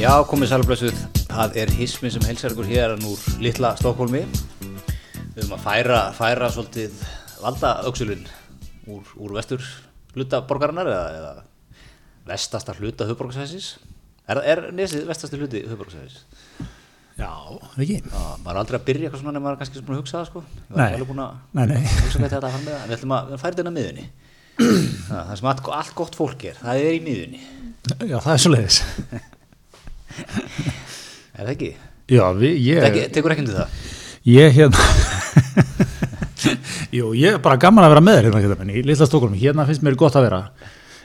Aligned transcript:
Já, 0.00 0.14
komið 0.24 0.48
sælblössuð, 0.48 1.00
það 1.28 1.56
er 1.60 1.70
hismi 1.76 2.08
sem 2.08 2.22
helsar 2.24 2.54
ykkur 2.54 2.68
hér 2.70 2.94
úr 3.04 3.24
litla 3.44 3.74
Stokkólmi 3.76 4.22
Við 4.24 5.42
höfum 5.42 5.56
að 5.58 5.64
færa, 5.66 5.98
færa 6.16 6.46
svolítið 6.54 7.02
valda 7.42 7.72
auksulun 7.84 8.22
úr, 8.88 9.10
úr 9.20 9.34
vestur 9.36 9.60
hluta 10.14 10.40
borgarinnar 10.48 10.88
eða, 10.88 11.18
eða 11.18 11.34
vestasta 12.30 12.72
hluta 12.78 13.04
höfuborgarsæðis 13.10 13.74
Er, 14.24 14.40
er 14.40 14.62
nesið 14.72 15.04
vestasti 15.10 15.36
hluti 15.36 15.60
höfuborgarsæðis? 15.66 16.22
Já, 17.20 17.28
ekki? 17.76 17.98
Já, 18.00 18.22
maður 18.40 18.54
er 18.54 18.60
aldrei 18.62 18.78
að 18.78 18.86
byrja 18.86 19.10
eitthvað 19.10 19.24
svona 19.26 19.36
en 19.36 19.44
maður 19.44 19.58
er 19.58 19.60
kannski 19.60 19.82
búin 19.84 19.98
að 19.98 20.00
hugsa 20.00 20.16
það 20.16 20.30
sko. 20.30 20.42
Ég 20.62 20.78
var 20.78 20.94
alveg 20.94 21.10
búin 21.10 21.20
að 21.26 21.74
hugsa 21.74 22.22
hvað 22.22 22.30
þetta 22.30 22.40
var 22.46 22.62
með 22.62 22.70
það. 22.70 22.78
En 22.80 22.88
við 22.88 22.96
ætlum 22.96 23.14
að 23.18 23.34
færa 23.42 23.58
þetta 23.58 23.74
miðunni 23.76 24.06
Það 25.10 25.20
það 25.28 25.34
sem 25.42 25.50
allt, 25.52 25.68
allt 25.82 25.92
gott 26.00 26.16
fólk 26.16 26.48
er, 26.48 26.56
það 26.62 26.86
er 26.86 26.96
í 26.96 27.04
miðunni 27.04 27.42
Já, 28.08 28.16
það 28.16 28.32
er 28.32 28.42
svo 28.46 28.54
leiðis 28.54 28.80
Er 31.40 31.46
það 31.46 31.52
ekki? 31.54 31.70
Já, 32.10 32.24
við, 32.36 32.58
ég 32.66 32.84
Ekki, 32.88 33.06
tekur 33.14 33.34
ekki 33.34 33.44
undir 33.44 33.60
það? 33.60 33.80
Ég 34.28 34.58
hérna 34.58 34.84
Jú, 36.96 37.12
ég 37.14 37.36
er 37.36 37.40
bara 37.44 37.60
gaman 37.60 37.86
að 37.86 37.94
vera 37.94 38.04
með 38.04 38.18
þér 38.18 38.28
hérna, 38.28 38.42
hérna 38.64 38.76
í 38.76 38.84
litla 38.84 39.08
Stokkólmi, 39.08 39.40
hérna 39.40 39.66
finnst 39.68 39.84
mér 39.86 39.98
gott 40.00 40.18
að 40.18 40.26
vera 40.26 40.40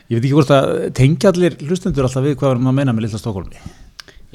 Ég 0.09 0.19
veit 0.19 0.25
ekki 0.25 0.35
hvort 0.35 0.53
að 0.53 0.71
tengja 0.97 1.31
allir 1.31 1.57
hlustendur 1.65 2.07
alltaf 2.07 2.25
við 2.25 2.37
hvað 2.39 2.59
maður 2.59 2.71
að 2.73 2.79
meina 2.79 2.95
með 2.95 3.07
litla 3.07 3.21
Stokkólmi 3.21 3.61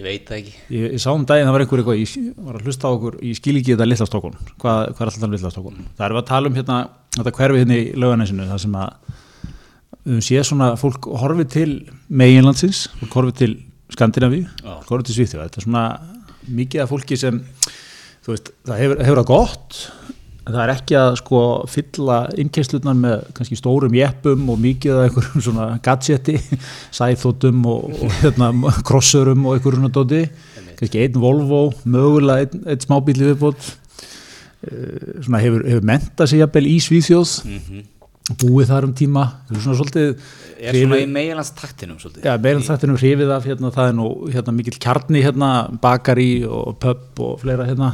Ég 0.00 0.06
veit 0.06 0.28
það 0.30 0.38
ekki 0.38 0.54
Ég, 0.76 0.86
ég 0.94 1.02
sá 1.02 1.10
um 1.12 1.26
daginn 1.28 1.48
það 1.48 1.56
var 1.56 1.64
einhver 1.64 1.82
eitthvað, 1.82 2.00
ég 2.00 2.34
var 2.46 2.58
að 2.58 2.68
hlusta 2.68 2.88
á 2.88 2.94
okkur 2.94 3.18
í 3.20 3.32
skilíki 3.36 3.74
þetta 3.74 3.88
litla 3.88 4.08
Stokkólm, 4.08 4.38
hvað, 4.62 4.84
hvað 4.94 5.02
er 5.04 5.10
alltaf 5.10 5.26
um 5.26 5.34
litla 5.34 5.52
Stokkólm? 5.52 5.82
Það 5.98 6.06
er 6.06 6.14
við 6.14 6.22
að 6.22 6.30
tala 6.30 6.50
um 6.50 6.56
hérna, 6.56 6.78
þetta 7.18 7.34
hverfi 7.36 7.60
hérna 7.64 7.76
í 7.76 7.82
lauganesinu, 8.00 8.46
það 8.48 8.62
sem 8.64 8.78
að 8.80 9.10
við 10.00 10.14
höfum 10.14 10.24
séð 10.24 10.46
svona 10.48 10.70
fólk 10.80 11.10
horfið 11.20 11.50
til 11.52 11.70
meginlandsins, 12.08 12.86
fólk 13.02 13.18
horfið 13.18 13.36
til 13.42 13.52
Skandinavíu, 13.94 14.46
horfið 14.88 15.08
til 15.08 15.16
Svíþjóð, 15.18 15.44
þetta 15.46 15.60
er 15.60 15.66
svona 15.66 15.84
mikið 16.50 16.84
af 16.84 16.92
fólki 16.92 17.18
sem, 17.20 17.40
þú 18.24 18.34
veist, 18.34 18.52
það 18.68 18.82
hefur, 18.84 19.02
hefur 19.06 19.20
það 19.20 19.28
gott, 19.30 19.80
en 20.40 20.54
það 20.54 20.62
er 20.62 20.72
ekki 20.74 20.98
að 21.00 21.10
sko 21.20 21.42
fylla 21.70 22.20
innkeislutnar 22.42 22.96
með 23.00 23.26
kannski 23.36 23.58
stórum 23.58 23.98
jeppum 23.98 24.48
og 24.52 24.62
mikið 24.62 24.96
af 24.96 25.08
einhverjum 25.08 25.44
svona 25.48 25.66
gadgeti, 25.84 26.38
sæþótum 26.98 27.66
og, 27.70 27.90
og 27.98 28.16
hérna, 28.22 28.52
krossurum 28.88 29.44
og 29.46 29.58
einhverjum 29.58 29.84
svona 29.84 29.94
dóti, 29.98 30.24
kannski 30.80 31.04
einn 31.04 31.20
Volvo, 31.20 31.66
mögulega 31.84 32.46
einn, 32.46 32.66
einn 32.66 32.86
smábíli 32.86 33.28
viðbót, 33.32 33.76
Eh, 34.60 35.22
svona 35.24 35.38
hefur, 35.40 35.62
hefur 35.64 35.86
mentað 35.88 36.28
sig 36.28 36.42
jafnvel 36.42 36.66
í 36.68 36.74
Svíþjóð, 36.84 37.30
mm 37.48 37.86
búið 38.38 38.70
þar 38.70 38.86
um 38.86 38.94
tíma, 38.96 39.26
hefur 39.48 39.64
svona 39.64 39.80
svolítið 39.80 40.24
Er 40.60 40.76
svona 40.76 40.98
í 41.00 41.06
meginlands 41.08 41.50
taktinum 41.56 41.96
svolítið 42.00 42.26
en 42.28 42.64
er 42.74 42.90
nú 42.90 42.96
hrifið 43.00 43.30
af 43.32 43.46
hérna, 43.48 43.70
það 43.72 43.86
er 43.90 43.94
nú 43.96 44.08
hérna, 44.28 44.54
mikill 44.56 44.76
kjarni 44.82 45.22
hérna, 45.24 45.48
bakari 45.80 46.44
og 46.44 46.76
pub 46.82 47.22
og 47.24 47.38
fleira 47.40 47.64
hérna, 47.68 47.88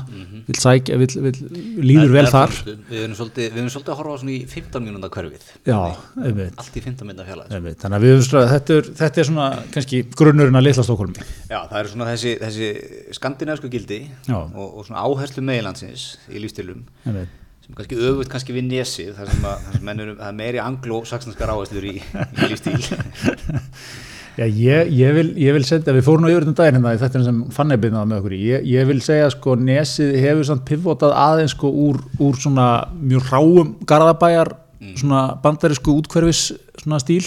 vill 0.48 0.58
sækja, 0.58 0.98
vill, 0.98 1.12
vill, 1.28 1.62
líður 1.86 2.14
vel 2.16 2.26
þar. 2.32 2.56
Við 2.66 3.04
erum 3.04 3.14
svolítið, 3.18 3.48
við 3.52 3.62
erum 3.62 3.72
svolítið 3.76 3.94
að 3.94 4.00
horfa 4.02 4.30
í 4.34 4.40
15 4.50 4.86
mínúnda 4.86 5.12
hverfið 5.14 5.46
Já, 5.66 5.78
Allt 6.18 6.76
í 6.80 6.84
15 6.84 7.06
mínúnda 7.06 7.28
fjalla. 7.28 7.46
Þannig 7.52 7.98
að 8.00 8.06
við 8.06 8.14
höfum 8.16 8.28
svona, 8.28 8.50
þetta 8.56 8.76
er, 8.80 8.92
þetta 9.00 9.22
er 9.22 9.30
svona 9.30 9.48
kannski 9.76 10.02
grunnurinn 10.18 10.60
að 10.60 10.66
litla 10.66 10.86
Stokkólmi. 10.86 11.26
Já, 11.46 11.58
það 11.70 11.80
eru 11.80 11.94
svona 11.94 12.12
þessi, 12.12 12.36
þessi 12.42 13.16
skandinæsku 13.20 13.72
gildi 13.72 14.02
og, 14.34 14.62
og 14.66 14.86
svona 14.88 15.06
áherslu 15.06 15.46
meginlandsins 15.46 16.12
í 16.30 16.42
lífstilum 16.42 16.86
Einmitt. 17.06 17.42
Sem 17.66 17.74
er 17.74 17.78
kannski 17.80 17.96
öfugt 17.98 18.30
kannski 18.30 18.54
við 18.54 18.68
nesið 18.70 19.14
þar 19.16 19.30
sem, 19.32 19.46
að, 19.50 19.62
þar 19.64 19.78
sem 19.80 19.88
er 19.92 20.34
meiri 20.38 20.60
anglo-saxnanskar 20.62 21.50
áherslur 21.50 21.88
í, 21.90 21.96
í 21.98 22.50
lífstíl 22.52 22.76
Já, 24.36 24.44
ég, 24.44 24.90
ég, 24.92 25.14
vil, 25.16 25.30
ég 25.40 25.54
vil 25.56 25.64
senda, 25.64 25.94
við 25.96 26.04
fórum 26.04 26.26
nú 26.26 26.28
yfir 26.28 26.44
þetta 26.44 26.60
daginn 26.60 26.76
hérna 26.76 26.90
þetta 27.00 27.22
sem 27.24 27.38
fann 27.56 27.72
er 27.72 27.78
byrnað 27.80 28.10
með 28.10 28.18
okkur 28.20 28.34
ég, 28.36 28.66
ég 28.68 28.84
vil 28.90 28.98
segja 29.00 29.30
sko 29.32 29.54
nesið 29.56 30.12
hefur 30.20 30.44
samt 30.50 30.66
pivotað 30.68 31.14
aðeins 31.16 31.54
sko 31.56 31.70
úr, 31.86 32.02
úr 32.20 32.36
svona 32.36 32.66
mjög 33.00 33.30
ráum 33.32 33.70
garðabæjar, 33.88 34.52
svona 35.00 35.22
bandarísku 35.40 35.96
útkverfis 36.02 36.50
svona 36.82 37.00
stíl 37.00 37.24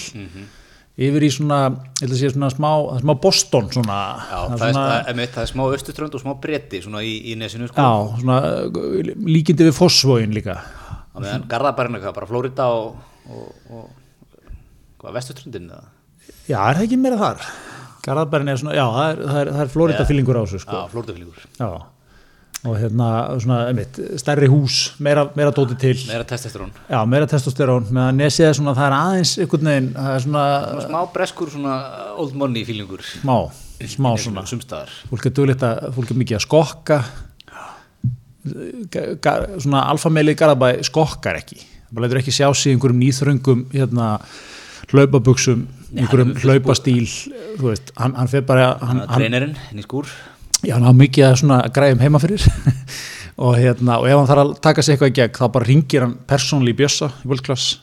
yfir 0.99 1.25
í 1.25 1.29
svona, 1.31 1.59
ég 1.99 2.03
ætla 2.03 2.15
að 2.15 2.19
segja 2.19 2.33
svona 2.33 2.49
smá, 2.51 2.69
það 2.89 3.03
smá 3.03 3.13
Boston 3.23 3.69
svona, 3.75 3.99
Já, 4.19 4.39
það 4.39 4.49
það, 4.49 4.49
er 4.49 4.67
er, 4.69 4.73
svona, 4.73 4.87
það, 4.89 5.21
er, 5.23 5.31
það 5.35 5.47
smá 5.51 5.63
östutrönd 5.77 6.17
og 6.17 6.23
smá 6.23 6.33
bretti 6.43 6.81
svona 6.83 7.03
í, 7.07 7.13
í 7.31 7.37
nesinu 7.39 7.69
sko. 7.69 7.85
Já, 7.85 8.19
svona 8.23 8.39
líkindi 9.29 9.69
við 9.69 9.77
Fossvóin 9.77 10.35
líka. 10.35 10.57
Á 10.59 11.17
meðan 11.19 11.47
Garðabærin 11.51 11.99
eitthvað, 11.99 12.17
bara 12.19 12.29
Flórida 12.29 12.67
og, 12.75 12.99
og, 13.29 13.71
og 13.71 13.87
hvað, 14.99 15.15
vestutröndin 15.19 15.71
eða? 15.71 15.87
Já, 16.49 16.59
er 16.65 16.81
það 16.81 16.85
ekki 16.87 16.99
meira 16.99 17.21
þar? 17.21 17.47
Garðabærin 18.05 18.51
er 18.51 18.59
svona, 18.59 18.75
já, 18.77 18.85
það 18.95 19.07
er, 19.13 19.23
það 19.23 19.39
er, 19.39 19.53
það 19.55 19.63
er 19.63 19.73
Florida 19.75 20.09
fyllingur 20.09 20.39
á 20.39 20.43
þessu 20.43 20.61
sko. 20.65 20.75
Já, 20.75 20.91
Flóridafílingur 20.93 21.47
Já, 21.59 21.69
og 22.67 22.75
hérna 22.75 23.05
svona, 23.39 23.57
einmitt, 23.69 23.95
stærri 24.19 24.49
hús, 24.51 24.79
meira, 24.99 25.23
meira 25.37 25.53
dóti 25.55 25.77
til. 25.79 25.95
Meira 26.09 26.25
testosterón. 26.27 26.73
Já, 26.89 26.99
meira 27.07 27.27
testosterón, 27.31 27.87
meðan 27.95 28.19
nesið 28.19 28.49
er 28.49 28.57
svona, 28.57 28.73
það 28.75 28.89
er 28.89 28.95
aðeins 28.97 29.31
einhvern 29.39 29.69
veginn, 29.71 29.87
það 29.95 30.11
er 30.17 30.25
svona 30.25 30.43
smá 30.89 30.99
breskur 31.15 31.53
svona 31.53 31.77
old 32.19 32.35
money 32.35 32.65
fílingur 32.67 33.05
smá, 33.07 33.37
smá 33.79 34.11
svona. 34.19 34.43
fólk 35.09 35.29
er 35.29 35.35
duglegt 35.39 35.63
að, 35.63 35.81
fólk 35.95 36.11
er 36.11 36.19
mikið 36.19 36.39
að 36.41 36.45
skokka. 36.49 36.99
Ga- 38.91 39.09
ga- 39.21 39.59
svona 39.59 39.85
alfameili 39.91 40.33
Garðabæ 40.35 40.79
skokkar 40.87 41.39
ekki. 41.41 41.59
Það 41.59 41.95
bara 41.95 42.05
leitur 42.07 42.21
ekki 42.21 42.33
sjá 42.35 42.47
sig 42.55 42.73
einhverjum 42.75 42.99
nýþröngum 43.03 43.65
hérna 43.73 44.07
hlaupabuxum 44.91 45.67
einhverjum 45.95 46.33
hlaupastíl 46.43 47.05
þú 47.59 47.65
veist, 47.71 47.91
hann, 47.97 48.13
hann 48.17 48.29
fer 48.31 48.43
bara 48.47 48.71
hann, 48.79 49.01
hann, 49.03 49.15
treinerinn 49.19 49.55
inn 49.71 49.81
í 49.81 49.85
skúr 49.85 50.09
Já, 50.59 50.75
hafa 50.75 50.91
mikið 50.97 51.25
að 51.25 51.37
svona 51.39 51.57
græðum 51.71 52.01
heima 52.03 52.19
fyrir. 52.21 52.43
Og, 53.39 53.53
hérna, 53.55 54.01
og 54.01 54.09
ef 54.09 54.17
hann 54.17 54.27
þarf 54.27 54.41
að 54.41 54.49
taka 54.65 54.83
sig 54.83 54.97
eitthvað 54.97 55.11
í 55.13 55.13
gegn 55.15 55.35
þá 55.37 55.43
bara 55.55 55.67
ringir 55.69 56.03
hann 56.03 56.15
persónli 56.27 56.73
í 56.73 56.75
bjössa 56.75 57.07
í 57.23 57.29
World 57.29 57.43
Class 57.45 57.77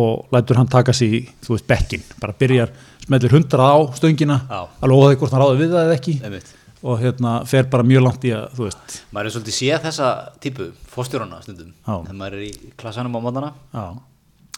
og 0.00 0.30
lætur 0.32 0.56
hann 0.56 0.70
taka 0.72 0.94
sig 0.96 1.12
í, 1.12 1.20
þú 1.44 1.52
veist, 1.52 1.66
bekkin 1.68 2.06
bara 2.22 2.32
byrjar, 2.40 2.72
smellir 3.04 3.34
hundra 3.36 3.66
á 3.68 3.76
stöngina 3.98 4.38
alveg 4.48 4.96
óþæg 4.96 5.20
hvort 5.20 5.36
hann 5.36 5.44
ráði 5.44 5.60
við 5.60 5.74
það 5.74 5.84
eða 5.90 5.98
ekki. 5.98 6.16
Einmitt. 6.24 6.54
Og 6.88 7.02
hérna 7.02 7.34
fer 7.52 7.68
bara 7.68 7.84
mjög 7.84 8.06
langt 8.06 8.24
í 8.24 8.32
að, 8.32 8.48
þú 8.56 8.64
veist. 8.70 8.96
Maður 9.12 9.28
er 9.28 9.36
svolítið 9.36 9.58
séð 9.58 9.84
þessa 9.90 10.10
típu 10.40 10.70
fórstjórana 10.94 11.44
stundum. 11.44 11.76
Þegar 11.84 12.18
maður 12.22 12.40
er 12.40 12.48
í 12.48 12.72
klassanum 12.80 13.20
á 13.20 13.24
mótana. 13.28 13.54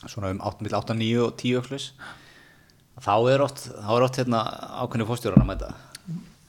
Svona 0.07 0.31
um 0.37 0.43
8, 0.47 0.71
8 0.79 1.01
9 1.03 1.27
og 1.27 1.35
10 1.43 1.59
öxlis. 1.65 1.91
Þá 3.03 3.15
er 3.35 3.43
oft, 3.43 3.67
þá 3.67 3.95
er 3.97 4.07
oft 4.07 4.23
hérna 4.23 4.47
ákveðni 4.85 5.11
fórstjórana 5.11 5.49
að 5.49 5.55
mæta 5.57 5.77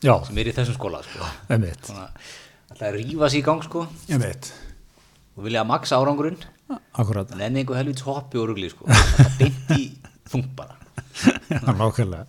já, 0.04 0.16
sem 0.28 0.42
er 0.42 0.50
í 0.52 0.56
þessum 0.58 0.78
skóla 0.78 1.02
sko. 1.06 1.30
alltaf 1.50 2.86
að 2.90 2.98
rífa 3.00 3.30
sér 3.32 3.42
í 3.42 3.46
gang 3.46 3.64
sko. 3.66 3.86
Og 5.38 5.46
vilja 5.48 5.62
að 5.64 5.70
maksa 5.72 6.00
árangurinn 6.02 6.38
akkurat. 7.00 7.32
En 7.36 7.42
enn 7.48 7.58
einhver 7.62 7.80
helvits 7.80 8.04
hoppi 8.08 8.40
og 8.40 8.52
rugli 8.52 8.70
sko. 8.72 8.88
það 8.88 9.34
beint 9.40 9.74
í 9.78 9.90
þung 10.32 10.48
bara. 10.56 10.78
Já, 11.52 11.60
nákvæmlega, 11.76 12.24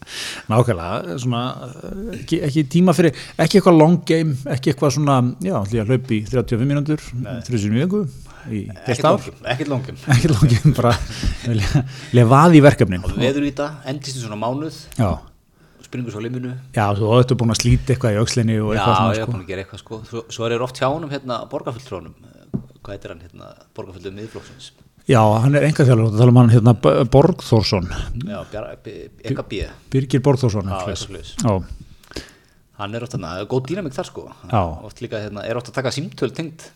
nákvæmlega 0.50 1.14
svona, 1.22 1.40
ekki, 2.18 2.40
ekki 2.48 2.64
tíma 2.72 2.92
fyrir 2.96 3.14
ekki 3.40 3.60
eitthvað 3.60 3.76
long 3.78 4.00
game, 4.08 4.34
ekki 4.52 4.72
eitthvað 4.72 4.94
svona 4.96 5.16
já, 5.44 5.54
að 5.62 5.92
hlaupa 5.92 6.14
í 6.16 6.18
35 6.28 6.66
mínútur 6.68 7.04
30 7.46 7.72
mínútur 7.72 8.08
í 8.50 8.64
heilt 8.66 8.90
ekkert 8.90 9.06
ár. 9.06 9.12
longum, 9.22 9.38
ekkert 9.54 9.70
longum 9.72 10.00
ekki 10.16 10.32
long 10.32 10.52
game, 10.52 10.74
bara 10.76 10.94
í 12.58 12.64
verkefnin. 12.64 13.06
Og 13.06 13.14
veður 13.22 13.46
í 13.46 13.52
þetta, 13.52 13.68
endist 13.92 14.18
í 14.18 14.24
svona 14.24 14.40
mánuð. 14.42 14.80
Já, 14.98 15.12
springur 15.92 16.14
svo 16.16 16.22
liminu. 16.24 16.54
Já, 16.72 16.86
þú 16.96 17.10
áttu 17.20 17.36
búin 17.36 17.52
að 17.52 17.60
slíta 17.60 17.92
eitthvað 17.92 18.14
í 18.16 18.20
aukslinni 18.22 18.56
og 18.64 18.72
já, 18.72 18.80
eitthvað 18.80 18.96
ég 18.96 19.00
svona 19.02 19.12
er 19.12 19.20
sko. 19.20 19.32
búin 19.36 19.42
að 19.44 19.50
gera 19.52 19.64
eitthvað 19.66 19.82
sko. 19.84 19.98
Svo, 20.08 20.22
svo 20.32 20.46
er 20.48 20.54
ég 20.56 20.64
oft 20.64 20.80
hjá 20.80 20.88
honum 20.88 21.10
hérna 21.12 21.36
borgarfulltrónum 21.52 22.14
hvað 22.82 22.94
heitir 22.96 23.12
hann 23.12 23.20
hérna 23.26 23.50
borgarfulltrónum 23.76 24.18
miðflóksins 24.22 24.70
já, 25.10 25.20
hann 25.42 25.54
er 25.58 25.66
enga 25.68 25.84
þjálfur, 25.86 26.12
þú 26.14 26.18
tala 26.22 26.32
um 26.32 26.38
hann 26.40 26.50
hérna 26.54 26.72
Borgþórsson, 27.12 27.88
já, 28.26 28.38
Bjar- 28.52 28.76
B- 28.82 29.10
Eka 29.30 29.42
B. 29.50 29.60
Birgir 29.92 30.22
Borgþórsson 30.22 30.70
Já, 30.70 30.78
eitthvað 30.78 31.34
já, 31.42 31.56
hann 32.78 32.94
er 32.94 33.02
oft 33.04 33.14
er 33.42 33.46
góð 33.50 33.66
dýnamík 33.68 33.94
þar 33.98 34.08
sko. 34.08 34.24
Já. 34.50 34.62
oft 34.88 35.02
líka 35.04 35.20
hérna, 35.20 35.44
er 35.46 35.56
oft 35.60 35.68
að 35.68 35.74
taka 35.80 35.90
símtöl 35.94 36.32
tengt 36.34 36.70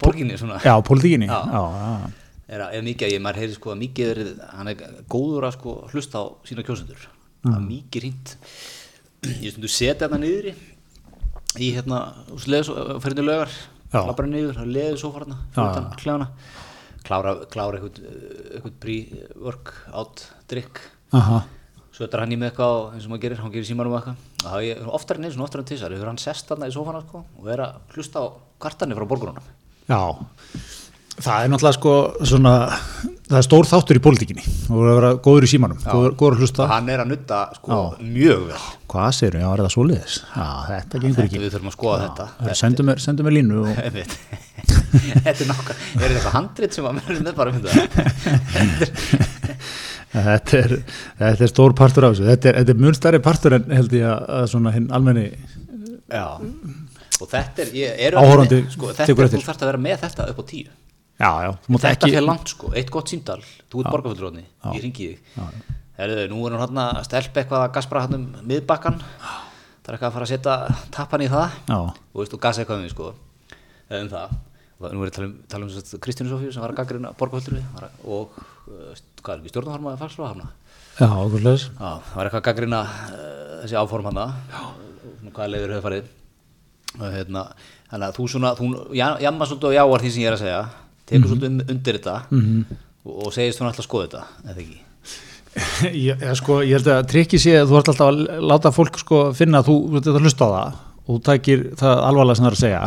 borginni 0.00 0.38
svona. 0.38 0.58
Já, 0.64 0.74
pólitíkinni. 0.82 1.26
Já. 1.28 1.42
já, 1.44 1.62
já, 1.82 2.10
er, 2.48 2.60
að- 2.64 2.74
mikið 2.88 3.06
að 3.08 3.12
ég, 3.12 3.22
maður 3.26 3.42
heyri 3.42 3.54
sko 3.58 3.74
að 3.74 3.80
mikið 3.82 4.10
er, 4.14 4.22
hann 4.56 4.68
er 4.72 4.74
góður 5.10 5.46
að 5.50 5.56
sko 5.58 5.74
hlusta 5.92 6.18
á 6.18 6.24
sína 6.48 6.64
kjósendur 6.64 7.06
það 7.48 7.58
er 7.60 7.66
mikið 7.68 8.04
hreint 8.06 8.34
ég 9.42 9.50
stundu 9.54 9.70
setja 9.72 10.06
hérna 10.06 10.20
niður 10.22 10.50
í 11.58 11.68
hérna, 11.74 11.98
fyrir 13.02 13.24
lögar 13.26 13.52
labra 13.92 14.26
niður, 14.28 14.56
það 14.60 14.72
leður 14.76 14.98
svo 15.00 15.10
farna 15.14 15.38
Já, 15.56 15.60
utan 15.64 15.86
kljána 15.98 16.26
klára, 17.08 17.32
klára 17.48 17.78
eitthvað, 17.78 18.02
eitthvað 18.52 18.74
pre-work 18.82 19.70
out 19.96 20.26
drikk 20.50 20.82
aha. 21.16 21.38
Svo 21.98 22.04
er 22.06 22.20
hann 22.20 22.30
í 22.30 22.36
með 22.38 22.50
eitthvað 22.52 22.74
á- 22.78 22.90
eins 22.94 23.06
og 23.08 23.10
maður 23.10 23.22
gerir, 23.24 23.38
hann 23.42 23.50
gerir 23.54 23.66
símanum 23.66 23.94
og 23.96 23.98
eitthvað. 23.98 24.18
Og 24.38 24.50
það 24.52 24.66
er 24.70 24.90
oftar 24.94 25.18
en 25.18 25.24
eins 25.26 25.38
og 25.38 25.46
oftar 25.48 25.62
en 25.64 25.66
tísar 25.66 25.90
hefur 25.96 26.06
hann 26.12 26.20
sest 26.22 26.46
þarna 26.52 26.68
í 26.68 26.74
sófana 26.76 27.00
sko, 27.02 27.24
og 27.40 27.48
er 27.50 27.62
að 27.64 27.96
hlusta 27.96 28.22
á 28.22 28.26
kvartanir 28.62 28.94
frá 29.00 29.08
borgrunum 29.10 29.48
Já, 29.88 30.02
það 31.18 31.40
er 31.42 31.50
náttúrulega 31.50 31.78
sko 31.80 31.94
svona 32.28 32.52
það 33.28 33.38
er 33.38 33.44
stór 33.46 33.66
þáttur 33.68 33.98
í 33.98 34.02
pólitíkinni 34.04 34.44
og 34.46 34.50
það 34.72 34.88
er 34.88 34.90
að 34.90 34.98
vera 34.98 35.10
góður 35.26 35.44
í 35.46 35.50
símanum, 35.52 35.78
góður, 35.84 36.12
góður 36.20 36.34
að 36.36 36.42
hlusta. 36.44 36.66
hann 36.70 36.88
er 36.92 37.02
að 37.02 37.10
nutta 37.12 37.38
sko, 37.58 37.78
mjög 38.00 38.40
vel. 38.48 38.60
Hvað 38.88 39.10
segir 39.18 39.34
Já, 39.42 39.48
er 39.52 39.60
það 39.64 39.72
svoleiðis? 39.74 40.14
Já, 40.32 40.46
þetta 40.70 41.02
gengur 41.04 41.24
ekki. 41.26 41.40
við 41.42 41.50
þurfum 41.54 41.70
að 41.72 41.76
skoða 41.76 41.98
þetta. 42.06 42.26
Það 42.38 42.48
er- 42.54 42.60
Sendu 42.62 42.82
mér, 42.88 43.02
sendu 43.04 43.26
mér 43.26 43.34
línu 43.36 43.56
og 43.60 43.68
þetta 43.78 45.34
er 45.34 45.50
nákvæm 45.50 45.76
er 45.76 46.00
þetta 46.00 46.08
eitthvað 46.08 46.36
handrit 46.38 46.72
sem 46.78 46.88
að 46.88 46.92
mér 46.98 47.12
er 47.18 47.36
bara 47.36 47.52
finna 47.52 47.70
þetta 50.08 50.58
er, 50.62 50.74
þetta 51.20 51.44
er 51.44 51.50
stór 51.52 51.74
partur 51.76 52.08
af 52.08 52.14
þessu. 52.16 52.26
Þetta 52.32 52.48
er, 52.52 52.58
þetta 52.62 52.74
er 52.74 52.82
mun 52.86 52.96
stærri 52.96 53.20
partur 53.24 53.58
en 53.58 53.68
held 53.76 53.92
ég 53.98 54.08
að, 54.08 54.20
að 54.38 54.46
svona 54.54 54.72
hinn 54.74 54.88
almenni, 54.96 55.26
já. 56.08 56.24
Og 57.18 57.26
þetta 57.28 57.64
er, 57.66 57.72
ég 57.76 58.02
er 58.08 58.16
Áhorfandi 58.18 58.62
sko, 58.72 58.92
þetta 58.94 59.10
er, 59.12 59.32
þú 59.36 59.40
þarft 59.44 59.64
að 59.66 59.70
vera 59.72 59.80
með 59.84 59.96
þetta 60.06 60.28
upp 60.32 60.38
á 60.40 60.44
tíu 60.48 60.68
já, 61.18 61.30
já, 61.44 61.50
þú 61.66 61.80
þetta 61.82 61.92
ekki, 61.96 62.12
fyrir 62.14 62.26
langt 62.28 62.52
sko, 62.54 62.70
eitt 62.78 62.90
gott 62.94 63.10
símdal 63.12 63.40
þú 63.42 63.82
ert 63.82 63.92
borgarfullróðni, 63.94 64.44
ég 64.74 64.82
ringi 64.84 65.08
þig. 65.12 65.36
Herðu, 65.98 66.24
nú 66.30 66.44
er 66.46 66.54
hann 66.54 66.62
hann 66.68 66.82
að 66.84 67.04
stelpa 67.08 67.42
eitthvað 67.42 67.64
að 67.66 67.72
gaspra 67.74 68.02
hann 68.04 68.14
um 68.18 68.26
miðbakkan 68.46 69.00
það 69.02 69.88
er 69.88 69.96
eitthvað 69.96 70.08
að 70.10 70.14
fara 70.18 70.26
að 70.26 70.32
setja 70.34 70.54
tappan 70.94 71.24
í 71.24 71.30
það. 71.32 71.56
Já, 71.66 71.78
og 71.80 72.20
veist, 72.20 72.34
og 72.36 72.42
gasa 72.44 72.62
eitthvað 72.62 72.78
um 72.78 72.84
því 72.84 72.92
sko. 72.92 73.08
Eða 73.88 74.00
um 74.04 74.10
það. 74.12 74.36
Nú 74.78 74.86
er 75.02 75.08
ég 75.08 75.10
að 75.10 75.16
tala 75.16 75.26
um, 75.26 75.36
tala 75.50 75.66
um 75.66 76.00
Kristínu 76.04 76.30
Sofíu 76.30 76.52
sem 76.54 76.62
var 76.62 76.70
að 76.74 76.78
gaggrina 76.78 77.10
borgarfullróði 77.18 77.64
og 78.06 78.36
uh, 78.38 78.92
hvað 79.24 79.32
er 79.32 79.40
ekki 79.40 79.50
stjórnarharma 79.54 79.94
eða 79.96 80.02
já. 80.04 80.50
Já, 81.72 81.88
það 81.88 82.14
var 82.20 82.28
eitthvað 82.28 82.42
að 82.42 82.46
gaggrina 82.50 82.82
uh, 82.84 83.56
þessi 83.64 83.78
áform 83.80 84.10
hana 84.12 84.26
og 84.68 85.32
hvaða 85.32 85.50
leiður 85.54 85.74
hefur 85.74 85.86
farið 85.88 86.12
hérna, 87.16 87.42
að 88.06 88.14
þú 88.20 88.28
svona 88.36 88.52
þú 88.58 88.68
ja- 88.98 89.16
jamma 91.12 91.30
svolítið 91.30 91.48
og 91.48 91.68
jáar 91.68 91.68
því 91.68 91.68
sem 91.68 91.68
ég 91.68 91.68
er 91.68 91.68
að 91.68 91.68
segja 91.68 91.68
tekur 91.68 91.68
svolítið 91.68 91.72
undir 91.74 91.98
þetta 91.98 92.16
og, 93.08 93.16
og 93.24 93.32
segist 93.34 93.60
hún 93.62 93.68
alltaf 93.70 93.82
að 93.84 93.88
skoða 93.88 94.06
þetta 94.06 94.52
eða 94.52 94.62
ekki? 94.64 94.78
Ég, 95.88 96.20
ég, 96.22 96.34
sko, 96.38 96.60
ég 96.62 96.76
held 96.76 96.88
að 96.92 97.06
trikki 97.10 97.38
sé 97.40 97.54
að 97.58 97.70
þú 97.72 97.78
ert 97.80 97.88
alltaf 97.90 98.10
að 98.12 98.18
láta 98.46 98.70
fólk 98.70 98.98
sko 99.00 99.20
finna 99.34 99.62
að 99.62 99.70
þú 99.70 99.76
þú 99.88 99.98
ert 99.98 100.10
að 100.12 100.26
hlusta 100.28 100.46
á 100.46 100.50
það 100.52 100.76
og 101.08 101.08
þú 101.08 101.16
tækir 101.28 101.62
það 101.80 102.02
alvarlega 102.04 102.38
sem 102.38 102.44
það 102.44 102.50
er 102.50 102.56
að 102.56 102.60
segja. 102.62 102.82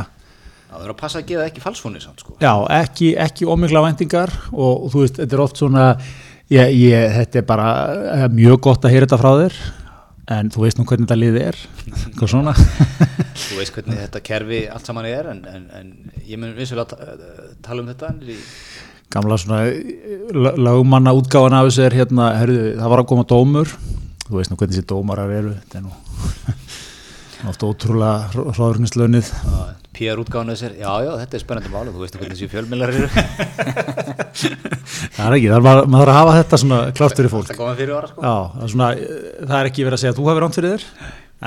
Já, 0.61 0.75
það 0.77 0.85
er 0.85 0.93
að 0.93 0.99
passa 1.01 1.19
að 1.19 1.25
gefa 1.31 1.47
ekki 1.49 1.63
falsfónir 1.65 2.03
samt 2.05 2.21
sko. 2.23 2.35
Já, 2.39 2.53
ekki, 2.77 3.09
ekki 3.25 3.49
ómikla 3.49 3.81
væntingar 3.83 4.31
og, 4.53 4.85
og 4.85 4.93
þú 4.93 5.03
veist, 5.03 5.17
þetta 5.19 5.35
er 5.35 5.43
oft 5.43 5.59
svona 5.59 5.87
ég, 6.53 6.73
ég, 6.77 7.17
þetta 7.17 7.41
er 7.41 7.47
bara 7.49 7.67
eh, 8.13 8.25
mjög 8.37 8.61
gott 8.69 8.85
að 8.87 8.95
heyra 8.95 9.09
þetta 9.09 9.21
frá 9.23 9.31
þér 9.41 9.59
en 10.29 10.51
þú 10.53 10.63
veist 10.65 10.77
nú 10.79 10.85
hvernig 10.85 11.07
þetta 11.07 11.17
liðið 11.19 11.45
er. 11.47 11.59
Hvað 12.19 12.31
svona. 12.33 12.53
Þú 12.55 13.57
veist 13.59 13.73
hvernig 13.75 13.99
þetta 14.03 14.21
kerfi 14.27 14.61
allt 14.71 14.87
saman 14.91 15.07
er 15.09 15.31
en, 15.33 15.41
en, 15.49 15.65
en 15.79 15.91
ég 16.27 16.39
mun 16.41 16.53
vissulega 16.57 16.97
eh, 17.01 17.51
tala 17.65 17.81
um 17.83 17.89
þetta 17.91 18.13
í 18.29 18.37
gamla 19.11 19.35
svona 19.41 19.65
la- 20.37 20.55
lagmanna 20.55 21.11
útgáfan 21.17 21.57
af 21.57 21.67
þessu 21.67 21.83
er 21.87 21.97
hérna, 21.99 22.29
herðu, 22.39 22.61
það 22.79 22.93
var 22.93 23.03
að 23.03 23.09
koma 23.11 23.27
dómur. 23.27 23.73
Þú 24.27 24.37
veist 24.37 24.53
nú 24.53 24.59
hvernig 24.61 24.77
þessi 24.77 24.87
dómarar 24.93 25.33
eru 25.35 25.55
þetta 25.57 25.81
er 25.81 25.87
nú 25.89 25.93
oft 27.51 27.65
ótrúlega 27.65 28.29
hróðurnislaunnið 28.53 29.31
PR 30.01 30.21
útgáðan 30.25 30.51
þessir, 30.55 30.75
já 30.81 30.91
já 31.05 31.11
þetta 31.21 31.37
er 31.39 31.43
spennandi 31.45 31.71
mál 31.73 31.85
og 31.85 31.93
þú 31.95 32.03
veist 32.03 32.17
hvernig 32.17 32.35
þessi 32.35 32.51
fjölmillar 32.51 32.93
eru. 32.95 33.07
Það 35.11 35.25
er 35.27 35.35
ekki, 35.35 35.49
það 35.51 35.57
er 35.57 35.65
bara, 35.65 35.81
maður 35.85 36.09
þarf 36.09 36.13
að 36.13 36.17
hafa 36.19 36.35
þetta 36.37 36.57
svona 36.61 36.77
klárt 36.97 37.19
fyrir 37.19 37.31
fólk. 37.31 37.49
Fyrir 37.77 37.91
ára 37.95 38.07
sko. 38.09 38.21
Já, 38.25 38.35
það 38.53 38.63
er, 38.65 38.71
svona, 38.73 38.87
það 39.41 39.57
er 39.59 39.69
ekki 39.69 39.85
verið 39.85 39.97
að 39.97 40.01
segja 40.01 40.13
að 40.13 40.19
þú 40.19 40.25
hafi 40.29 40.41
ránt 40.43 40.57
fyrir 40.57 40.73
þér 40.73 40.85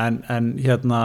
en, 0.04 0.18
en 0.34 0.50
hérna 0.64 1.00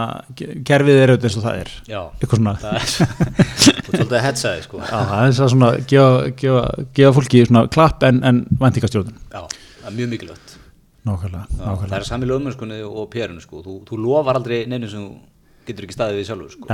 kerfið 0.69 0.99
er 1.03 1.13
auðvitað 1.13 1.29
eins 1.29 1.37
og 1.39 1.45
það 1.45 1.59
er. 1.63 1.71
Já, 1.89 1.99
það 2.19 2.67
er 2.69 2.87
svolítið 3.89 4.15
að 4.19 4.25
hetsa 4.27 4.53
þig 4.55 4.67
sko. 4.67 4.81
Já, 4.83 4.99
það 5.11 5.25
er 5.25 5.35
svona 5.55 5.71
gefa, 5.93 6.13
gefa, 6.43 6.63
gefa 6.99 7.15
fólki 7.17 7.43
svona 7.47 7.65
klapp 7.73 8.05
en, 8.09 8.21
en 8.29 8.43
væntingastjórnun 8.61 9.17
já, 9.33 9.41
það 9.81 9.89
er 9.91 9.97
mjög 9.99 10.13
mikilvægt. 10.15 10.55
Nákvæmlega, 11.09 11.45
Já, 11.49 11.57
það 11.57 11.73
nákvæmlega 11.73 11.99
er 12.01 12.07
sami 12.09 12.29
lögmennskunni 12.29 12.79
og 12.85 13.09
PR-inu 13.13 13.43
sko. 13.43 13.63
þú, 13.65 13.77
þú 13.87 14.01
lofar 14.03 14.39
aldrei 14.41 14.65
neinu 14.69 14.89
sem 14.91 15.05
getur 15.67 15.85
ekki 15.85 15.95
staðið 15.97 16.19
við 16.19 16.27
sjálfur 16.29 16.51
sko. 16.55 16.65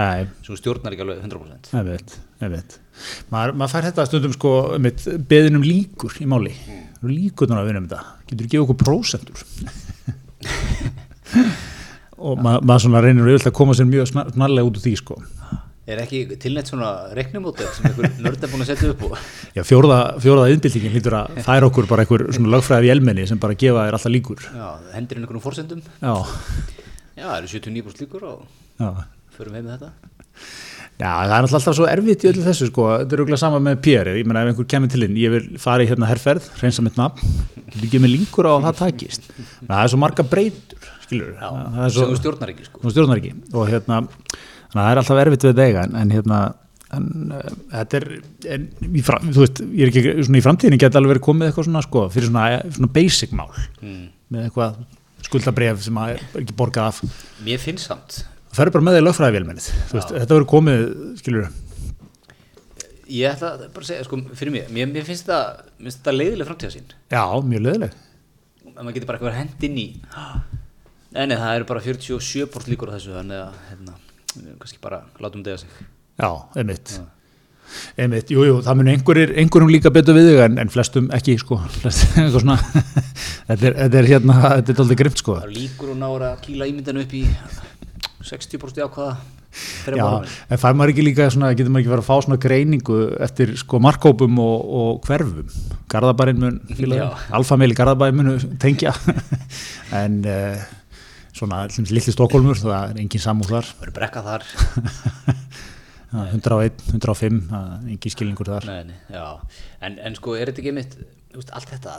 Sem 0.45 0.59
stjórnar 0.59 0.95
ekki 0.95 1.05
alveg 1.05 1.23
100% 1.25 1.71
ég 1.75 1.87
veit, 1.89 2.15
ég 2.43 2.53
veit 2.53 2.77
maður, 3.33 3.55
maður 3.59 3.73
fær 3.73 3.87
þetta 3.89 4.07
stundum 4.09 4.35
sko 4.35 4.51
með 4.81 5.07
beðinum 5.29 5.65
líkur 5.65 6.15
í 6.23 6.29
máli 6.29 6.53
mm. 6.55 6.83
líkurnar 7.09 7.63
að 7.63 7.71
vinna 7.71 7.83
um 7.83 7.89
þetta 7.91 8.31
getur 8.31 8.47
ekki 8.49 8.61
okkur 8.63 8.81
prósentur 8.85 9.45
og 12.25 12.39
ma 12.39 12.57
maður 12.61 12.85
svona 12.85 13.03
reynir 13.03 13.35
að 13.35 13.55
koma 13.55 13.75
sér 13.75 13.89
mjög 13.89 14.11
snar- 14.13 14.31
snarlega 14.35 14.69
út 14.69 14.79
úr 14.79 14.85
því 14.85 14.95
sko 15.01 15.19
er 15.85 16.01
ekki 16.01 16.37
tilnætt 16.41 16.71
svona 16.71 16.91
reiknumótel 17.13 17.67
sem 17.75 17.85
einhver 17.89 18.09
nörd 18.23 18.41
er 18.41 18.49
búin 18.51 18.63
að 18.65 18.71
setja 18.71 18.91
upp 18.93 19.03
og 19.05 19.17
Já, 19.53 19.61
fjórða, 19.67 19.99
fjórða 20.23 20.47
innbyltingin 20.53 20.93
hlýtur 20.95 21.17
að 21.19 21.41
færa 21.45 21.69
okkur 21.69 21.89
bara 21.89 22.05
einhver 22.05 22.25
svona 22.33 22.55
lögfræði 22.55 22.89
vélmenni 22.89 23.27
sem 23.29 23.41
bara 23.41 23.57
gefa 23.59 23.85
þér 23.85 23.97
alltaf 23.99 24.13
líkur. 24.15 24.47
já, 24.49 24.67
hendur 24.95 25.19
inn 25.19 25.27
einhvernum 25.27 25.43
fórsendum 25.45 25.83
Já, 25.85 26.15
já, 27.13 27.25
það 27.27 27.37
eru 27.37 27.51
79% 27.53 28.01
líkur 28.01 28.25
og. 28.31 28.47
Förum 29.35 29.57
heim 29.57 29.67
með 29.67 29.77
þetta? 29.77 29.93
Já, 30.95 31.09
það 31.27 31.33
er 31.35 31.45
alltaf 31.45 31.75
svo 31.75 31.87
erfitt 31.91 32.23
í 32.23 32.27
öllu 32.29 32.43
þessu 32.45 32.69
sko, 32.69 32.85
þetta 33.01 33.15
er 33.15 33.21
auðvitað 33.21 33.39
sama 33.41 33.59
með 33.63 33.79
PR, 33.83 34.09
ég 34.15 34.27
meina 34.27 34.45
ef 34.45 34.51
einhver 34.53 34.67
kemur 34.71 34.91
til 34.91 35.03
inn, 35.03 35.15
ég 35.19 35.31
vil 35.33 35.47
fara 35.59 35.83
í 35.83 35.87
hérna 35.89 36.07
herrferð, 36.07 36.45
reynsa 36.61 36.83
mitt 36.85 36.95
nafn, 36.95 37.33
getur 37.65 37.87
ekki 37.89 37.99
með 37.99 38.13
líkur 38.13 38.47
á 38.47 38.51
að 38.53 38.67
það 38.69 38.77
takist. 38.79 39.25
Það 39.59 39.79
er 39.81 39.91
svo 39.91 39.99
marga 39.99 40.23
breytur, 40.31 40.85
skilur, 41.03 41.33
já, 41.35 41.49
það 41.49 41.81
er 41.87 41.95
svo, 41.97 42.05
þú 42.07 42.19
stjórnar 42.21 42.53
ekki 42.53 42.67
sko. 42.69 42.83
þú 42.85 42.93
stjórnar 42.93 43.19
ekki. 43.19 43.31
Og 43.51 43.67
hérna, 43.73 43.97
það 44.71 44.87
er 44.87 45.01
alltaf 45.01 45.19
erfitt 45.25 45.47
við 45.49 45.57
dega 45.57 45.83
en, 45.83 45.97
en 45.99 46.13
hérna, 46.15 46.39
en 46.95 47.09
uh, 47.41 47.49
þetta 47.73 47.99
er, 47.99 48.05
en, 48.55 48.69
fram, 49.09 49.25
þú 49.35 49.43
veist, 49.43 49.63
ég 49.65 49.83
er 49.83 49.91
ekki, 49.91 50.13
svona 50.29 50.39
í 50.39 50.45
framtíðinni 50.45 50.79
geti 50.79 51.01
alveg 51.01 51.17
verið 51.17 51.25
komið 51.27 51.49
eitthvað 51.49 51.67
svona 51.67 51.81
sko, 51.83 52.05
fyrir 52.13 52.31
svona, 52.31 52.45
svona 52.77 52.91
basic 52.95 53.35
mál, 53.35 53.51
mm. 53.81 53.99
með 54.31 54.47
eitthvað 54.47 54.79
skuldabref 55.27 55.83
sem 55.83 55.99
er 56.05 56.23
ekki 56.39 56.55
borgað 56.55 56.93
af. 56.93 57.19
Mér 57.43 57.59
finnst 57.59 57.91
samt 57.91 58.21
er 58.63 58.73
bara 58.77 58.87
með 58.87 58.97
því 58.97 59.03
lögfræðivélmennið 59.05 59.69
þetta 59.91 60.31
verður 60.31 60.49
komið, 60.55 60.87
skilur 61.19 61.51
ég 63.05 63.29
ætla 63.35 63.53
að 63.53 63.67
bara 63.75 63.85
segja, 63.85 64.07
sko, 64.07 64.17
fyrir 64.33 64.55
mér 64.55 64.73
mér, 64.73 64.89
mér 64.89 65.05
finnst 65.05 65.29
þetta, 65.29 66.15
leiðileg 66.15 66.49
framtíðasín 66.49 66.93
já, 67.13 67.23
mjög 67.45 67.67
leðileg 67.67 68.01
að 68.75 68.83
maður 68.83 68.97
getur 68.97 69.09
bara 69.09 69.19
eitthvað 69.19 69.37
hend 69.39 69.65
inn 69.67 69.79
í. 69.79 69.87
Nei, 71.15 71.35
það 71.35 71.51
eru 71.57 71.67
bara 71.69 71.83
47% 71.83 72.71
líkur 72.71 72.91
á 72.91 72.95
þessu 72.97 73.13
þannig 73.15 73.41
að, 73.41 73.59
hérna, 73.71 73.99
kannski 74.61 74.81
bara 74.83 75.03
látum 75.23 75.43
dega 75.45 75.61
sig. 75.61 75.75
Já, 76.19 76.29
einmitt. 76.59 76.95
Einmitt, 77.97 78.31
jú, 78.33 78.43
jú, 78.45 78.57
það 78.65 78.79
mun 78.79 78.89
einhverjir 78.91 79.31
einhverjum 79.41 79.71
líka 79.73 79.91
betur 79.95 80.17
við 80.17 80.27
þig 80.29 80.41
en, 80.43 80.59
en 80.61 80.71
flestum 80.73 81.07
ekki, 81.15 81.37
sko. 81.41 81.57
Flest, 81.79 82.03
eitthvað 82.19 82.35
svona, 82.43 82.57
þetta, 83.47 83.61
er, 83.61 83.77
þetta 83.79 84.01
er 84.01 84.09
hérna, 84.11 84.39
þetta 84.43 84.75
er 84.75 84.83
aldrei 84.83 84.99
grimt, 85.01 85.23
sko. 85.23 85.37
Líkur 85.55 85.95
og 85.95 86.01
nára 86.03 86.33
að 86.33 86.43
kýla 86.49 86.69
ímyndinu 86.71 87.05
upp 87.05 87.15
í 87.15 87.23
60% 88.29 88.85
ákvaða 88.85 89.17
Já, 89.95 90.07
en 90.51 90.59
fær 90.59 90.75
maður 90.75 90.91
ekki 90.91 91.03
líka 91.05 91.27
svona, 91.31 91.53
getur 91.55 91.71
maður 91.71 91.85
ekki 91.85 91.91
verið 91.93 92.03
að 92.03 92.07
fá 92.09 92.25
svona 92.25 92.37
greiningu 92.43 92.97
eftir 93.23 93.53
sko 93.59 93.79
markkópum 93.83 94.39
og, 94.43 94.65
og 94.79 95.05
hverfum? 95.07 95.51
Garðabærin 95.91 96.41
mun, 96.41 96.57
Já. 96.99 97.05
alfameili 97.37 97.77
Garðabærin 97.77 98.19
mun 98.19 98.57
tengja. 98.61 98.95
En 99.95 100.17
uh, 100.27 100.59
svona 101.35 101.65
litli 101.69 102.11
Stokkólmur, 102.11 102.59
það 102.59 102.95
er 102.95 103.01
engin 103.03 103.23
samúð 103.23 103.53
þar. 103.53 103.71
Það 103.71 103.87
eru 103.87 103.95
brekka 103.99 104.25
þar. 104.25 104.47
101, 106.15 106.85
105, 106.95 107.41
það 107.51 107.69
er 107.71 107.91
engin 107.95 108.13
skilningur 108.13 108.49
þar. 108.49 108.67
Nei, 108.71 108.91
nei, 108.91 109.21
en, 109.85 109.99
en 110.09 110.17
sko 110.19 110.35
er 110.35 110.51
þetta 110.51 110.63
ekki 110.63 110.75
mitt 110.75 110.97
veist, 111.35 111.51
allt 111.55 111.71
þetta, 111.73 111.95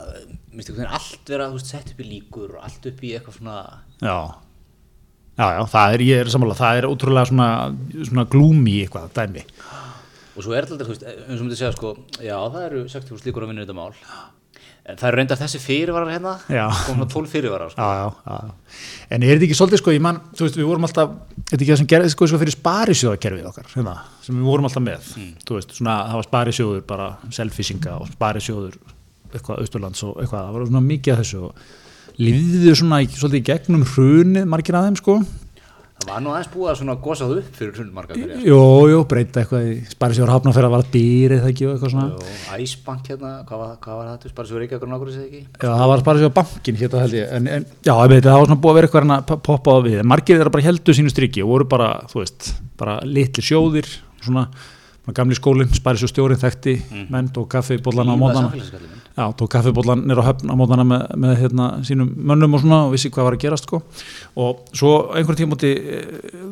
minnst 0.53 0.73
ekki 0.73 0.87
allt 0.87 1.31
vera 1.31 1.47
veist, 1.53 1.71
sett 1.71 1.93
upp 1.93 2.03
í 2.03 2.09
líkur 2.09 2.57
og 2.57 2.67
allt 2.67 2.89
upp 2.89 3.03
í 3.05 3.13
eitthvað 3.17 3.39
svona 3.39 3.57
Já, 4.01 4.17
já, 5.37 5.47
já, 5.53 5.61
það 5.73 5.97
er, 5.97 6.05
ég 6.07 6.23
er 6.23 6.31
sammála, 6.33 6.57
það 6.57 6.79
er 6.81 6.89
ótrúlega 6.89 7.29
svona, 7.31 7.49
svona 8.03 8.25
glúmi 8.31 8.79
eitthvað, 8.83 9.11
dæmi 9.17 9.45
og 10.37 10.45
svo 10.45 10.53
er 10.53 10.67
þetta, 10.69 10.85
þú 10.85 10.93
veist, 10.93 11.05
eins 11.07 11.37
og 11.39 11.45
myndi 11.45 11.57
segja 11.57 11.75
sko, 11.75 11.93
já 12.21 12.35
það 12.37 12.65
eru 12.67 12.81
60% 12.93 13.29
líkur 13.29 13.45
að 13.45 13.53
vinna 13.53 13.63
þetta 13.65 13.77
mál 13.77 13.93
en 14.87 14.95
það 14.95 15.07
eru 15.09 15.19
reyndar 15.19 15.39
þessi 15.41 15.59
fyrirvarar 15.59 16.11
hérna 16.13 16.33
komna 16.87 17.07
12 17.11 17.31
fyrirvarar 17.31 17.73
sko. 17.73 17.81
já, 17.81 18.05
já, 18.07 18.35
já. 18.37 18.51
En 19.11 19.23
er 19.23 19.33
þetta 19.33 19.47
ekki 19.49 19.57
svolítið 19.59 19.81
sko, 19.81 19.95
ég 19.95 20.03
man, 20.03 20.21
þú 20.37 20.45
veist, 20.45 20.59
við 20.59 20.69
vorum 20.69 20.87
alltaf, 20.87 21.15
er 21.33 21.49
þetta 21.49 21.57
ekki 21.59 21.71
það 21.73 21.81
sem 21.81 21.89
gerði 21.93 22.11
sko, 22.13 22.29
sko 22.31 22.39
fyrir 22.43 22.55
sparisjóðakerfið 22.55 23.49
okkar, 23.51 23.67
hérna, 23.73 23.95
sem 24.23 24.37
við 24.37 24.47
vorum 24.47 24.69
alltaf 24.69 24.85
með, 24.85 25.09
þú 25.47 25.57
veist, 25.57 25.75
svona, 25.79 25.97
það 26.07 26.21
var 26.21 26.27
sparisjóður 26.29 26.85
bara 26.93 27.09
selfisinga 27.39 27.97
og 27.99 28.13
sparisjóður 28.13 28.79
eitthvað 29.33 29.59
var 32.17 32.79
svona 32.81 33.01
svolítið 33.13 33.41
í 33.41 33.45
gegnum 33.51 33.85
hrunið, 33.93 34.47
margir 34.49 34.79
þeim 34.87 34.97
sko, 35.01 35.19
það 35.97 36.11
var 36.13 36.21
nú 36.23 36.31
aðeins 36.31 36.49
búið 36.53 36.69
að 36.71 36.77
svona 36.79 36.95
gosað 37.03 37.31
upp 37.39 37.55
fyrir 37.57 37.71
hrund 37.75 37.93
marga 37.95 38.15
hverja 38.15 38.37
jú, 38.45 38.59
jú, 38.91 38.99
breyta 39.09 39.41
eitthvað 39.41 39.65
sparisjóður 39.91 40.31
hafna 40.31 40.53
fyrir 40.55 40.67
að 40.67 40.75
vara 40.75 40.87
býrið 40.93 41.41
það 41.41 41.51
ekki 41.51 41.65
og 41.67 41.73
eitthvað 41.73 41.93
svona. 41.93 42.05
og 42.13 42.61
Æsbank 42.61 43.09
hérna, 43.11 43.31
hvað 43.49 43.63
var, 43.63 43.73
hvað 43.83 43.97
var 43.99 44.11
þetta 44.13 44.45
svo 44.47 44.61
reykja 44.61 44.77
okkur 44.77 44.91
nákvæmlega 44.91 45.15
séð 45.15 45.25
ekki? 45.25 45.41
Já, 45.57 45.71
það 45.73 45.91
var 45.91 46.05
á 46.07 46.37
bankin 46.37 46.79
hérna 46.81 47.03
held 47.03 47.17
ég, 47.17 47.33
en, 47.39 47.49
en 47.57 47.67
já, 47.81 47.93
það 47.97 48.29
var 48.29 48.47
svona 48.47 48.59
búið 48.61 48.71
að 48.71 48.79
vera 48.79 48.91
eitthvað 48.91 49.15
að 49.17 49.43
poppa 49.49 49.75
á 49.75 49.79
við, 49.87 49.99
margir 50.13 50.39
þeirra 50.39 50.53
bara 50.53 50.67
heldu 50.69 50.97
sínu 50.99 51.13
striki 51.13 51.43
og 51.43 51.53
voru 51.55 51.69
bara, 51.73 51.89
þú 52.13 52.21
veist, 52.21 52.51
bara 52.79 52.99
litli 53.03 53.45
sjóðir, 53.49 53.89
svona, 54.21 54.47
gamli 55.15 55.37
skólinn, 55.37 55.71
spæri 55.75 56.01
svo 56.01 56.09
stjórin 56.11 56.39
þekkti 56.41 56.73
menn, 57.13 57.29
tók 57.35 57.47
kaffibóllan 57.53 58.11
á 58.11 58.15
mótana. 58.19 58.51
Já, 59.17 59.23
tók 59.39 59.49
kaffibóllan 59.53 60.03
nýr 60.03 60.19
á 60.19 60.27
höfn 60.27 60.51
á 60.51 60.55
mótana 60.59 60.83
með, 60.87 61.05
með 61.15 61.33
hérna, 61.41 61.69
sínum 61.87 62.11
mönnum 62.11 62.57
og 62.57 62.63
svona 62.65 62.83
og 62.85 62.93
vissi 62.93 63.11
hvað 63.13 63.29
var 63.29 63.37
að 63.37 63.43
gerast 63.45 63.69
sko. 63.69 63.81
og 64.35 64.67
svo 64.75 64.93
einhvern 65.15 65.39
tímúti 65.39 65.73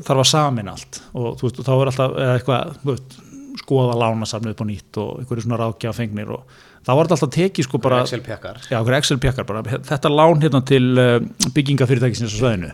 þarf 0.07 0.23
að 0.23 0.31
samin 0.31 0.71
allt. 0.71 1.01
Og 1.13 1.35
þú 1.39 1.49
veist, 1.49 1.59
og 1.59 1.67
þá 1.67 1.73
er 1.75 1.91
alltaf 1.91 2.17
eitthvað, 2.25 2.77
veist, 2.87 3.19
skoða 3.59 3.97
lánasafni 3.99 4.53
upp 4.53 4.63
á 4.63 4.65
nýtt 4.67 5.01
og 5.01 5.19
einhverju 5.21 5.45
svona 5.45 5.59
ráðgjafa 5.59 5.99
fengnir 5.99 6.31
og 6.35 6.57
þá 6.85 6.91
var 6.91 7.09
alltaf 7.09 7.31
tekið 7.33 7.67
sko 7.67 7.81
bara 7.81 8.01
já, 8.05 8.79
Excel 8.99 9.19
pjakkar 9.21 9.47
bara, 9.47 9.63
þetta 9.63 10.11
lán 10.11 10.43
hérna 10.43 10.61
til 10.67 10.83
uh, 10.99 11.17
byggingafyrirtækisins 11.55 12.35
á 12.35 12.37
sveðinu 12.37 12.73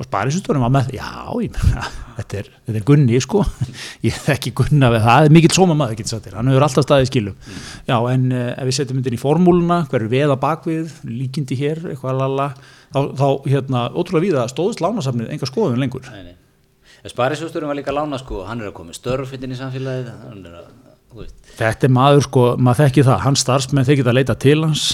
og 0.00 0.06
sparisjóstunum 0.08 0.64
var 0.64 0.72
með, 0.72 0.94
já, 0.96 1.10
ég 1.44 1.52
meina 1.52 1.84
þetta 2.20 2.38
er, 2.40 2.48
þetta 2.66 2.80
er 2.80 2.84
Gunni, 2.88 3.20
sko. 3.22 3.42
Ég 4.06 4.16
þekki 4.24 4.52
Gunna, 4.56 4.90
við, 4.94 5.04
það 5.06 5.26
er 5.26 5.34
mikill 5.36 5.52
sóma 5.54 5.76
maður 5.76 6.34
hann 6.36 6.50
hefur 6.50 6.66
alltaf 6.66 6.86
staðið 6.86 7.08
skilum. 7.10 7.38
Já, 7.88 7.96
en 8.12 8.26
uh, 8.32 8.50
ef 8.54 8.68
við 8.68 8.76
setjum 8.78 9.00
myndin 9.00 9.16
í 9.16 9.20
formúluna 9.20 9.80
hver 9.90 10.04
er 10.06 10.12
veða 10.12 10.36
bakvið, 10.40 10.92
líkindi 11.08 11.58
hér 11.60 11.82
eitthvað 11.92 12.20
lala, 12.20 12.50
þá, 12.94 13.00
þá 13.20 13.26
hérna, 13.48 13.86
ótrúlega 13.92 14.26
víða 14.26 14.46
stóðist 14.52 14.84
lánasafnið 14.84 15.32
enga 15.34 15.50
skoðun 15.50 15.80
lengur. 15.82 16.08
Nei, 16.12 16.30
nei. 16.30 17.10
Sparisjóðsturinn 17.10 17.70
var 17.70 17.78
líka 17.78 17.94
að 17.94 18.00
lána 18.02 18.20
sko, 18.20 18.42
hann 18.48 18.60
er 18.60 18.70
að 18.70 18.76
koma 18.76 18.92
með 18.92 19.00
störfittin 19.00 19.54
í 19.54 19.60
samfélagið, 19.60 20.10
hann 20.26 20.42
er 20.44 20.58
að, 20.58 20.66
þú 21.12 21.22
veist, 21.22 21.38
þetta 21.56 21.88
er 21.88 21.94
maður, 21.96 22.26
sko, 22.26 22.44
maður 22.60 22.82
þekki 22.84 23.06
það. 23.08 23.22
Hans 23.24 23.44
starfsmenn, 23.46 23.88
þeir 23.88 24.02
geta 24.02 24.12
að 24.12 24.20
leita 24.20 24.36
til 24.44 24.58
hans 24.66 24.90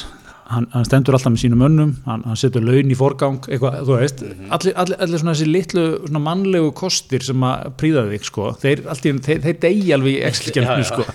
hann, 0.51 0.67
hann 0.73 0.87
stendur 0.87 1.17
alltaf 1.17 1.33
með 1.35 1.43
sínum 1.43 1.65
önnum 1.67 1.93
hann, 2.07 2.23
hann 2.27 2.39
setur 2.39 2.65
laun 2.65 2.93
í 2.93 2.97
forgang 2.99 3.39
eitthvað, 3.49 3.79
þú 3.89 3.99
veist, 4.01 4.23
allir, 4.57 4.77
allir, 4.79 4.99
allir 5.05 5.23
svona 5.23 5.35
þessi 5.35 5.49
litlu 5.51 5.87
svona 6.05 6.23
mannlegu 6.27 6.73
kostir 6.79 7.27
sem 7.27 7.47
að 7.47 7.71
príða 7.81 8.07
þig, 8.11 8.27
sko, 8.31 8.49
þeir, 8.63 8.85
allir, 8.93 9.21
þeir, 9.27 9.43
þeir 9.47 9.61
degi 9.67 9.95
alveg 9.97 10.17
í 10.17 10.57
já. 10.57 10.77
sko. 10.91 11.07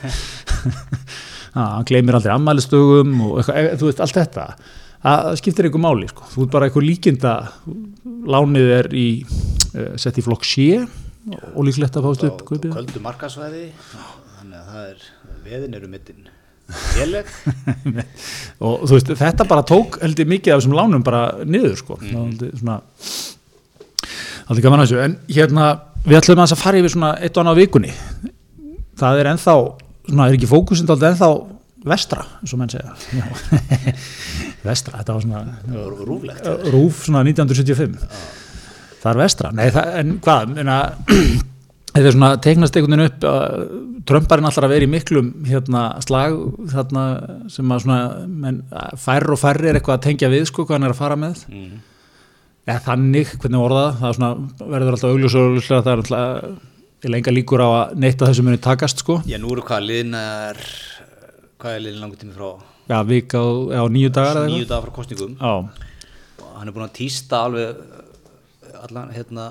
Já, 1.52 1.66
hann 1.68 1.84
gleymir 1.84 2.16
aldrei 2.16 2.32
ammælistugum 2.32 3.18
og 3.26 3.42
eitthvað, 3.42 3.58
e- 3.60 3.80
þú 3.82 3.88
veist, 3.90 4.02
allt 4.06 4.16
þetta. 4.22 4.44
Það 5.04 5.26
skiptir 5.42 5.68
einhver 5.68 5.82
máli, 5.84 6.08
sko. 6.08 6.28
Þú 6.32 6.46
ert 6.46 6.54
bara 6.54 6.70
eitthvað 6.70 6.86
líkinda 6.88 7.34
lánið 8.32 8.72
er 8.78 8.88
í, 8.96 9.08
uh, 9.28 9.90
sett 10.00 10.22
í 10.22 10.24
flokk 10.24 10.48
sé 10.48 10.86
og 11.52 11.66
líklegt 11.68 12.00
að 12.00 12.08
fást 12.08 12.24
upp 12.30 12.46
köldu 12.48 13.04
markasvæði, 13.04 13.66
þannig 14.38 14.62
að 14.62 14.70
það 14.72 14.86
er, 14.94 15.10
veðin 15.44 15.76
eru 15.82 15.92
mittin 15.92 16.24
félag, 16.24 16.31
og 18.66 18.84
þú 18.88 18.96
veist, 18.96 19.14
þetta 19.22 19.48
bara 19.50 19.66
tók 19.68 20.00
held 20.02 20.22
ég 20.24 20.32
mikið 20.32 20.56
af 20.56 20.62
þessum 20.62 20.76
lánum 20.78 21.06
bara 21.06 21.22
niður 21.46 21.78
sko, 21.80 21.98
mm. 22.02 22.66
það 24.48 24.58
er 24.58 24.66
gaman 24.66 24.84
að 24.84 24.86
þessu, 24.88 25.00
en 25.06 25.16
hérna 25.30 25.70
við 26.06 26.20
ætlum 26.22 26.44
að 26.44 26.58
fara 26.60 26.82
yfir 26.82 26.96
svona 26.96 27.14
eitt 27.22 27.38
og 27.38 27.44
annað 27.44 27.62
vikunni. 27.62 27.96
Það 29.02 29.22
er 29.22 29.32
ennþá 29.32 29.56
svona, 30.10 30.28
er 30.28 30.36
ekki 30.36 30.52
fókusinn 30.52 30.92
aldrei 30.92 31.12
ennþá 31.14 31.32
vestra, 31.92 32.28
eins 32.42 32.54
og 32.54 32.62
menn 32.62 32.74
segja? 32.74 32.94
Vestra, 34.68 35.00
þetta 35.00 35.16
var 35.16 35.24
svona 35.26 35.40
rúflegt. 36.06 36.46
Rúf 36.70 37.00
svona 37.08 37.24
1975 37.26 37.98
það 39.02 39.12
er 39.12 39.22
vestra, 39.22 39.52
nei 39.56 39.68
það, 39.74 39.96
en 40.02 40.12
hvað 40.22 40.52
meina, 40.56 40.78
þetta 41.92 42.08
er 42.08 42.16
svona 42.16 42.32
teiknast 42.44 42.78
einhvern 42.78 42.96
veginn 42.96 43.10
upp 43.10 43.28
að 43.28 43.64
Trumparinn 44.10 44.48
allar 44.50 44.68
að 44.68 44.74
vera 44.74 44.88
í 44.88 44.90
miklum 44.92 45.30
hérna, 45.46 45.84
slag 46.04 46.38
þarna, 46.72 47.06
sem 47.52 47.74
að 47.76 47.84
svona 47.86 48.00
menn, 48.28 48.62
færri 49.00 49.36
og 49.36 49.40
færri 49.42 49.70
er 49.70 49.80
eitthvað 49.80 50.00
að 50.00 50.06
tengja 50.08 50.32
við 50.32 50.48
sko, 50.50 50.66
hvað 50.66 50.80
hann 50.80 50.88
er 50.90 50.96
að 50.96 51.02
fara 51.02 51.18
með. 51.20 51.46
Mm. 51.52 51.80
eða 52.70 52.82
þannig, 52.88 53.36
hvernig 53.42 53.66
orða 53.66 53.86
það, 54.00 54.18
svona, 54.18 54.32
verður 54.62 54.96
alltaf 54.96 55.14
augljós 55.14 55.36
og 55.38 55.48
augljóslega 55.48 55.86
það 55.86 55.94
er 55.94 56.04
alltaf 56.04 56.68
ég 57.02 57.10
lenga 57.10 57.34
líkur 57.34 57.64
á 57.66 57.70
að 57.70 57.94
neitt 58.04 58.22
af 58.22 58.30
þessu 58.30 58.46
muni 58.46 58.62
takast 58.62 59.02
sko, 59.02 59.22
Já, 59.26 59.38
nú 59.42 59.50
eru 59.56 59.64
hvað 59.66 59.88
liðnar, 59.90 60.60
hvað 61.62 61.78
er 61.78 61.84
liðin 61.88 62.04
langur 62.04 62.22
tími 62.22 62.36
frá? 62.38 62.52
Já, 62.92 62.98
vika 63.08 63.42
og, 63.42 63.72
já, 63.74 63.82
nýju 63.96 64.12
dagar 64.14 64.42
eða 64.44 64.52
nýju 64.54 64.68
dagar 64.70 64.86
frá 64.86 64.96
kostningum 65.00 65.34
já, 65.40 65.54
hann 66.60 66.70
er 66.70 66.76
búin 66.76 66.86
að 66.86 66.96
týsta 67.00 67.42
alveg 67.48 67.82
allan, 68.86 69.10
hérna, 69.16 69.48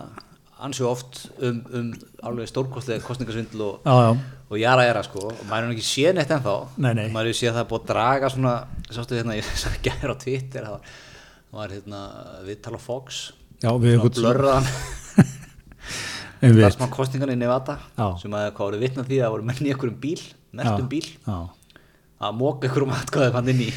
ansi 0.66 0.84
oft 0.86 1.20
um, 1.42 1.58
um 1.78 1.88
alveg 2.28 2.48
stórkostlega 2.50 3.02
kostningasvindl 3.06 3.62
og, 3.66 3.80
já, 3.86 3.94
já, 4.06 4.40
og 4.50 4.58
jara 4.60 4.84
jara 4.88 5.02
sko 5.06 5.22
og 5.30 5.42
maður 5.50 5.68
er 5.70 5.74
ekki 5.76 5.86
séð 5.88 6.16
neitt 6.18 6.32
ennþá 6.36 6.54
Nei, 6.84 6.92
nei. 6.98 7.06
maður 7.14 7.32
er 7.32 7.38
séð 7.40 7.50
að 7.52 7.58
það 7.58 7.64
er 7.64 7.70
búið 7.72 7.82
að 7.84 7.90
draga 7.92 8.30
svona 8.34 8.54
sástu 8.90 9.18
hérna, 9.18 9.36
ég 9.38 9.50
sá 9.62 9.68
ekki 9.72 9.94
á 10.00 10.14
Twitter 10.24 10.66
það 10.68 10.74
var, 10.76 10.96
það 11.54 11.76
hérna 11.76 12.02
við 12.48 12.60
tala 12.66 12.82
Fox 12.82 13.20
já, 13.62 13.70
við 13.82 14.04
blörraðan 14.18 14.68
einmitt. 16.40 16.64
það 16.64 16.76
smá 16.76 16.86
kostningan 16.94 17.32
í 17.34 17.38
Nevada 17.40 17.78
Já. 17.98 18.06
sem 18.22 18.32
að 18.36 18.46
hvað 18.56 18.66
voru 18.70 18.82
vitna 18.84 19.04
því 19.06 19.18
að 19.20 19.24
það 19.26 19.34
voru 19.36 19.48
menn 19.50 19.64
í 19.66 19.72
einhverjum 19.74 19.98
bíl 20.04 20.20
mertum 20.60 20.88
bíl 20.90 21.06
já. 21.06 21.38
Að 22.20 22.36
móka 22.36 22.68
einhverjum 22.68 22.90
atkvæðum 22.92 23.36
hann 23.38 23.50
inn 23.54 23.60
í. 23.64 23.68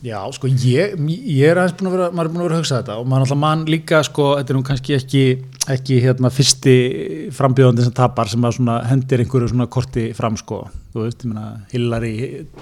Já, 0.00 0.16
sko, 0.32 0.48
ég, 0.48 0.94
ég 1.28 1.50
er 1.50 1.58
aðeins 1.60 1.74
búin 1.76 1.90
að 1.90 1.94
vera, 1.98 2.04
maður 2.16 2.28
er 2.30 2.32
búin 2.32 2.40
að 2.40 2.46
vera 2.46 2.56
að 2.56 2.62
hugsa 2.62 2.78
þetta 2.78 2.94
og 2.96 3.08
maður 3.10 3.26
alltaf 3.26 3.40
mann 3.42 3.64
líka, 3.68 3.98
sko, 4.06 4.28
þetta 4.38 4.54
er 4.54 4.56
nú 4.56 4.62
kannski 4.64 4.96
ekki, 4.96 5.24
ekki 5.74 5.98
hérna 6.00 6.30
fyrsti 6.32 6.76
frambjóðandi 7.36 7.84
sem 7.84 7.96
tapar 7.98 8.32
sem 8.32 8.46
hendir 8.88 9.24
einhverju 9.26 9.50
svona 9.52 9.68
korti 9.68 10.06
fram, 10.16 10.40
sko, 10.40 10.62
þú 10.94 11.04
veist, 11.04 11.26
ég 11.26 11.34
meina, 11.34 11.44
Hillary 11.74 12.14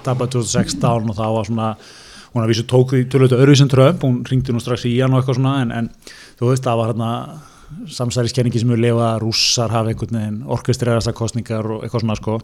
tapar 0.03 0.27
2016 0.35 0.83
og 0.83 1.15
þá 1.15 1.25
var 1.37 1.47
svona, 1.47 1.71
hún 2.33 2.43
að 2.43 2.51
vísu 2.51 2.67
tók 2.67 2.91
því 2.91 3.05
tölvöldu 3.07 3.39
öðruvísinn 3.39 3.71
Trump, 3.71 4.03
hún 4.03 4.19
ringdi 4.27 4.51
nú 4.51 4.59
strax 4.59 4.83
í 4.91 4.97
hann 4.99 5.15
og 5.15 5.23
eitthvað 5.23 5.39
svona, 5.39 5.61
en, 5.63 5.71
en 5.71 5.91
þú 6.41 6.51
veist, 6.51 6.67
það 6.67 6.83
var 6.83 6.91
hérna 6.91 7.13
samsæriskenningi 7.87 8.59
sem 8.59 8.75
eru 8.75 8.83
lefa 8.83 9.13
rússar 9.23 9.71
hafa 9.71 9.93
einhvern 9.93 10.19
veginn 10.19 10.39
orkestræðasta 10.57 11.15
kostningar 11.15 11.77
og 11.77 11.85
eitthvað 11.85 12.03
svona, 12.03 12.19
sko, 12.19 12.41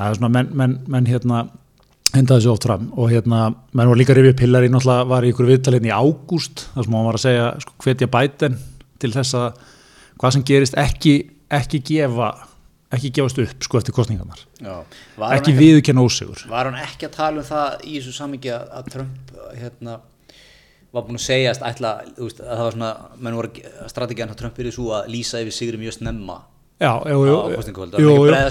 það 0.00 0.08
er 0.08 0.18
svona 0.18 0.34
menn, 0.34 0.56
menn, 0.58 0.80
menn 0.90 1.06
hérna, 1.06 1.46
henda 2.14 2.38
þessu 2.38 2.52
oft 2.54 2.66
fram. 2.68 2.88
Og 2.98 3.10
hérna, 3.12 3.48
menn 3.74 3.90
var 3.90 3.98
líka 3.98 4.16
rifið 4.16 4.38
pillari 4.38 4.70
náttúrulega 4.72 5.10
var 5.10 5.26
í 5.26 5.32
ykkur 5.32 5.50
viðtalinn 5.50 5.88
í 5.88 5.92
ágúst 5.94 6.66
þar 6.74 6.86
sem 6.86 6.96
hann 6.98 7.08
var 7.08 7.18
að 7.18 7.24
segja, 7.26 7.46
sko, 7.64 7.76
hvetja 7.84 8.10
bæten 8.10 8.58
til 9.02 9.12
þess 9.14 9.38
að 9.38 9.62
hvað 10.20 10.36
sem 10.36 10.46
gerist 10.48 10.78
ekki, 10.80 11.14
ekki 11.52 11.82
gefa 11.84 12.32
ekki 12.94 13.10
gefast 13.16 13.40
upp, 13.42 13.66
sko, 13.66 13.80
eftir 13.80 13.94
kostningarnar 13.96 14.42
ekki 15.34 15.52
hann 15.52 15.58
viðurkenna 15.58 16.04
ósigur. 16.04 16.44
Var 16.50 16.70
hann 16.70 16.80
ekki 16.84 17.08
að 17.08 17.16
tala 17.16 17.42
um 17.42 17.48
það 17.48 17.86
í 17.88 17.96
þessu 17.98 18.14
samingi 18.14 18.52
að, 18.54 18.66
að 18.78 18.90
Trump 18.94 19.32
hérna 19.58 19.98
var 20.94 21.06
búin 21.08 21.18
að 21.18 21.24
segjast 21.26 21.64
ætla, 21.66 21.96
þú 22.14 22.28
veist, 22.28 22.42
að 22.44 22.52
það 22.52 22.64
var 22.64 22.76
svona 22.76 22.90
menn 23.18 23.38
voru 23.40 23.64
að 23.82 23.94
að 24.28 24.36
Trump 24.38 24.58
byrði 24.58 24.74
svo 24.76 24.92
að 24.94 25.08
lýsa 25.10 25.42
yfir 25.42 25.56
sigri 25.56 25.80
mjög 25.80 25.98
snemma 25.98 26.38
já, 26.82 26.90
jú, 27.10 27.18
jú, 27.28 27.34
á 27.38 27.98
jú, 28.02 28.14
að 28.34 28.48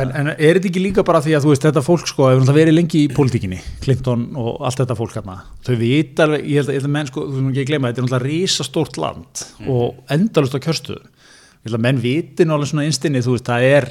En, 0.00 0.12
en 0.16 0.30
er 0.32 0.58
þetta 0.58 0.70
ekki 0.70 0.82
líka 0.82 1.04
bara 1.06 1.20
því 1.24 1.36
að 1.36 1.46
þú 1.46 1.52
veist 1.52 1.66
þetta 1.68 1.82
fólk 1.84 2.06
sko 2.08 2.28
hefur 2.30 2.40
náttúrulega 2.42 2.60
verið 2.60 2.78
lengi 2.78 3.02
í 3.04 3.10
pólitíkinni 3.12 3.58
Clinton 3.84 4.28
og 4.40 4.62
allt 4.64 4.80
þetta 4.80 4.96
fólk 4.98 5.18
hérna. 5.18 5.40
Þau 5.66 5.74
vita 5.82 6.28
alveg, 6.28 6.46
ég 6.48 6.62
held 6.62 6.72
að, 6.72 6.78
að 6.80 6.94
menn 6.96 7.10
sko 7.10 7.26
þú 7.26 7.34
veist 7.34 7.50
ekki 7.50 7.64
að 7.64 7.72
gleyma, 7.72 7.90
þetta 7.90 8.02
er 8.02 8.08
náttúrulega 8.08 8.28
risastórt 8.30 9.00
land 9.02 9.44
og 9.74 10.14
endalust 10.16 10.56
á 10.56 10.64
kjörstuðum 10.64 11.10
ég 11.10 11.68
held 11.68 11.78
að 11.78 11.84
menn 11.88 12.00
viti 12.04 12.48
náttúrulega 12.48 12.72
svona 12.72 12.88
einstinni 12.88 13.24
þú 13.24 13.36
veist, 13.36 13.50
það 13.50 13.68
er, 13.68 13.90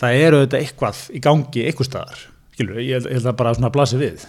það 0.00 0.22
er 0.22 0.38
auðvitað 0.38 0.64
eitthvað 0.64 1.04
í 1.12 1.22
gangi, 1.24 1.68
eitthvað 1.68 1.90
staðar 1.90 2.24
skilur, 2.56 2.80
ég 2.80 2.96
held, 2.96 3.10
ég 3.10 3.20
held 3.20 3.30
að 3.30 3.38
bara 3.38 3.54
svona 3.56 3.72
blasi 3.72 4.00
við. 4.00 4.26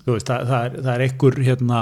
Þú 0.00 0.14
veist, 0.14 0.28
það, 0.28 0.46
það, 0.48 0.64
er, 0.64 0.74
það 0.80 0.90
er 0.92 1.04
einhver 1.06 1.38
hérna, 1.44 1.80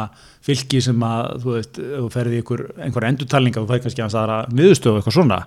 fylki 0.49 0.81
sem 0.83 1.05
að 1.07 1.31
þú 1.43 1.55
veist, 1.57 1.81
ef 1.83 1.97
þú 1.99 2.11
ferði 2.15 2.41
einhver, 2.41 2.63
einhver 2.87 3.07
endurtalninga 3.09 3.63
og 3.63 3.69
það 3.69 3.79
er 3.79 3.83
kannski 3.87 4.05
að 4.05 4.15
það 4.15 4.33
er 4.35 4.55
niðurstöðu 4.59 5.01
eitthvað 5.01 5.17
svona 5.19 5.41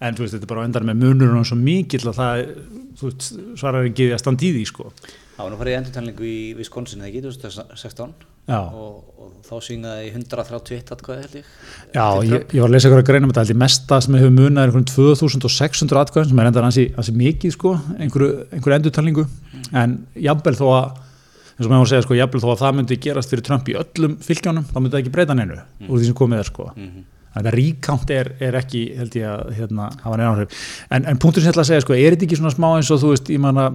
en 0.00 0.16
þú 0.16 0.24
veist, 0.24 0.34
þetta 0.36 0.46
er 0.46 0.52
bara 0.54 0.64
á 0.64 0.66
endan 0.68 0.88
með 0.88 1.00
munurinn 1.04 1.40
og 1.42 1.48
svo 1.48 1.58
mikill 1.60 2.06
að 2.08 2.18
það, 2.20 2.42
þú 2.96 3.08
veist, 3.10 3.26
svarar 3.60 3.88
ekki 3.88 4.10
að 4.14 4.22
standa 4.22 4.46
í 4.46 4.52
því, 4.54 4.66
sko. 4.70 4.90
það 5.36 5.42
var 5.44 5.52
nú 5.52 5.58
farið 5.60 5.78
endurtalningu 5.80 6.28
í 6.28 6.38
Wisconsin 6.58 7.02
eða 7.02 7.10
ekki, 7.10 7.24
2016 7.26 8.14
Já. 8.50 8.58
og, 8.64 9.10
og 9.20 9.34
þá 9.46 9.52
syngaði 9.66 10.06
í 10.08 10.12
131 10.16 10.94
atkvæði 10.96 11.26
held 11.26 11.36
ég 11.36 11.50
Já, 11.92 12.06
til 12.16 12.32
ég, 12.32 12.46
ég 12.56 12.64
var 12.64 12.70
að 12.70 12.74
lesa 12.74 12.88
ykkur 12.88 13.02
að 13.02 13.06
greina 13.10 13.28
um 13.28 13.34
þetta, 13.34 13.44
held 13.44 13.52
ég 13.52 13.60
mesta 13.60 14.00
sem 14.00 14.16
hefur 14.16 14.32
munað 14.34 14.62
er 14.62 14.72
einhvern 14.72 14.88
2600 14.88 16.00
atkvæðin 16.00 16.32
sem 16.32 16.40
er 16.40 16.50
endan 16.50 16.66
ansi, 16.70 16.86
ansi 16.98 17.14
mikið, 17.20 17.54
sko, 17.54 17.76
einhverju, 18.00 18.30
einhverju 18.56 18.78
endurtalningu, 18.80 19.26
en 19.84 19.96
jafnvel 20.24 20.56
þó 20.58 20.66
að, 20.72 20.98
eins 21.52 21.68
og 21.68 21.72
maður 21.74 21.92
segja, 21.92 22.06
sko, 22.08 22.18
jafnvel 22.18 22.42
þó 22.42 22.50
að 22.54 22.60
það 22.64 22.76
myndi 22.80 23.00
gerast 23.06 23.34
fyrir 23.34 23.46
Trump 23.46 23.70
í 23.70 23.78
öllum 23.84 24.18
fylgjónum, 24.24 24.66
þá 24.72 24.76
myndi 24.80 24.96
það 24.96 25.02
ekki 25.04 25.14
breyta 25.18 25.36
neinu 25.38 25.60
úr 25.86 26.00
því 26.00 26.10
sem 26.10 26.20
komið 26.24 26.42
er, 26.42 26.50
sko. 26.50 26.70
Mhm. 27.30 27.36
Þetta 27.36 27.50
ríkánt 27.54 28.10
er, 28.10 28.32
er 28.42 28.56
ekki, 28.58 28.80
held 28.98 29.14
ég 29.14 29.26
að, 29.30 29.50
hérna, 29.54 29.84
hafa 30.02 30.16
neina 30.18 30.30
áhrif. 30.32 30.62
En, 30.90 31.04
en 31.06 31.18
punktur 31.22 31.42
sem 31.42 31.50
ég 31.50 31.54
ætla 31.54 31.62
að 31.62 31.68
segja, 31.70 31.84
sko, 31.84 31.94
er 31.94 32.16
þetta 32.16 32.26
ekki 32.26 32.38
svona 32.40 32.50
smá 32.54 32.68
eins 32.76 32.90
og 32.90 32.98
þú 33.04 33.12
veist, 33.12 33.30
ég 33.30 33.38
manna, 33.42 33.68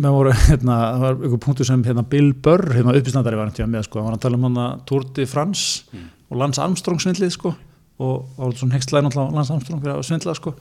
voru, 0.00 0.32
hérna, 0.48 0.78
það 0.94 1.04
var 1.04 1.18
einhver 1.18 1.42
punktur 1.44 1.68
sem, 1.68 1.82
hérna, 1.84 2.06
Bill 2.08 2.32
Burr, 2.32 2.64
hérna, 2.72 2.94
uppistandari 2.96 3.36
var 3.36 3.50
hérna 3.52 3.68
með, 3.74 3.84
sko, 3.88 4.00
hann 4.00 4.08
var 4.08 4.16
að 4.16 4.24
tala 4.24 4.40
um 4.40 4.46
hann 4.48 4.80
Tour 4.88 5.04
de 5.18 5.26
France 5.28 5.84
og 6.32 6.40
Lance 6.40 6.62
Armstrong 6.64 7.02
svindlið, 7.04 7.34
sko, 7.36 7.52
og 8.00 8.22
það 8.38 8.46
var 8.46 8.56
svona 8.62 8.78
hengstlæði 8.78 9.04
náttúrulega 9.06 9.28
á 9.28 9.36
Lance 9.36 9.52
Armstrong 9.58 9.82
fyrir 9.84 9.94
að 9.98 10.06
svindla, 10.08 10.36
sko, 10.40 10.54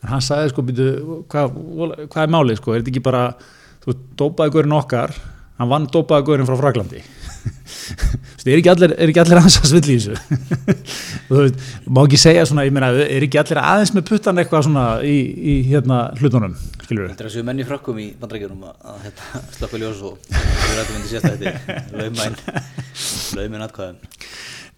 en 0.00 0.12
hann 0.14 0.22
sagði, 0.22 0.52
sko, 0.54 0.66
hvað, 1.34 1.58
hvað 2.06 2.22
er 2.22 2.34
málið, 2.36 2.60
sko, 2.62 2.76
er 2.76 2.84
þetta 2.84 2.94
ekki 2.94 3.02
bara, 3.10 3.24
þú 3.82 3.96
dópaði 4.22 4.54
guðurinn 4.54 4.78
okkar, 4.78 5.16
hann 5.58 5.74
vann 5.74 5.90
dópaði 5.90 6.28
guðurinn 6.30 6.46
frá 6.48 6.60
Fraklandi 6.62 7.02
Þú 7.40 8.46
veist, 8.46 8.46
er 8.46 8.58
ekki 8.58 8.70
allir, 8.72 8.92
er 8.96 9.10
ekki 9.12 9.20
allir 9.22 9.40
aðeins 9.40 9.58
að 9.60 9.70
svilli 9.70 9.96
í 9.96 10.00
þessu? 10.00 10.14
Þú 11.28 11.38
veist, 11.38 11.64
má 11.86 12.00
ekki 12.02 12.20
segja 12.20 12.44
svona, 12.48 12.64
ég 12.68 12.74
meina, 12.76 12.90
er 13.04 13.26
ekki 13.26 13.40
allir 13.40 13.60
aðeins 13.62 13.92
með 13.96 14.06
puttan 14.10 14.40
eitthvað 14.42 14.66
svona 14.68 14.84
í, 15.06 15.16
í 15.52 15.56
hérna 15.68 16.00
hlutunum, 16.20 16.56
skilur 16.84 17.06
við 17.06 17.12
Þetta 17.12 17.24
er 17.24 17.30
þessu 17.30 17.44
menn 17.48 17.62
í 17.62 17.68
frökkum 17.68 18.00
í 18.00 18.08
bandrækjunum 18.20 18.64
að, 18.70 18.78
að 18.92 19.02
hérna, 19.06 19.42
slökka 19.58 19.82
ljós 19.82 20.04
og 20.08 20.30
við 20.30 20.78
rættum 20.78 20.98
myndi 20.98 21.12
sérst 21.12 21.28
að 21.28 21.44
þetta 21.44 22.00
laumæn 22.00 22.40
laumæn 23.40 23.66
atkvæðum 23.68 24.00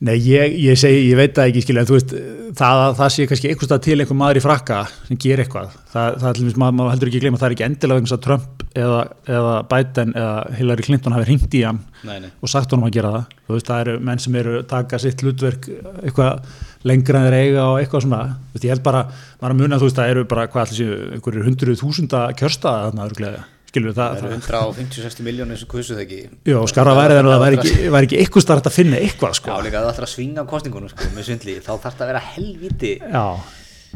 Nei, 0.02 0.16
ég, 0.18 0.56
ég 0.58 0.78
segi, 0.80 1.04
ég 1.12 1.14
veit 1.14 1.36
það 1.36 1.52
ekki, 1.52 1.60
skilja, 1.62 1.82
en 1.84 1.86
þú 1.86 1.94
veist, 1.94 2.12
það, 2.58 2.80
það 2.98 3.10
sé 3.14 3.26
kannski 3.30 3.50
einhvers 3.52 3.68
stað 3.68 3.82
til 3.84 3.94
einhver 4.02 4.16
maður 4.18 4.40
í 4.40 4.42
frakka 4.42 4.78
sem 5.06 5.20
ger 5.22 5.42
eitthvað. 5.44 5.76
Það, 5.92 6.16
það 6.18 6.26
er 6.30 6.34
til 6.38 6.42
dæmis, 6.42 6.56
maður, 6.58 6.76
maður 6.80 6.90
heldur 6.96 7.10
ekki 7.10 7.20
að 7.20 7.22
gleyma, 7.22 7.38
það 7.38 7.48
er 7.48 7.54
ekki 7.54 7.66
endilega 7.68 8.00
vegna 8.00 8.16
að 8.16 8.24
Trump 8.24 8.64
eða, 8.82 8.98
eða 9.36 9.54
Biden 9.70 10.16
eða 10.18 10.34
Hillary 10.58 10.86
Clinton 10.88 11.14
hafi 11.14 11.28
ringt 11.28 11.54
í 11.54 11.62
hann 11.68 11.80
Nei, 12.02 12.16
nei, 12.24 12.32
og 12.34 12.50
sagt 12.50 12.74
honum 12.74 12.88
að 12.88 12.96
gera 12.98 13.14
það. 13.14 13.38
Þú 13.46 13.54
veist, 13.54 13.70
það 13.70 13.84
eru 13.84 13.96
menn 14.10 14.24
sem 14.26 14.42
eru 14.42 14.58
taka 14.74 15.02
sitt 15.04 15.22
hlutverk 15.22 15.70
eitthvað 16.02 16.52
lengra 16.90 17.22
en 17.22 17.28
þeir 17.28 17.38
eiga 17.38 17.68
og 17.68 17.78
eitthvað 17.78 18.06
svona. 18.08 18.22
Þú 18.50 18.56
veist, 18.56 18.66
ég 18.66 18.74
held 18.74 18.86
bara, 18.90 19.06
maður 19.38 19.54
að 19.54 19.62
muna, 19.62 19.78
þú 19.78 19.86
veist, 19.86 20.00
það 20.02 20.14
eru 20.16 20.28
bara, 20.34 20.50
hvað 20.50 20.64
allir 20.66 20.80
séu, 20.80 21.00
einhverjir 21.14 21.46
hundruð 21.46 21.82
þúsunda 21.84 22.24
kjörstaða 22.42 22.88
þarna, 22.88 23.06
örugglega. 23.06 23.44
Skilur 23.72 23.94
það 23.96 24.18
það. 24.20 24.26
eru 24.28 24.38
150-60 24.44 25.24
miljónir 25.24 25.58
sem 25.62 25.68
kusu 25.72 25.96
það 25.96 26.02
ekki 26.04 26.20
Já, 26.52 26.58
skarra 26.68 26.92
væri 26.98 27.16
þannig 27.16 27.32
að 27.32 27.36
það 27.38 27.44
væri 27.46 27.58
ekki, 27.62 27.72
ekki 28.02 28.18
eitthvað 28.20 28.44
starft 28.44 28.68
að 28.68 28.74
finna 28.76 28.98
eitthvað, 29.00 29.32
Já, 29.32 29.38
sko. 29.40 29.56
líka 29.64 29.80
að 29.80 29.86
það 29.86 29.92
ætlar 29.94 30.06
að 30.08 30.12
svinga 30.12 30.44
á 30.44 30.50
kostningunum 30.52 30.92
sko, 30.92 31.08
með 31.16 31.26
svindli, 31.30 31.54
þá 31.64 31.70
þarf 31.72 31.96
það 31.96 32.04
að 32.04 32.10
vera 32.12 32.22
helviti 32.34 32.92
Já, 33.00 33.24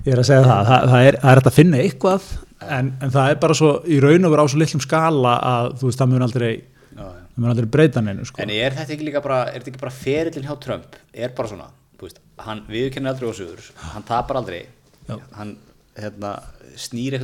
ég 0.06 0.08
er 0.14 0.22
að 0.22 0.28
segja 0.30 0.46
það, 0.46 0.62
það, 0.70 0.86
það, 0.94 1.08
er, 1.10 1.18
er 1.34 1.42
að 1.42 1.56
finna 1.58 1.82
eitthvað 1.84 2.30
en, 2.78 2.90
en 3.04 3.12
það 3.18 3.30
er 3.34 3.38
bara 3.44 3.58
svo 3.60 3.70
í 3.84 4.00
raun 4.06 4.24
og 4.28 4.32
vera 4.32 4.46
á 4.46 4.50
svo 4.50 4.62
litlum 4.62 4.84
skala 4.86 5.34
að 5.52 5.68
þú 5.82 5.90
veist, 5.90 6.00
það 6.00 6.12
mun 6.14 6.26
aldrei, 6.26 6.52
Já, 6.96 7.04
já. 7.04 7.20
það 7.36 7.42
mun 7.44 7.52
aldrei 7.52 7.68
breyta 7.76 8.02
neinu 8.06 8.24
sko. 8.30 8.40
En 8.40 8.52
er 8.56 8.76
þetta 8.78 8.96
ekki 8.96 9.10
líka 9.10 9.20
bara, 9.24 9.42
er 9.50 9.60
þetta 9.60 9.74
ekki 9.74 9.82
bara 9.84 9.96
ferillin 10.00 10.48
hjá 10.48 10.56
Trump, 10.64 10.96
er 11.12 11.34
bara 11.36 11.52
svona, 11.52 11.68
veist, 12.00 12.22
hann 12.46 12.64
viðurkennir 12.72 13.12
aldrei 13.12 13.28
ósugur, 13.28 13.60
hann 13.92 14.06
tapar 14.08 14.40
aldrei, 14.40 14.62
Já. 15.10 15.18
hann 15.36 15.52
hérna, 16.00 16.32
snýr 16.80 17.18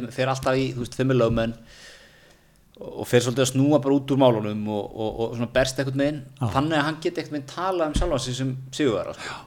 og 2.83 3.09
fer 3.09 3.25
svolítið 3.25 3.45
að 3.45 3.51
snúa 3.53 3.81
bara 3.83 3.97
út 3.97 4.13
úr 4.13 4.21
málunum 4.21 4.69
og, 4.73 4.85
og, 4.93 5.17
og 5.25 5.35
svona 5.37 5.51
berst 5.55 5.81
eitthvað 5.81 5.99
með 6.01 6.13
inn, 6.13 6.21
þannig 6.43 6.79
að 6.79 6.87
hann 6.89 7.01
geti 7.05 7.23
eitthvað 7.23 7.39
með 7.39 7.49
tala 7.55 7.89
um 7.89 7.97
sjálfa 7.99 8.21
sig 8.25 8.39
sem 8.39 8.53
sigurvara, 8.75 9.17
sko. 9.17 9.41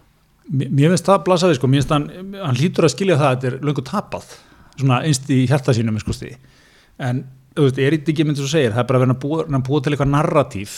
Mér 0.55 0.91
finnst 0.93 1.07
það 1.09 1.23
blasa 1.25 1.49
við, 1.49 1.59
sko, 1.59 1.69
mér 1.71 1.81
finnst 1.81 1.95
hann, 1.95 2.09
hann 2.41 2.59
hlýtur 2.59 2.85
að 2.85 2.93
skilja 2.93 3.17
það 3.21 3.29
að 3.29 3.37
þetta 3.37 3.49
er 3.51 3.69
löngu 3.69 3.85
tapað, 3.89 4.35
svona 4.75 4.99
einst 5.07 5.31
í 5.33 5.39
hjarta 5.49 5.75
sínum, 5.75 5.97
sko, 6.03 6.17
en 7.05 7.23
þú 7.55 7.65
veist, 7.65 7.79
er 7.79 7.95
þetta 7.95 8.13
ekki 8.13 8.27
mynd 8.27 8.39
sem 8.39 8.45
þú 8.45 8.51
segir, 8.51 8.75
það 8.75 8.83
er 8.83 8.89
bara 8.91 9.01
að 9.01 9.07
vera 9.07 9.63
búa 9.65 9.81
til 9.81 9.95
eitthvað 9.95 10.11
narratív 10.11 10.75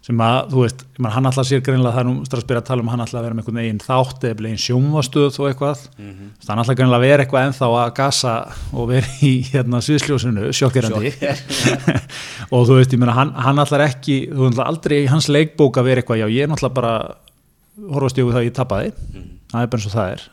sem 0.00 0.20
að, 0.24 0.38
þú 0.52 0.62
veist, 0.64 0.82
ég 0.96 1.08
hann 1.12 1.28
alltaf 1.28 1.46
sér 1.46 1.60
greinlega 1.64 1.92
það 1.92 2.00
er 2.00 2.06
nú 2.08 2.24
strax 2.24 2.46
byrja 2.48 2.62
að 2.62 2.68
tala 2.70 2.82
um 2.82 2.88
að 2.88 2.94
hann 2.94 3.02
alltaf 3.04 3.18
að 3.20 3.24
vera 3.26 3.36
með 3.36 3.42
einhvern 3.42 3.60
veginn 3.60 3.80
þátt 3.84 4.24
eða 4.30 4.48
einn 4.48 4.62
sjónvastöð 4.64 5.38
og 5.42 5.48
eitthvað. 5.50 5.82
Mm 5.98 6.10
-hmm. 6.10 6.30
hann 6.48 6.62
alltaf 6.62 6.78
greinlega 6.78 7.00
að 7.00 7.06
vera 7.06 7.24
eitthvað 7.24 7.46
ennþá 7.46 7.68
að 7.82 7.92
gasa 8.00 8.34
og 8.72 8.88
vera 8.88 9.12
í 9.20 9.32
hérna 9.52 9.82
sviðsljósinu, 9.84 10.52
sjokkerandi. 10.56 11.12
Og 12.54 12.66
þú 12.66 12.80
veist, 12.80 12.92
ég 12.92 12.98
meina, 12.98 13.12
hann, 13.12 13.34
hann 13.36 13.58
alltaf 13.58 13.84
ekki 13.84 14.30
þú 14.32 14.48
veist, 14.48 14.64
aldrei 14.64 15.04
í 15.04 15.10
hans 15.12 15.28
leikbók 15.28 15.76
að 15.76 15.84
vera 15.84 16.00
eitthvað 16.00 16.22
já, 16.24 16.28
ég 16.32 16.42
er 16.42 16.48
náttúrulega 16.48 16.80
bara 16.80 16.94
horfast 17.92 18.18
í 18.18 18.22
augu 18.24 18.32
það 18.32 18.40
að 18.40 18.48
ég 18.48 18.56
tapaði, 18.56 18.92
það 19.52 19.62
er 19.62 19.72
bara 19.72 19.80
eins 19.80 19.90
og 19.90 19.96
það 19.98 20.12
er. 20.14 20.28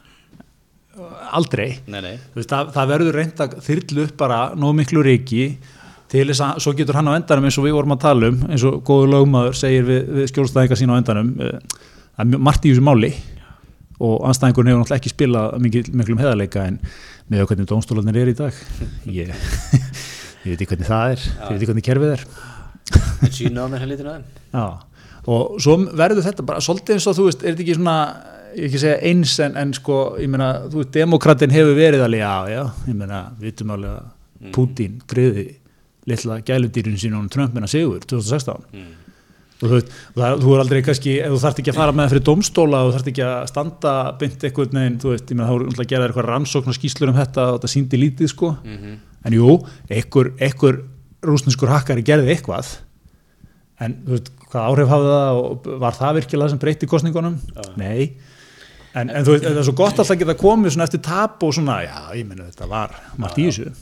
Aldrei. 1.38 1.70
Nei, 1.86 2.02
nei, 2.02 2.16
Þú 2.32 2.40
veist, 2.40 2.50
það, 2.50 2.70
það 2.74 2.92
verður 2.94 3.18
reynd 3.20 3.42
að 3.44 3.58
þyrlu 3.68 4.06
upp 4.08 4.16
bara 4.18 4.40
nóg 4.56 4.78
miklu 4.80 5.04
reiki 5.06 5.58
til 6.12 6.26
þess 6.30 6.44
að 6.44 6.62
svo 6.64 6.74
getur 6.78 6.98
hann 6.98 7.10
á 7.12 7.18
endanum 7.18 7.48
eins 7.50 7.58
og 7.60 7.66
við 7.68 7.76
vorum 7.76 7.96
að 7.98 8.04
tala 8.06 8.30
um 8.32 8.38
eins 8.48 8.64
og 8.68 8.78
góður 8.88 9.12
lögmaður 9.14 9.58
segir 9.60 9.88
við, 9.88 10.12
við 10.18 10.30
skjólstæðinga 10.32 10.78
sín 10.80 10.94
á 10.94 11.00
endanum 11.00 11.34
eh, 11.44 11.58
það 12.16 12.38
er 12.38 12.44
margt 12.48 12.68
í 12.68 12.72
þessu 12.72 12.86
máli. 12.88 13.12
Og 13.98 14.28
anstæðingun 14.30 14.70
hefur 14.70 14.84
náttúrulega 14.84 15.02
ekki 15.02 15.12
spilað 15.12 15.56
miklum 15.64 16.22
heðarleika 16.22 16.68
en 16.70 16.78
með 17.32 17.48
hvernig 17.50 17.68
dómstólanir 17.70 18.20
er 18.22 18.32
í 18.32 18.36
dag. 18.38 18.60
Ég, 19.10 19.32
ég 20.46 20.52
veit 20.52 20.62
ekki 20.62 20.70
hvernig 20.76 20.90
það 20.90 21.16
er 21.16 21.24
ég 21.26 21.48
veit 21.50 21.58
ekki 21.58 21.72
hvernig 21.72 21.88
kerfið 21.88 22.14
er. 22.14 22.26
En 23.26 23.34
sínu 23.34 23.66
á 23.66 23.68
mér 23.72 23.84
helvitinu 23.84 24.14
að 24.14 24.20
þeim. 24.20 24.44
Já, 24.54 24.66
og 25.34 25.58
svo 25.60 25.80
verður 25.98 26.28
þetta 26.30 26.46
bara 26.48 26.64
svolítið 26.64 26.96
eins 26.96 27.10
og 27.10 27.18
þú 27.18 27.26
veist, 27.28 27.42
er 27.42 27.56
þetta 27.56 27.66
ekki 27.66 27.80
svona 27.80 27.98
ég 28.58 28.68
ekki 28.70 28.82
segja 28.82 29.00
eins 29.10 29.34
en, 29.44 29.58
en 29.60 29.74
sko 29.76 29.98
meina, 30.30 30.52
þú 30.70 30.82
veist, 30.82 30.94
demokratin 30.96 31.54
hefur 31.54 31.76
verið 31.78 32.06
alveg, 32.06 32.22
já, 32.24 32.54
já, 32.54 32.62
ég 32.88 33.00
meina, 33.02 33.24
vitum 33.42 33.74
alveg 33.76 33.98
að 33.98 34.54
Putin 34.54 35.02
griði 35.10 35.48
litla 36.08 36.40
gæludýrin 36.48 36.98
sín 37.02 37.18
og 37.20 37.28
Trumpina 37.34 37.68
sigur 37.68 38.00
2016 38.00 38.64
Mm. 38.74 38.94
og 39.64 39.70
þú 39.72 39.78
það, 40.16 40.42
þú 40.44 40.52
er 40.54 40.60
aldrei 40.62 40.82
kannski 40.86 41.14
ef 41.20 41.32
þú 41.34 41.40
þarft 41.42 41.60
ekki 41.64 41.72
að 41.74 41.78
fara 41.82 41.92
með 41.98 42.04
það 42.06 42.12
fyrir 42.14 42.26
domstóla 42.30 42.82
og 42.84 42.90
þú 42.92 42.96
þarft 42.98 43.08
ekki 43.12 43.24
að 43.26 43.48
standa 43.50 43.94
bynt 44.22 44.44
eitthvað 44.46 44.74
neginn, 44.78 45.00
þú 45.02 45.10
veist, 45.14 45.26
ég 45.32 45.36
meina, 45.40 45.48
þá 45.50 45.56
er 45.56 45.66
alltaf 45.66 45.84
að 45.86 45.90
gera 45.94 46.08
eitthvað 46.08 46.28
rannsókn 46.30 46.70
og 46.74 46.78
skýslur 46.78 47.10
um 47.10 47.18
þetta 47.18 47.46
og 47.48 47.58
þetta 47.58 47.72
síndi 47.74 47.98
lítið, 48.04 48.28
sko 48.30 48.52
Mhm. 48.64 48.98
en 49.26 49.34
jú, 49.34 49.66
einhver, 49.90 50.84
rúsneskur 51.24 51.68
hakkari 51.74 52.04
gerði 52.06 52.36
eitthvað 52.36 52.78
en 53.82 53.94
þú 54.06 54.14
veist, 54.16 54.30
hvað 54.52 54.68
áhrif 54.72 54.88
hafði 54.94 55.12
það 55.18 55.42
og 55.42 55.68
var 55.82 55.92
það 55.94 56.16
virkilega 56.22 56.50
sem 56.50 56.60
breytti 56.60 56.88
kostningunum? 56.88 57.36
Nei 57.78 58.14
en, 58.94 59.10
en 59.10 59.26
þú 59.28 59.36
veist, 59.36 59.46
það 59.48 59.60
er 59.62 59.68
svo 59.68 59.76
gott 59.78 59.98
alltaf 59.98 60.14
að 60.16 60.22
geta 60.24 60.38
komið 60.40 60.76
svona 60.76 60.88
eftir 60.88 61.04
tap 61.06 61.44
og 61.44 61.54
svona, 61.58 61.80
já, 61.86 61.98
ég 62.18 62.30
meina 62.30 62.48
þetta 62.48 62.70
var 62.72 62.96
margt 63.20 63.42
í 63.42 63.50
þessu. 63.50 63.74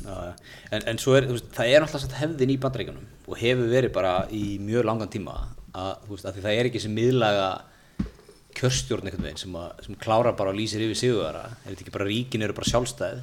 En, 0.71 0.81
en 0.81 1.01
svo 1.01 1.15
er, 1.19 1.29
veist, 1.31 1.51
það 1.55 1.75
er 1.75 1.87
samt 1.93 2.17
hefðin 2.19 2.55
í 2.55 2.57
bandreikunum 2.61 3.05
og 3.29 3.39
hefur 3.39 3.71
verið 3.71 3.93
bara 3.95 4.17
í 4.33 4.57
mjög 4.63 4.89
langan 4.89 5.11
tíma 5.13 5.37
að, 5.75 5.93
veist, 6.09 6.25
að 6.27 6.37
því 6.37 6.45
það 6.47 6.59
er 6.59 6.69
ekki 6.71 6.83
sem 6.83 6.95
miðlaga 6.95 7.47
kjörstjórn 8.55 9.09
einhvern 9.09 9.27
veginn 9.27 9.41
sem, 9.41 9.55
að, 9.59 9.71
sem 9.87 9.97
klára 9.99 10.33
bara 10.37 10.53
og 10.53 10.59
lýsir 10.59 10.83
yfir 10.85 10.99
sigurvara 10.99 11.43
er 11.51 11.73
þetta 11.73 11.83
ekki 11.83 11.95
bara 11.95 12.07
ríkin 12.07 12.45
eru 12.45 12.55
bara 12.55 12.69
sjálfstæð 12.69 13.21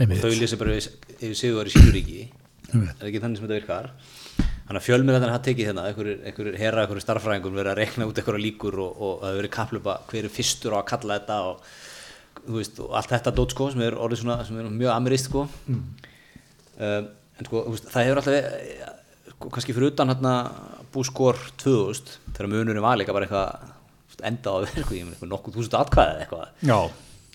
Einmitt. 0.00 0.16
og 0.16 0.22
þau 0.24 0.40
lýsir 0.40 0.60
bara 0.60 0.76
yfir, 0.78 1.34
sigurvara 1.36 1.68
í 1.68 1.74
sínu 1.74 1.92
ríki 1.92 2.20
Einmitt. 2.72 2.96
er 2.96 3.10
ekki 3.10 3.22
þannig 3.22 3.40
sem 3.40 3.48
þetta 3.48 3.58
virkar 3.58 3.90
þannig 4.66 4.78
að 4.78 4.86
fjölmiðlarnir 4.86 5.32
hafa 5.32 5.44
tekið 5.46 5.68
hérna 5.70 5.86
einhverjir 5.88 6.20
einhver 6.28 6.58
herra, 6.60 6.84
einhverjir 6.84 7.04
starffræðingur 7.04 7.56
verið 7.56 7.72
að 7.72 7.80
rekna 7.80 8.08
út 8.08 8.20
einhverja 8.20 8.44
líkur 8.44 8.78
og, 8.82 8.92
og 8.92 9.12
það 9.20 9.28
hefur 9.28 9.40
verið 9.40 9.54
kaplöpa 9.56 9.96
hver 10.10 10.28
er 10.28 10.34
fyrstur 10.36 10.76
á 10.76 10.78
að 10.78 10.88
kalla 10.92 11.18
þetta 11.18 11.38
og, 11.48 11.66
veist, 12.56 12.80
og 12.82 12.96
allt 12.98 13.12
þetta 13.16 13.34
dót 13.38 13.54
sko 13.56 13.68
sem 13.72 13.84
er 13.86 13.98
orðið 13.98 14.22
svona 14.22 14.38
sem 14.46 14.62
er 14.62 14.70
mjög 14.70 14.94
amirist 14.94 15.30
sko. 15.30 15.44
Um, 15.66 17.10
en 17.38 17.48
sko 17.48 17.64
veist, 17.68 17.90
það 17.92 18.08
hefur 18.08 18.22
alltaf 18.22 18.38
sko, 19.34 19.52
kannski 19.52 19.76
fyrir 19.76 19.92
utan 19.92 20.14
hérna 20.14 20.34
búskor 20.94 21.38
2000 21.62 22.16
þegar 22.32 22.52
munurinn 22.52 22.84
var 22.84 23.00
líka 23.00 23.14
bara 23.16 23.28
eitthvað 23.28 24.26
enda 24.28 24.52
á 24.52 24.54
að 24.54 24.66
vera 24.68 24.82
eitthvað, 24.84 25.12
eitthvað 25.12 25.32
nokkuð 25.32 25.56
þúsund 25.58 25.78
atkvæði 25.80 26.12
eða 26.12 26.24
eitthvað. 26.24 26.50
Já, 26.70 26.78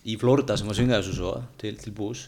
í 0.07 0.15
Florida 0.21 0.55
sem 0.55 0.69
var 0.69 0.77
svingað 0.77 1.01
þessu 1.01 1.17
svo 1.17 1.31
til, 1.59 1.73
til 1.81 1.93
bús. 1.95 2.27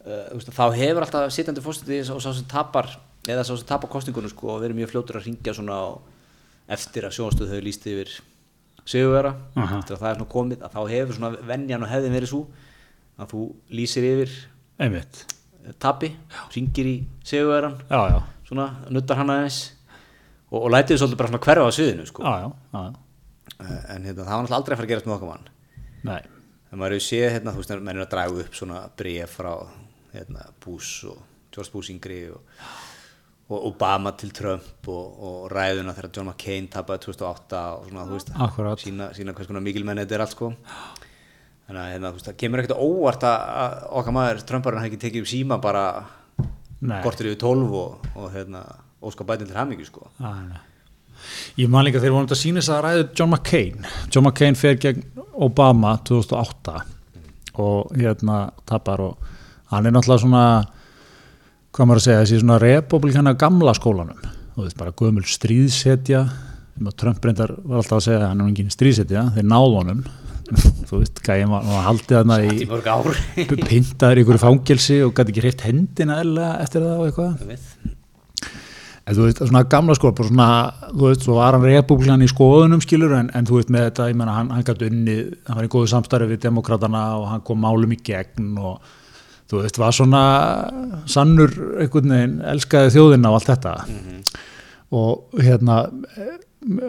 Uh, 0.00 0.26
veist, 0.34 0.50
þá 0.52 0.66
hefur 0.76 1.06
alltaf 1.06 1.32
sittandi 1.32 1.64
fórstætti 1.64 2.02
og 2.12 2.20
sá 2.20 2.30
sem 2.34 2.48
tapar 2.50 2.90
eða 3.28 3.44
sá 3.44 3.52
sem 3.56 3.66
tapar 3.68 3.90
kostingunum 3.92 4.30
sko 4.32 4.54
og 4.54 4.62
verið 4.64 4.78
mjög 4.80 4.92
fljótur 4.94 5.18
að 5.20 5.26
ringja 5.28 5.54
svona 5.56 5.76
á, 5.76 5.88
eftir 6.76 7.04
að 7.08 7.16
sjónastöð 7.18 7.50
hefur 7.52 7.66
líst 7.66 7.86
yfir 7.90 8.12
sigurvera 8.88 9.34
eftir 9.56 9.96
að 9.96 10.00
það 10.00 10.08
er 10.10 10.16
svona 10.20 10.30
komið 10.32 10.62
að 10.64 10.72
þá 10.76 10.80
hefur 10.94 11.18
svona 11.18 11.30
venjan 11.50 11.84
og 11.84 11.90
hefðin 11.92 12.14
verið 12.16 12.32
svo 12.32 12.40
að 13.20 13.34
þú 13.34 13.42
lýsir 13.76 14.06
yfir 14.08 14.32
einmitt. 14.80 15.24
tapi, 15.78 16.14
ringir 16.54 16.88
í 16.88 16.96
sigurveran 17.28 17.76
Já, 17.90 18.00
já, 18.14 18.18
svona, 18.48 18.68
nuttar 18.88 19.20
hann 19.20 19.30
aðeins 19.34 19.60
og, 20.50 20.62
og 20.64 20.70
lætið 20.72 20.98
svolítið 21.02 21.20
bara 21.20 21.30
svona 21.34 21.44
hverfa 21.44 21.68
á 21.68 21.76
sviðinu 21.76 22.06
sko. 22.08 22.24
já, 22.24 22.34
já, 22.40 22.50
já. 22.72 22.90
Eh, 23.60 23.82
en 23.94 24.06
hérna, 24.08 24.24
það 24.24 24.30
var 24.30 24.44
náttúrulega 24.46 24.56
aldrei 24.56 24.74
að 24.74 24.78
fara 24.80 24.86
að 24.86 24.92
gerast 24.94 25.06
með 25.10 25.16
okkar 25.18 25.30
mann. 25.34 25.48
Nei, 26.08 26.22
þegar 26.70 26.80
maður 26.80 26.94
hefur 26.96 27.04
séð 27.10 27.32
hérna, 27.34 27.52
þú 27.52 27.60
veist, 27.60 27.72
menn 27.84 27.98
er 28.00 28.04
að 28.06 28.12
draga 28.14 28.44
upp 28.46 28.56
svona 28.56 28.78
bréf 28.96 29.34
frá 29.36 29.50
hérna, 30.14 30.46
Bush 30.64 31.04
og 31.10 31.18
George 31.52 31.74
Bush 31.74 31.92
yngri 31.92 32.20
og, 32.32 32.62
og 33.50 33.66
Obama 33.72 34.12
til 34.18 34.30
Trump 34.34 34.88
og, 34.88 35.06
og 35.26 35.38
ræðuna 35.50 35.94
þegar 35.96 36.10
John 36.14 36.30
McCain 36.30 36.68
tapaði 36.70 37.04
2008 37.08 37.60
og 37.74 37.88
svona, 37.88 38.06
þú 38.06 38.16
veist, 38.18 38.32
Akkúrat. 38.46 38.84
sína, 38.84 39.10
sína 39.16 39.34
hvers 39.34 39.50
konar 39.50 39.64
mikilmenni 39.64 40.04
þetta 40.04 40.18
er 40.18 40.24
allt 40.24 40.36
sko 40.36 40.52
þannig 40.54 41.80
að 41.82 41.90
hérna, 41.94 42.12
þú 42.12 42.20
veist, 42.20 42.28
það 42.30 42.38
kemur 42.44 42.62
ekkert 42.62 42.84
óvart 42.86 43.26
að, 43.26 43.76
okkar 44.00 44.16
maður 44.16 44.42
Trumparinn 44.46 44.82
hafi 44.82 44.92
ekki 44.92 45.02
tekið 45.06 45.24
upp 45.24 45.32
síma 45.32 45.60
bara 45.62 45.84
nei 46.80 47.00
kortir 47.04 47.30
yfir 47.32 47.42
12 47.42 47.76
og, 47.82 48.08
og 48.16 48.30
hérna, 48.34 48.64
óska 49.04 49.26
bætin 49.26 49.50
til 49.50 49.58
hamingju 49.58 49.90
sko 49.90 50.06
nei. 50.22 50.62
Ég 51.60 51.68
man 51.68 51.84
líka 51.84 52.00
þegar 52.00 52.14
vorum 52.14 52.30
þetta 52.30 52.38
að 52.38 52.44
sína 52.46 52.62
þess 52.62 52.72
að 52.72 52.84
ræðu 52.86 53.08
John 53.18 53.34
McCain 53.34 53.90
John 54.08 54.24
McCain 54.24 54.56
fer 54.56 54.78
gegn 54.80 55.02
Obama 55.40 55.98
2008 56.08 56.78
og 57.60 57.90
hérna 57.98 58.44
tapar 58.68 59.02
og 59.04 59.32
hann 59.72 59.86
er 59.86 59.92
náttúrulega 59.92 60.22
svona 60.22 60.44
hvað 61.70 61.88
maður 61.88 62.00
að 62.00 62.06
segja, 62.06 62.22
þessi 62.24 62.40
svona 62.42 62.60
republikana 62.62 63.34
gamla 63.38 63.74
skólanum, 63.78 64.30
þú 64.54 64.64
veist 64.64 64.78
bara 64.80 64.96
gömul 64.98 65.26
stríðsetja 65.28 66.24
að 66.80 66.96
Trump 66.96 67.24
reyndar 67.24 67.52
var 67.60 67.82
alltaf 67.82 67.98
að 67.98 68.06
segja 68.06 68.18
að 68.22 68.28
hann 68.30 68.42
er 68.42 68.50
engin 68.50 68.72
stríðsetja 68.72 69.24
þeir 69.36 69.48
náðu 69.50 69.78
honum. 69.80 70.02
Þú 70.88 70.98
veist, 70.98 71.20
gæði 71.22 71.46
maður 71.46 71.70
var 71.70 71.84
haldið 71.86 72.16
þarna 72.16 72.38
í 72.42 73.64
pintaður 73.68 74.18
í 74.18 74.22
ykkur 74.24 74.40
fangelsi 74.42 74.96
og 75.04 75.12
gæti 75.14 75.34
ekki 75.34 75.44
hreift 75.44 75.64
hendina 75.66 76.16
eftir 76.56 76.82
það 76.82 77.02
og 77.02 77.10
eitthvað. 77.10 77.58
En 79.10 79.16
þú 79.16 79.26
veist, 79.26 79.42
svona 79.42 79.62
gamla 79.70 79.96
bara 80.00 80.26
svona, 80.26 80.48
þú 80.90 81.04
veist, 81.04 81.26
svo 81.26 81.36
var 81.38 81.56
hann 81.56 81.66
republikan 81.66 82.24
í 82.24 82.30
skoðunum 82.30 82.82
skilur, 82.82 83.14
en, 83.18 83.30
en 83.34 83.46
þú 83.46 83.60
veist 83.60 83.70
með 83.74 83.86
þetta, 83.88 84.08
ég 84.10 84.18
menna, 84.18 84.34
hann, 84.38 84.50
hann 84.54 84.66
gæti 84.66 84.90
unni, 84.90 85.16
hann 85.46 85.60
var 85.60 85.68
í 85.68 85.72
góðu 85.72 85.92
samstarfi 85.94 86.30
við 86.32 86.42
demokratana 86.48 87.04
og 87.20 87.28
hann 87.30 87.44
kom 87.46 87.62
málum 87.62 87.94
í 87.94 88.00
gegn 88.06 88.52
og 88.58 88.92
þú 89.50 89.64
veist, 89.64 89.80
var 89.80 89.96
svona 89.96 90.22
sannur 91.10 91.52
einhvern 91.80 92.14
veginn, 92.14 92.38
elskaði 92.52 92.94
þjóðina 92.96 93.32
og 93.32 93.40
allt 93.40 93.50
þetta 93.50 93.74
og 94.90 95.42
hérna, 95.42 95.82
eh, 96.16 96.36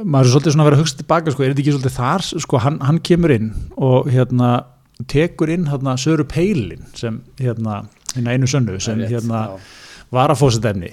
maður 0.03 0.25
er 0.25 0.31
svolítið 0.33 0.55
svona 0.55 0.65
að 0.65 0.69
vera 0.69 0.77
að 0.79 0.83
hugsa 0.83 0.99
tilbaka, 1.01 1.33
sko, 1.33 1.43
er 1.43 1.53
þetta 1.53 1.63
ekki 1.63 1.75
svolítið 1.75 1.97
þar, 1.97 2.27
sko, 2.45 2.61
hann, 2.65 2.79
hann 2.87 3.01
kemur 3.05 3.33
inn 3.35 3.51
og 3.77 4.09
hérna, 4.11 4.51
tekur 5.11 5.51
inn 5.53 5.69
hérna 5.71 5.97
Söru 6.01 6.25
Peilin 6.29 6.85
sem 6.97 7.21
hérna, 7.39 7.85
hérna 8.15 8.35
einu 8.35 8.49
sönnu 8.49 8.79
sem 8.81 8.99
rétt, 8.99 9.13
hérna 9.15 9.45
já. 9.47 9.55
var 10.13 10.33
að 10.33 10.41
fósið 10.43 10.67
efni 10.73 10.91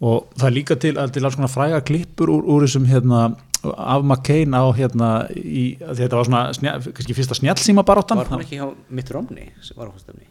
og 0.00 0.32
það 0.36 0.48
er 0.48 0.56
líka 0.56 0.76
til, 0.80 0.96
til 1.12 1.24
alls 1.24 1.36
konar 1.36 1.52
fræga 1.52 1.80
klippur 1.84 2.32
úr, 2.32 2.44
úr 2.44 2.66
þessum 2.66 2.88
hérna 2.88 3.22
af 3.60 4.04
McCain 4.04 4.56
á 4.56 4.64
hérna 4.72 5.10
í, 5.36 5.76
þetta 5.76 6.16
var 6.16 6.28
svona, 6.28 6.42
snja, 6.56 6.76
kannski 6.80 7.16
fyrsta 7.16 7.36
snjálsíma 7.36 7.84
baráttan 7.84 8.20
Var 8.22 8.32
hún 8.32 8.44
ekki 8.44 8.60
hjá 8.60 8.68
Mitt 8.88 9.12
Romney 9.12 9.50
sem 9.60 9.76
var 9.76 9.90
á 9.90 9.92
fórstefni? 9.92 10.29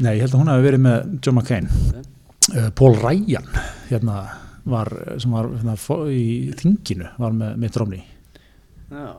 Nei, 0.00 0.14
ég 0.16 0.24
held 0.24 0.34
að 0.36 0.40
hún 0.40 0.52
hefði 0.52 0.68
verið 0.68 0.84
með 0.86 1.10
John 1.18 1.36
McCain. 1.38 1.68
Ok. 1.90 2.08
uh, 2.54 2.70
Paul 2.78 2.94
Ryan 2.98 3.50
hérna 3.90 4.22
var, 4.64 4.90
sem 5.18 5.34
var 5.34 5.50
hérna, 5.52 5.76
í 6.12 6.52
þinginu 6.58 7.10
var 7.18 7.34
með 7.36 7.56
Mitt 7.62 7.78
Romney 7.80 8.04
Já, 8.92 9.10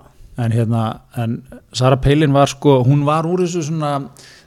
en 0.44 0.54
hérna, 0.56 0.84
en 1.20 1.42
Sarah 1.76 2.00
Palin 2.02 2.34
var 2.36 2.52
sko, 2.52 2.82
hún 2.88 3.04
var 3.08 3.28
úr 3.30 3.44
þessu 3.44 3.66
svona 3.68 3.98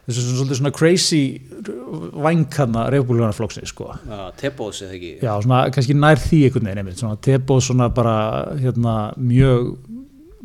þessu 0.06 0.22
svona, 0.38 0.56
svona 0.60 0.72
crazy 0.74 1.22
vænkanna 1.66 2.84
reyfbúlugarnarflóksni 2.94 3.66
sko. 3.66 3.90
Já 4.06 4.20
Tebos 4.38 4.82
eða 4.86 4.94
ekki? 4.94 5.12
Já, 5.24 5.32
svona 5.42 5.64
kannski 5.74 5.96
nær 5.98 6.20
því 6.22 6.40
einhvern 6.46 6.68
veginn 6.68 6.82
einmitt, 6.82 7.00
svona 7.00 7.18
tebóð 7.26 7.64
svona 7.66 7.88
bara 7.94 8.16
hérna 8.60 8.96
mjög 9.18 9.72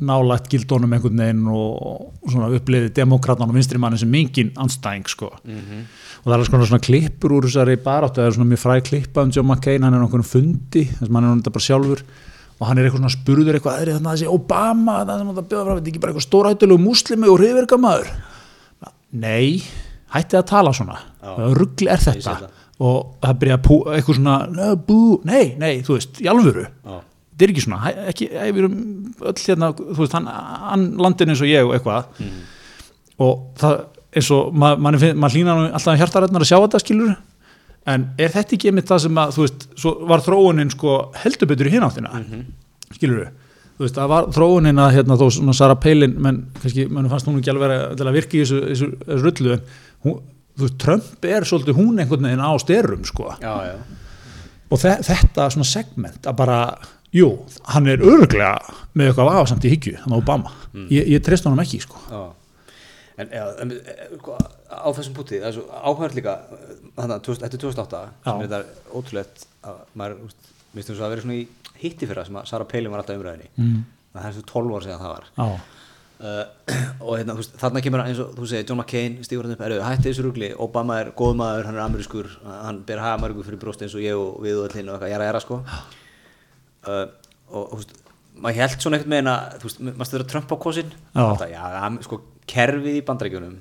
nálægt 0.02 0.50
gildónum 0.52 0.96
einhvern 0.96 1.22
veginn 1.22 1.44
og 1.52 2.12
svona 2.26 2.50
uppliðið 2.58 2.94
demokratan 2.98 3.50
og 3.50 3.56
vinstri 3.58 3.82
manni 3.82 4.00
sem 4.02 4.10
mingin 4.12 4.52
anstæðing 4.58 5.08
sko. 5.12 5.32
Mhm. 5.46 5.86
og 6.22 6.28
það 6.32 6.42
er 6.42 6.52
konar 6.54 6.70
svona 6.70 6.86
klippur 6.86 7.32
úr 7.38 7.48
þessari 7.48 7.78
baráttu. 7.82 8.22
Það 8.22 8.28
er 8.28 8.36
svona 8.38 8.52
mjög 8.52 8.62
fræg 8.62 8.84
klippa 8.90 9.24
um 9.24 9.32
John 9.32 9.48
McCain. 9.48 9.84
Hann 9.84 9.94
er 9.94 10.04
okkur 10.06 10.24
fundi, 10.24 10.84
þess 10.86 11.10
að 11.10 11.16
hann 11.16 11.26
er 11.32 11.42
þetta 11.42 11.56
bara 11.56 11.68
sjálfur. 11.70 12.04
Og 12.62 12.68
hann 12.68 12.78
er 12.78 12.86
eitthvað 12.86 13.02
svona 13.02 13.16
spurður 13.16 13.56
eitthvað 13.58 13.74
það 13.78 13.82
er 13.82 13.94
þannig 13.96 14.12
að 14.12 14.18
þessi 14.18 14.30
Obama, 14.30 15.00
það 15.06 15.18
sem 15.18 15.32
hann 15.32 15.48
bjóða 15.50 15.66
frá 15.66 15.74
þetta 15.74 15.88
er 15.88 15.92
ekki 15.92 16.02
bara 16.04 16.12
eitthvað 16.14 16.28
stórættilegu 16.30 16.80
muslimi 16.80 17.28
og 17.32 17.40
hriðverkamaður 17.42 18.12
nei, 19.12 19.62
hætti 20.14 20.40
að 20.40 20.48
tala 20.52 20.74
svona. 20.76 20.98
Já. 21.22 21.32
ruggli 21.58 21.90
er 21.92 22.02
sé 22.02 22.16
þetta? 22.18 22.36
það. 22.40 22.60
og 22.82 23.16
það 23.22 23.40
byrja 23.42 23.56
að 23.58 23.64
pú, 23.68 23.78
eitthvað 23.94 24.18
svona 24.18 24.36
"Nei, 24.50 24.76
bú, 24.88 25.00
nei, 25.26 25.56
nei, 25.58 25.82
þú 25.86 25.98
veist, 25.98 26.22
í 26.22 26.28
alvöru. 26.32 26.66
Já, 26.86 27.00
þetta 27.32 27.48
er 27.48 27.54
ekki 27.54 27.66
svona, 27.66 27.94
ekki, 28.12 28.30
við 28.30 28.62
erum 28.64 28.78
öll 29.32 29.36
hérna, 29.46 29.72
þú 29.80 30.00
veist, 30.04 30.16
hann, 30.18 30.30
hann 30.68 30.88
landin 31.02 31.34
eins 31.34 31.44
og 31.44 31.52
ég 31.52 31.68
og 31.68 31.76
eitthvað. 31.78 32.30
Og 33.22 33.36
það 33.62 33.82
eins 34.12 34.32
og 34.36 34.56
maður 34.56 35.36
hlýna 35.36 35.54
alltaf 35.72 36.00
hjartarætnar 36.00 36.44
að 36.44 36.50
sjá 36.50 36.58
þetta 36.60 36.82
skilur 36.84 37.14
en 37.92 38.10
er 38.22 38.34
þetta 38.34 38.58
ekki 38.58 38.70
einmitt 38.70 38.90
það 38.90 39.06
sem 39.06 39.22
að 39.22 39.32
þú 39.36 39.46
veist, 39.46 39.64
svo 39.80 39.94
var 40.10 40.24
þróunin 40.26 40.74
sko 40.74 40.98
heldur 41.24 41.50
betur 41.50 41.70
í 41.70 41.78
hináttina 41.78 42.12
mm 42.20 42.50
skilur 42.92 43.30
þú 43.78 43.86
veist, 43.86 43.96
það 43.96 44.10
var 44.12 44.28
þróunin 44.36 44.82
að 44.84 44.92
hérna 44.98 45.16
þó 45.18 45.24
svona 45.32 45.54
Sara 45.56 45.78
Palin, 45.80 46.18
menn 46.22 46.42
kannski, 46.60 46.84
mann 46.92 47.08
fannst 47.10 47.30
hún 47.30 47.40
ekki 47.40 47.54
alveg 47.54 47.64
vera 47.64 47.96
til 47.98 48.08
að 48.10 48.18
virka 48.18 48.36
í 48.36 48.42
þessu, 48.44 48.60
þessu, 48.68 48.90
þessu 49.08 49.24
rullu 49.24 49.54
en 49.56 49.64
hún, 50.04 50.18
þú 50.60 50.66
veist, 50.68 50.78
Trump 50.84 51.28
er 51.32 51.48
svolítið 51.48 51.80
hún 51.80 52.02
einhvern 52.04 52.28
veginn 52.28 52.44
á 52.44 52.52
styrum 52.62 53.08
sko. 53.08 53.32
Já, 53.42 53.54
já. 53.72 54.02
Og 54.68 54.84
þe 54.84 54.94
þetta 55.08 55.48
svona 55.56 55.70
segment 55.72 56.30
að 56.30 56.38
bara, 56.44 56.60
jú, 57.16 57.32
hann 57.74 57.90
er 57.92 58.04
örglega 58.04 58.56
með 58.98 59.12
eitthvað 59.12 59.34
aðsamt 59.40 59.68
í 59.68 59.74
hyggju, 59.76 59.98
hann 60.04 60.16
Obama. 60.18 60.54
Ég, 60.92 61.10
ég 61.16 61.24
treyst 61.26 61.48
honum 61.48 61.62
ekki 61.64 61.82
sko. 61.84 62.00
Já, 62.12 62.22
en 63.22 63.34
já, 63.36 63.44
en, 63.64 63.74
eh, 63.76 64.06
sko, 64.18 64.38
á 64.72 64.90
þessum 64.96 65.20
er 65.36 65.52
svo 65.56 65.66
áhverð 65.68 66.18
líka 66.20 66.38
að 66.96 67.18
eftir 67.44 67.60
2008 67.60 68.02
sem 68.24 68.32
Já. 68.32 68.44
er 68.44 68.48
þetta 68.48 68.96
ótrúlegt 68.96 69.46
að 69.68 69.84
maður, 69.96 70.34
mistum 70.74 70.96
svo 70.96 71.06
að 71.06 71.14
vera 71.16 71.26
svona 71.26 71.38
í 71.40 71.48
hitti 71.82 72.08
fyrra 72.08 72.26
sem 72.26 72.40
að 72.40 72.50
Sara 72.50 72.66
Palin 72.66 72.92
var 72.92 73.04
alltaf 73.04 73.20
umræðinni 73.20 73.50
mm. 73.56 73.78
það 74.16 74.28
er 74.28 74.36
svo 74.38 74.44
12 74.54 74.76
ára 74.76 74.86
síðan 74.86 75.02
það 75.04 75.14
var. 75.16 75.30
Á, 75.36 75.48
uh, 76.22 76.44
og 77.06 77.16
hérna, 77.20 77.38
veist, 77.40 77.56
þarna 77.62 77.84
kemur 77.86 78.04
eins 78.06 78.22
og 78.24 78.36
þú 78.38 78.50
segir, 78.52 78.68
John 78.70 78.82
McCain 78.82 79.18
stígur 79.28 79.48
hann 79.48 79.56
upp, 79.56 79.66
erðu, 79.68 79.82
hætti 79.86 80.10
þessu 80.10 80.28
rugli 80.28 80.52
Obama 80.68 81.00
er 81.02 81.14
góð 81.18 81.40
maður, 81.42 81.70
hann 81.70 81.80
er 81.80 81.86
amerískur 81.86 82.30
hann 82.46 82.84
ber 82.88 83.04
haga 83.04 83.22
margur 83.24 83.48
fyrir 83.48 83.62
brjóst 83.62 83.84
eins 83.86 83.98
og 83.98 84.06
ég 84.06 84.20
og 84.20 84.40
við 84.46 84.62
og 84.64 84.78
hinn 84.78 84.92
og 84.92 84.98
eitthvað, 84.98 85.14
jæra, 85.16 85.32
jæra, 85.32 85.44
sko 85.44 85.62
uh, 86.88 87.04
og, 87.52 87.66
þú 87.74 87.80
veist 87.82 87.98
maður 88.42 88.58
held 88.62 88.78
svona 88.82 88.98
eitthvað 88.98 89.12
með 89.14 89.28
að, 89.32 89.58
þú 89.62 89.68
veist, 89.70 89.82
maður 89.88 90.08
stöður 90.10 90.24
að 90.26 90.30
Trump 90.32 90.54
á 90.54 90.58
kosin? 90.64 90.94
Það, 91.42 91.50
já, 91.52 91.64
am- 91.86 92.00
sko, 92.06 92.22
kerfið 92.52 92.96
í 92.98 93.04
bandarækjunum 93.10 93.58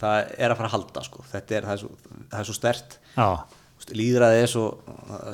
það 0.00 0.32
er 0.38 0.50
að 0.54 0.58
fara 0.58 0.68
að 0.70 0.74
halda, 0.74 1.02
sko. 1.06 1.22
Þetta 1.30 1.54
er, 1.58 1.66
það 1.68 1.74
er 1.76 1.82
svo, 1.84 1.90
það 2.32 2.40
er 2.40 2.48
svo 2.48 2.56
stert 2.56 2.96
á, 3.14 3.28
líðræði 3.94 4.40
er 4.44 4.50
svo 4.50 4.64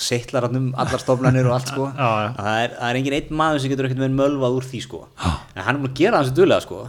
settlar 0.03 0.47
hann 0.49 0.59
um 0.59 0.67
allar 0.83 1.01
stofnanir 1.03 1.47
og 1.49 1.55
allt 1.57 1.71
sko. 1.73 1.87
Já, 2.03 2.11
já. 2.25 2.29
að 2.35 2.45
það 2.49 2.59
er, 2.65 2.75
það 2.81 2.91
er 2.91 2.99
engin 3.01 3.17
einn 3.21 3.33
maður 3.41 3.63
sem 3.65 3.73
getur 3.73 3.89
ekkert 3.89 4.03
með 4.03 4.17
mölvað 4.19 4.59
úr 4.59 4.67
því 4.69 4.81
sko. 4.85 5.01
En 5.25 5.63
hann 5.65 5.75
er 5.79 5.81
búin 5.85 5.93
að 5.95 5.99
gera 6.03 6.21
hans 6.21 6.33
duðlega 6.37 6.65
sko. 6.67 6.81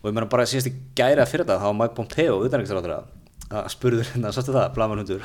Og 0.00 0.08
ég 0.08 0.16
meina 0.16 0.30
bara 0.32 0.46
síðast 0.48 0.70
í 0.70 0.74
gæri 0.96 1.20
að 1.20 1.28
fyrir 1.30 1.44
þetta 1.44 1.60
þá 1.60 1.66
var 1.68 1.78
Mike 1.82 1.96
Pompeo, 2.00 2.38
utanriksráður 2.48 2.94
að 2.96 3.66
spurður 3.74 4.08
hérna, 4.14 4.30
sástu 4.32 4.54
það, 4.56 4.68
blamanhundur 4.78 5.24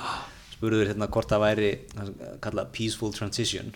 spurður 0.56 0.90
hérna 0.92 1.08
hvort 1.14 1.30
það 1.32 1.44
væri 1.46 1.70
það 1.94 2.10
kallað 2.44 2.70
peaceful 2.76 3.12
transition 3.16 3.72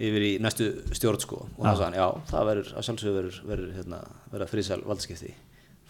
yfir 0.00 0.24
í 0.24 0.32
næstu 0.42 0.70
stjórn 0.96 1.20
sko. 1.22 1.44
Og 1.58 1.64
það 1.66 1.78
sagði 1.78 1.86
hann, 1.86 1.98
já, 2.00 2.08
það 2.30 2.50
verður 2.50 2.72
að 2.72 2.86
sjálfsögur 2.88 3.16
verður, 3.20 3.40
verður 3.50 3.72
hérna, 3.78 4.02
verða 4.32 4.50
friðsæl 4.50 4.80
valdskipti 4.88 5.32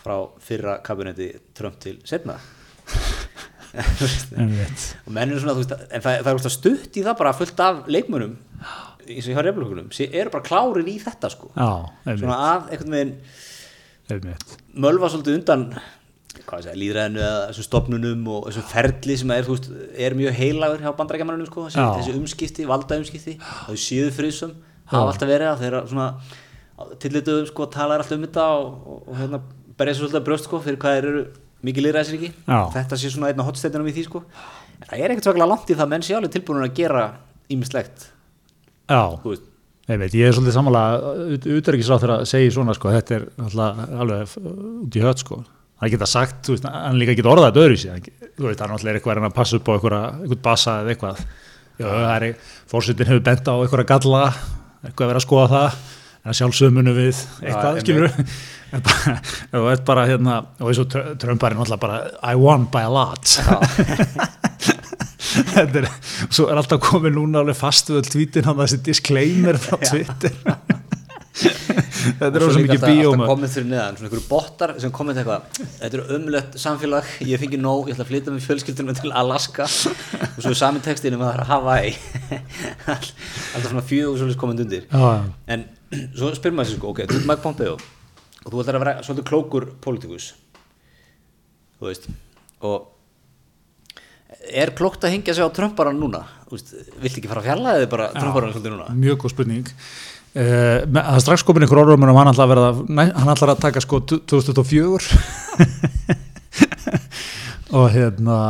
frá 0.01 0.16
fyrra 0.40 0.79
kabinetti 0.85 1.29
Trump 1.57 1.77
til 1.83 1.99
setna 2.09 2.38
og 5.07 5.12
menn 5.14 5.31
eru 5.31 5.40
svona, 5.42 5.55
þú 5.55 5.61
veist, 5.62 5.75
en 5.77 6.03
það, 6.03 6.14
það 6.25 6.31
er 6.31 6.38
úrst 6.38 6.55
stutt 6.57 6.96
í 6.99 7.05
það 7.07 7.18
bara 7.20 7.35
fullt 7.37 7.61
af 7.62 7.83
leikmönum 7.92 8.33
eins 9.11 9.27
og 9.29 9.35
hjá 9.35 9.42
reflökunum, 9.44 9.90
sem 9.94 10.12
eru 10.16 10.33
bara 10.33 10.46
klárir 10.46 10.88
í 10.90 10.96
þetta 11.03 11.31
sko, 11.33 11.51
á, 11.55 11.87
svona 12.09 12.38
að 12.49 12.73
einhvern 12.75 12.96
veginn 12.96 13.14
mölva 14.81 15.11
svolítið 15.12 15.38
undan 15.38 15.64
segja, 16.31 16.77
líðræðinu 16.79 17.21
eða 17.23 17.40
þessum 17.51 17.66
stopnunum 17.66 18.29
og 18.31 18.47
þessum 18.49 18.66
ferli 18.71 19.16
sem 19.19 19.33
er, 19.35 19.49
veist, 19.49 19.69
er 20.07 20.16
mjög 20.19 20.37
heilagur 20.38 20.85
hjá 20.85 20.93
bandarækjamanunum 20.99 21.49
sko, 21.51 21.66
þessi, 21.73 22.14
umskipti, 22.19 22.66
valda 22.69 22.99
umskipti 23.01 23.37
þau 23.40 23.77
séu 23.81 24.11
friðsum, 24.14 24.55
hafa 24.90 25.12
alltaf 25.12 25.31
verið 25.31 25.51
að 25.51 25.64
þeirra 25.64 25.83
svona, 25.90 26.09
tillituðum 27.03 27.51
sko, 27.51 27.69
talar 27.75 28.05
alltaf 28.05 28.19
um 28.19 28.27
þetta 28.27 28.47
og, 28.57 28.71
og, 28.81 29.03
og 29.11 29.21
hérna, 29.21 29.43
berja 29.81 29.97
svo 29.97 30.07
svolítið 30.07 30.23
að 30.23 30.27
brjóst 30.31 30.49
sko, 30.49 30.62
fyrir 30.64 30.81
hvað 30.81 30.97
þeir 30.97 31.11
eru 31.11 31.27
mikið 31.66 31.87
líðræðisriki 31.88 32.33
þetta 32.77 33.01
sé 33.01 33.12
svona 33.12 33.31
einn 33.31 33.43
af 33.43 33.51
hotsteininum 33.51 33.90
í 33.90 33.95
því 33.99 34.07
sko. 34.07 34.25
En 34.81 34.88
það 34.88 35.03
er 35.05 35.12
ekkert 35.12 35.27
svaklega 35.29 35.51
langt 35.51 35.71
í 35.71 35.77
það 35.77 35.90
menn 35.93 36.05
sé 36.07 36.16
alveg 36.16 36.35
tilbúin 36.38 36.64
að 36.64 36.77
gera 36.79 37.05
ímislegt, 37.53 38.07
já, 38.88 39.03
einmitt, 39.90 40.14
ég 40.16 40.31
er 40.31 40.37
svolítið 40.37 40.57
sammála 40.57 40.83
útverkisráð 41.59 42.05
þegar 42.05 42.14
að 42.14 42.29
segja 42.31 42.55
svona 42.55 42.77
sko, 42.79 42.93
þetta 42.95 43.16
er 43.19 43.27
alltaf 43.45 43.83
alveg 44.05 44.37
út 44.87 44.97
í 44.97 45.03
hött 45.05 45.25
sko 45.25 45.40
það 45.81 45.95
geta 45.95 46.09
sagt, 46.11 46.40
þú 46.47 46.57
veist, 46.57 46.66
hann 46.71 46.99
líka 47.01 47.14
geta 47.19 47.33
orðað 47.33 47.49
þetta 47.51 47.64
öðru 47.66 47.79
sér, 47.81 48.03
þú 48.37 48.49
veist, 48.49 48.59
það 48.61 48.66
er 48.66 48.73
náttúrulega 48.75 49.01
eitthvað 49.01 49.21
að 49.23 49.29
að 49.31 49.38
passa 49.38 49.61
upp 49.61 49.71
á 49.71 49.73
einhvern 49.77 50.43
bassa 50.45 50.77
eða 50.83 50.95
eitthvað. 50.95 51.23
Já, 51.81 51.87
það 51.88 52.27
er, 52.29 52.51
fórsetin 52.69 53.09
hefur 53.09 53.25
bent 53.31 53.49
á 53.49 53.55
einhverja 53.57 53.88
galla, 53.95 54.25
eitthvað 54.85 55.07
að 55.07 55.12
vera 55.14 55.23
að 55.23 55.27
skoða 55.27 55.49
það 55.55 55.81
en 56.21 56.37
sjálfsögmunu 56.37 56.93
við 56.99 57.21
eitthvað, 57.40 57.79
skilur 57.81 58.11
og 59.57 59.71
þetta 59.71 59.87
bara 59.88 60.05
hérna, 60.11 60.35
og 60.61 60.69
eins 60.69 60.81
og 60.83 60.90
Tr- 60.93 61.14
Trump 61.23 61.47
er 61.49 61.57
náttúrulega 61.57 61.85
bara, 61.87 62.01
I 62.21 62.37
won 62.37 62.69
by 62.73 62.85
a 62.85 62.93
lot. 62.93 63.25
Þetta 65.31 65.85
er, 65.85 65.87
svo 66.33 66.49
er 66.51 66.59
alltaf 66.59 66.81
komið 66.83 67.14
núna 67.14 67.43
alveg 67.45 67.55
fast 67.59 67.90
við 67.90 68.01
öll 68.01 68.09
tvítin 68.11 68.47
hann 68.49 68.59
þessi 68.59 68.81
disclaimer 68.88 69.59
frá 69.62 69.77
Twitter 69.79 70.35
þetta 72.20 72.31
er 72.31 72.44
Og 72.44 72.55
líka 72.57 72.76
mikið 72.76 72.85
bíóma 72.87 73.29
komment 73.31 73.55
fyrir 73.55 73.68
neðan, 73.70 73.98
svona 73.98 74.09
einhverju 74.09 74.26
bottar 74.29 74.74
sem 74.83 74.92
komment 74.94 75.20
eitthvað, 75.20 75.48
þetta 75.81 75.98
er 76.00 76.14
umlött 76.16 76.59
samfélag 76.61 77.11
ég 77.29 77.42
fengi 77.42 77.61
nóg, 77.61 77.90
ég 77.90 77.96
ætla 77.96 78.07
að 78.07 78.12
flytja 78.12 78.35
með 78.35 78.46
fjölskyldunum 78.46 78.98
til 79.00 79.14
Alaska. 79.22 79.66
Og 79.66 80.40
svo 80.40 80.53
er 80.53 80.59
sami 80.61 80.83
textinu 80.85 81.20
með 81.20 81.31
það 81.31 81.40
er 81.40 81.50
Hawaii. 81.50 81.94
Alltaf 82.94 83.68
svona 83.70 83.87
fjögur 83.87 84.20
svolítið 84.20 84.40
komment 84.40 84.64
undir. 84.66 84.87
Já. 84.90 85.24
en 85.57 85.66
svo 86.18 86.31
spyrir 86.37 86.55
maður 86.57 86.72
sér 86.72 86.81
sko, 86.81 86.92
ok, 86.94 87.03
þú 87.11 87.18
ert 87.18 87.29
Mike 87.31 87.44
Pompeo 87.44 87.74
og 88.40 88.53
þú 88.53 88.62
ætlar 88.62 88.79
að 88.79 88.85
vera 88.85 88.96
svolítið 89.05 89.29
klókur 89.29 89.66
pólitíkus 89.85 90.31
þú 91.81 91.88
veist 91.88 92.09
og 92.64 92.88
er 94.50 94.72
klókt 94.76 95.05
að 95.05 95.16
hengja 95.16 95.35
sig 95.37 95.44
á 95.44 95.50
Trumparan 95.53 95.98
núna? 96.00 96.22
Viltu 96.50 97.18
ekki 97.20 97.29
fara 97.31 97.42
að 97.42 97.48
fjalla 97.50 97.74
eða 97.79 97.90
bara 97.92 98.09
Trumparan 98.14 98.55
svolítið 98.55 98.74
núna? 98.76 98.88
Mjög 98.96 99.20
góð 99.24 99.35
spurning 99.35 99.72
það 100.35 101.12
er 101.14 101.23
strax 101.25 101.43
komin 101.47 101.66
einhver 101.66 101.83
orðum 101.83 102.07
um 102.07 102.19
hann 102.21 102.33
ætlar 102.33 102.53
að 102.55 103.55
að 103.57 103.62
taka 103.64 103.83
sko 103.83 104.03
2024 104.07 105.21
og 107.79 107.87
hérna 107.95 108.40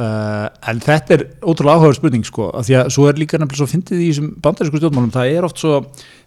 Uh, 0.00 0.46
en 0.70 0.78
þetta 0.80 1.12
er 1.16 1.22
ótrúlega 1.42 1.76
áhugaður 1.76 1.96
spurning 1.98 2.22
sko, 2.24 2.46
af 2.56 2.64
því 2.64 2.76
að 2.78 2.90
svo 2.94 3.02
er 3.10 3.18
líka 3.18 3.36
nefnilega 3.36 3.58
svo 3.58 3.66
fyndið 3.68 3.98
í 4.00 4.06
þessum 4.06 4.28
bandarísku 4.40 4.78
stjórnmálum, 4.78 5.10
það 5.12 5.32
er 5.34 5.46
oft 5.48 5.60
svo 5.60 5.72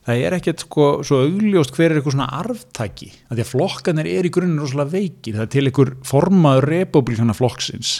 það 0.03 0.23
er 0.27 0.35
ekkert 0.35 0.65
sko, 0.65 0.87
svo 1.07 1.21
augljóst 1.23 1.73
hver 1.73 1.87
er 1.87 1.97
eitthvað 1.97 2.17
svona 2.17 2.27
arftæki, 2.41 3.07
af 3.31 3.33
því 3.33 3.45
að 3.45 3.49
flokkanir 3.49 4.09
er 4.11 4.27
í 4.27 4.33
grunninn 4.35 4.61
rosalega 4.61 4.93
veikir, 4.93 5.39
það 5.39 5.45
er 5.47 5.51
til 5.55 5.63
einhver 5.63 5.93
formaður 6.11 6.69
republikana 6.73 7.37
flokksins 7.39 7.95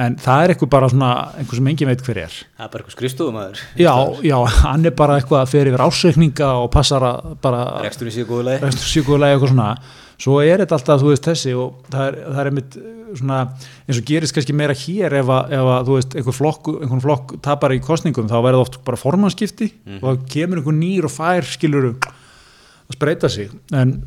en 0.00 0.16
það 0.20 0.42
er 0.42 0.52
eitthvað 0.54 0.70
bara 0.72 0.90
svona 0.90 1.10
einhver 1.38 1.58
sem 1.58 1.70
engin 1.72 1.90
veit 1.90 2.04
hver 2.06 2.20
er. 2.22 2.36
Það 2.56 2.66
er 2.66 2.70
bara 2.72 2.82
eitthvað 2.82 2.96
skrifstofumæður 2.96 3.64
já, 3.80 3.94
já, 4.26 4.36
hann 4.60 4.86
er 4.88 4.94
bara 4.96 5.16
eitthvað 5.20 5.42
að 5.42 5.50
fer 5.54 5.70
yfir 5.70 5.84
ásreikninga 5.86 6.52
og 6.62 6.70
passar 6.74 7.06
að 7.06 7.34
bara 7.44 7.64
Reksturinn 7.84 8.14
séu 8.14 8.28
góðu 8.28 8.46
leið 8.48 8.64
restur 8.66 8.92
síkulega 8.94 9.36
eitthvað 9.36 9.52
svona. 9.54 9.72
Svo 10.20 10.36
er 10.44 10.60
þetta 10.60 10.76
alltaf, 10.76 11.00
þú 11.00 11.12
veist, 11.14 11.26
þessi 11.30 11.52
og 11.56 11.92
það 11.92 12.06
er, 12.06 12.16
það 12.26 12.40
er 12.40 12.48
einmitt 12.50 12.74
svona 13.16 13.38
eins 13.86 14.00
og 14.00 14.06
gerist 14.10 14.36
kannski 14.36 14.56
meira 14.56 14.76
hér 14.76 15.16
ef 15.22 15.32
að, 15.32 15.54
ef 15.56 15.70
að 15.74 15.88
þú 15.88 15.96
veist, 15.96 16.16
einhver 16.20 16.36
flokk, 16.36 16.70
einhvern 16.76 17.04
flokk 17.06 17.34
tapar 17.46 17.74
í 17.74 17.80
kostningum, 17.84 18.28
þá 18.28 18.36
verður 18.44 18.66
oft 18.66 18.76
bara 18.84 19.00
formannskipti 19.00 19.70
og 19.96 20.04
þá 20.04 20.28
kemur 20.34 20.60
einhver 20.60 20.76
nýr 20.76 21.08
og 21.08 21.14
fær 21.14 21.48
skiluru 21.48 21.94
að 22.04 22.98
spreita 22.98 23.32
sig. 23.32 23.48
En 23.72 24.02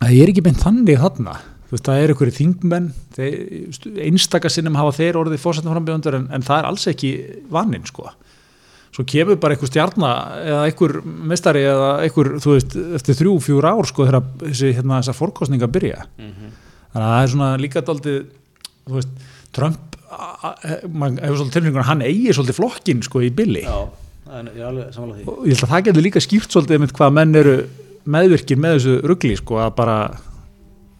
það 0.00 0.18
er 0.18 0.34
ekki 0.34 0.44
beint 0.48 0.62
þannig 0.64 0.98
þarna 1.04 1.38
veist, 1.74 1.86
það 1.88 2.02
er 2.04 2.12
einhverju 2.14 2.34
þingmenn 2.38 2.86
þeir, 3.16 3.34
einstaka 4.08 4.50
sinnum 4.52 4.76
hafa 4.80 4.94
þeir 4.98 5.18
orðið 5.22 5.42
fórsetnaframbjöðundur 5.44 6.18
en, 6.20 6.28
en 6.36 6.44
það 6.46 6.60
er 6.62 6.68
alls 6.70 6.86
ekki 6.92 7.10
vaninn 7.54 7.86
sko. 7.88 8.08
Svo 8.94 9.02
kemur 9.10 9.38
bara 9.42 9.56
einhver 9.56 9.70
stjarnar 9.72 10.44
eða 10.46 10.60
einhver 10.68 10.92
mestari 11.32 11.64
eða 11.66 11.88
einhver, 12.04 12.28
þú 12.44 12.52
veist, 12.54 12.76
eftir 13.00 13.16
þrjú, 13.18 13.32
fjúr 13.42 13.66
ár 13.72 13.88
sko 13.90 14.06
þegar 14.06 14.20
þessi, 14.44 14.70
hérna, 14.76 15.00
þessar 15.02 15.18
fórkostninga 15.18 15.66
byrja. 15.74 16.04
Þannig 16.20 17.00
að 17.00 17.08
það 17.10 17.24
er 17.24 17.32
svona 17.32 17.48
líka 17.58 17.82
daldið, 17.88 18.20
þú 18.86 18.98
veist, 19.00 19.16
Trump 19.54 19.96
a- 20.14 20.54
maður 20.94 21.24
hefur 21.24 21.40
svolítið 21.40 21.56
tilfengur 21.58 21.82
að 21.82 21.88
hann 21.90 22.04
eigi 22.06 22.32
svolítið 22.36 22.56
flokkin 22.60 23.02
sko 23.06 23.22
í 23.22 23.30
billi 23.34 23.64
Já, 23.66 23.80
er- 24.30 24.50
ég 24.54 24.62
og 25.26 25.42
ég 25.48 25.54
held 25.56 25.64
að 25.66 25.72
það 25.72 25.84
getur 25.88 26.04
líka 26.06 26.22
skýrt 26.22 26.54
svolítið 26.54 26.82
með 26.84 26.94
hvað 26.98 27.12
menn 27.18 27.34
eru 27.40 27.54
meðvirkir 28.14 28.58
með 28.62 28.76
þessu 28.78 28.94
ruggli 29.10 29.34
sko 29.40 29.58
að 29.64 29.72
bara 29.78 29.96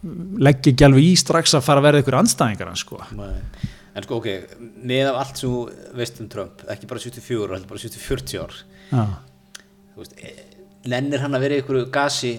leggja 0.05 0.73
ekki 0.73 0.87
alveg 0.87 1.07
í 1.07 1.13
strax 1.19 1.55
að 1.57 1.65
fara 1.67 1.81
að 1.81 1.89
verða 1.89 2.03
einhver 2.03 2.19
anstæðingar 2.21 2.71
hans 2.71 2.85
sko. 2.85 3.01
Nei. 3.17 3.71
En 3.95 4.03
sko, 4.03 4.19
ok, 4.19 4.57
með 4.83 5.13
af 5.13 5.21
allt 5.21 5.39
sem 5.39 5.53
þú 5.53 5.61
veist 6.01 6.19
um 6.23 6.31
Trump, 6.33 6.65
ekki 6.73 6.89
bara 6.91 7.03
74 7.03 7.45
ár, 7.45 7.55
heldur 7.55 7.71
bara 7.71 7.83
70-40 7.85 8.41
ár. 8.43 8.57
Þú 9.95 10.03
veist, 10.03 10.17
eh, 10.19 10.43
nennir 10.91 11.23
hann 11.23 11.39
að 11.39 11.47
vera 11.47 11.61
einhverju 11.61 11.91
gasi 11.95 12.35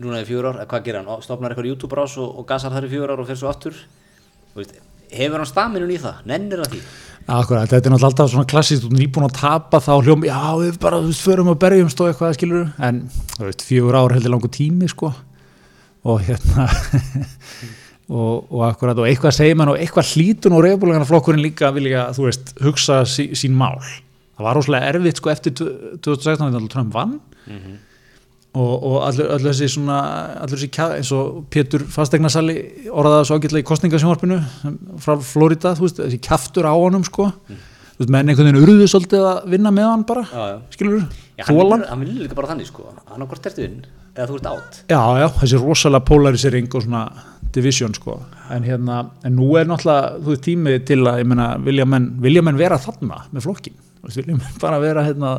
núna 0.00 0.24
í 0.24 0.26
fjögur 0.26 0.50
ár, 0.50 0.58
eða 0.58 0.70
hvað 0.72 0.84
gerir 0.88 1.04
hann, 1.04 1.22
stofnar 1.22 1.54
eitthvað 1.54 1.70
YouTube 1.70 1.96
rás 1.98 2.18
og, 2.18 2.34
og 2.40 2.48
gasar 2.50 2.74
þar 2.74 2.88
í 2.88 2.90
fjögur 2.90 3.14
ár 3.14 3.22
og 3.22 3.30
fer 3.30 3.38
svo 3.38 3.50
aftur? 3.50 3.78
Þú 4.50 4.62
veist, 4.62 4.74
hefur 5.14 5.38
hann 5.38 5.50
staminun 5.52 5.94
í 5.94 6.02
það, 6.02 6.20
nennir 6.26 6.64
hann 6.64 6.74
því? 6.74 6.82
Akkurat, 7.30 7.70
þetta 7.70 7.86
er 7.86 7.92
náttúrulega 7.94 8.10
alltaf 8.10 8.30
svona 8.32 8.50
klassist 8.50 8.84
og 8.88 8.94
nýbúin 8.96 9.28
að 9.28 9.36
tapa 9.38 9.78
þá 9.78 9.92
hljóm, 10.02 10.26
já 10.26 10.40
við 10.58 10.78
bara 10.82 10.98
þú 10.98 11.10
veist, 11.12 11.26
förum 11.26 11.50
að 11.52 11.60
berjumst 11.62 12.00
og 12.00 12.10
eitthvað 12.10 12.38
skilur 12.38 12.70
en 12.82 13.02
þú 13.36 13.44
veist, 13.46 13.66
fjögur 13.68 13.98
ár 14.00 14.14
heldur 14.16 14.34
langur 14.34 14.50
tími 14.50 14.88
sko 14.90 15.12
og 16.08 16.22
hérna 16.24 16.66
og, 18.10 18.46
og 18.50 18.62
akkurat 18.70 18.98
og 18.98 19.06
eitthvað 19.10 19.36
segir 19.36 19.58
mann 19.60 19.70
og 19.72 19.78
eitthvað 19.80 20.14
hlítun 20.14 20.56
og 20.56 20.64
reyfbúlega 20.66 21.04
flokkurinn 21.08 21.44
líka 21.44 21.70
vilja, 21.76 22.08
þú 22.16 22.26
veist, 22.28 22.54
hugsa 22.64 23.02
sí, 23.08 23.28
sín 23.38 23.54
mál. 23.58 23.76
Það 24.40 24.46
var 24.48 24.56
rosalega 24.56 24.90
erfitt 24.94 25.20
sko 25.20 25.30
eftir 25.34 25.52
2016 25.60 26.40
þegar 26.48 26.68
Trump 26.72 26.94
vann. 26.96 27.18
Og, 28.50 28.70
og 28.82 28.96
allur, 29.06 29.28
þessi 29.44 29.68
svona 29.70 29.96
allur 30.42 30.58
þessi 30.58 30.68
kjað, 30.74 30.94
eins 30.98 31.10
og 31.14 31.42
Pétur 31.54 31.84
fastegnasali 31.86 32.56
orðaði 32.90 33.18
það 33.20 33.26
svo 33.28 33.36
ágætlega 33.38 33.62
í 33.62 33.66
kostningasjónvarpinu 33.68 34.38
frá 35.04 35.12
Florida, 35.22 35.70
þú 35.78 35.84
veist, 35.86 36.00
þessi 36.02 36.18
kjaftur 36.26 36.66
á 36.66 36.74
honum 36.74 37.04
sko, 37.06 37.28
þú 37.46 38.00
veist, 38.00 38.10
menn 38.10 38.32
einhvern 38.32 38.48
veginn 38.50 38.64
urðu 38.64 38.88
svolítið 38.90 39.28
að 39.28 39.38
vinna 39.54 39.70
með 39.76 39.86
hann 39.92 40.02
bara 40.08 40.24
Já, 40.26 40.40
já. 40.50 40.56
skilur, 40.74 41.04
Já, 41.38 41.44
hann, 41.46 42.02
vinnur- 42.02 42.24
líka 42.24 42.40
bara 42.40 42.50
þannig 42.50 42.66
sko. 42.72 42.88
Hann 43.12 43.22
á 43.22 43.26
hvort 43.30 43.46
ertu 43.52 43.68
inn, 43.68 43.78
eða 44.20 44.30
þú 44.30 44.38
ert 44.38 44.48
átt 44.52 44.80
já, 44.92 45.00
já, 45.22 45.26
þessi 45.40 45.60
rosalega 45.64 46.08
polarisering 46.12 46.70
og 46.70 46.86
svona 46.86 47.04
division 47.50 47.94
sko. 47.96 48.20
En 48.54 48.62
hérna, 48.62 49.00
en 49.26 49.34
nú 49.34 49.48
er 49.58 49.66
náttúrulega 49.66 50.20
þú 50.22 50.34
veist 50.34 50.44
tími 50.46 50.74
til 50.86 51.00
að, 51.02 51.22
ég 51.24 51.30
meina, 51.30 51.52
vilja 51.66 51.86
menn 51.88 52.10
vilja 52.22 52.44
menn 52.46 52.58
vera 52.60 52.78
þarna 52.78 53.24
með 53.32 53.46
flokkin 53.46 53.78
vilja 54.06 54.36
menn 54.36 54.60
bara 54.62 54.78
vera 54.82 55.02
hérna 55.06 55.32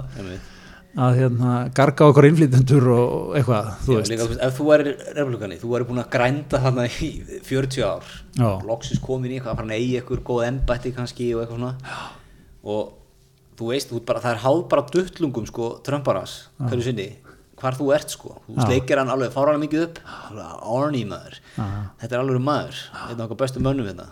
að 0.91 1.19
hérna 1.21 1.51
garga 1.75 2.09
okkur 2.11 2.27
innflytendur 2.27 2.87
og 2.91 3.35
eitthvað, 3.39 3.67
þú 3.85 3.95
veist. 3.95 4.11
líka, 4.11 4.25
ef 4.43 4.57
þú 4.57 4.65
er 4.75 4.81
republikani, 5.15 5.59
þú 5.61 5.75
er 5.77 5.85
búin 5.87 6.01
að 6.03 6.09
grænda 6.11 6.59
þarna 6.59 6.87
í 6.91 7.11
40 7.47 7.85
ár. 7.87 8.09
Loksis 8.67 8.99
komin 8.99 9.31
í 9.31 9.37
eitthvað, 9.37 9.53
að 9.53 9.61
fara 9.61 9.77
eigi 9.77 10.01
eitthvað 10.01 10.25
góð 10.27 10.47
embætti 10.49 10.91
kannski 10.97 11.29
og 11.35 11.45
eitthvað 11.45 11.61
svona. 11.61 11.71
Já. 11.87 12.01
og 12.61 12.91
þú 13.61 13.71
veist, 13.71 13.93
þú 13.93 14.03
bara, 14.09 14.23
það 14.25 14.35
er 14.35 14.43
háð 14.43 14.61
bara 14.73 14.87
duttlungum 14.91 15.47
sko, 15.47 15.69
trömparans, 15.85 16.35
hverju 16.59 16.89
sinni 16.89 17.07
hvar 17.61 17.77
þú 17.77 17.87
ert 17.95 18.13
sko, 18.13 18.35
þú 18.47 18.57
Já. 18.57 18.65
sleikir 18.65 19.01
hann 19.01 19.11
alveg 19.13 19.33
fáralega 19.35 19.63
mikið 19.63 19.85
upp, 19.85 20.01
Arnie 20.65 21.05
maður. 21.09 21.39
Þetta 22.01 22.11
er 22.11 22.19
alveg 22.19 22.43
maður, 22.43 22.81
einn 23.07 23.19
af 23.21 23.25
okkar 23.27 23.41
bestu 23.43 23.63
mönnum 23.63 23.89
hérna, 23.91 24.07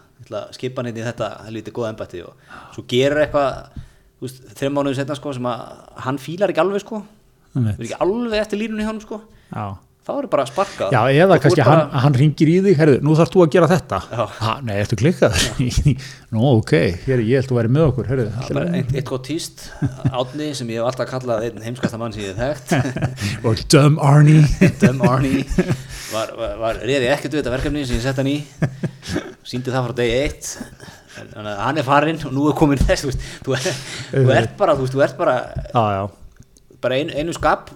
skipa 0.55 0.81
hann 0.83 0.91
inn 0.91 1.01
í 1.01 1.05
þetta 1.07 1.29
helviti 1.47 1.73
góða 1.73 1.93
embætti 1.95 2.23
og 2.27 2.49
svo 2.75 2.85
gerir 2.89 3.23
eitthvað 3.25 3.79
þreim 4.59 4.75
mánuðu 4.77 4.99
setna 4.99 5.17
sko 5.17 5.33
sem 5.33 5.47
að 5.49 5.61
hann 6.05 6.21
fílar 6.21 6.53
ekki 6.53 6.63
alveg 6.63 6.83
sko. 6.85 7.03
Er 7.57 7.75
ekki 7.79 7.97
alveg 8.05 8.41
eftir 8.43 8.61
línunni 8.61 8.85
hjá 8.85 8.91
hann 8.93 9.01
sko. 9.03 9.23
Já 9.49 9.67
þá 10.09 10.13
er 10.23 10.27
bara 10.31 10.43
að 10.45 10.49
sparka 10.49 10.87
Já, 10.89 10.99
eða 11.13 11.35
Og 11.37 11.43
kannski 11.43 11.61
ert 11.61 11.69
hann, 11.69 11.81
bara, 11.83 12.01
hann 12.03 12.15
ringir 12.17 12.49
í 12.49 12.55
þig, 12.65 12.77
herðu, 12.79 12.95
nú 13.05 13.15
þarf 13.19 13.31
þú 13.35 13.43
að 13.45 13.51
gera 13.55 13.69
þetta. 13.69 13.99
Ha, 14.39 14.53
Nei, 14.65 14.73
ertu 14.81 14.97
klikkað? 14.99 15.37
Nú, 16.33 16.43
ok, 16.49 16.73
hér, 17.05 17.21
ég 17.25 17.39
held 17.43 17.49
þú 17.51 17.57
væri 17.59 17.71
með 17.75 17.85
okkur 17.89 18.09
allt 18.09 18.25
í 18.49 18.57
bara 18.57 18.65
lagi. 18.65 18.83
eitt, 18.89 19.05
gott 19.09 19.25
týst 19.29 19.65
átni 20.09 20.49
sem 20.57 20.69
ég 20.73 20.81
hef 20.81 20.89
alltaf 20.89 21.09
kallað 21.13 21.45
einn 21.47 21.65
heimskasta 21.65 22.01
mann 22.01 22.15
sem 22.15 22.25
ég 22.25 22.37
hef 22.37 22.65
þekkt. 22.69 23.09
Og 23.49 23.63
dumb 23.71 24.01
Arnie 24.01 24.43
Dum 24.81 25.03
Arnie 25.05 25.45
var, 26.11 26.33
var, 26.37 26.55
var 26.61 26.81
reyði 26.83 27.09
ekkert 27.13 27.35
við 27.35 27.43
þetta 27.43 27.55
verkefni 27.57 27.85
sem 27.85 27.99
ég 27.99 28.05
sett 28.05 28.21
hann 28.21 28.29
í. 28.33 28.39
Síndi 29.47 29.73
það 29.73 29.89
frá 29.89 29.97
degi 30.01 30.17
eitt 30.23 30.53
þannig 31.19 31.49
að 31.51 31.61
hann 31.65 31.79
er 31.81 31.87
farinn 31.87 32.19
og 32.29 32.33
nú 32.35 32.45
er 32.49 32.55
komin 32.57 32.79
þess 32.79 33.03
þú, 33.03 33.09
veist, 33.11 33.23
þú, 33.43 33.55
er, 33.57 33.79
þú 34.13 34.33
ert 34.37 34.53
bara 34.59 34.75
þú, 34.77 34.85
veist, 34.85 34.93
þú 34.95 35.03
ert 35.03 35.17
bara, 35.19 35.33
Já, 35.73 35.81
já, 35.97 36.03
bara 36.85 36.99
ein, 37.01 37.11
einu 37.11 37.33
skap 37.35 37.71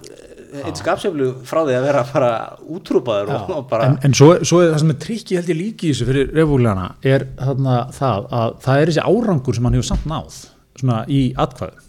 einn 0.62 0.76
skapseflu 0.78 1.30
frá 1.48 1.64
því 1.64 1.78
að 1.78 1.88
vera 1.88 2.04
bara 2.12 2.32
útrúpaður 2.70 3.32
og, 3.34 3.54
og 3.58 3.64
bara 3.72 3.88
en, 3.90 3.98
en 4.06 4.18
svo, 4.18 4.30
svo 4.46 4.62
er 4.62 4.74
það 4.74 4.84
sem 4.84 4.94
er 4.94 5.00
trikki 5.06 5.40
held 5.40 5.50
ég 5.54 5.60
líki 5.60 5.90
í 5.90 5.94
þessu 5.94 6.10
fyrir 6.10 6.30
refúlíana 6.38 6.92
er 7.02 7.26
þarna 7.40 7.80
það 7.96 8.28
að 8.42 8.60
það 8.68 8.84
er 8.84 8.92
þessi 8.92 9.08
árangur 9.08 9.58
sem 9.58 9.68
hann 9.70 9.80
hefur 9.80 9.90
samt 9.90 10.06
náð 10.12 10.38
svona 10.80 11.00
í 11.10 11.24
atkvæðu 11.42 11.82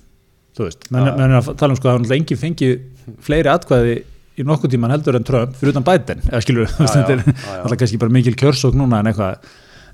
þú 0.55 0.69
veist, 0.69 0.89
menn, 0.95 1.11
menn 1.19 1.35
er 1.35 1.41
að 1.41 1.53
tala 1.61 1.75
um 1.75 1.81
sko 1.81 1.91
að 1.91 1.99
hann 1.99 2.17
engin 2.19 2.41
fengið 2.41 2.75
fleiri 3.27 3.53
atkvæði 3.53 3.97
í 4.35 4.47
nokkuð 4.47 4.73
tíman 4.75 4.95
heldur 4.95 5.19
en 5.19 5.27
Trump 5.27 5.55
fyrir 5.59 5.75
utan 5.75 5.87
Biden 5.87 6.25
eða 6.31 6.41
skilur, 6.43 6.71
já, 6.71 6.89
þetta 6.91 7.15
er 7.15 7.23
alltaf 7.61 7.79
kannski 7.83 8.01
bara 8.03 8.15
mikil 8.15 8.35
kjörsók 8.39 8.75
núna 8.79 9.03
en 9.03 9.11
eitthvað, 9.11 9.45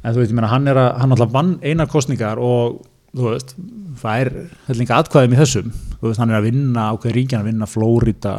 en 0.01 0.15
þú 0.15 0.23
veist, 0.23 0.33
ég 0.33 0.39
meina 0.39 0.53
hann 0.53 0.71
er 0.71 0.81
að 0.81 0.89
hann 1.03 1.17
alltaf 1.17 1.35
vann 1.35 1.53
einar 1.65 1.91
kostningar 1.93 2.41
og 2.41 2.81
þú 3.17 3.27
veist, 3.27 3.53
það 4.01 4.23
er 4.25 4.33
hellinga 4.69 5.01
atkvæðum 5.03 5.37
í 5.37 5.41
þessum, 5.43 5.75
þú 5.99 6.07
veist, 6.09 6.23
hann 6.23 6.33
er 6.33 6.39
að 6.39 6.49
vinna 6.49 6.87
ákveð 6.95 7.17
ríkjan 7.19 7.43
að 7.43 7.51
vinna 7.51 7.69
Flórida 7.69 8.35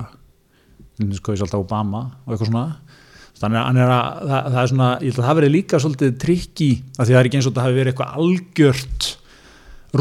sko 1.17 1.35
ég 1.35 1.43
alltaf 1.45 1.63
Obama 1.63 2.03
og 2.25 2.35
eitthvað 2.35 2.51
svona. 2.51 2.65
Þannig 3.41 3.57
að 3.57 3.79
er 3.81 3.91
að 3.95 4.29
það, 4.29 4.51
það 4.51 4.59
er 4.61 4.69
svona, 4.71 4.91
ég 4.91 5.09
held 5.09 5.21
að 5.21 5.27
það 5.27 5.39
verið 5.39 5.55
líka 5.55 5.79
svolítið 5.81 6.13
trikki, 6.21 6.69
af 6.93 7.01
því 7.01 7.15
það 7.15 7.19
er 7.19 7.29
ekki 7.29 7.39
eins 7.39 7.49
og 7.49 7.55
það 7.55 7.67
hafi 7.67 7.79
verið 7.79 7.93
eitthvað 7.93 8.21
algjört 8.21 9.09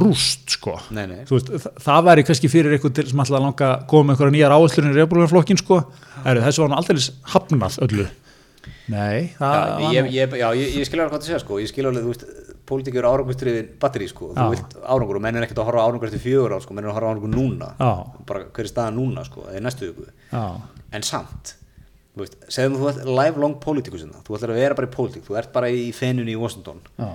rúst 0.00 0.54
sko. 0.54 0.76
Nei, 0.94 1.04
nei. 1.10 1.22
Veist, 1.30 1.50
það, 1.82 2.04
væri 2.06 2.24
kannski 2.28 2.50
fyrir 2.52 2.76
eitthvað 2.76 2.94
til 2.98 3.06
sem 3.10 3.22
alltaf 3.24 3.42
langa 3.42 3.70
með 3.90 4.12
einhverja 4.14 4.34
nýjar 4.36 4.54
áherslur 4.54 4.90
í 4.90 4.92
reyðbúlunarflokkin 4.98 5.60
sko, 5.62 5.80
er, 6.22 6.42
þessu 6.44 6.62
var 6.62 6.70
hann 6.70 6.78
aldrei 6.78 7.08
hafnað 7.32 7.80
öllu 7.88 8.06
nei, 8.92 9.30
það 9.38 9.54
Já, 9.56 9.90
ég, 9.96 10.09
ég, 10.14 10.35
já, 10.40 10.46
ég, 10.59 10.74
ég 10.80 10.88
skilja 10.88 11.04
alveg 11.06 11.14
hvað 11.14 11.22
það 11.24 11.28
segja 11.30 11.42
sko, 11.44 11.59
ég 11.62 11.70
skilja 11.70 11.90
alveg, 11.92 12.06
þú 12.06 12.12
veist, 12.14 12.24
pólitík 12.70 12.98
eru 13.00 13.11
árangustriðin 13.11 13.70
batteri 13.83 14.09
sko, 14.11 14.28
Já. 14.30 14.40
þú 14.44 14.50
vilt 14.54 14.76
árangur 14.85 15.18
og 15.18 15.24
menn 15.24 15.38
er 15.40 15.46
ekkert 15.46 15.62
að 15.62 15.68
horfa 15.70 15.87
árangur 15.88 16.11
eftir 16.11 16.22
fjögur 16.22 16.54
ár 16.54 16.62
sko, 16.64 16.76
menn 16.76 16.87
er 16.87 16.92
að 16.92 16.98
horfa 17.00 17.12
árangur 17.14 17.33
núna, 17.35 17.70
Já. 17.80 17.90
bara 18.28 18.44
hver 18.46 18.66
er 18.68 18.70
staðan 18.70 18.98
núna 19.00 19.24
sko, 19.26 19.46
eða 19.50 19.64
næstu 19.66 19.88
já, 20.30 20.44
en 20.98 21.06
samt, 21.06 21.54
þú 22.14 22.22
veist, 22.24 22.37
segjum 22.52 22.76
þú 22.78 22.90
ert 22.92 23.09
lifelong 23.20 23.56
politikusina, 23.64 24.22
þú 24.26 24.37
ætlar 24.38 24.52
að 24.54 24.61
vera 24.62 24.76
bara 24.78 24.90
í 24.90 24.94
pólitík, 24.94 25.24
þú 25.26 25.38
ert 25.40 25.50
bara 25.56 25.70
í 25.72 25.88
fenunni 25.96 26.37
í 26.37 26.38
Washington. 26.38 26.78
Já, 27.00 27.11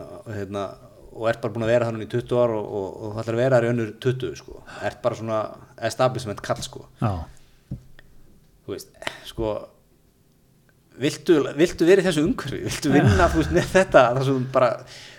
og, 0.00 0.30
hérna, 0.32 0.64
og 1.10 1.26
ert 1.28 1.40
bara 1.42 1.52
búin 1.52 1.66
að 1.66 1.72
vera 1.74 1.88
þannig 1.90 2.06
í 2.06 2.10
20 2.14 2.38
ár 2.40 2.52
og, 2.56 2.64
og, 2.80 2.88
og 2.96 3.12
þú 3.16 3.22
ætlar 3.24 3.36
að 3.36 3.42
vera 3.42 3.56
þar 3.58 3.66
í 3.66 3.70
önnur 3.74 3.92
20 4.06 4.36
sko, 4.40 4.60
ert 4.88 5.00
bara 5.04 5.18
svona 5.18 5.40
establishment 5.90 6.40
kall 6.46 6.62
sko, 6.64 6.86
já, 7.02 7.10
þú 8.64 8.72
veist, 8.76 8.94
sko 9.28 9.50
viltu, 11.00 11.38
viltu 11.58 11.88
verið 11.88 12.10
þessu 12.10 12.24
umhverfi? 12.26 12.60
Viltu 12.66 12.92
vinna 12.94 13.28
þú 13.32 13.42
veist, 13.42 13.54
með 13.56 13.68
þetta? 13.74 14.04
Bara, 14.54 14.70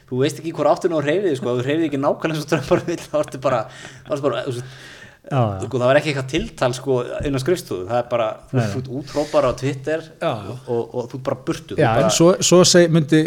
þú 0.09 0.23
veist 0.23 0.41
ekki 0.41 0.55
hvort 0.55 0.71
áttur 0.71 0.93
ná 0.93 0.97
reyfið 1.03 1.37
sko, 1.39 1.57
þú 1.57 1.67
reyfið 1.67 1.85
ekki 1.89 2.01
nákvæmlega 2.01 2.37
eins 2.37 2.45
og 2.45 2.51
drömmar 2.51 2.83
vill 2.89 2.99
þá 3.03 3.15
ertu 3.21 3.43
bara, 3.43 3.61
þá 4.07 4.11
ertu 4.15 4.25
bara 4.27 4.43
þú 4.47 4.55
veist, 4.55 4.75
já, 5.21 5.39
já. 5.39 5.61
sko, 5.65 5.77
það 5.77 5.87
var 5.87 6.01
ekki 6.01 6.11
eitthvað 6.11 6.33
tiltal 6.33 6.75
sko, 6.77 6.97
innan 7.29 7.43
skrifstofu, 7.43 7.87
það 7.91 8.01
er 8.01 8.11
bara 8.11 8.27
þú 8.51 8.65
ert 8.65 8.91
útrópar 9.01 9.47
á 9.47 9.51
Twitter 9.61 10.05
og, 10.31 10.51
og, 10.65 10.83
og 10.83 11.09
þú 11.11 11.21
ert 11.21 11.25
bara 11.29 11.41
burtu. 11.47 11.79
Já 11.79 11.89
bara, 11.89 12.05
en 12.05 12.15
svo, 12.17 12.33
svo 12.43 12.61
seg, 12.67 12.91
myndi 12.93 13.23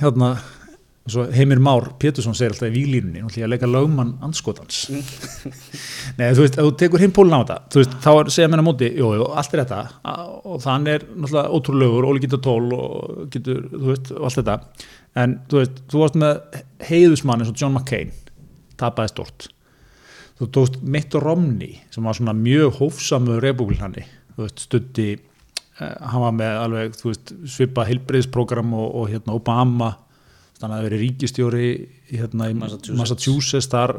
hérna 0.00 0.34
svo 0.40 0.51
Heimir 1.34 1.58
Már 1.58 1.88
Pétursson 1.98 2.36
segir 2.38 2.52
alltaf 2.52 2.68
í 2.68 2.74
výlínunni 2.76 3.24
og 3.26 3.32
hlýja 3.34 3.48
að 3.48 3.54
leika 3.56 3.70
lögmann 3.70 4.12
anskotans 4.22 4.84
Nei, 6.18 6.28
þú 6.30 6.44
veist, 6.44 6.58
ef 6.58 6.68
þú 6.68 6.74
tekur 6.78 7.02
hinn 7.02 7.14
pólun 7.16 7.34
á 7.34 7.42
þetta 7.42 7.56
þú 7.74 7.82
veist, 7.82 7.96
þá 8.04 8.10
er 8.12 8.30
segja 8.36 8.50
mér 8.52 8.62
á 8.62 8.66
móti, 8.68 8.90
jú, 9.00 9.08
jú, 9.18 9.26
allt 9.34 9.56
er 9.56 9.64
þetta. 9.64 9.80
Og 10.46 10.60
þann 10.62 10.86
er 10.92 11.06
náttúrulega 11.08 11.56
ótrúlegur 11.58 12.06
ólíkinda 12.06 12.38
tól 12.44 12.68
og 12.76 13.24
getur, 13.34 13.64
þú 13.72 13.88
veist, 13.88 14.12
og 14.14 14.28
allt 14.28 14.38
þetta. 14.38 14.86
En 15.24 15.34
þú 15.50 15.62
veist, 15.62 15.82
þú 15.90 16.04
varst 16.04 16.20
með 16.22 16.62
heiðusmann 16.90 17.42
eins 17.42 17.50
og 17.50 17.58
John 17.58 17.74
McCain 17.74 18.14
tapaði 18.78 19.14
stort 19.16 19.50
þú 20.42 20.48
tókst 20.56 20.78
Mitt 20.82 21.14
Romney 21.14 21.76
sem 21.92 22.04
var 22.04 22.16
svona 22.18 22.34
mjög 22.36 22.78
hófsamur 22.80 23.42
republikani, 23.44 24.04
þú 24.34 24.46
veist, 24.46 24.64
stutti 24.66 25.08
eh, 25.14 25.92
hann 26.10 26.24
var 26.24 26.34
með 26.36 26.60
alveg, 26.64 26.96
þú 26.98 27.10
veist 27.10 27.34
svipa 27.54 27.86
heilbreyðsprogram 27.88 28.72
og, 28.74 28.88
og 29.02 29.12
hérna 29.12 29.36
Obama 29.38 29.92
þannig 30.62 30.74
að 30.76 30.80
það 30.80 30.86
verið 30.88 31.02
ríkistjóri 31.04 31.66
hérna, 32.12 32.48
í 32.52 32.56
Massachusetts. 32.58 32.98
Massachusetts 33.02 33.70
þar 33.72 33.96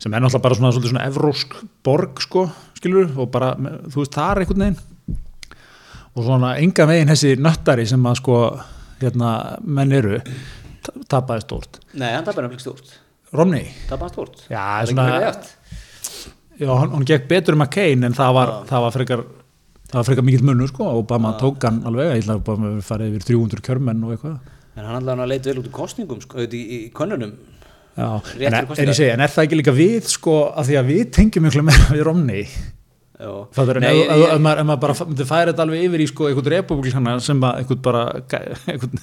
sem 0.00 0.12
er 0.16 0.20
náttúrulega 0.24 0.44
bara 0.44 0.58
svona, 0.58 0.72
svolítið 0.74 0.92
svona 0.92 1.06
evrósk 1.08 1.54
borg 1.86 2.20
sko, 2.24 2.46
skilur 2.80 3.12
og 3.16 3.30
bara, 3.32 3.52
þú 3.56 4.02
veist, 4.02 4.16
það 4.16 4.32
er 4.34 4.42
einhvern 4.42 4.64
veginn. 4.66 4.80
Og 6.16 6.24
svona 6.24 6.54
enga 6.60 6.86
veginn 6.88 7.12
þessi 7.12 7.34
nöttari 7.44 7.86
sem 7.88 8.08
að 8.08 8.18
sko 8.22 8.36
hérna, 9.02 9.30
menn 9.64 9.92
eru 9.92 10.18
ta- 10.84 10.94
tapaði 11.16 11.44
stórt. 11.44 11.80
Nei, 11.94 12.10
hann 12.14 12.24
nefnilega 12.24 12.56
ekki 12.56 12.64
stórt. 12.66 12.94
Romney, 13.36 13.66
hann 13.90 14.08
stórt. 14.12 14.44
Já, 14.48 14.62
Það 14.80 14.92
svona- 14.92 15.34
já, 16.60 16.70
hann, 16.80 16.90
hann 16.96 17.04
gekk 17.04 17.26
betur 17.28 17.56
um 17.56 17.64
að 17.66 17.70
Kane 17.76 18.06
en 18.06 18.14
það 18.16 18.32
var, 18.34 18.48
Já. 18.48 18.64
það 18.70 18.80
var 18.86 18.94
frekar 18.96 19.24
það 19.86 19.98
var 20.00 20.04
frekar 20.08 20.24
mikill 20.26 20.44
munur 20.48 20.68
sko, 20.68 20.84
Obama 21.02 21.32
Já. 21.34 21.38
tók 21.40 21.62
hann 21.68 21.82
alveg, 21.84 22.12
ég 22.16 22.22
ætla 22.24 22.36
að 22.36 22.40
Obama 22.42 22.70
hafi 22.72 22.86
farið 22.88 23.10
yfir 23.16 23.26
300 23.28 23.60
kjörmenn 23.66 24.04
og 24.04 24.14
eitthvað 24.16 24.38
En 24.76 24.84
hann 24.84 24.98
allavega 24.98 25.24
að 25.24 25.32
leita 25.32 25.50
vel 25.50 25.60
út 25.62 25.68
í 25.70 25.74
kostningum 25.74 26.22
sko, 26.22 26.44
í, 26.44 26.62
í 26.62 26.78
könnunum. 26.94 27.32
Já, 27.96 28.08
en, 28.44 28.54
en, 28.60 28.72
ég 28.76 28.96
segi, 28.96 29.12
en 29.14 29.22
er 29.24 29.32
það 29.32 29.46
ekki 29.46 29.58
líka 29.62 29.72
við 29.72 30.08
sko, 30.12 30.40
að 30.52 30.68
því 30.68 30.80
að 30.82 30.90
við 30.90 31.04
tengjum 31.16 31.46
miklu 31.46 31.62
meira 31.64 31.86
við 31.94 32.02
Romney. 32.04 32.42
Það 33.16 33.70
er, 33.72 33.78
Nei, 33.80 34.02
ef, 34.12 34.34
maður, 34.44 34.74
bara 34.82 34.94
myndi 35.08 35.24
færa 35.24 35.48
þetta 35.48 35.64
alveg 35.64 35.86
yfir 35.86 36.02
í 36.04 36.08
sko, 36.10 36.26
einhvern 36.28 36.52
republikana 36.52 37.14
sem 37.24 37.40
að 37.48 37.62
einhvern 37.62 37.80
bara 37.86 38.02
einhvern 38.74 39.00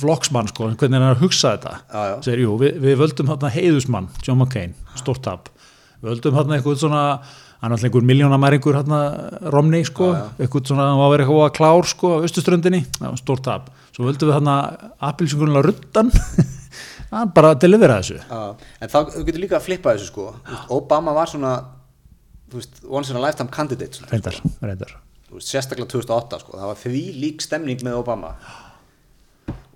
flokksmann 0.00 0.50
sko, 0.50 0.72
hvernig 0.72 0.98
er 0.98 1.04
hann 1.06 1.14
að 1.14 1.22
hugsa 1.22 1.54
þetta. 1.54 1.76
Já, 1.86 2.00
já. 2.10 2.16
segir, 2.26 2.42
jú, 2.48 2.58
við, 2.64 2.80
við 2.82 2.98
völdum 3.04 3.30
hérna 3.30 3.54
heiðusmann 3.54 4.10
John 4.26 4.42
McCain, 4.42 4.74
stórt 4.98 5.22
tap. 5.28 5.52
Við 6.02 6.16
völdum 6.16 6.40
hérna 6.40 6.58
einhvern 6.58 6.82
svona 6.82 7.04
hann 7.22 7.70
er 7.70 7.76
alltaf 7.76 7.86
einhver 7.86 8.10
miljónamæringur 8.10 8.80
hérna 8.80 9.02
Romney 9.54 9.86
sko, 9.86 10.10
einhvern 10.42 10.66
svona 10.72 10.90
hann 10.90 10.98
var 10.98 11.06
að 11.06 11.14
vera 11.14 11.28
eitthvað 11.28 11.54
klár 11.60 11.92
sko 11.94 12.16
á 12.18 12.22
austuströndinni, 12.26 12.82
já, 12.98 13.12
stórt 13.22 13.46
tap 13.46 13.70
svo 13.98 14.06
völdum 14.06 14.30
við 14.30 14.36
hérna 14.38 14.54
appilsingulega 15.10 15.64
ruttan 15.66 16.12
hann 17.10 17.32
bara 17.36 17.50
delivera 17.58 17.96
þessu. 17.98 18.20
Já, 18.22 18.70
en 18.84 18.92
þá 18.92 18.98
getur 19.26 19.42
líka 19.42 19.58
að 19.58 19.66
flippa 19.66 19.96
þessu 19.96 20.12
sko. 20.12 20.28
Veist, 20.46 20.70
Obama 20.76 21.14
var 21.16 21.26
svona 21.32 21.52
veist, 22.54 22.78
once 22.86 23.10
in 23.10 23.18
a 23.18 23.24
lifetime 23.26 23.50
candidate 23.50 23.98
reyndar, 24.12 24.38
reyndar. 24.62 24.94
Veist, 25.32 25.50
sérstaklega 25.50 25.90
2008 25.98 26.40
sko. 26.44 26.54
það 26.60 26.70
var 26.70 26.80
því 26.84 27.02
lík 27.26 27.42
stemning 27.44 27.82
með 27.84 27.98
Obama. 28.04 28.30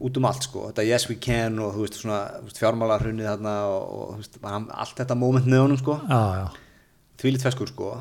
Út 0.03 0.17
um 0.19 0.25
allt 0.31 0.47
sko. 0.47 0.69
Þetta 0.71 0.87
yes 0.87 1.05
we 1.11 1.19
can 1.23 1.59
og 1.63 1.75
þú 1.77 1.85
veist 1.85 1.99
svona 2.01 2.23
fjármálarhrunnið 2.57 3.29
þarna 3.33 3.53
og, 3.75 3.83
og 3.99 4.17
veist, 4.23 4.39
hann- 4.47 4.71
allt 4.75 4.97
þetta 5.03 5.19
moment 5.19 5.47
með 5.51 5.65
honum 5.67 5.79
sko? 5.83 5.99
Já, 6.07 6.49
því 7.23 7.35
lít 7.37 7.45
feskur 7.51 7.71
sko 7.71 7.93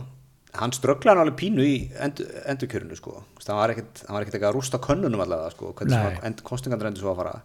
hann 0.60 0.74
strögglaði 0.76 1.16
hann 1.16 1.24
alveg 1.26 1.38
pínu 1.40 1.64
í 1.66 1.76
endur, 2.04 2.28
endurkjörinu 2.52 2.98
sko. 3.00 3.14
Hann 3.48 3.60
var 3.60 3.74
ekkert 3.74 4.04
hann 4.08 4.16
var 4.18 4.26
ekkert 4.26 4.38
eitthvað 4.38 4.52
að 4.52 4.58
rústa 4.58 4.80
könnunum 4.84 5.24
allavega 5.24 5.54
sko 5.54 5.72
hvernig 5.80 6.24
end, 6.28 6.44
kostingandur 6.48 6.90
endur 6.90 7.06
svo 7.06 7.14
að 7.14 7.22
fara. 7.22 7.36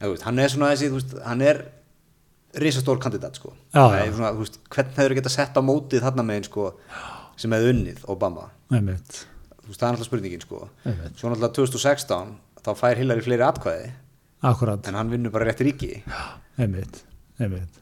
En, 0.00 0.08
veist, 0.10 0.24
hann 0.26 0.40
er 0.42 0.50
svona 0.52 0.72
þessi 0.72 0.90
veist, 0.94 1.14
hann 1.24 1.44
er 1.46 1.62
risastór 2.64 2.98
kandidat 3.02 3.38
sko. 3.38 3.54
Já, 3.74 3.82
Það 3.82 3.98
er 4.00 4.12
svona, 4.18 4.32
veist, 4.40 4.58
hvernig 4.74 4.98
hefur 5.02 5.16
geta 5.20 5.34
sett 5.36 5.58
á 5.58 5.62
mótið 5.62 6.04
þarna 6.06 6.26
megin 6.26 6.48
sko 6.48 6.68
sem 7.40 7.54
hefði 7.54 7.74
unnið 7.74 8.04
Obama? 8.14 8.48
Einmitt. 8.74 9.24
Það 9.64 9.86
er 9.88 9.90
alltaf 9.94 10.08
spurningin 10.10 10.42
sko. 10.44 10.68
Einmitt. 10.84 11.18
svo 11.18 11.30
náttúrulega 11.30 11.54
2016 11.60 12.34
þá 12.64 12.72
fær 12.78 12.98
Hillary 13.00 13.24
fleiri 13.26 13.46
atkvæði. 13.46 13.92
Akkurat, 14.44 14.86
en 14.90 14.98
hann 14.98 15.10
vinnur 15.12 15.32
bara 15.32 15.46
rétt 15.48 15.62
ríki. 15.64 16.02
Einmitt, 16.60 17.04
einmitt 17.38 17.78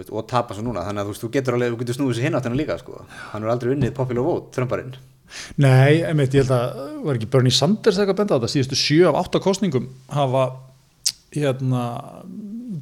veist, 0.00 0.12
og 0.12 0.26
tapar 0.30 0.58
svo 0.58 0.66
núna. 0.66 0.84
Þannig 0.88 1.02
að 1.02 1.08
þú 1.08 1.14
veist, 1.14 1.24
þú 1.24 1.32
getur 1.36 1.56
alveg, 1.58 1.72
þú 1.72 1.80
getur 1.82 1.98
snúið 1.98 2.18
sér 2.18 2.28
hinn 2.28 2.38
átt 2.38 2.48
hennar 2.48 2.60
líka 2.60 2.78
sko. 2.80 3.02
Hann 3.32 3.46
er 3.46 3.52
aldrei 3.54 3.74
unnið 3.76 3.96
popular 3.96 4.26
vote, 4.26 4.52
Trumparinn 4.56 4.94
Nei, 5.62 6.02
einmitt, 6.04 6.34
ég 6.36 6.44
held 6.44 6.52
að 6.52 6.82
var 7.06 7.18
ekki 7.18 7.30
Bernie 7.32 7.54
Sanders 7.54 7.98
eitthvað 7.98 8.14
að 8.14 8.20
benda 8.20 8.36
á 8.36 8.38
þetta? 8.40 8.52
Síðustu 8.52 8.78
sjö 8.78 9.08
af 9.10 9.18
átta 9.22 9.40
kostningum 9.42 9.88
hafa 10.12 10.44
hérna 11.32 11.84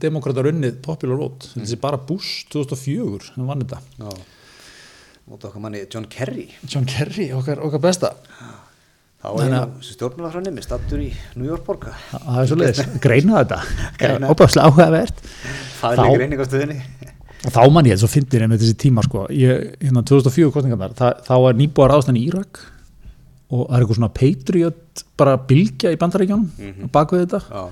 demokrata 0.03 0.45
runnið 0.47 0.81
popular 0.85 1.21
vote 1.21 1.51
mm. 1.53 1.63
þessi 1.63 1.79
bara 1.83 2.01
Bush 2.09 2.49
2004 2.53 3.31
sem 3.31 3.47
vann 3.47 3.63
þetta. 3.65 4.11
Móta 5.31 5.51
okkar 5.51 5.63
manni 5.63 5.85
John 5.87 6.09
Kerry. 6.11 6.49
John 6.67 6.89
Kerry, 6.91 7.31
okkar, 7.37 7.63
okkar 7.67 7.85
besta 7.85 8.15
þá 9.21 9.29
er 9.45 9.53
ég 9.53 10.33
frá 10.33 10.41
nemi 10.45 10.65
stattur 10.65 11.03
í 11.03 11.11
New 11.37 11.49
York 11.49 11.67
borga 11.67 11.93
Þa- 12.11 12.23
það 12.25 12.41
er 12.43 12.51
svo 12.51 12.59
leiðis, 12.61 12.81
greina 13.05 13.43
þetta. 13.43 13.59
Óbæðslega 14.33 14.71
áhugavert. 14.71 15.23
Fagleg 15.81 16.01
Þá- 16.01 16.17
greining 16.17 16.41
á 16.41 16.47
stöðinni 16.49 16.79
og 17.41 17.55
þá 17.55 17.61
mann 17.73 17.89
ég, 17.89 18.01
svo 18.01 18.09
fyndir 18.13 18.43
einmitt 18.45 18.61
þessi 18.61 18.77
tíma 18.81 19.05
sko, 19.05 19.27
ég, 19.33 19.71
hérna 19.81 20.03
2004 20.05 20.53
kostningarnar 20.53 20.97
það, 20.97 21.23
þá 21.25 21.35
er 21.39 21.57
nýbúar 21.57 21.95
ástæðan 21.95 22.19
í 22.21 22.25
Írak 22.29 22.61
og 23.51 23.63
það 23.63 23.77
er 23.77 23.85
eitthvað 23.85 23.99
svona 24.01 24.11
patriot 24.19 25.05
bara 25.21 25.37
bylgja 25.49 25.93
í 25.95 26.01
bandaríkjónum 26.01 26.51
mm 26.51 26.75
-hmm. 26.75 26.91
bak 26.93 27.15
við 27.15 27.25
þetta. 27.25 27.41
Já, 27.49 27.63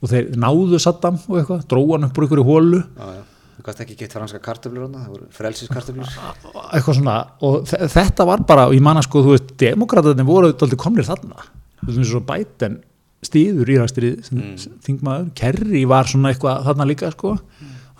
og 0.00 0.08
þeir 0.08 0.30
náðu 0.40 0.80
Saddam 0.80 1.20
og 1.28 1.36
eitthvað, 1.36 1.66
dróðan 1.68 2.08
upp 2.08 2.16
úr 2.18 2.24
einhverju 2.24 2.48
hólu 2.48 2.80
já, 2.80 3.12
já 3.18 3.22
þú 3.60 3.66
gæst 3.68 3.82
ekki 3.84 3.96
gett 4.00 4.14
franska 4.16 4.40
kartöflur 4.42 4.86
þarna, 4.86 5.04
það 5.04 5.14
voru 5.14 5.26
frelsiskartöflur. 5.36 6.12
Eitthvað 6.74 6.98
svona 6.98 7.16
og 7.46 7.66
þe- 7.70 7.88
þetta 7.94 8.28
var 8.30 8.44
bara, 8.48 8.68
og 8.70 8.76
ég 8.76 8.84
manna 8.84 9.02
sko 9.04 9.24
þú 9.26 9.34
veist, 9.36 9.56
demokrataðin 9.60 10.28
voru 10.28 10.52
alltaf 10.52 10.76
komnir 10.80 11.08
þarna. 11.08 11.48
Þú 11.82 11.96
veist, 11.98 12.14
og 12.16 12.26
Biden 12.28 12.78
stíður 13.24 13.74
írakstirið 13.76 14.22
sem 14.24 14.40
mm. 14.40 14.78
þingmaður, 14.86 15.26
Kerry 15.36 15.84
var 15.88 16.08
svona 16.08 16.32
eitthvað 16.32 16.64
þarna 16.70 16.88
líka 16.88 17.12
sko. 17.12 17.34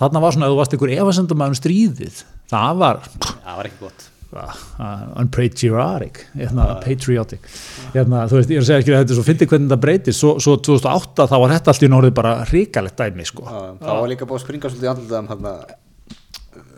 Þarna 0.00 0.24
var 0.24 0.32
svona, 0.32 0.48
ef 0.48 0.54
þú 0.54 0.62
varst 0.62 0.76
einhver 0.78 0.94
efasendum 0.96 1.44
um 1.44 1.58
stríðið, 1.58 2.22
það 2.48 2.80
var 2.80 3.04
það 3.20 3.52
var 3.58 3.68
ekki 3.68 3.84
gott 3.84 4.08
unpatriotic 4.30 6.22
hérna, 6.36 6.66
patriotic. 6.84 7.46
Hérna, 7.94 8.24
þú 8.30 8.38
veist, 8.38 8.52
ég 8.52 8.60
er 8.60 8.64
að 8.64 8.68
segja 8.68 8.82
ekki 8.84 8.94
að 8.94 9.00
þetta 9.02 9.14
er 9.14 9.18
svo 9.18 9.26
fyndi 9.26 9.48
hvernig 9.50 9.68
þetta 9.70 9.80
breytir, 9.82 10.16
svo, 10.16 10.32
svo 10.42 10.56
2008 10.70 11.26
þá 11.32 11.36
var 11.42 11.54
þetta 11.56 11.74
allt 11.74 11.86
í 11.86 11.90
norðið 11.90 12.16
bara 12.20 12.34
ríkalegt 12.50 13.00
dæmi 13.00 13.26
sko. 13.28 13.46
já, 13.46 13.60
þá 13.82 13.90
var 13.90 14.10
líka 14.12 14.28
búið 14.30 14.38
að 14.40 14.44
springa 14.46 14.70
svolítið 14.70 14.88
í 14.88 14.92
andlitaðum 14.94 15.30
hann 15.34 15.44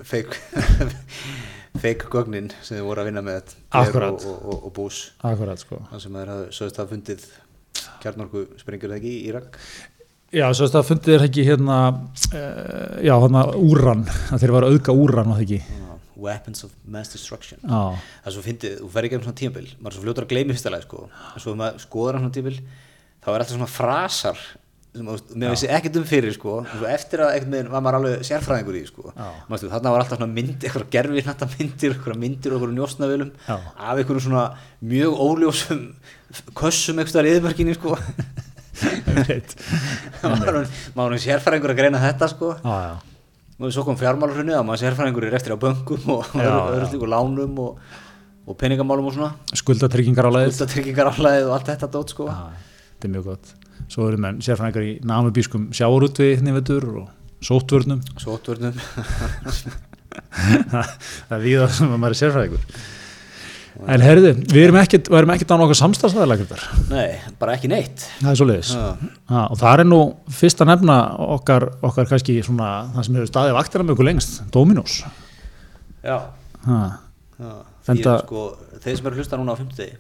fake 0.08 0.40
fake 1.82 2.10
gögnin 2.12 2.50
sem 2.60 2.78
þið 2.78 2.88
voru 2.88 3.02
að 3.02 3.08
vinna 3.10 3.24
með 3.26 3.54
Akkurat. 3.70 4.26
og, 4.26 4.42
og, 4.42 4.58
og, 4.68 4.72
Bush. 4.76 5.12
Akkurat 5.24 5.60
sko. 5.60 5.80
Þann 5.90 6.04
sem 6.04 6.20
þeir 6.20 6.34
hafði 6.34 6.52
sögust 6.58 6.82
að 6.82 6.92
fundið 6.96 7.30
kjarnorku 8.02 8.44
springur 8.60 8.92
það 8.92 9.00
ekki 9.00 9.12
í 9.12 9.24
Írak 9.30 9.56
Já, 10.32 10.46
svo 10.56 10.64
þetta 10.64 10.80
fundið 10.88 11.14
er 11.18 11.22
ekki 11.26 11.42
hérna 11.44 11.78
uh, 11.92 12.92
já, 13.04 13.12
hérna 13.20 13.42
úran. 13.52 14.06
Að 14.32 14.40
þeir 14.40 14.52
var 14.54 14.64
að 14.64 14.76
auðga 14.76 14.94
úran 14.96 15.28
og 15.28 15.36
það 15.36 15.42
ekki? 15.44 15.58
Já, 15.60 15.81
weapons 16.16 16.64
of 16.66 16.74
mass 16.84 17.12
destruction 17.12 17.60
Já, 17.62 17.98
það 18.24 18.36
svo 18.36 18.46
fyndið, 18.46 18.78
þú 18.80 18.90
fer 18.94 19.08
ekki 19.08 19.18
um 19.20 19.26
svona 19.26 19.40
tímabil 19.42 19.68
maður 19.78 19.92
er 19.92 19.98
svo 19.98 20.06
fljótur 20.06 20.26
að 20.26 20.32
gleymi 20.34 20.56
fyrsta 20.56 20.74
lagi 20.74 20.88
sko. 20.88 21.06
en 21.10 21.44
svo 21.44 21.54
maður 21.58 21.84
skoðar 21.86 22.18
hann 22.18 22.26
svona 22.26 22.36
tímabil 22.38 22.58
þá 23.22 23.30
er 23.32 23.38
alltaf 23.38 23.56
svona 23.56 23.70
frasar 23.70 24.44
mér 24.92 25.54
veist 25.54 25.64
ekkert 25.64 25.94
um 25.96 26.04
fyrir 26.04 26.34
sko. 26.36 26.58
svo 26.68 26.88
eftir 26.90 27.22
að 27.24 27.36
ekkert 27.38 27.52
með 27.52 27.68
var 27.72 27.84
maður 27.84 27.96
alveg 27.98 28.24
sérfræðingur 28.28 28.76
í 28.76 28.82
sko. 28.84 29.12
Já. 29.16 29.28
Manstu, 29.48 29.70
þarna 29.72 29.92
var 29.94 30.02
alltaf 30.04 30.18
svona 30.20 30.34
mynd, 30.36 30.58
eitthvað 30.60 30.90
gerfi 30.92 31.24
þetta 31.24 31.48
myndir, 31.54 31.94
eitthvað 31.94 32.18
myndir 32.20 32.52
og 32.52 32.58
eitthvað 32.58 32.74
njósnavölum 32.76 33.30
Já. 33.46 33.56
af 33.56 34.02
einhverjum 34.02 34.26
svona 34.26 34.44
mjög 34.92 35.22
óljósum 35.24 35.80
kössum 36.60 37.00
eitthvað 37.00 37.30
í 37.30 37.32
yðmörkinni 37.38 37.78
sko. 37.78 37.96
maður 40.98 41.16
er 41.16 41.24
sérfræðingur 41.24 41.72
að 41.72 41.80
greina 41.80 42.02
þetta 42.02 42.28
sko. 42.34 42.52
Já, 42.60 42.76
já, 42.90 43.11
og 43.62 43.74
svo 43.74 43.86
kom 43.86 43.98
fjármálarhrunni 44.00 44.54
að 44.56 44.66
maður 44.68 44.82
sérfræðingur 44.84 45.28
er 45.28 45.38
eftir 45.38 45.54
á 45.54 45.62
bönkum 45.62 46.12
og 46.16 46.34
öðru, 46.34 46.90
slíku 46.90 47.08
lánum 47.10 47.58
og, 47.62 47.80
og 48.46 48.58
peningamálum 48.60 49.08
og 49.08 49.16
svona. 49.16 49.32
Skuldatryggingar 49.62 50.28
á 50.28 50.32
leið. 50.34 50.52
Ultatryggingar 50.52 51.12
álæðið 51.14 51.48
og 51.48 51.56
allt 51.56 51.72
þetta 51.72 51.90
dót 51.96 52.14
sko. 52.14 52.28
Já, 52.28 52.68
þetta 52.92 53.08
er 53.08 53.14
mjög 53.16 53.32
gott. 53.32 53.56
Svo 53.92 54.06
eru 54.10 54.22
menn 54.22 54.42
sérfræðingar 54.44 54.86
í 54.88 54.94
námubískum 55.06 55.70
sjáurútvi 55.76 56.34
nefnvetur 56.42 56.88
og 56.92 57.10
sótvörnum 57.42 58.02
Sótvörnum 58.22 58.76
það 61.28 61.36
er 61.36 61.42
víða 61.42 61.68
sem 61.72 61.90
að 61.90 61.98
maður 61.98 62.14
er 62.14 62.20
sérfræðingur 62.20 62.82
En 63.88 64.02
herðu, 64.04 64.30
við 64.52 64.66
erum 64.66 64.76
ekkert, 64.82 65.08
við 65.08 65.18
erum 65.22 65.30
ekkert 65.32 65.52
á 65.54 65.56
nokkuð 65.56 65.78
samstæðsæðilegur 65.80 66.64
Nei, 66.90 67.14
bara 67.40 67.54
ekki 67.56 67.70
neitt. 67.72 68.04
Það 68.20 68.30
er 68.32 68.38
svo 68.40 68.46
leiðis 68.50 68.72
og 68.76 69.56
það 69.62 69.72
er 69.80 69.88
nú 69.88 70.00
fyrst 70.28 70.60
að 70.60 70.70
nefna 70.74 70.96
okkar, 71.38 71.68
okkar 71.88 72.10
kannski 72.10 72.36
svona 72.44 72.68
það 72.92 73.06
sem 73.08 73.16
hefur 73.18 73.30
staðið 73.32 73.56
vaktina 73.56 73.94
ykkur 73.96 74.08
lengst 74.10 74.42
Dominos. 74.52 74.98
Já, 76.04 76.18
ha, 76.68 76.80
já. 77.40 77.52
Fenda- 77.82 78.16
Ég, 78.18 78.26
sko, 78.26 78.44
Þeir 78.82 78.96
sem 78.98 79.06
eru 79.10 79.16
hlusta 79.22 79.38
núna 79.40 79.54
á 79.54 79.58
50 79.58 79.96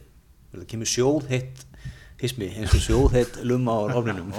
það 0.52 0.66
kemur 0.68 0.90
sjóð 0.92 1.28
heitt 1.32 1.64
hismi 2.22 2.48
eins 2.54 2.72
og 2.76 2.82
sjóðheit 2.84 3.38
lumma 3.46 3.74
á 3.74 3.80
ofninum. 3.98 4.30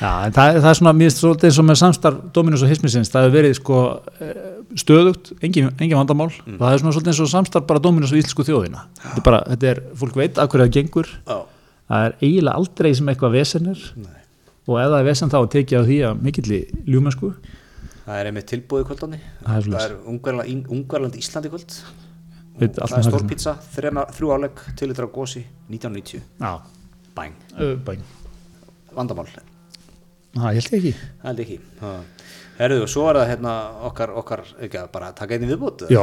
Já, 0.00 0.10
en 0.10 0.34
það, 0.34 0.58
það 0.60 0.68
er 0.70 0.78
svona, 0.78 0.92
finnst 1.00 1.22
svolítið 1.22 1.50
eins 1.50 1.58
og 1.60 1.66
með 1.68 1.80
samstarf 1.80 2.20
Dominus 2.36 2.64
og 2.64 2.70
Hismisins, 2.72 3.10
það 3.12 3.26
hefur 3.26 3.36
verið 3.38 3.56
sko 3.58 3.80
eh, 4.24 4.44
stöðugt, 4.84 5.32
engin, 5.44 5.72
engin 5.74 5.98
vandamál. 5.98 6.30
Mm. 6.44 6.60
það 6.62 6.76
er 6.76 6.84
svona 6.84 6.94
svolítið 6.96 7.12
eins 7.14 7.22
og 7.26 7.32
samstarf 7.32 7.66
bara 7.70 7.82
Dominus 7.82 8.14
og 8.14 8.20
Íslensku 8.22 8.46
þjóðina. 8.46 8.86
Þetta 9.02 9.20
er 9.20 9.26
bara, 9.26 9.42
þetta 9.50 9.70
er, 9.72 9.82
fólk 10.04 10.20
veit 10.22 10.38
af 10.38 10.52
hverju 10.52 10.68
það 10.68 10.78
gengur. 10.78 11.10
Já, 11.24 11.36
það 11.90 12.06
er 12.06 12.16
eiginlega 12.22 12.62
aldrei 12.62 12.94
sem 12.94 13.12
eitthvað 13.12 13.36
vesenir 13.40 13.84
nei. 13.98 14.14
og 14.70 14.80
ef 14.80 14.88
það 14.94 14.98
er 15.02 15.10
vesen 15.10 15.34
þá 15.34 15.38
er 15.42 15.52
tekið 15.58 15.76
á 15.76 15.82
því 15.90 16.00
að 16.08 16.24
mikilli 16.28 16.62
ljúmennsku 16.88 17.34
Það 18.04 18.18
er 18.20 18.28
einmitt 18.28 18.50
tilbúið 18.50 18.82
kvöldandi. 18.90 19.18
Það 19.40 19.68
er 19.72 19.84
er 19.86 19.92
Ungverland 20.12 21.14
Íslandi 21.16 21.48
kvöld. 21.48 21.76
Veit 22.60 22.76
Og 22.76 22.84
allt 22.84 22.92
Það 22.92 22.98
er. 22.98 23.06
stórpizza, 23.08 23.54
þrjú 24.14 24.32
álegg, 24.34 24.60
til 24.78 24.88
litra 24.90 25.06
gósi 25.10 25.42
1990, 25.72 26.22
Já, 26.38 26.52
bæng 27.16 27.34
uh, 27.58 27.74
bæn 27.86 28.02
Vandamál, 28.94 29.26
Það 30.34 30.44
held 30.50 30.66
ég 30.66 30.76
ekki. 30.78 30.92
Það 31.22 31.28
held 31.28 31.40
ég 31.42 31.48
ekki 31.48 31.82
Ha. 31.82 31.92
Herðu, 32.58 32.86
svo 32.90 33.08
er 33.10 33.18
það 33.18 33.30
hérna 33.32 33.54
okkar, 33.88 34.12
okkar 34.20 34.42
ekki 34.62 34.78
að 34.78 34.90
bara 34.94 35.10
taka 35.16 35.34
einnig 35.36 35.50
viðbútt 35.50 35.86
Já, 35.90 36.02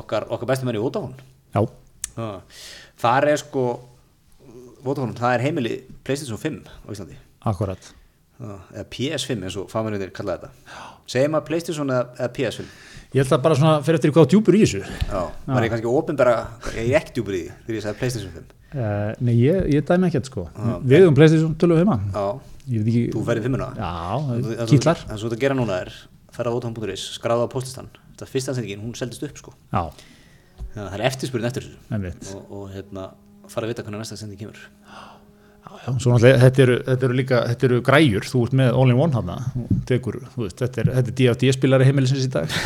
Okkar, 0.00 0.24
okkar 0.32 0.48
bestu 0.48 0.64
menn 0.68 0.78
í 0.78 0.82
Vodafone. 0.82 1.18
Já, 1.54 1.64
Ha. 2.14 2.28
Það 3.02 3.26
er 3.32 3.40
sko 3.42 3.64
Vodafone, 4.84 5.16
það 5.18 5.34
er 5.34 5.44
heimili 5.48 5.74
PlayStation 6.06 6.38
5 6.38 6.60
á 6.86 6.88
Íslandi. 6.94 7.16
Akkurat. 7.50 7.90
Ha, 8.38 8.58
eða 8.74 8.84
PS5 8.94 9.44
eins 9.46 9.56
og 9.58 9.70
fagmennir 9.70 10.10
kalla 10.14 10.36
þetta. 10.38 10.50
Segjum 11.10 11.36
að 11.38 11.46
PlayStation 11.50 11.90
eða, 11.94 12.06
eða 12.18 12.32
PS5 12.38 12.70
Ég 13.14 13.22
held 13.22 13.34
að 13.36 13.42
bara 13.44 13.54
svona 13.58 13.74
fyrir 13.86 14.00
eftir 14.00 14.10
hvað 14.14 14.30
djúpur 14.32 14.56
í 14.58 14.60
þessu. 14.64 14.80
Já, 14.82 15.20
var 15.46 15.62
ég 15.66 15.70
kannski 15.70 15.90
opinbera 15.90 16.32
ég 16.74 16.88
er 16.88 16.96
ekki 16.98 17.12
djúpur 17.14 17.36
í 17.38 17.42
því 17.44 17.52
þegar 17.66 17.76
ég 17.78 17.84
sagði 17.84 18.00
PlayStation 18.00 18.32
5 18.34 18.63
uh, 18.74 19.12
Nei, 19.24 19.34
ég, 19.38 19.68
ég 19.74 19.86
dæmi 19.88 20.10
ekkert 20.10 20.30
sko. 20.30 20.46
Við 20.84 21.08
um 21.08 21.16
Playstation 21.16 21.54
25 21.58 22.10
Já, 22.14 22.26
Ég 22.64 22.80
veit 22.80 22.88
ekki 22.94 23.04
þú 23.12 23.22
verið 23.28 23.46
fimmuna. 23.48 23.70
Já, 23.76 24.64
kýtlar 24.70 25.02
þú 25.04 25.28
ert 25.28 25.36
að 25.36 25.42
gera 25.42 25.56
núna 25.58 25.82
er 25.84 25.92
ferða 26.34 26.50
á 26.50 26.54
vodafone.is, 26.56 27.04
skráða 27.18 27.46
á 27.46 27.52
postistan 27.52 27.90
þetta 28.14 28.30
fyrsta 28.30 28.54
sendingin, 28.56 28.82
hún 28.82 28.94
seldist 28.98 29.24
upp 29.26 29.40
sko. 29.40 29.54
Já, 29.74 29.82
Já, 30.74 30.80
það 30.88 30.94
er 30.96 31.04
eftirspurinn 31.06 31.46
eftir 31.46 31.66
þessu. 31.90 32.38
Og, 32.38 32.54
og 32.56 32.70
hérna, 32.74 33.08
fara 33.50 33.68
að 33.68 33.74
vita 33.74 33.84
hvernig 33.86 34.00
næsta 34.02 34.18
sending 34.18 34.40
kemur. 34.40 34.58
Já, 34.58 34.96
já, 34.98 35.13
svo 35.98 36.12
náttúrulega, 36.12 36.38
þetta 36.42 36.62
eru, 36.64 36.76
þetta 36.86 37.06
eru 37.06 37.16
líka, 37.18 37.40
þetta 37.50 37.66
eru 37.68 37.80
græjur, 37.84 38.26
þú 38.28 38.40
ert 38.46 38.56
með 38.60 38.78
all-in-one 38.80 39.16
hana, 39.18 39.36
tekur, 39.88 40.18
veist, 40.36 40.58
þetta 40.60 40.82
er, 40.82 40.90
þetta 40.98 41.12
er 41.12 41.18
DFD-spilari 41.20 41.88
heimilisins 41.88 42.26
í 42.26 42.30
dag. 42.32 42.56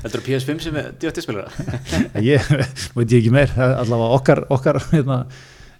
Þetta 0.00 0.12
er 0.12 0.24
PS5 0.26 0.64
sem 0.64 0.78
er 0.80 0.90
DFT-spilara 1.02 1.50
ég, 2.30 2.50
veit 2.96 3.16
ekki 3.20 3.32
meir, 3.34 3.54
allavega 3.56 4.18
okkar, 4.18 4.42
okkar, 4.56 4.80
hérna, 4.92 5.20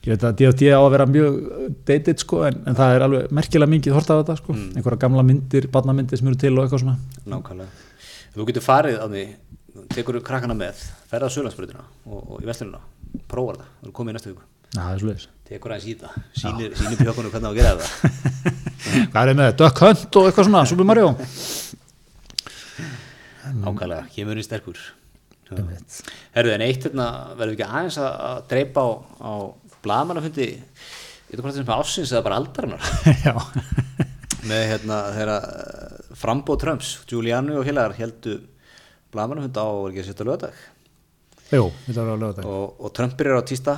ég 0.04 0.14
veit 0.14 0.26
að 0.26 0.38
DFD 0.40 0.72
á 0.74 0.80
að 0.80 0.90
vera 0.96 1.08
mjög 1.10 1.40
dated, 1.88 2.24
sko, 2.24 2.42
en, 2.48 2.60
en 2.70 2.78
það 2.78 2.96
er 2.96 3.06
alveg 3.06 3.34
merkilega 3.40 3.74
mikið 3.76 3.98
hort 3.98 4.12
af 4.14 4.22
þetta, 4.22 4.38
sko, 4.42 4.58
einhverja 4.74 5.04
gamla 5.06 5.26
myndir, 5.30 5.70
barnamyndir 5.72 6.20
sem 6.20 6.30
eru 6.30 6.40
til 6.40 6.54
og 6.56 6.64
eitthvað 6.64 6.84
svona. 6.84 6.98
Nákvæmlega. 7.30 7.88
Þú 8.34 8.50
getur 8.50 8.66
farið 8.66 9.02
á 9.02 9.06
því, 9.10 9.26
tekur 9.94 10.20
krakkana 10.26 10.58
með 10.58 10.86
ferða 11.10 11.30
á 11.30 11.34
Sölandsbrutina 11.34 11.84
og, 12.06 12.22
og 12.36 12.38
í 12.42 12.48
vestlununa 12.48 12.82
prófar 13.30 13.62
það, 13.62 13.76
þú 13.86 13.98
komið 13.98 14.12
í 14.12 14.18
næstu 14.18 14.34
viku 14.34 14.49
það 14.74 14.92
er 14.92 15.02
svolítið. 15.02 15.26
tekur 15.50 15.74
aðeins 15.74 15.88
í 15.90 15.96
það, 16.00 16.12
sýnir, 16.42 16.76
sýnir 16.78 17.00
pjökkunum 17.00 17.32
hvernig 17.34 17.48
á 17.48 17.52
að 17.52 17.58
gera 17.58 17.74
það 17.80 17.90
Hvað 19.12 19.22
er 19.30 19.38
með 19.38 19.50
Duck 19.60 19.82
Hunt 19.84 20.16
og 20.18 20.28
eitthvað 20.28 20.46
svona, 20.48 20.62
Super 20.70 20.86
Mario? 20.88 21.10
Ákvæmlega, 23.50 24.04
kemur 24.14 24.38
í 24.38 24.44
sterkur. 24.46 24.78
Herðu, 25.50 26.52
en 26.54 26.62
eitt 26.62 26.84
hérna 26.86 27.06
verður 27.34 27.56
ekki 27.56 27.66
aðeins 27.66 27.98
að, 27.98 28.12
að 28.28 28.42
dreipa 28.52 28.84
á, 28.86 28.88
á 29.18 29.32
bladamannafundi 29.82 30.46
ég 30.50 31.32
veit 31.32 31.40
hvað 31.40 31.50
þetta 31.50 31.62
sem 31.62 31.72
er 31.72 31.82
ásins 31.82 32.12
eða 32.14 32.26
bara 32.26 32.38
aldarinnar? 32.40 32.82
Já, 33.26 33.34
með 34.46 34.62
hérna 34.70 35.00
þeirra 35.16 35.38
frambóð 36.20 36.60
Trumps, 36.64 36.92
Giuliani 37.10 37.56
og 37.58 37.66
félagar 37.66 37.96
heldu 37.98 38.36
blagamannafund 39.10 39.58
á 39.58 39.66
er 39.66 39.90
ekki 39.90 40.04
að 40.04 40.08
setja 40.10 40.26
lögadag 40.28 40.60
jú, 41.50 41.64
þetta 41.88 42.06
þetta. 42.20 42.46
og, 42.46 42.78
og 42.78 42.94
Trump 42.94 43.16
byrjar 43.18 43.42
á 43.42 43.44
tísta 43.50 43.76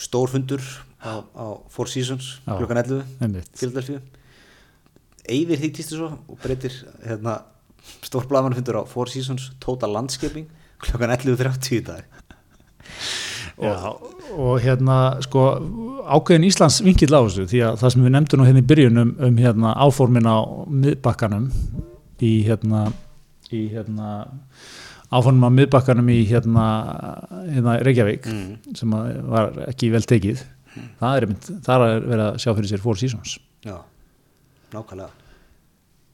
stór 0.00 0.30
fundur 0.32 0.62
á, 1.02 1.22
á 1.22 1.46
Four 1.70 1.88
Seasons 1.90 2.40
Já. 2.46 2.56
klukkan 2.58 2.82
11 2.82 3.04
Einmitt. 3.20 3.50
Philadelphia 3.58 4.00
Eyðir 5.24 5.60
því 5.62 5.70
tístu 5.72 5.98
svo 5.98 6.10
og 6.28 6.38
breytir 6.42 6.74
hérna, 7.04 7.38
stór 8.04 8.26
blagamannafundur 8.28 8.82
á 8.82 8.88
Four 8.88 9.12
Seasons 9.12 9.52
Total 9.60 9.92
Landscaping 9.92 10.48
klukkan 10.82 11.14
11.30 11.16 11.78
í 11.78 11.84
dag 11.84 12.04
Já, 13.54 13.94
og 14.34 14.56
hérna 14.64 15.20
sko 15.22 15.44
ákveðin 16.10 16.48
Íslands 16.48 16.80
vinkill 16.82 17.14
á 17.14 17.22
þessu 17.22 17.44
því 17.46 17.60
að 17.68 17.76
það 17.80 17.92
sem 17.94 18.02
við 18.02 18.14
nefndum 18.16 18.46
hérna 18.48 18.62
í 18.64 18.66
byrjun 18.72 19.02
um, 19.02 19.12
um 19.28 19.36
hérna 19.38 19.74
áformin 19.78 20.26
á 20.26 20.38
miðbakkanum 20.66 21.46
í 22.18 22.32
hérna 22.48 22.88
í 23.54 23.68
hérna 23.70 24.08
áformin 25.14 25.46
á 25.46 25.50
miðbakkanum 25.54 26.08
í 26.12 26.18
hérna, 26.28 26.66
hérna 27.48 27.78
Reykjavík 27.86 28.26
Mm. 28.30 28.74
sem 28.76 28.90
var 29.30 29.52
ekki 29.68 29.90
vel 29.94 30.02
tekið. 30.02 30.44
Það 31.00 31.16
er 31.16 31.26
er 31.28 32.06
verið 32.08 32.24
að 32.24 32.38
sjá 32.42 32.50
fyrir 32.54 32.70
sér 32.72 32.82
Four 32.82 32.98
Seasons. 32.98 33.38
Já, 33.64 33.76
nákvæmlega. 34.74 35.10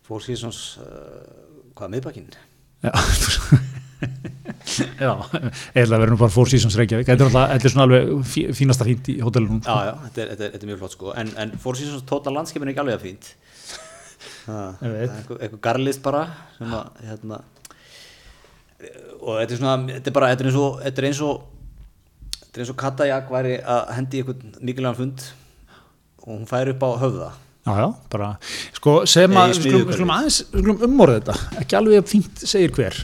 Four 0.04 0.20
Seasons 0.20 0.78
uh, 0.82 1.70
hvað 1.74 1.94
miðbakkinn? 1.96 2.30
Já. 2.84 2.92
Já, 5.00 5.12
eða 5.76 5.98
verður 5.98 6.12
nú 6.14 6.18
bara 6.20 6.32
Four 6.32 6.48
Seasons 6.48 6.76
Reykjavík. 6.78 7.08
Þetta 7.08 7.24
er, 7.24 7.28
alltaf, 7.28 7.50
þetta 7.54 7.68
er 7.68 7.72
svona 7.74 7.86
alveg 7.88 8.10
fí, 8.28 8.44
fínasta 8.56 8.86
fínt 8.86 9.08
í 9.12 9.16
hótelunum 9.24 9.60
Já, 9.64 9.76
já, 9.90 9.92
þetta 10.06 10.22
er, 10.22 10.32
þetta 10.40 10.60
er, 10.60 10.68
mjög 10.70 10.80
flott 10.82 10.94
sko. 10.96 11.14
En, 11.20 11.32
en 11.42 11.54
Four 11.60 11.78
Seasons 11.80 12.04
Total 12.08 12.36
Landscaping 12.36 12.68
er 12.68 12.72
ekki 12.74 12.82
alveg 12.84 12.98
að 12.98 13.06
fínt. 13.06 13.30
Það 14.44 14.84
er 14.88 14.96
eitthvað 15.04 15.60
garlist 15.64 16.02
bara 16.04 16.22
sem 16.56 16.72
að 16.76 17.02
hérna 17.08 17.40
og 19.20 19.36
þetta 19.40 19.54
er 19.54 19.60
svona, 19.60 19.76
þetta 19.94 20.10
er 20.10 20.16
bara 20.16 20.30
þetta 20.32 20.44
er 20.44 20.50
eins 20.50 20.60
og, 20.60 20.80
þetta 20.84 21.02
er 21.02 21.08
eins 21.10 21.22
og 21.26 21.42
þetta 22.40 22.58
er 22.58 22.64
eins 22.64 22.72
og 22.72 22.80
Katajak 22.80 23.30
væri 23.30 23.54
að 23.60 23.94
hendi 23.98 24.20
eitthvað 24.20 24.58
mikilvægan 24.58 24.98
fund 24.98 25.24
og 26.20 26.34
hún 26.34 26.48
færi 26.48 26.74
upp 26.74 26.82
á 26.84 26.90
höfða. 27.00 27.30
Já, 27.60 27.72
já, 27.76 27.86
bara, 28.10 28.28
sko, 28.72 28.92
sem 29.08 29.34
að, 29.36 29.50
í 29.52 29.70
við 29.70 29.92
skulum, 29.92 30.10
aðeins, 30.14 30.38
við 30.48 30.62
skulum 30.64 30.84
umorða 30.86 31.18
þetta, 31.18 31.34
ekki 31.60 31.76
alveg 31.76 32.06
fínt 32.08 32.40
segir 32.48 32.72
hver, 32.72 32.96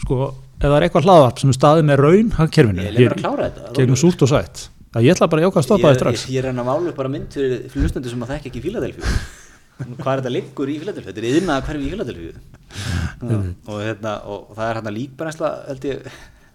sko, 0.00 0.30
ef 0.56 0.64
það 0.64 0.76
er 0.78 0.86
eitthvað 0.86 1.08
hlaðvarp 1.08 1.42
sem 1.42 1.52
er 1.52 1.58
staðið 1.58 1.84
með 1.90 2.00
raun 2.00 2.30
Ég 2.30 3.12
að 3.12 3.18
klára 3.20 3.50
þetta, 3.50 3.66
það 3.66 3.68
er 3.68 3.76
gegnum 3.76 4.00
súlt 4.00 4.24
og 4.24 4.30
sætt, 4.32 4.62
það 4.96 5.04
ég 5.04 5.14
ætla 5.14 5.28
bara 5.34 5.44
að 5.44 5.46
jáka 5.46 5.60
að 5.60 5.66
stoppa 5.68 5.84
það 5.84 5.92
ég, 5.92 6.00
strax. 6.00 6.24
ég, 6.24 6.32
ég 6.38 6.46
reyna 6.46 6.64
að 6.64 6.70
mála 6.70 6.90
upp 6.94 6.98
bara 7.02 7.12
mynd 7.12 7.36
fyrir 7.36 7.76
hlustendur 7.76 8.14
sem 8.14 8.24
að 8.24 8.32
þekka 8.32 8.50
ekki 8.50 8.64
Fíladelfíu 8.64 9.12
hvað 10.00 10.10
er 10.14 10.22
þetta 10.22 10.34
liggur 10.38 10.72
í 10.72 10.78
Fíladelfíu 10.80 11.12
þetta 11.12 11.22
er 11.22 11.28
yðnaða 11.34 11.66
hverfi 11.68 11.84
í 11.84 11.92
Fíladelfíu 11.92 12.59
og, 12.70 13.80
hérna, 13.82 14.14
og 14.30 14.52
það 14.56 14.66
er 14.66 14.78
hérna 14.78 14.92
líkbænesla 14.94 15.50
held 15.66 15.88
ég 15.88 16.04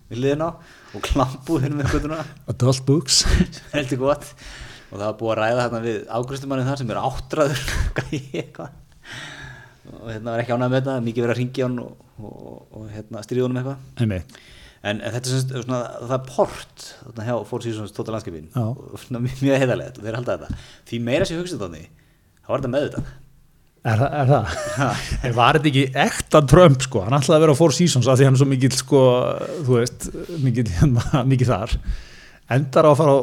við 0.09 0.21
liðin 0.21 0.45
á 0.45 0.49
og 0.95 1.03
klampuðin 1.05 1.75
með 1.79 1.91
kvötuna 1.91 2.21
Adult 2.51 2.85
books. 2.87 3.23
heldur 3.75 4.01
gott. 4.05 4.31
Og 4.91 4.97
það 4.99 5.05
var 5.07 5.19
búið 5.19 5.33
að 5.33 5.39
ræða 5.41 5.61
hérna 5.65 5.83
við 5.83 6.01
ágristumannin 6.19 6.69
þar 6.69 6.81
sem 6.81 6.91
er 6.93 7.01
eitthvað. 8.41 8.81
Og 9.95 10.09
hérna 10.09 10.33
var 10.33 10.43
ekki 10.43 10.55
ánægð 10.55 10.71
með 10.71 10.79
þetta 10.79 10.97
mikið 11.05 11.25
verið 11.25 11.35
að 11.35 11.39
ringja 11.41 11.67
hann 11.67 11.79
og, 11.83 12.05
og, 12.21 12.59
og 12.71 12.85
hérna 12.93 13.23
stríða 13.25 13.47
honum 13.47 13.61
eitthvað. 13.61 13.81
En, 14.85 14.99
en 15.01 15.13
þetta 15.15 15.25
er 15.25 15.33
sem, 15.33 15.61
svona, 15.65 15.81
það 16.05 16.15
er 16.15 16.25
port 16.29 16.87
þarna 17.01 17.25
hjá 17.25 17.35
Já. 18.53 18.65
og 18.69 18.97
svona 19.01 19.21
mjög, 19.25 19.55
heiðarlegt 19.63 19.97
og 19.97 20.05
þeir 20.05 20.17
halda 20.19 20.35
þetta. 20.37 20.65
Því 20.89 20.99
meira 21.07 21.25
sem 21.25 21.39
hugsið 21.41 21.63
þannig 21.65 21.87
þá 22.45 22.51
var 22.51 22.61
þetta 22.61 22.73
meðvitað 22.75 23.13
Er, 23.85 23.99
það- 24.01 24.15
er 24.17 24.29
það? 24.31 24.55
En 25.29 25.33
var 25.37 25.59
þetta 25.59 25.69
ekki 25.71 25.83
ekta 26.07 26.39
Trump, 26.49 26.81
sko, 26.87 27.03
hann 27.05 27.13
ætlaði 27.19 27.37
að 27.37 27.43
vera 27.45 27.53
á 27.53 27.59
Four 27.59 27.73
Seasons 27.77 28.07
af 28.09 28.17
því 28.17 28.25
hann 28.29 28.37
er 28.37 28.41
svo 28.41 28.47
mikill, 28.49 28.73
sko, 28.79 29.01
þú 29.67 29.75
veist, 29.79 30.07
mikill, 30.41 30.65
hérna, 30.79 31.21
mikill 31.29 31.49
þar, 31.51 31.75
endar 32.55 32.87
á 32.87 32.89
að 32.91 32.97
fara 33.03 33.13
á 33.13 33.19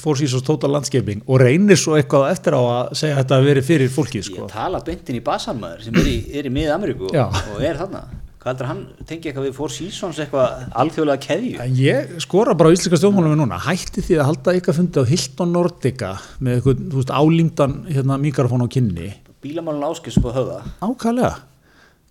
Four 0.00 0.16
Seasons 0.20 0.46
Total 0.48 0.72
Landscaping 0.72 1.20
og 1.28 1.42
reynir 1.44 1.76
svo 1.80 1.98
eitthvað 2.00 2.30
eftir 2.32 2.56
á 2.56 2.60
að 2.64 2.94
segja 3.02 3.18
að 3.18 3.20
þetta 3.22 3.36
að 3.42 3.50
veri 3.50 3.64
fyrir 3.68 3.92
fólkið, 3.92 4.24
sko. 4.30 4.46
ég 4.48 4.54
tala 4.56 4.80
beintin 4.88 5.20
í 5.20 5.22
Basanmaður 5.28 5.84
sem 5.90 6.00
er 6.00 6.08
í, 6.08 6.16
er 6.40 6.48
í 6.48 6.54
miða 6.56 6.78
Ameríku 6.80 7.12
Já. 7.12 7.26
og, 7.28 7.52
og 7.58 7.62
er 7.68 7.78
þarna 7.82 8.02
hvað 8.38 8.52
heldur 8.52 8.68
hann 8.70 8.82
tengi 9.08 9.28
eitthvað 9.28 9.46
við 9.50 9.54
Four 9.60 9.72
Seasons 9.74 10.18
eitthvað 10.22 10.66
alþjóðlega 10.78 11.22
keðju 11.24 11.54
En 11.64 11.72
ég 11.82 12.12
skora 12.22 12.54
bara 12.56 12.70
á 12.70 12.74
íslenska 12.76 13.00
stjórnmálum 13.00 13.32
við 13.34 13.40
núna, 13.42 13.58
hætti 13.64 14.04
því 14.06 14.18
að 14.22 14.28
halda 14.30 14.54
ykkar 14.60 14.76
fundi 14.78 15.02
á 15.02 15.10
Hilton 15.10 15.52
Nordica 15.56 16.12
með 16.38 16.60
eitthvað, 16.60 16.84
þú 16.92 17.00
veist, 17.02 17.12
álímdan 17.18 17.74
hérna, 17.90 18.16
mikrofón 18.22 18.62
á 18.64 18.68
kynni. 18.72 19.10
Bílamálun 19.44 19.84
áskis 19.90 20.16
upp 20.20 20.28
á 20.28 20.32
höfða 20.38 20.58
Ákvæðlega. 20.82 21.32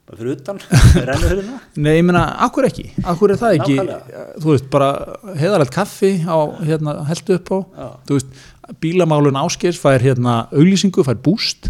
bara 0.08 0.18
fyrir 0.22 0.36
utan, 0.38 0.60
rennu 1.10 1.28
hurðina 1.32 1.58
Nei, 1.76 1.94
ég 2.00 2.06
meina, 2.08 2.22
akkur 2.48 2.68
ekki, 2.70 2.86
akkur 3.04 3.34
er 3.34 3.42
það 3.42 3.58
ekki, 3.60 3.76
Nákvæmlega. 3.82 4.28
þú 4.44 4.54
veist, 4.54 4.70
bara 4.72 4.90
heiðarlegt 5.42 5.74
kaffi 5.76 6.12
á, 6.24 6.38
hérna, 6.64 6.94
heldu 7.10 7.36
upp 7.40 7.52
á, 7.52 7.58
Já. 7.82 7.88
þú 8.08 8.20
veist, 8.20 8.40
bílamálun 8.84 9.40
áskers 9.44 9.80
fær 9.84 10.00
hérna 10.04 10.38
auglýsingu, 10.56 11.04
fær 11.08 11.20
búst, 11.24 11.70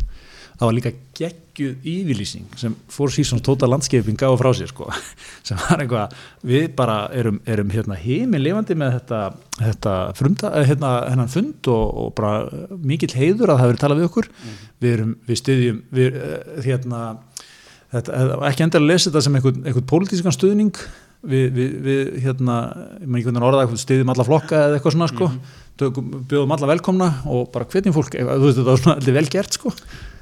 það 0.59 0.65
var 0.69 0.77
líka 0.77 0.93
geggjuð 1.57 1.87
yfirlýsing 1.89 2.57
sem 2.59 2.75
Four 2.91 3.11
Seasons 3.13 3.43
Total 3.45 3.69
Landscaping 3.71 4.17
gaf 4.19 4.37
frá 4.39 4.51
sér 4.55 4.69
sko, 4.71 4.87
sem 5.47 5.59
var 5.63 5.81
eitthvað 5.81 6.15
við 6.47 6.67
bara 6.77 6.97
erum, 7.17 7.39
erum 7.49 7.71
hérna 7.73 7.97
heiminn 7.99 8.43
lifandi 8.43 8.77
með 8.77 8.99
þetta, 8.99 9.21
þetta 9.61 9.95
frumta, 10.17 10.53
eh, 10.53 10.67
hérna, 10.69 10.93
hennan 11.11 11.31
fund 11.33 11.71
og, 11.73 11.85
og 12.03 12.13
bara 12.17 12.77
mikill 12.77 13.13
heiður 13.17 13.53
að 13.53 13.63
það 13.63 13.71
verið 13.71 13.83
talað 13.83 14.01
við 14.01 14.09
okkur. 14.11 14.29
Við, 14.77 14.93
erum, 14.93 15.17
við 15.27 15.41
styðjum 15.41 15.81
við, 15.97 16.21
eh, 16.21 16.61
hérna 16.67 17.01
þetta, 17.93 18.21
eh, 18.21 18.37
ekki 18.51 18.67
endilega 18.67 18.93
lesa 18.93 19.09
þetta 19.09 19.25
sem 19.25 19.39
einhvern, 19.39 19.61
einhvern 19.65 19.91
pólitískan 19.93 20.35
stuðning 20.35 20.81
við, 21.29 21.45
við, 21.55 21.77
við 21.85 22.11
hérna, 22.25 22.57
ég 22.97 23.07
maður 23.07 23.21
ekki 23.21 23.29
hvernig 23.29 23.47
orðað 23.49 23.77
styðjum 23.83 24.11
alla 24.13 24.27
flokka 24.27 24.59
eða 24.65 24.77
eitthvað 24.79 24.97
svona 24.97 25.09
sko. 25.13 25.29
Tökum, 25.77 26.11
bjóðum 26.25 26.53
alla 26.55 26.69
velkomna 26.71 27.07
og 27.29 27.51
bara 27.53 27.67
hvetjum 27.69 27.93
fólk, 27.93 28.15
þú 28.17 28.37
veist 28.41 28.57
þetta 28.57 28.71
var 28.71 28.79
svona 28.81 28.95
allir 28.97 29.17
vel 29.19 29.27
gert 29.29 29.57
sko. 29.59 29.73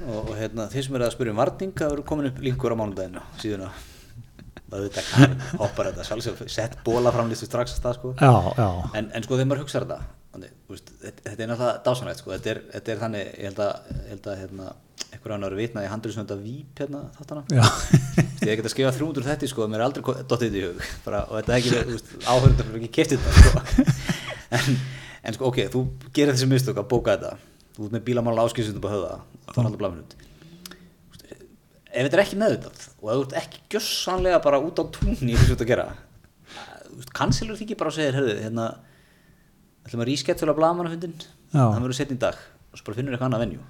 Og, 0.04 0.18
og 0.20 0.32
hérna, 0.36 0.66
þeir 0.72 0.84
sem 0.84 0.98
eru 0.98 1.06
að 1.06 1.14
spyrja 1.14 1.32
um 1.32 1.40
varning 1.40 1.72
það 1.78 1.94
eru 1.94 2.04
komin 2.10 2.28
upp 2.28 2.42
linkur 2.44 2.76
á 2.76 2.80
mánudaginu 2.82 3.22
auðvitað 4.66 5.10
kann 5.12 5.34
hoppar 5.60 5.90
þetta 5.92 6.04
sjálfsög 6.08 6.50
sett 6.50 6.76
bóla 6.86 7.12
framlistu 7.14 7.46
strax 7.48 7.76
að 7.76 7.80
stað 7.80 7.98
sko. 8.00 8.12
Já, 8.18 8.32
já, 8.58 8.68
en, 8.98 9.10
en 9.14 9.26
sko 9.26 9.38
þegar 9.38 9.50
maður 9.52 9.62
hugsa 9.62 9.82
þetta 9.84 9.98
veist, 10.70 10.90
þetta, 11.02 11.36
er 11.36 11.50
náttúrulega 11.50 11.84
dásanlegt 11.86 12.22
sko. 12.22 12.32
þetta, 12.34 12.52
er, 12.52 12.60
þetta 12.74 12.92
er 12.92 13.00
þannig, 13.04 13.30
ég 13.32 13.48
held 13.50 13.62
að, 13.64 13.94
ég 13.96 14.10
held 14.14 14.28
að 14.32 14.42
hérna, 14.42 14.66
einhver 15.06 15.34
annar 15.36 15.52
eru 15.54 15.60
vitnað 15.60 15.86
í 15.86 15.90
handriðsönda 15.92 16.38
víp 16.40 16.82
hérna 16.82 17.02
þáttana. 17.16 17.44
Ég 18.46 18.60
get 18.60 18.66
að 18.68 18.74
skrifa 18.74 18.92
300 18.94 19.26
þetta 19.26 19.48
sko, 19.50 19.66
mér 19.70 19.80
er 19.80 19.86
aldrei 19.86 20.02
dottið 20.04 20.44
þetta 20.44 20.60
í 20.60 20.66
hug. 20.66 20.90
Bara, 21.06 21.22
og 21.30 21.40
þetta 21.40 21.54
er 21.54 21.58
ekki, 21.62 22.20
áhörðum 22.28 22.58
fyrir 22.60 22.82
ekki 22.82 22.92
kiftið 22.98 23.24
þetta 23.24 23.40
sko. 23.40 23.86
en, 24.58 24.76
en 25.26 25.38
sko 25.38 25.48
ok, 25.48 25.62
þú 25.72 25.82
gerir 26.12 26.36
þessi 26.36 26.50
mistök 26.50 26.82
að 26.82 26.90
bóka 26.92 27.16
þetta. 27.16 27.32
Þú 27.76 27.88
ert 27.88 27.96
með 27.96 28.06
bílamála 28.10 28.44
áskilsundum 28.46 28.86
á 28.86 28.90
höfða 28.92 29.16
það 29.46 29.60
er 29.60 29.68
alltaf 29.68 29.80
blæminut 29.80 30.16
ef 31.96 32.06
þetta 32.06 32.18
er 32.18 32.22
ekki 32.24 32.40
meðvitað 32.40 32.82
og 33.00 33.08
ef 33.08 33.16
þú 33.16 33.22
ert 33.24 33.36
ekki 33.40 33.62
gjössanlega 33.72 34.40
bara 34.44 34.60
út 34.62 34.82
á 34.82 34.84
túnni 34.92 35.36
að 35.36 35.64
gera 35.68 35.86
kansilur 37.16 37.58
því 37.58 37.66
ekki 37.66 37.78
bara 37.80 37.94
segir 37.94 38.18
herðu, 38.18 38.36
hérna 38.42 38.66
ætlum 39.86 40.02
að 40.04 40.10
rískettulega 40.10 40.58
blagamannafundin 40.58 41.14
Já. 41.54 41.62
hann 41.62 41.82
verður 41.84 41.98
setn 42.00 42.16
í 42.16 42.20
dag 42.26 42.36
og 42.36 42.80
svo 42.80 42.88
bara 42.90 42.98
finnur 43.00 43.16
eitthvað 43.16 43.30
annað 43.30 43.46
venjú 43.46 43.62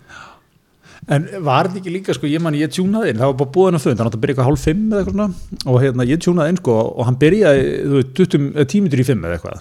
En 1.12 1.26
var 1.44 1.68
þetta 1.68 1.78
ekki 1.82 1.92
líka, 1.92 2.14
sko, 2.16 2.26
ég 2.26 2.40
man, 2.42 2.54
ég 2.56 2.70
tjúnaði 2.72 3.12
inn, 3.12 3.18
það 3.20 3.32
var 3.36 3.48
bara 3.52 3.68
hennar 3.68 3.82
fund, 3.82 3.98
hann 4.00 4.08
átti 4.08 4.16
að 4.16 4.22
byrja 4.22 4.34
eitthvað 4.34 4.48
hálf 4.48 4.62
fimm 4.64 4.86
eða 4.88 5.02
eitthvað 5.02 5.16
svona 5.16 5.70
og 5.70 5.76
hérna, 5.82 6.06
ég 6.08 6.22
tjúnaði 6.24 6.52
inn, 6.54 6.58
sko, 6.62 6.76
og 6.96 7.06
hann 7.06 7.18
byrjaði, 7.20 7.66
þú 7.84 7.98
veit, 8.00 8.12
20, 8.16 8.46
eða 8.56 8.66
10 8.72 8.82
minnur 8.86 9.02
í 9.02 9.06
fimm 9.06 9.26
eða 9.28 9.36
eitthvað. 9.36 9.60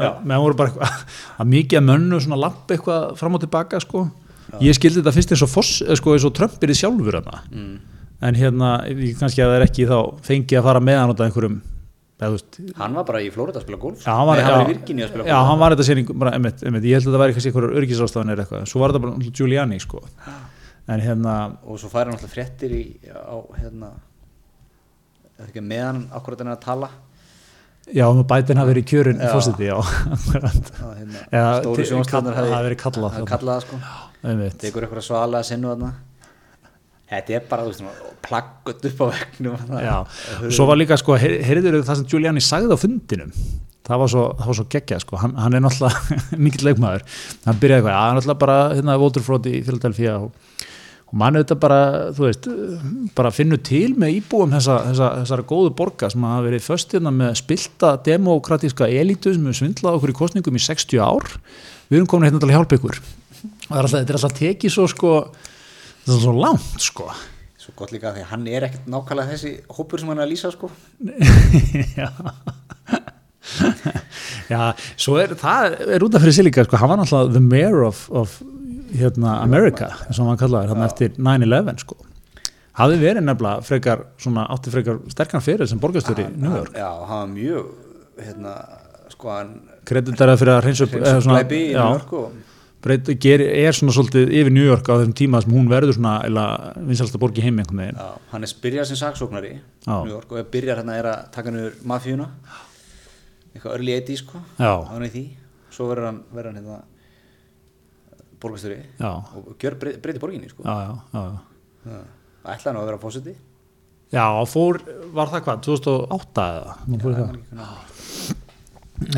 Já. 0.00 0.08
Með 0.24 0.34
hann 0.34 0.44
voru 0.46 0.58
bara 0.58 0.72
eitthvað, 0.72 1.04
að 1.44 1.50
mikið 1.52 1.80
að 1.82 1.86
mönnu 1.90 2.20
svona 2.24 2.40
lamp 2.40 2.74
eitthvað 2.74 3.06
fram 3.20 3.36
og 3.38 3.44
tilbaka, 3.44 3.82
sko. 3.84 4.02
Ég 4.64 4.78
skildi 4.80 4.98
þetta 5.02 5.14
fyrst 5.14 5.34
eins 5.36 5.44
og 5.46 5.52
foss, 5.52 5.74
eða 5.84 6.00
sko, 6.00 6.16
eins 6.16 6.26
og 6.26 6.34
Trump 6.40 6.56
byrði 6.64 6.78
sjálfur 6.80 7.20
hana. 7.20 7.42
mm. 7.52 7.74
En 8.20 8.36
hérna, 8.36 8.72
kannski 9.20 9.40
að 9.40 9.52
það 9.52 9.58
er 9.60 9.62
ekki 9.68 9.84
þá 9.88 9.98
fengið 10.26 10.58
að 10.58 10.66
fara 10.66 10.80
með 10.84 10.98
hann 11.00 11.12
út 11.14 11.20
af 11.22 11.28
einhverjum, 11.30 11.60
eða, 12.20 12.30
veist, 12.36 12.58
hann 12.78 12.94
var 13.00 13.04
bara 13.08 13.20
í 13.24 13.30
Flórida 13.34 13.60
að 13.60 13.64
spila 13.66 13.78
golf. 13.82 14.02
Já, 14.04 14.12
hann 14.14 14.28
var, 14.28 14.36
Nei, 14.36 14.44
hann 14.44 14.52
var 14.58 14.60
í 14.60 14.68
já, 14.68 14.72
Virginia 14.76 15.06
að 15.06 15.10
spila 15.14 15.24
já, 15.26 15.34
golf. 15.34 15.48
hann 15.50 15.58
var 15.64 15.74
þetta 15.74 15.86
sérning 15.88 16.12
bara, 16.22 16.32
einmitt, 16.36 16.62
einmitt, 16.68 16.84
ég 16.90 16.98
held 17.00 17.08
að 17.08 17.14
það 17.16 17.22
væri 17.24 17.36
kannski 17.36 17.50
einhverjum 17.52 17.76
örgisástafanir 17.80 18.42
eitthvað, 18.44 18.64
svo 18.70 18.80
var 18.84 18.92
þetta 18.94 19.02
bara 19.06 19.32
Giuliani, 19.40 19.80
sko. 19.80 20.02
En 20.90 21.00
hérna, 21.04 21.34
og 21.64 21.78
svo 21.80 21.90
færi 21.92 22.10
hann 22.10 22.16
alltaf 22.18 22.32
fréttir 22.34 22.72
í, 22.76 22.82
á 23.10 23.36
hérna 23.60 23.92
eða 25.38 25.46
ekki 25.48 25.62
meðan 25.64 26.02
akkurat 26.18 26.42
hann 26.42 26.50
er 26.52 26.56
að 26.58 26.64
tala? 26.66 26.88
Já, 27.90 28.04
um 28.12 28.20
að 28.20 28.26
bætin 28.30 28.58
hafi 28.60 28.70
verið 28.74 28.84
kjörin 28.90 29.18
Já. 29.22 29.30
fósiti, 29.32 29.66
já, 29.70 29.76
hérna, 30.30 31.22
Eða 31.32 31.84
sjónstæðnar 31.88 32.36
kall- 32.36 32.52
hafi 32.52 32.66
verið 32.68 32.80
kallað 32.84 33.16
það, 34.20 34.58
tekur 34.60 34.84
eitthvað 34.86 35.06
svalega 35.06 35.46
sinnu 35.48 35.70
þarna 35.72 35.92
þetta 37.10 37.34
er 37.38 37.48
bara, 37.50 37.64
þú 37.66 37.72
veist, 37.74 38.06
plaggut 38.26 38.84
upp 38.90 39.00
á 39.02 39.06
vegnum 39.14 39.74
já, 39.82 39.96
og 40.44 40.52
svo 40.54 40.66
var 40.70 40.78
líka 40.78 40.98
sko, 41.00 41.16
heyr- 41.18 41.40
heyrðirðu 41.48 41.82
það 41.88 42.00
sem 42.02 42.08
Giuliani 42.12 42.42
sagði 42.44 42.76
á 42.76 42.78
fundinum? 42.78 43.32
Það 43.90 43.98
var 44.04 44.10
svo, 44.12 44.24
svo 44.54 44.64
geggjað 44.70 45.00
sko. 45.02 45.16
Hann, 45.18 45.32
hann 45.40 45.56
er 45.56 45.62
náttúrulega 45.64 46.18
mikill 46.44 46.66
leikmaður. 46.68 47.02
Hann 47.48 47.56
byrjaði 47.58 47.80
eitthvað, 47.80 47.96
hann 47.96 48.10
er 48.12 48.18
náttúrulega 48.20 48.42
bara 48.44 48.58
hérna, 48.76 48.94
Waterfront 49.02 49.48
í 49.50 49.54
Philadelphia 49.66 50.12
og, 50.20 50.28
og 51.10 51.16
mann 51.18 51.38
auðvitað 51.40 51.58
bara, 51.64 51.78
þú 52.14 52.26
veist 52.28 52.46
bara 53.18 53.32
finnur 53.34 53.58
til 53.66 53.96
með 53.98 54.12
íbúum 54.20 54.52
þessa, 54.54 54.76
þessa, 54.92 55.08
þessara 55.24 55.46
góðu 55.50 55.72
borga 55.80 56.10
sem 56.12 56.28
hafa 56.28 56.44
verið 56.46 56.62
föst 56.68 56.94
hérna 56.94 57.10
með 57.16 57.34
spilta 57.40 57.94
demokratíska 58.06 58.86
elitu 59.00 59.32
sem 59.34 59.48
hefur 59.48 59.58
svindlað 59.64 59.98
okkur 59.98 60.12
í 60.14 60.18
kostningum 60.20 60.60
í 60.60 60.62
60 60.68 61.02
ár. 61.02 61.26
Við 61.90 61.98
erum 62.02 62.10
komin 62.14 62.30
hérna 62.30 62.44
til 62.44 62.52
að 62.52 62.58
hjálpa 62.60 62.78
ykkur. 62.78 63.00
Og 63.72 63.90
þetta 63.90 64.04
er 64.06 64.20
alltaf 64.20 64.38
tekið 64.38 64.76
svo 64.76 64.86
sko 64.92 65.16
þetta 66.10 66.18
er 66.18 66.24
svo 66.26 66.34
langt 66.42 66.84
sko. 66.90 67.06
Svo 67.60 67.74
gott 67.76 67.92
líka 67.94 68.10
því 68.14 68.22
að 68.24 68.30
hann 68.32 68.46
er 68.50 68.66
ekkert 68.66 68.86
nákvæmlega 68.90 69.34
þessi 69.34 69.52
hópur 69.76 70.00
sem 70.02 70.08
hann 70.10 70.18
er 70.22 70.26
að 70.26 70.32
lýsa 70.34 70.50
sko. 70.54 70.70
Já. 72.00 72.08
Já, 74.50 74.60
svo 75.00 75.16
er 75.22 75.32
það 75.38 75.76
er 75.94 76.04
út 76.04 76.14
af 76.16 76.22
fyrir 76.24 76.34
sig 76.36 76.46
líka, 76.48 76.64
sko, 76.66 76.78
hann 76.80 76.90
var 76.92 76.98
náttúrulega 77.00 77.32
the 77.36 77.42
mayor 77.44 77.84
of, 77.86 78.02
of 78.10 78.34
hérna, 78.98 79.36
America 79.44 79.88
og 80.10 80.20
hann 80.26 80.40
kallaði 80.40 80.72
hann 80.72 80.84
eftir 80.86 81.14
9-11 81.16 81.84
sko. 81.84 81.96
Hafði 82.80 82.98
verið 83.02 83.24
nefnilega 83.26 83.64
frekar 83.66 84.04
svona 84.20 84.44
átti 84.54 84.72
frekar 84.74 85.00
sterkan 85.12 85.42
fyrir 85.44 85.68
sem 85.70 85.80
borgastöri 85.82 86.26
í 86.28 86.34
New 86.36 86.52
York, 86.56 86.74
já, 86.78 86.88
hann 87.08 87.24
var 87.24 87.32
mjög 87.32 87.72
hérna, 88.26 88.54
sko 89.14 89.32
hann 89.34 89.50
kreditarað 89.88 90.42
fyrir 90.42 90.54
að 90.58 90.62
reynsa 90.68 90.86
upp 90.88 90.96
eða 91.00 91.16
svona- 91.24 91.40
já, 91.42 91.50
New 91.50 91.74
York 91.74 92.12
og 92.20 92.49
breyt, 92.84 93.10
ger, 93.22 93.42
er 93.44 93.76
svona 93.76 93.94
svolítið 93.96 94.32
yfir 94.40 94.54
New 94.54 94.64
York 94.66 94.88
á 94.88 94.94
þessum 95.00 95.16
tíma 95.20 95.42
sem 95.44 95.52
hún 95.54 95.68
verður 95.70 95.98
svona 95.98 96.14
vinsalsta 96.78 97.20
borg 97.20 97.38
í 97.38 97.44
heim 97.44 97.60
einhvern 97.60 97.82
veginn. 97.84 98.00
Já, 98.00 98.30
hann 98.32 98.46
er 98.46 98.54
byrjað 98.64 98.90
sem 98.90 99.00
saksóknari 99.00 99.52
í. 99.54 99.60
New 99.90 100.14
York 100.14 100.32
og 100.32 100.40
ef 100.42 100.50
byrjar 100.54 100.80
hérna 100.82 100.96
er 101.00 101.10
að 101.10 101.28
taka 101.34 101.54
niður 101.54 101.76
mafíuna. 101.92 102.30
Eitthvað 103.50 103.76
early 103.76 103.98
80 103.98 104.22
sko. 104.22 104.42
Hann 104.60 105.06
er 105.06 105.20
svo 105.70 105.86
verður 105.90 106.10
hann, 106.10 106.24
verður 106.34 106.50
hann 106.50 106.58
hérna 106.60 106.80
borgastöri 108.40 108.80
já, 108.98 109.10
og 109.12 109.54
gjör 109.60 109.76
breyti, 109.80 110.18
borginni 110.20 110.48
sko. 110.50 110.64
Já, 110.64 110.96
já, 111.12 111.22
já, 111.84 112.00
ætlaði 112.54 112.74
nú 112.74 112.82
að 112.82 112.90
vera 112.90 113.00
fósiti 113.02 113.36
Já, 114.10 114.24
fór, 114.50 114.80
var 115.14 115.30
það 115.30 115.44
hvað, 115.46 115.60
2008 115.68 116.46
eða? 116.56 116.72
Nú 116.90 116.98
fór 116.98 117.12
það. 117.14 117.36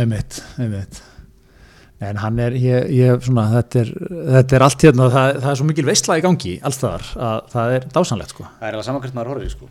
Einmitt, 0.02 0.42
einmitt. 0.60 0.98
En 2.02 2.18
hann 2.18 2.40
er, 2.42 2.56
ég, 2.58 2.88
ég 2.96 3.26
svona, 3.26 3.44
þetta 3.52 3.82
er, 3.84 3.92
þetta 4.38 4.56
er 4.58 4.64
allt 4.66 4.86
hérna, 4.86 5.08
það, 5.12 5.36
það 5.44 5.50
er 5.52 5.60
svo 5.60 5.66
mikil 5.68 5.86
veistla 5.86 6.18
í 6.18 6.24
gangi, 6.24 6.56
alls 6.66 6.80
þar, 6.82 7.06
að 7.28 7.38
það 7.52 7.76
er 7.76 7.86
dásanlegt, 7.94 8.34
sko. 8.34 8.48
það 8.58 8.68
er 8.68 8.76
alveg 8.78 8.88
saman 8.88 9.04
hvert 9.04 9.16
maður 9.18 9.32
horfir 9.34 9.54
sko. 9.54 9.70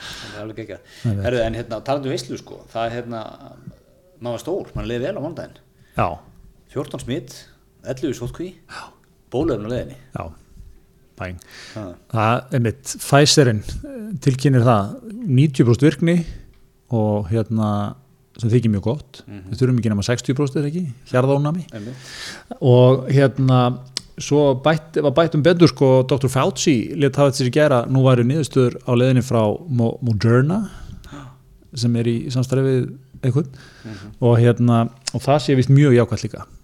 Það 0.00 0.36
er 0.36 0.44
alveg 0.44 0.62
ekki 0.62 0.78
að 0.78 1.38
en 1.44 1.58
hérna, 1.58 1.80
talandi 1.84 2.08
um 2.08 2.14
veislu 2.14 2.38
sko 2.40 2.62
það 2.72 2.86
er 2.86 2.94
hérna, 2.94 3.24
maður 4.20 4.36
var 4.38 4.42
stór 4.44 4.70
mann 4.76 4.88
leiði 4.88 5.02
vel 5.04 5.18
á 5.18 5.24
mándaginn 5.26 5.58
Já, 5.98 6.06
14 6.72 7.02
smitt, 7.02 7.34
11 7.84 8.14
sótkví 8.16 8.54
bólöfn 9.30 9.66
á 9.66 9.70
leiðinni. 9.70 9.96
Já, 10.14 10.24
bæn. 11.18 11.40
Ha. 11.74 11.84
Það, 12.12 12.36
einmitt, 12.56 12.94
Pfizerinn 13.02 13.62
eh, 13.62 13.98
tilkynir 14.24 14.66
það 14.66 14.94
90% 15.26 15.86
virkni 15.86 16.16
og 16.94 17.30
hérna, 17.30 17.70
sem 18.40 18.50
þykir 18.52 18.74
mjög 18.74 18.86
gott, 18.88 19.22
við 19.28 19.60
þurfum 19.60 19.80
ekki 19.80 19.92
nema 19.92 20.04
60% 20.06 20.60
er 20.60 20.68
ekki, 20.70 20.84
hjarðónami. 21.12 21.66
Og 22.60 23.08
hérna 23.12 23.60
svo 24.20 24.54
bætt, 24.64 25.00
var 25.00 25.14
bætt 25.16 25.36
um 25.38 25.42
betur 25.44 25.70
sko 25.70 25.90
Dr. 26.08 26.28
Fauci 26.28 26.94
let 27.00 27.16
hafa 27.16 27.32
sér 27.36 27.52
gera 27.54 27.84
nú 27.88 28.04
væri 28.04 28.26
niðurstöður 28.28 28.80
á 28.84 28.92
leiðinni 28.92 29.24
frá 29.24 29.42
Mo 29.68 29.94
Moderna 30.04 30.62
sem 31.78 31.94
er 31.96 32.08
í 32.10 32.16
samstarfi 32.32 32.66
við 32.66 32.88
einhvern. 33.22 33.52
Og 34.20 34.38
hérna 34.40 34.88
og 35.14 35.22
það 35.24 35.44
sé 35.44 35.56
vist 35.58 35.72
mjög 35.72 35.96
jákvæmt 35.96 36.26
líka. 36.26 36.44
þessi 36.44 36.59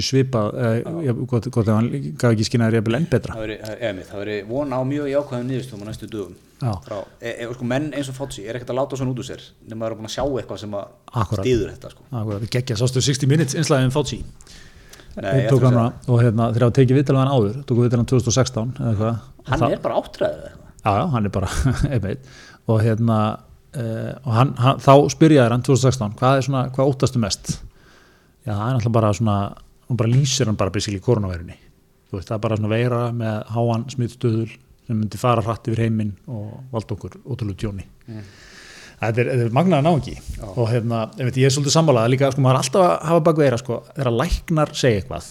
svipað 0.00 0.54
eh, 0.56 0.78
ja, 1.04 1.12
gott, 1.28 1.46
ef 1.50 1.68
hann 1.68 1.90
gaf 2.16 2.32
ekki 2.32 2.46
skynnaði 2.48 2.78
reyðabil 2.78 2.96
enn 2.96 3.08
betra. 3.12 3.36
Það 3.36 3.44
veri, 3.44 4.06
það 4.08 4.22
veri 4.22 4.38
von 4.48 4.72
á 4.72 4.80
mjög 4.88 5.10
jákvæðum 5.12 5.50
niðurstöðum 5.50 5.84
á 5.84 5.86
næstu 5.90 6.08
dögum. 6.08 6.38
E, 6.62 7.28
e, 7.28 7.50
sko, 7.50 7.66
menn 7.68 7.90
eins 7.90 8.08
og 8.08 8.16
Fotsi 8.16 8.46
er 8.46 8.56
ekkert 8.56 8.70
að 8.72 8.78
láta 8.78 8.96
svona 8.96 9.12
út 9.12 9.20
úr 9.20 9.26
sér 9.26 9.42
nema 9.66 9.82
að 9.82 9.88
vera 9.88 9.98
búin 9.98 10.08
að 10.08 10.14
sjá 10.14 10.22
eitthvað 10.24 10.60
sem 10.62 10.76
að 10.78 10.86
stýður 11.42 11.72
þetta 11.74 11.92
sko. 11.92 12.06
Akkurat, 12.22 12.48
geggja, 12.54 12.78
sástu 12.78 13.02
60 13.02 13.32
minutes 13.32 13.58
að 13.58 13.82
hann 13.82 13.92
segja- 13.92 15.90
og 16.08 16.22
hérna 16.22 16.46
þegar 16.54 16.70
það 16.70 16.76
tekið 16.78 16.96
viðtalið 16.96 17.20
hann 17.20 17.32
áður 17.34 17.56
tók 17.68 17.80
viðtalið 17.82 18.00
hann 18.00 18.10
2016 18.14 18.70
eða 18.78 18.92
eitthvað. 18.92 19.18
Hann 19.50 19.64
er 19.68 19.82
bara 19.82 19.98
áttræðið 20.00 20.46
eða 20.46 20.62
já, 20.82 20.92
já, 20.98 21.06
hann 21.06 21.26
er 21.26 21.30
bara 21.30 21.48
og 22.70 22.80
hérna 22.82 23.18
uh, 23.76 24.12
og 24.22 24.32
hann, 24.36 24.54
hann, 24.58 24.80
þá 24.82 24.94
spyrjaði 25.12 25.54
hann 25.54 25.66
2016 25.66 26.16
hvað 26.18 26.38
er 26.38 26.46
svona, 26.46 26.64
hvað 26.74 26.92
óttastu 26.92 27.22
mest? 27.22 27.54
Já, 28.42 28.54
það 28.54 28.64
er 28.66 28.76
náttúrulega 28.76 28.96
bara 28.98 29.12
svona 29.16 29.36
hún 29.92 30.00
bara 30.00 30.12
lýsir 30.12 30.48
hann 30.50 30.58
bara 30.58 30.72
basically 30.74 31.00
koronaveirunni 31.04 31.58
þú 32.10 32.18
veist, 32.18 32.28
það 32.28 32.36
er 32.38 32.44
bara 32.46 32.58
svona 32.60 32.72
veira 32.72 33.02
með 33.16 33.36
háan 33.54 33.84
smittstöðul 33.92 34.48
sem 34.88 34.98
myndi 34.98 35.20
fara 35.20 35.44
hratt 35.46 35.68
yfir 35.70 35.84
heiminn 35.86 36.10
og 36.28 36.56
valda 36.74 36.96
okkur 36.96 37.14
ótrúlega 37.22 37.60
tjóni. 37.62 37.84
Þetta 39.02 39.22
er, 39.22 39.28
þetta 39.32 39.46
er 39.46 39.54
magnaðan 39.56 39.88
á 39.88 39.92
ekki. 39.98 40.12
Og 40.52 40.66
hérna, 40.70 40.98
ég 41.22 41.46
er 41.48 41.54
svolítið 41.54 41.74
sammálað 41.74 42.10
líka, 42.12 42.28
sko, 42.34 42.42
maður 42.44 42.58
er 42.58 42.64
alltaf 42.66 42.84
að 42.86 43.06
hafa 43.08 43.22
bak 43.28 43.38
veira 43.40 43.58
sko, 43.62 43.78
þegar 43.96 44.12
læknar 44.18 44.72
segja 44.78 45.00
eitthvað 45.00 45.30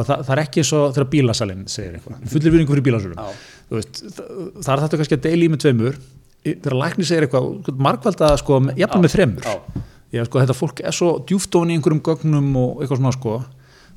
er 0.00 0.08
það, 0.08 0.24
það 0.26 0.32
er 0.36 0.42
ekki 0.44 0.64
og 0.80 0.90
þegar 0.96 1.08
bílasalinn 1.14 1.62
segir 1.70 1.94
eitthvað. 1.98 2.18
Fullir 2.32 2.54
virðingu 2.54 2.74
fyrir 2.74 2.86
bílasölum. 2.88 3.20
Já. 3.20 3.38
veist, 3.76 4.02
það, 4.16 4.34
það 4.64 4.72
er 4.74 4.82
þetta 4.84 5.00
kannski 5.00 5.18
að 5.20 5.24
deila 5.28 5.46
í 5.46 5.52
með 5.54 5.62
tveimur. 5.64 6.00
Í- 6.40 6.56
þegar 6.56 6.76
lækni 6.82 7.08
segir 7.08 7.26
eitthvað 7.28 7.72
margvæld 7.88 8.26
að 8.28 8.36
sko, 8.42 8.60
jafnum 8.80 9.06
með 9.06 9.14
þremur. 9.16 9.48
Já. 9.48 9.84
Já, 10.10 10.24
sko, 10.26 10.42
þetta 10.44 10.58
fólk 10.58 10.84
er 10.90 10.94
svo 10.96 11.10
djúftofn 11.28 11.70
í 11.72 11.78
einhverjum 11.78 12.02
gögnum 12.06 12.52
og 12.60 12.80
eitthvað 12.84 13.00
svona 13.02 13.14
sko 13.16 13.34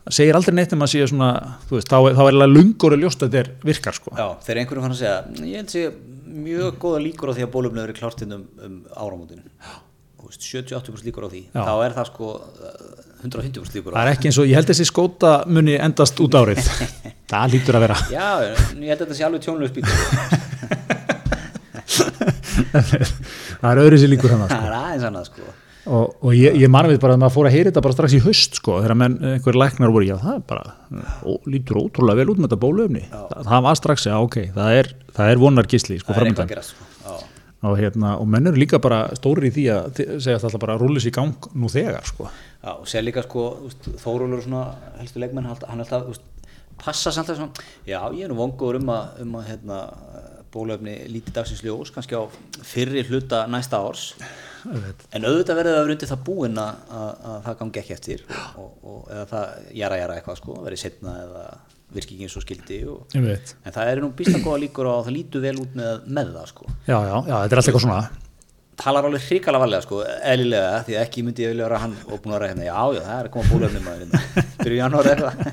það 0.04 0.14
segir 0.18 0.36
aldrei 0.38 0.56
neitt 0.58 0.74
um 0.76 0.84
að 0.86 0.92
sé 0.94 1.00
svona 1.10 1.30
veist, 1.70 1.90
þá, 1.92 1.98
þá 2.18 2.24
er 2.26 2.34
alveg 2.34 2.52
lungur 2.52 2.92
að 2.98 3.04
þetta 3.14 3.38
er 3.42 3.48
virkar 3.64 3.96
sko. 3.98 4.10
Já, 4.18 4.28
þegar 4.46 4.58
einhverjum 4.64 4.86
fann 4.88 4.96
að 4.96 5.02
segja 5.02 5.18
ég 5.48 5.56
held 5.62 5.72
sé 5.74 5.82
mjög 6.34 6.72
góða 6.82 7.00
líkur 7.04 7.32
á 7.32 7.34
því 7.38 7.44
að 7.46 7.54
bólöfni 7.54 7.84
verið 7.84 8.00
klárt 8.02 8.20
inn 8.26 8.36
um, 8.38 8.44
um 8.66 8.76
áramótinu 8.98 9.44
Þú 10.24 10.28
veist, 10.30 10.44
70-80% 10.48 11.04
líkur 11.04 11.24
á 11.28 11.30
því. 11.34 11.42
Já. 11.52 11.62
þá 11.68 11.74
er 11.84 11.92
það 11.98 12.06
sko 12.10 12.28
uh, 12.40 12.44
150% 13.28 13.76
líkur 13.78 13.92
á 13.92 13.94
það 13.98 14.06
er 14.08 14.12
ekki 14.14 14.28
eins 14.30 14.40
og, 14.40 14.48
ég 14.48 14.56
held 14.56 14.70
þessi 14.72 14.86
skóta 14.88 15.32
muni 15.52 15.76
endast 15.76 16.16
út 16.24 16.34
árið. 16.40 16.64
Það 17.34 17.46
lítur 17.56 17.76
að 17.76 17.84
vera. 17.88 17.98
Já, 18.14 18.30
ég 18.46 18.56
held 18.88 18.94
að 18.94 19.00
þetta 19.04 19.16
sé 19.18 19.24
alveg 19.28 19.42
tjónlega 19.44 19.72
spýtur 19.74 19.94
það 23.62 23.72
er 23.72 23.82
öðru 23.84 24.00
sér 24.02 24.12
líkur 24.14 24.34
hann 24.34 24.46
Það 24.52 24.68
er 24.68 24.78
aðeins 24.78 25.08
annað 25.10 25.30
sko 25.32 25.48
og, 25.86 26.16
og 26.24 26.32
ég, 26.36 26.56
ég 26.62 26.72
manna 26.72 26.92
við 26.92 27.02
bara 27.04 27.18
að 27.18 27.24
maður 27.24 27.36
fór 27.36 27.50
að 27.50 27.56
heyra 27.58 27.72
þetta 27.72 27.84
bara 27.86 27.98
strax 27.98 28.16
í 28.16 28.22
haust 28.24 28.58
sko, 28.60 28.78
þegar 28.84 29.00
menn, 29.02 29.18
einhver 29.34 29.60
læknar 29.60 29.94
voru 29.94 30.08
já, 30.08 30.16
það 30.22 30.38
er 30.38 30.46
bara, 30.54 30.74
ó, 31.24 31.32
lítur 31.50 31.80
ótrúlega 31.82 32.22
vel 32.22 32.34
út 32.34 32.42
með 32.42 32.50
þetta 32.50 32.62
bólöfni, 32.64 33.04
það, 33.12 33.38
það 33.50 33.68
var 33.68 33.80
strax 33.80 34.08
já, 34.10 34.16
ok, 34.24 34.40
það 34.56 34.80
er, 34.80 34.92
það 35.18 35.32
er 35.34 35.44
vonar 35.44 35.70
gísli 35.74 36.00
sko, 36.00 36.14
Það 36.14 36.30
er 36.30 36.44
að 36.46 36.52
gerast 36.54 36.76
sko. 36.76 36.90
Og, 37.64 37.78
hérna, 37.80 38.18
og 38.20 38.28
menn 38.28 38.50
eru 38.50 38.60
líka 38.60 38.76
bara 38.84 39.06
stóri 39.16 39.48
í 39.48 39.54
því 39.56 39.64
að 39.72 40.00
segja 40.20 40.36
að 40.36 40.50
það 40.50 40.64
bara 40.66 40.74
rúlis 40.82 41.06
í 41.08 41.14
gang 41.16 41.46
nú 41.56 41.70
þegar 41.72 42.04
sko. 42.10 42.26
Já, 42.60 42.74
og 42.74 42.90
sér 42.92 43.06
líka 43.08 43.24
sko, 43.24 43.46
Þórólur 44.02 44.44
svona 44.44 44.66
helstu 44.98 45.22
leikmenn, 45.24 45.48
hann 45.48 45.84
alltaf, 45.86 46.10
veist, 46.10 46.26
passa 46.84 47.14
samt 47.16 47.32
að 47.32 47.40
svona, 47.40 47.64
já, 47.88 48.02
ég 48.18 48.26
er 48.26 48.34
nú 48.34 48.42
vongur 48.42 48.82
um 48.82 48.92
að, 48.92 49.22
um 49.24 49.38
að 49.40 49.48
hérna, 49.54 49.80
bólöfni 50.54 50.98
lítið 51.10 51.38
dagsins 51.38 51.64
ljós, 51.64 51.94
kannski 51.96 52.20
á 52.20 52.24
fyrri 52.68 53.06
hluta 53.08 53.46
næsta 53.48 53.80
árs, 53.80 54.12
en 54.64 55.28
auðvitað 55.28 55.60
verður 55.60 55.78
það 55.78 55.94
undir 55.94 56.10
það 56.12 56.24
búin 56.28 56.60
að, 56.62 56.82
að, 57.00 57.12
að 57.30 57.38
það 57.48 57.60
gangi 57.62 57.82
ekki 57.84 57.96
eftir 57.98 58.26
og, 58.32 58.72
og 58.84 59.00
eða 59.12 59.26
það 59.34 59.70
jara 59.80 60.02
jara 60.02 60.18
eitthvað 60.20 60.40
sko, 60.40 60.58
verið 60.64 60.84
setna 60.84 61.16
eða 61.24 61.46
virki 61.94 62.16
ekki 62.16 62.28
eins 62.28 62.36
og 62.40 62.46
skildi 62.46 62.80
og, 62.90 63.14
en 63.14 63.74
það 63.76 63.92
er 63.92 64.02
nú 64.02 64.10
býst 64.18 64.34
að 64.38 64.46
góða 64.46 64.62
líkur 64.64 64.90
að 64.90 65.02
það 65.08 65.18
lítur 65.18 65.44
vel 65.44 65.56
út 65.62 65.76
með, 65.78 66.06
með 66.18 66.32
það 66.38 66.48
sko. 66.50 66.70
Já, 66.88 66.96
já, 66.96 67.14
já, 67.14 67.36
þetta 67.36 67.38
er 67.38 67.62
alltaf 67.62 67.70
eitthvað 67.70 67.86
svona. 67.86 68.04
Talar 68.84 69.06
alveg 69.06 69.26
hrikalega 69.28 69.62
varlega 69.62 69.86
sko, 69.86 70.00
eðlilega, 70.32 70.80
því 70.88 70.96
að 70.98 71.04
ekki 71.04 71.26
myndi 71.28 71.46
ég 71.46 71.52
vilja 71.54 71.68
vera 71.68 71.82
hann 71.84 71.94
og 72.08 72.24
búin 72.24 72.34
að 72.34 72.40
vera 72.40 72.50
hérna, 72.50 72.66
já, 72.66 72.80
já, 72.98 73.02
það 73.06 73.20
er 73.20 73.30
að 73.30 73.36
koma 73.36 73.52
bólöfni 73.52 73.84
maður 73.84 74.02
hérna, 74.08 74.48
fyrir 74.64 74.80
janúar 74.80 75.10
eða 75.12 75.34
það. 75.36 75.52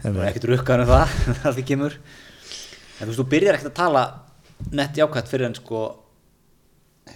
Er 0.00 0.20
ekkert 0.28 0.48
rukkaður 0.50 0.84
um 0.84 0.90
það 0.92 1.16
það 1.46 1.56
því 1.56 1.64
kemur. 1.70 1.96
En 3.00 3.00
þú 3.00 3.08
veist, 3.08 3.22
þú 3.22 3.26
byrjar 3.32 3.56
ekkert 3.56 3.72
að 3.72 3.78
tala 3.80 4.04
nett 4.76 5.00
jákvæmt 5.00 5.32
fyrir 5.32 5.48
en 5.48 5.56
sko 5.56 5.86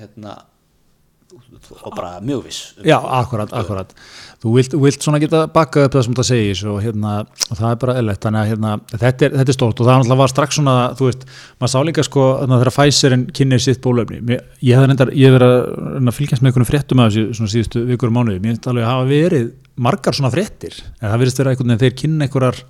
hérna 0.01 0.36
og 1.82 1.95
bara 1.97 2.20
mjög 2.22 2.45
viss 2.45 2.74
um- 2.78 2.84
Já, 2.86 2.99
akkurat, 3.01 3.51
akkurat. 3.53 3.90
Þú 4.42 4.53
vilt, 4.55 4.74
vilt 4.78 5.03
svona 5.03 5.18
geta 5.18 5.47
bakkað 5.49 5.86
upp 5.88 5.95
það 5.97 6.05
sem 6.05 6.14
það 6.14 6.28
segis 6.28 6.62
og, 6.68 6.76
hérna, 6.82 7.14
og 7.51 7.57
það 7.59 7.70
er 7.70 7.78
bara 7.82 7.95
eðlert, 7.99 8.20
þannig 8.22 8.40
að 8.40 8.51
hérna, 8.53 8.72
þetta, 8.92 9.26
er, 9.26 9.34
þetta 9.40 9.51
er 9.51 9.57
stórt 9.57 9.80
og 9.80 9.88
það 9.88 10.16
var 10.20 10.28
strax 10.30 10.59
svona, 10.61 10.76
þú 10.95 11.09
veist, 11.09 11.24
maður 11.59 11.72
sá 11.72 11.78
líka 11.88 12.05
sko 12.07 12.26
þegar 12.45 12.72
Pfizerinn 12.76 13.26
kynnir 13.34 13.64
sitt 13.64 13.82
bólöfni. 13.82 14.20
Ég 14.62 14.78
hef 14.78 14.86
reyndar, 14.86 15.11
ég 15.11 15.32
hef 15.32 15.38
verið 15.40 15.55
að 15.99 16.14
fylgjast 16.20 16.45
með 16.45 16.53
einhvern 16.53 16.70
fréttum 16.70 17.03
af 17.03 17.11
þessu 17.11 17.38
svona 17.40 17.55
síðustu 17.57 17.84
vikur 17.88 18.12
og 18.12 18.16
mánuði. 18.18 18.38
Mér 18.45 18.55
finnst 18.55 18.70
alveg 18.70 18.84
að 18.84 18.92
hafa 18.92 19.11
verið 19.11 19.53
margar 19.74 20.14
svona 20.14 20.30
fréttir, 20.34 20.82
en 21.01 21.11
það 21.11 21.20
verðist 21.24 21.40
vera 21.42 21.55
einhvern 21.55 21.72
veginn 21.74 21.82
þeir 21.82 21.99
kynna 22.05 22.28
einhverjar 22.28 22.62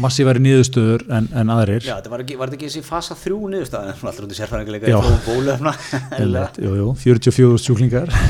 massífari 0.00 0.42
niðurstöður 0.44 1.04
en, 1.16 1.28
en 1.36 1.52
aðrir. 1.54 1.84
Já, 1.84 1.96
þetta 1.98 2.12
var 2.12 2.24
ekki, 2.24 2.36
var 2.40 2.50
þetta 2.50 2.58
ekki 2.58 2.70
þessi 2.70 2.84
fasa 2.86 3.16
þrjú 3.18 3.38
niðurstaðan 3.54 3.98
svona 3.98 4.12
allra 4.12 4.26
undir 4.26 4.40
sérfæringarleika 4.40 4.92
Já. 4.92 4.98
í 5.00 5.18
bólöfna 5.26 5.74
jú, 6.66 6.74
jú, 6.80 6.92
44 7.04 7.64
sjúklingar. 7.64 8.14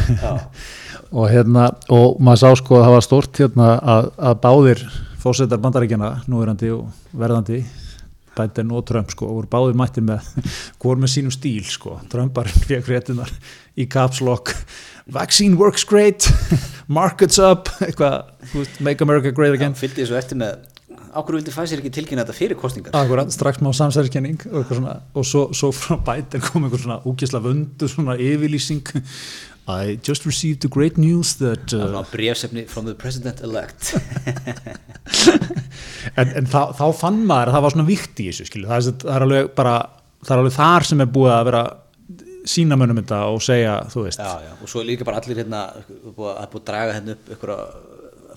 Og 1.10 1.26
hérna 1.26 1.72
og 1.90 2.20
maður 2.22 2.42
sá 2.44 2.60
sko 2.60 2.76
að 2.78 2.84
það 2.84 2.92
var 2.94 3.04
stórt 3.06 3.38
hérna 3.42 3.70
að, 3.82 4.10
að 4.30 4.36
báðir 4.44 4.82
fósettar 5.20 5.58
bandaríkjana 5.58 6.10
núverandi 6.30 6.70
og 6.70 7.16
verðandi 7.18 7.64
Biden 8.36 8.70
og 8.70 8.84
Trump 8.88 9.10
sko 9.12 9.26
og 9.26 9.40
voru 9.40 9.50
báðir 9.50 9.78
mættir 9.78 10.06
með 10.06 10.28
hvor 10.80 11.00
með 11.00 11.14
sínum 11.16 11.34
stíl 11.34 11.66
sko. 11.66 11.98
Trumpar 12.12 12.48
fekk 12.50 12.92
réttunar 12.92 13.32
í 13.74 13.88
caps 13.90 14.22
lock. 14.24 14.54
Vaccine 15.10 15.58
works 15.58 15.84
great. 15.84 16.28
Markets 16.86 17.40
up. 17.42 17.70
Eitthvað, 17.82 18.30
make 18.78 19.02
America 19.02 19.32
great 19.34 19.56
again. 19.56 19.74
fylgdi 19.74 20.04
þessu 20.04 20.18
eftir 20.20 20.38
með 20.38 20.62
ákveður 21.10 21.40
vildi 21.40 21.54
Pfizer 21.54 21.82
ekki 21.82 21.92
tilkynna 21.94 22.24
þetta 22.24 22.36
fyrir 22.36 22.58
kostingar 22.60 22.96
Akkurat, 22.96 23.30
strax 23.34 23.60
má 23.64 23.70
samsæðiskenning 23.76 24.42
og, 24.50 24.72
og 25.14 25.26
svo, 25.26 25.46
svo 25.56 25.70
frá 25.74 25.98
Biden 26.06 26.44
kom 26.44 26.66
einhver 26.66 26.82
svona 26.82 27.00
úkisla 27.08 27.42
vöndu 27.44 27.88
svona 27.90 28.18
yfirlýsing 28.20 28.92
I 29.70 29.98
just 30.02 30.26
received 30.26 30.62
the 30.62 30.68
great 30.68 30.98
news 30.98 31.36
that 31.38 31.74
uh, 31.74 32.00
uh, 32.00 32.04
brefsefni 32.10 32.66
from 32.68 32.86
the 32.86 32.94
president-elect 32.94 33.94
en, 36.20 36.32
en 36.40 36.50
þá, 36.50 36.72
þá 36.78 36.86
fann 36.96 37.20
maður 37.28 37.52
að 37.52 37.56
það 37.56 37.66
var 37.66 37.76
svona 37.76 37.90
vikt 37.90 38.22
í 38.22 38.30
þessu 38.30 38.48
skilu. 38.48 38.70
það, 38.70 38.80
er, 38.80 38.98
það 39.04 39.18
er 39.18 39.26
alveg 39.26 39.52
bara 39.58 39.76
það 40.24 40.34
er 40.34 40.42
alveg 40.42 40.56
þar 40.56 40.90
sem 40.90 41.04
er 41.04 41.14
búið 41.14 41.36
að 41.36 41.46
vera 41.50 41.62
sína 42.50 42.78
mönnum 42.80 43.02
þetta 43.02 43.20
og 43.30 43.42
segja 43.44 43.76
þú 43.92 44.06
veist 44.06 44.22
já, 44.22 44.32
já. 44.46 44.52
og 44.56 44.72
svo 44.72 44.82
líka 44.86 45.06
bara 45.06 45.20
allir 45.20 45.42
hérna 45.42 45.62
búið, 46.16 46.32
að 46.32 46.46
búið 46.54 46.62
að 46.62 46.68
draga 46.70 46.96
hérna 46.96 47.16
upp 47.16 47.32
einhverja 47.34 47.58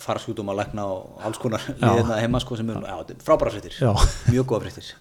farskútum 0.03 0.51
að 0.51 0.61
lækna 0.61 0.85
og 0.91 1.23
alls 1.27 1.39
konar 1.41 1.63
við 1.69 1.87
hérna 1.87 2.19
heima 2.19 2.41
sko 2.43 2.57
sem 2.59 2.69
er 2.73 3.13
frábæra 3.23 3.53
fréttir, 3.55 3.77
Já. 3.79 3.93
mjög 4.31 4.49
góða 4.51 4.65
fréttir. 4.67 4.93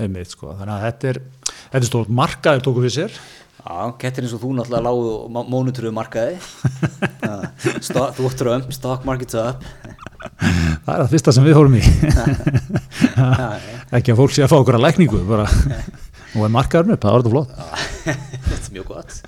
Einmitt, 0.00 0.32
sko. 0.32 0.54
þannig 0.56 0.74
að 0.74 0.86
þetta 0.86 1.10
er, 1.10 1.22
þetta 1.50 1.80
er 1.82 1.88
stórt 1.90 2.12
markaður 2.20 2.66
tóku 2.66 2.84
við 2.86 2.96
sér. 2.96 3.20
Já, 3.60 3.92
kettir 4.00 4.24
eins 4.24 4.32
og 4.32 4.40
þú 4.40 4.54
náttúrulega 4.56 4.86
lágu 4.86 5.08
og 5.12 5.48
mónituruðu 5.52 5.92
markaði. 5.92 6.38
Þú 8.16 8.28
áttur 8.30 8.48
um, 8.54 8.62
stock 8.72 9.04
market's 9.04 9.36
up. 9.36 9.66
Það 10.40 10.94
er 10.94 11.02
það 11.02 11.10
fyrsta 11.12 11.34
sem 11.36 11.44
við 11.44 11.58
fórum 11.58 11.76
í. 11.76 11.82
Ekki 13.98 14.14
að 14.14 14.22
fólk 14.22 14.32
sé 14.32 14.46
að 14.46 14.52
fá 14.54 14.56
okkur 14.62 14.78
að 14.78 14.86
lækningu 14.86 15.20
bara, 15.28 15.44
og 16.38 16.46
er 16.46 16.54
markaður 16.56 16.94
upp, 16.96 17.04
það 17.04 17.16
var 17.16 17.26
þetta 17.26 17.34
flott. 17.34 17.52
Þetta 18.06 18.60
er 18.62 18.74
mjög 18.78 18.88
gott. 18.94 19.20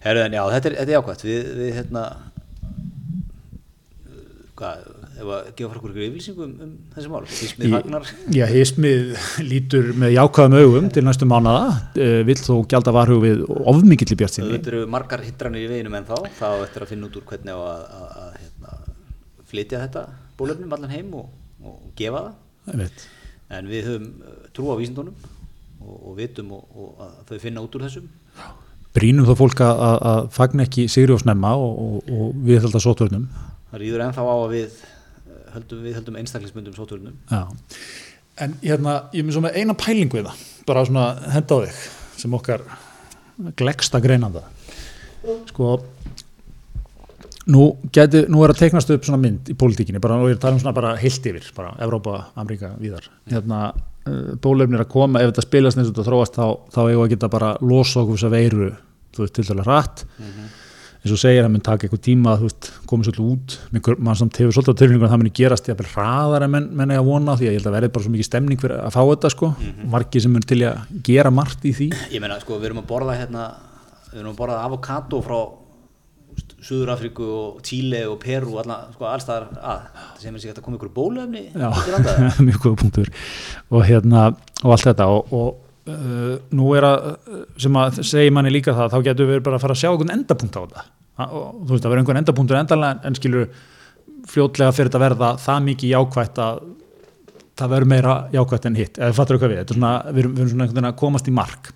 Herru, 0.00 0.24
en 0.24 0.34
já, 0.34 0.42
þetta 0.56 0.70
er, 0.70 0.76
þetta 0.80 0.88
er 0.88 0.94
jákvæmt 0.96 1.22
Við, 1.26 1.48
við 1.60 1.74
hérna 1.76 2.02
Hvað, 4.60 4.80
ef 5.16 5.28
að 5.32 5.46
gefa 5.56 5.68
frá 5.70 5.78
okkur 5.80 5.92
ykkur 5.94 6.02
yfirlýsingu 6.04 6.42
um, 6.44 6.50
um 6.66 6.72
þessi 6.92 7.08
mál? 7.08 7.20
Ísmið 7.32 7.64
Í- 7.64 7.70
Fagnar. 7.72 8.08
Já, 8.36 8.42
hismið 8.50 9.14
lítur 9.46 9.86
með 10.02 10.12
jákvæðum 10.18 10.56
augum 10.60 10.90
til 10.92 11.04
næstu 11.06 11.28
mánada, 11.30 11.62
uh, 11.96 12.18
vill 12.28 12.36
þó 12.44 12.52
gjalda 12.68 12.92
varhug 12.92 13.22
við 13.24 13.40
ofmikill 13.72 14.10
í 14.12 14.18
bjart 14.20 14.36
sinni. 14.36 14.52
Þetta 14.58 14.72
eru 14.74 14.82
margar 14.92 15.24
hittranir 15.24 15.64
í 15.64 15.70
veginum 15.72 15.96
en 15.96 16.08
þá 16.10 16.14
þá 16.36 16.46
eftir 16.66 16.84
að 16.84 16.92
finna 16.92 17.08
út 17.08 17.16
úr 17.16 17.24
hvernig 17.32 17.56
á 17.56 17.60
að, 17.72 17.82
að, 17.96 18.06
að 18.20 18.38
hérna, 18.42 18.76
flytja 19.54 19.80
þetta 19.86 20.04
bólefnum 20.42 20.76
allan 20.76 20.92
heim 20.92 21.14
og, 21.22 21.32
og 21.64 21.80
gefa 21.96 22.26
það. 22.68 23.04
En 23.56 23.70
við 23.72 23.88
höfum 23.88 24.10
uh, 24.20 24.40
trú 24.54 24.68
á 24.70 24.76
vísindunum 24.76 25.16
og, 25.80 25.94
og 25.96 26.18
vitum 26.20 26.52
og, 26.58 26.66
og 26.76 27.06
að 27.06 27.16
þau 27.32 27.38
finna 27.48 27.64
út 27.64 27.80
úr 27.80 27.88
þessum. 27.88 28.12
Brínum 28.90 29.24
þó 29.24 29.36
fólk 29.38 29.60
að, 29.62 30.28
fagna 30.34 30.64
ekki 30.66 30.84
sigri 30.90 31.14
og 31.14 31.20
snemma 31.22 31.52
og, 31.56 31.76
og, 31.78 32.08
og 32.10 32.38
við 32.44 32.64
held 32.64 32.74
að 32.74 32.82
sótvörnum. 32.84 33.28
Það 33.70 33.82
rýður 33.84 34.04
ennþá 34.06 34.26
á 34.26 34.34
að 34.34 34.52
við 34.54 34.78
uh, 34.78 35.40
höldum, 35.56 35.82
við 35.86 35.98
höldum 35.98 36.20
einstaklingsmyndum 36.20 36.76
sóturnum. 36.76 37.18
En 38.40 38.54
hérna, 38.62 38.96
ég 39.12 39.26
er 39.26 39.34
svo 39.36 39.42
með 39.44 39.58
eina 39.60 39.76
pælingu 39.76 40.20
við 40.20 40.28
það, 40.30 40.44
bara 40.68 40.84
svona 40.88 41.06
henda 41.34 41.56
á 41.56 41.58
þig, 41.66 41.80
sem 42.22 42.36
okkar 42.38 42.64
gleggsta 43.60 44.00
greinanda. 44.04 44.44
Sko, 45.50 45.74
nú, 47.52 47.66
geti, 47.92 48.24
nú 48.32 48.44
er 48.44 48.54
að 48.54 48.62
teiknast 48.62 48.92
upp 48.94 49.04
svona 49.06 49.20
mynd 49.20 49.50
í 49.52 49.56
pólitíkinni, 49.60 50.00
bara, 50.02 50.16
og 50.20 50.30
ég 50.30 50.36
er 50.36 50.40
að 50.40 50.44
tala 50.46 50.56
um 50.56 50.62
svona 50.62 50.76
bara 50.76 50.94
heilt 51.00 51.28
yfir, 51.30 51.50
bara 51.56 51.74
Evrópa, 51.84 52.16
Ameríka, 52.40 52.72
víðar. 52.80 53.10
Hérna, 53.30 53.60
uh, 54.06 54.32
bólefnir 54.40 54.84
að 54.86 54.92
koma, 54.94 55.20
ef 55.20 55.32
þetta 55.32 55.46
spilast 55.46 55.80
neins 55.80 55.90
og 55.90 55.94
þetta 55.94 56.08
þróast, 56.08 56.40
þá, 56.40 56.72
þá 56.72 56.80
eigum 56.86 56.96
við 57.02 57.04
að 57.04 57.12
geta 57.14 57.32
bara 57.36 57.52
losa 57.60 58.02
okkur 58.02 58.16
þess 58.16 58.28
að 58.30 58.36
veiru, 58.38 58.72
þú 59.16 59.24
veist, 59.26 59.36
til 59.36 59.46
dæla 59.50 59.68
hratt. 59.68 60.04
Eins 61.00 61.14
og 61.14 61.20
segir 61.20 61.46
að 61.46 61.52
mun 61.54 61.62
taka 61.64 61.86
eitthvað 61.86 62.02
tíma 62.04 62.34
að 62.36 62.50
koma 62.88 63.06
svolítið 63.06 63.28
út. 63.32 63.56
Mann 64.04 64.18
samt 64.18 64.36
hefur 64.40 64.52
svolítið 64.52 64.76
á 64.76 64.80
tilfinningu 64.80 65.06
að 65.06 65.14
það 65.14 65.22
muni 65.22 65.32
gerast 65.38 65.70
jafnvel 65.70 65.88
hraðar 65.94 66.44
en 66.44 66.52
menn, 66.52 66.66
menn 66.76 66.92
eiga 66.92 67.00
að 67.00 67.08
vona 67.08 67.36
því 67.40 67.48
að 67.48 67.54
ég 67.54 67.60
held 67.60 67.70
að 67.70 67.76
verði 67.78 67.92
bara 67.94 68.04
svo 68.04 68.12
mikið 68.16 68.28
stemning 68.28 68.60
fyrir 68.60 68.82
að 68.82 68.92
fá 68.96 69.00
þetta 69.00 69.30
sko, 69.32 69.50
margir 69.94 70.24
sem 70.24 70.34
mun 70.36 70.44
til 70.44 70.60
að 70.68 70.92
gera 71.08 71.32
margt 71.32 71.64
í 71.64 71.72
því. 71.78 71.88
Ég 72.12 72.20
meina 72.20 72.36
sko 72.42 72.58
við 72.58 72.70
erum 72.70 72.82
að 72.82 72.90
borða 72.92 73.16
hérna 73.16 73.48
við 74.10 74.20
erum 74.20 74.34
að 74.34 74.38
borða 74.42 74.60
avokado 74.66 75.22
frá 75.24 75.40
Suður 76.60 76.92
Afríku 76.92 77.24
og 77.24 77.62
Chile 77.64 78.02
og 78.08 78.18
Peru 78.20 78.52
og 78.54 78.60
alla, 78.62 78.76
sko, 78.92 79.06
allstaðar 79.08 79.48
að. 79.56 79.88
Það 79.96 80.20
sem 80.26 80.36
er 80.36 80.42
sér 80.42 80.58
að 80.60 80.64
koma 80.66 80.76
ykkur 80.76 80.92
bólöfni 80.92 81.46
mjög 82.44 82.60
góða 82.66 82.80
punktur. 82.82 83.10
Og 83.72 83.84
hérna, 83.88 84.26
og 84.60 84.74
allt 84.74 84.90
þetta 84.90 85.08
og, 85.08 85.32
og 85.32 85.69
uh, 85.88 86.36
nú 86.56 86.72
er 86.76 86.86
að 86.88 87.08
uh, 87.10 87.42
sem 87.60 87.80
að 87.80 88.00
segja 88.12 88.34
manni 88.36 88.52
líka 88.52 88.76
það, 88.76 88.94
þá 88.94 89.08
getur 89.10 89.30
við 89.30 89.42
bara 89.46 89.60
að 89.60 89.64
fara 89.66 89.76
að 89.76 89.82
sjá 89.82 89.90
einhvern 89.92 90.14
endapunkt 90.16 90.58
á 90.58 90.62
þetta 90.62 90.86
þú 91.20 91.70
veist, 91.70 91.84
það 91.84 91.90
verður 91.90 92.02
einhvern 92.02 92.60
endanlega 92.60 93.08
en 93.08 93.18
skilur 93.18 93.50
fljótlega 94.30 94.76
fyrir 94.76 94.90
þetta 94.90 95.00
að 95.00 95.06
verða 95.06 95.32
það 95.40 95.66
mikið 95.66 95.92
jákvætt 95.94 96.40
að 96.44 96.62
það 97.60 97.74
verður 97.74 97.92
meira 97.92 98.14
jákvæmt 98.32 98.70
en 98.70 98.78
hitt 98.78 99.00
eða 99.00 99.16
fattur 99.16 99.40
hvað 99.40 99.52
við, 99.52 99.60
þetta 99.62 99.74
er 99.74 99.80
svona, 99.80 99.92
við 100.08 100.22
erum, 100.22 100.32
við 100.32 100.42
erum 100.44 100.52
svona 100.54 100.66
einhvern 100.66 100.80
veginn 100.80 100.90
að 100.92 100.98
komast 101.02 101.28
í 101.28 101.36
mark 101.36 101.72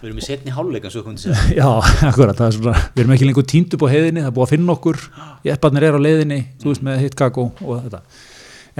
Við 0.00 0.08
erum 0.08 0.20
í 0.20 0.22
setni 0.24 0.52
og 0.56 0.68
þú 0.94 1.00
komið 1.04 1.18
að 1.18 1.24
segja. 1.26 1.40
Já, 1.60 1.66
akkurat, 2.08 2.38
það 2.38 2.46
er 2.46 2.54
svona, 2.56 2.84
við 2.94 3.02
erum 3.02 3.10
ekki 3.12 3.26
lengur 3.26 3.44
týnd 3.52 3.74
upp 3.76 3.82
á 3.84 3.92
heiðinni, 3.92 4.22
það 4.24 4.30
er 4.30 4.36
búið 4.38 4.46
að 4.46 4.52
finna 4.54 4.72
okkur, 4.72 5.00
jepparnir 5.44 5.84
er 5.84 5.98
á 6.00 6.00
leiðinni, 6.00 6.38
þú 6.62 6.70
veist, 6.70 6.84
með 6.86 7.02
hitt 7.04 7.16
kakó 7.20 7.44
og 7.60 7.82
þetta. 7.82 8.00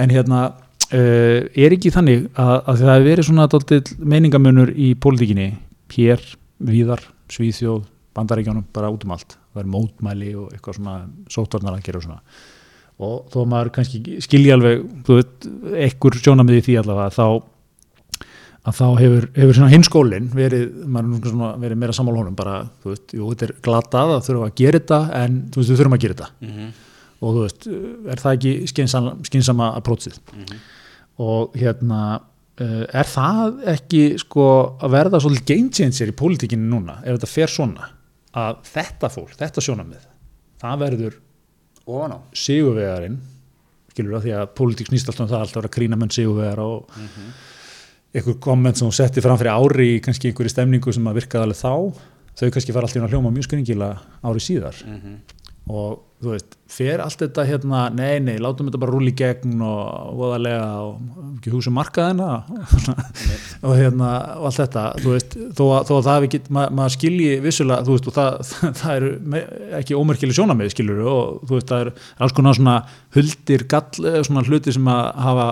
En 0.01 0.13
hérna, 0.15 0.39
uh, 0.91 1.39
er 1.51 1.75
ekki 1.75 1.91
þannig 1.93 2.27
að, 2.35 2.53
að 2.59 2.81
það 2.83 2.93
hefur 2.93 3.07
verið 3.09 3.27
svona 3.29 3.47
meiningamunur 4.13 4.73
í 4.75 4.93
pólitíkinni, 5.01 5.49
hér, 5.95 6.23
víðar, 6.61 7.03
Svíþjóð, 7.31 7.85
Bandaríkjónum, 8.15 8.65
bara 8.75 8.91
út 8.91 9.05
um 9.07 9.13
allt. 9.15 9.37
Það 9.53 9.63
er 9.63 9.69
mótmæli 9.71 10.33
og 10.39 10.51
eitthvað 10.51 10.79
svona 10.79 10.97
sótvarnar 11.31 11.77
að 11.77 11.85
gera 11.85 12.01
og 12.01 12.07
svona. 12.07 12.19
Og 13.01 13.15
þó 13.31 13.37
að 13.41 13.49
maður 13.53 13.71
kannski 13.77 14.19
skilji 14.23 14.51
alveg, 14.53 14.83
veit, 15.07 15.47
ekkur 15.87 16.19
sjónamiði 16.19 16.67
því 16.67 16.77
allavega, 16.81 17.15
þá 17.15 17.25
að 18.61 18.77
þá 18.77 18.87
hefur, 18.99 19.27
hefur 19.35 19.69
hinskólinn 19.71 20.27
verið, 20.35 20.67
er 20.85 21.61
verið 21.63 21.79
meira 21.81 21.95
sammála 21.97 22.21
honum 22.21 22.37
bara, 22.37 22.59
þú 22.83 22.91
veist, 22.91 23.15
jú, 23.15 23.29
þetta 23.31 23.47
er 23.47 23.53
glatað 23.65 24.13
að 24.15 24.27
þurfa 24.27 24.49
að 24.49 24.59
gera 24.61 24.81
þetta, 24.81 24.99
en 25.17 25.39
þú 25.47 25.61
veist, 25.61 25.71
við 25.71 25.81
þurfum 25.81 25.97
að 25.97 26.03
gera 26.03 26.17
þetta 26.19 26.29
Mhm, 26.45 26.67
og 27.21 27.33
þú 27.35 27.45
veist, 27.45 27.67
er 28.13 28.21
það 28.21 28.37
ekki 28.37 28.53
skynsama, 29.31 29.71
approachið 29.79 30.19
mhm. 30.35 30.61
Og 31.19 31.53
hérna 31.57 32.01
uh, 32.61 32.85
er 32.93 33.03
það 33.09 33.59
ekki 33.75 34.03
sko 34.21 34.45
að 34.81 34.91
verða 34.95 35.19
svolítið 35.21 35.45
game 35.55 35.69
changer 35.71 36.07
í 36.13 36.15
pólitíkinni 36.21 36.69
núna, 36.71 36.99
ef 37.03 37.17
þetta 37.17 37.27
fer 37.33 37.47
svona 37.51 37.89
að 38.33 38.61
þetta 38.71 39.09
fólk, 39.11 39.33
þetta 39.37 39.61
sjónamið 39.65 40.07
það 40.61 40.79
verður 40.85 41.15
sigurvegarinn 42.37 43.17
skilur 43.91 44.13
það 44.15 44.23
því 44.27 44.33
að 44.39 44.51
pólitík 44.55 44.87
snýst 44.91 45.09
alltaf 45.11 45.25
um 45.25 45.31
það 45.33 45.41
alltaf 45.41 45.57
að 45.57 45.61
vera 45.61 45.69
að 45.71 45.75
krýna 45.75 45.97
menn 45.99 46.13
sigurvegar 46.15 46.59
og 46.63 46.91
Mhm. 46.95 47.31
einhver 48.15 48.39
komment 48.39 48.77
sem 48.77 48.87
hún 48.87 48.93
setti 48.95 49.21
fram 49.21 49.37
fyrir 49.37 49.51
ári 49.55 49.87
í 49.97 50.01
kannski 50.03 50.29
einhverju 50.31 50.49
stemningu 50.53 50.93
sem 50.93 51.03
að 51.07 51.19
virkaði 51.19 51.43
alveg 51.43 51.59
þá 51.59 51.73
þau 52.39 52.49
kannski 52.51 52.73
fara 52.73 52.85
alltaf 52.87 52.95
inn 52.95 53.05
að 53.07 53.11
hljóma 53.15 53.31
mjög 53.35 53.47
skringilega 53.49 53.97
ári 54.23 54.39
síðar 54.39 54.75
Mhm. 54.85 55.15
Og 55.71 55.99
þú 56.21 56.29
veist, 56.35 56.55
fer 56.69 57.01
allt 57.01 57.17
þetta 57.23 57.43
hérna, 57.49 57.79
nei, 57.97 58.19
nei, 58.21 58.35
látum 58.41 58.67
þetta 58.69 58.79
bara 58.83 58.93
rúli 58.93 59.13
gegn 59.17 59.55
og 59.65 60.11
voðalega 60.19 60.67
og 60.85 60.99
ekki 61.39 61.53
hugsa 61.55 61.71
um 61.71 61.77
markaðina 61.79 62.27
og 63.65 63.73
hérna, 63.79 64.09
og 64.37 64.45
allt 64.51 64.59
þetta 64.61 64.83
þú 65.01 65.15
veist, 65.15 65.33
þó 65.57 65.63
að, 65.65 65.79
þó 65.89 65.93
að 65.97 66.05
það 66.09 66.27
ekki 66.27 66.41
maður 66.57 66.75
mað 66.81 66.93
skilji 66.97 67.31
vissulega, 67.45 67.87
þú 67.87 67.95
veist, 67.97 68.11
og 68.11 68.17
það, 68.19 68.53
það 68.83 69.07
me- 69.33 69.43
ekki 69.81 69.97
ómerkileg 69.97 70.37
sjónamið 70.37 70.71
skilur 70.75 71.01
og 71.09 71.41
þú 71.49 71.57
veist, 71.57 71.71
það 71.73 71.85
er 71.87 71.91
alls 72.21 72.37
konar 72.37 72.59
svona 72.59 72.77
huldir 73.17 73.65
gall, 73.73 74.13
svona 74.27 74.45
hluti 74.47 74.75
sem 74.77 74.91
að 74.93 75.03
hafa 75.25 75.49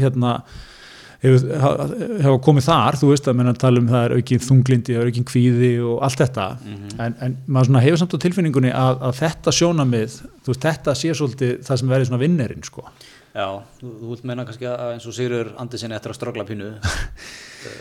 hérna 0.00 0.34
hefur, 1.20 2.38
komið 2.46 2.66
þar, 2.70 2.98
þú 3.00 3.10
veist 3.12 3.28
að 3.30 3.38
menna 3.40 3.52
tala 3.60 3.82
um 3.82 3.88
það 3.90 4.04
er 4.06 4.14
aukinn 4.16 4.42
þunglindi, 4.46 4.96
er 4.96 5.10
aukinn 5.10 5.26
kvíði 5.28 5.70
og 5.84 6.02
allt 6.06 6.22
þetta, 6.22 6.46
en, 7.06 7.16
en 7.26 7.36
maður 7.46 7.84
hefur 7.84 8.02
samt 8.02 8.16
á 8.16 8.24
tilfinningunni 8.24 8.72
að, 8.72 9.00
að 9.10 9.16
þetta 9.20 9.54
sjónamið, 9.58 10.18
þú 10.46 10.54
veist, 10.54 10.66
þetta 10.66 10.96
sé 10.96 11.14
svolítið 11.18 11.56
það 11.68 11.82
sem 11.82 11.92
verður 11.94 12.10
svona 12.10 12.22
vinnerinn, 12.24 12.64
sko. 12.66 12.86
Já, 13.30 13.46
þú, 13.78 13.90
þú 14.00 14.08
vilt 14.10 14.24
meina 14.26 14.42
kannski 14.46 14.66
að 14.66 14.88
eins 14.96 15.04
og 15.06 15.14
Sigurður 15.14 15.52
Andersen 15.62 15.92
eftir 15.94 16.10
að 16.10 16.16
ströggla 16.18 16.44
pínu 16.48 16.70
eh, 16.80 17.76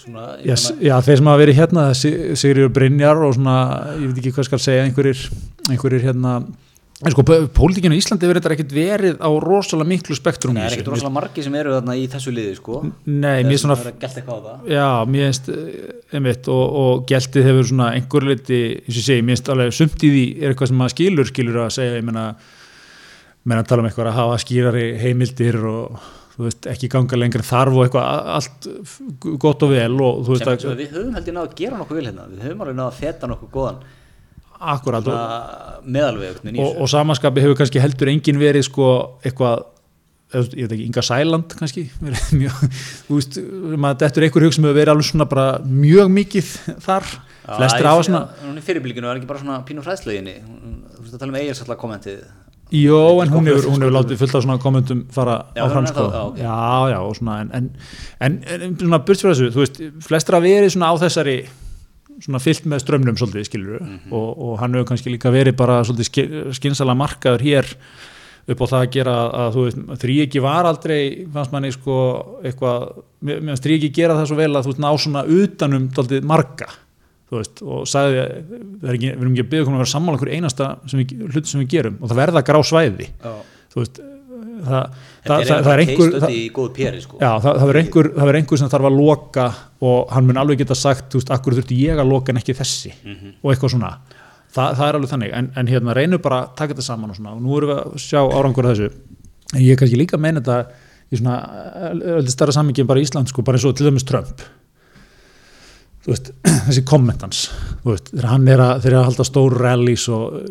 svona, 0.00 0.22
ég 0.40 0.62
Já, 0.80 0.94
þeir 1.04 1.18
sem 1.20 1.28
hafa 1.28 1.40
verið 1.42 1.58
hérna 1.58 1.82
Si- 2.00 2.12
Sigurður 2.40 2.72
Brynjar 2.78 3.20
og 3.26 3.34
svona 3.36 3.56
ég 3.98 4.06
veit 4.08 4.22
ekki 4.22 4.32
hvað 4.38 4.48
skal 4.48 4.62
segja, 4.64 4.86
einhverjir 4.88 5.20
einhverjir 5.68 6.06
hérna 6.06 6.32
en 7.04 7.12
sko, 7.12 7.22
pólitíkinu 7.52 7.92
í 7.92 8.00
Íslandi 8.00 8.24
verður 8.24 8.40
þetta 8.40 8.54
ekkert 8.54 8.70
verið 8.72 9.18
á 9.20 9.28
rosalega 9.42 9.90
miklu 9.90 10.16
spektrum 10.16 10.54
Nei, 10.56 10.62
það 10.62 10.68
er 10.68 10.76
ekkert 10.78 10.90
rosalega 10.94 11.14
margi 11.18 11.44
sem 11.44 11.56
eru 11.60 11.74
þarna 11.74 11.96
í 12.00 12.04
þessu 12.12 12.32
liði 12.32 12.54
sko. 12.56 12.80
Nei, 13.04 13.44
mér 13.44 13.52
er 13.52 13.60
svona 13.60 13.76
Já, 14.72 14.86
mér 15.04 15.26
finnst, 15.26 15.50
eh, 15.52 15.90
einmitt, 16.16 16.48
og, 16.48 16.78
og 16.80 17.02
geltið 17.10 17.48
hefur 17.50 17.68
svona 17.68 17.90
einhver 17.98 18.28
leiti, 18.30 18.60
eins 18.80 18.94
og 18.94 19.00
ég 19.02 19.08
segi, 19.10 19.26
mér 19.26 19.36
finnst 19.36 19.50
alveg 19.52 19.74
sumt 19.76 20.06
í 20.08 20.12
því 20.14 20.26
er 20.40 20.54
eitthvað 20.54 20.72
sem 20.72 20.80
maður 20.80 20.94
skilur, 20.96 21.32
skilur 21.32 21.60
að 21.66 21.74
segja, 21.76 21.98
ég 21.98 22.06
meina 22.08 22.30
að 22.30 23.68
tala 23.68 23.84
um 23.84 23.90
eitthvað 23.90 24.12
að 24.14 24.18
hafa 24.22 24.40
skýrari 24.46 24.86
heimildir 25.02 25.60
og 25.68 26.00
þú 26.36 26.48
veist, 26.48 26.66
ekki 26.72 26.90
ganga 26.92 27.20
lengur 27.20 27.44
en 27.44 27.48
þarf 27.48 27.76
og 27.76 27.84
eitthvað, 27.86 28.32
allt 28.36 28.66
gott 29.40 29.68
og 29.68 29.72
vel 29.72 29.92
og 30.00 30.24
þú 30.24 30.34
veist 30.34 30.48
að, 30.48 30.66
við 30.80 30.96
höfum 30.96 31.14
held 31.16 31.30
ég 31.30 31.36
náðu 31.36 31.48
að 31.48 31.54
gera 31.60 31.78
nokkuð 31.80 32.00
vel 32.00 32.08
hérna. 32.10 32.26
Við 32.32 32.42
höfum 32.44 32.64
alveg 32.64 32.76
náðu 32.76 32.88
að 32.88 32.98
feta 33.00 33.30
nokkuð 33.30 33.52
góðan 33.56 33.78
akkurat 34.60 35.08
og, 35.12 36.70
og, 36.80 36.86
samanskapi 36.90 37.42
hefur 37.44 37.58
kannski 37.58 37.82
heldur 37.82 38.10
engin 38.12 38.38
verið 38.40 38.66
sko 38.68 38.90
eitthvað 39.24 39.66
ég 40.34 40.66
veit 40.66 40.72
ekki, 40.74 40.86
Inga 40.88 41.04
Sæland 41.06 41.54
kannski 41.58 41.84
mjög, 42.40 42.56
þú 43.06 43.18
veist, 43.18 43.38
maður 43.78 44.00
dettur 44.02 44.26
einhver 44.26 44.46
hug 44.46 44.56
sem 44.56 44.66
hefur 44.66 44.78
verið 44.80 44.94
alveg 44.94 45.08
svona 45.10 45.28
bara 45.30 45.46
mjög 45.62 46.10
mikið 46.16 46.48
þar, 46.82 47.06
Já, 47.46 47.52
flestir 47.60 47.86
á 47.86 47.94
svona 48.02 48.22
hún 48.42 48.56
er 48.58 48.66
fyrirbylginu, 48.66 49.06
var 49.06 49.20
ekki 49.20 49.30
bara 49.30 49.42
svona 49.44 49.60
pínu 49.68 49.84
hræðsleginni 49.86 50.40
þú 50.40 51.04
veist 51.04 51.14
að 51.14 51.22
tala 51.22 51.32
um 51.32 51.38
eigir 51.38 51.58
sallar 51.58 51.78
kommentið. 51.80 52.24
Jó, 52.74 53.22
en 53.22 53.30
hún 53.30 53.46
hefur, 53.46 53.68
hún 53.70 53.84
hefur 53.84 53.94
látið 53.94 54.18
fullt 54.18 54.34
af 54.34 54.42
svona 54.42 54.58
kommentum 54.58 55.04
fara 55.14 55.36
Já, 55.54 55.62
áfram 55.68 55.84
hún 55.84 55.86
er 55.86 55.92
sko. 55.92 56.06
það, 56.10 56.40
já, 56.42 56.56
já, 56.90 56.98
svona 57.20 57.36
en, 57.44 57.52
en, 57.54 57.68
en, 58.26 58.40
en 58.56 58.74
svona 58.80 58.98
burt 59.06 59.22
fyrir 59.22 59.36
þessu, 59.36 59.52
þú 59.54 59.62
veist 59.62 59.78
flestra 60.08 60.40
verið 60.42 60.74
svona 60.74 60.90
á 60.90 60.94
þessari 61.04 61.36
svona 62.24 62.40
fyllt 62.40 62.64
með 62.68 62.82
strömmnum 62.84 63.16
svolítið, 63.20 63.44
skilur 63.48 63.80
Mhm. 63.80 64.12
og, 64.12 64.28
og 64.38 64.58
hann 64.60 64.72
hefur 64.74 64.88
kannski 64.92 65.12
líka 65.12 65.32
verið 65.34 65.56
bara 65.56 65.82
svolítið 65.84 66.52
skynsala 66.56 66.94
markaður 66.96 67.42
hér 67.44 67.66
upp 68.48 68.60
á 68.62 68.66
það 68.70 68.80
að 68.86 68.90
gera 68.94 69.14
að 69.34 69.54
þú 69.56 69.62
veist, 69.66 69.78
þrýiki 70.04 70.40
var 70.42 70.64
aldrei, 70.70 71.26
fannst 71.34 71.52
manni 71.52 71.72
sko 71.74 71.96
eitthvað, 72.46 73.02
fannst 73.26 73.64
þrýiki 73.66 73.92
gera 73.92 74.14
það 74.14 74.26
svo 74.30 74.36
vel 74.38 74.52
að 74.54 74.62
þú 74.68 74.70
veist, 74.72 74.82
ná 74.84 74.90
svona 75.02 75.24
utanum 75.26 75.88
daldið 75.90 76.22
marga, 76.30 76.68
þú 77.28 77.40
veist. 77.40 77.62
Og 77.66 77.86
sagði, 77.90 78.20
ekki, 78.86 79.10
við 79.10 79.18
erum 79.18 79.32
ekki 79.34 79.42
að 79.42 79.50
byggja 79.50 79.66
að 79.66 79.80
vera 79.80 79.90
sammála 79.90 80.20
okkur 80.20 80.30
einasta 80.36 80.68
hluti 80.86 81.46
sem 81.50 81.60
við 81.64 81.68
gerum. 81.74 81.96
Og 82.00 82.08
það 82.12 82.20
verða 82.22 82.44
grá 82.46 82.60
svæði. 82.62 83.08
Þú 83.74 83.82
veist, 83.82 83.98
það, 84.64 84.96
það, 85.26 85.40
er 85.40 85.48
það, 85.50 85.70
er 85.72 85.82
einhver 85.82 87.00
sko. 87.04 87.18
Það, 87.20 87.64
er 87.68 87.78
einhver 87.80 88.08
það 88.16 88.30
er 88.32 88.38
einhver 88.40 88.60
sem 88.62 88.72
þarf 88.72 88.88
að 88.90 88.98
loka 89.00 89.46
og 89.90 90.14
hann 90.14 90.28
mun 90.28 90.40
alveg 90.42 90.62
geta 90.62 90.76
sagt, 90.78 91.10
þú 91.12 91.20
veist, 91.20 91.32
akkur 91.36 91.58
þurfti 91.58 91.80
ég 91.82 92.00
að 92.00 92.12
loka 92.12 92.32
en 92.32 92.40
ekki 92.40 92.56
þessi? 92.56 92.94
Mhm. 93.04 93.36
og 93.42 93.52
eitthvað 93.52 93.74
svona. 93.76 93.92
Þa, 94.56 94.66
það 94.78 94.88
er 94.88 94.98
alveg 94.98 95.12
þannig, 95.12 95.32
en, 95.36 95.52
en 95.60 95.70
hérna 95.70 95.96
reynum 95.96 96.22
bara 96.24 96.42
að 96.44 96.52
taka 96.56 96.74
þetta 96.74 96.86
saman 96.86 97.12
og 97.12 97.18
svona, 97.18 97.34
og 97.36 97.42
nú 97.44 97.56
erum 97.58 97.72
við 97.72 97.80
að 97.82 97.96
sjá 98.06 98.20
árangur 98.24 98.70
þessu, 98.70 98.90
en 99.52 99.60
ég 99.60 99.74
er 99.74 99.80
kannski 99.82 99.98
líka 100.00 100.16
að 100.16 100.24
meina 100.24 100.40
þetta 100.40 100.84
í 101.12 101.18
svona 101.20 101.34
öllu 102.16 102.32
starra 102.32 102.54
samingi 102.56 102.86
bara 102.88 103.02
í 103.02 103.04
Ísland, 103.04 103.28
sko, 103.30 103.44
bara 103.44 103.60
eins 103.60 103.66
og 103.68 103.76
til 103.76 103.90
dæmis 103.90 104.06
Trump 104.08 104.40
veist, 106.12 106.32
þessi 106.68 106.84
kommentans 106.86 107.42
þú 107.82 107.92
veist, 107.92 108.10
þegar 108.14 108.30
hann 108.32 108.48
er 108.52 108.64
að, 108.64 108.88
eru 108.90 109.00
að 109.00 109.06
halda 109.10 109.28
stóru 109.28 109.60
rallys 109.60 110.08
og 110.12 110.40
uh, 110.40 110.48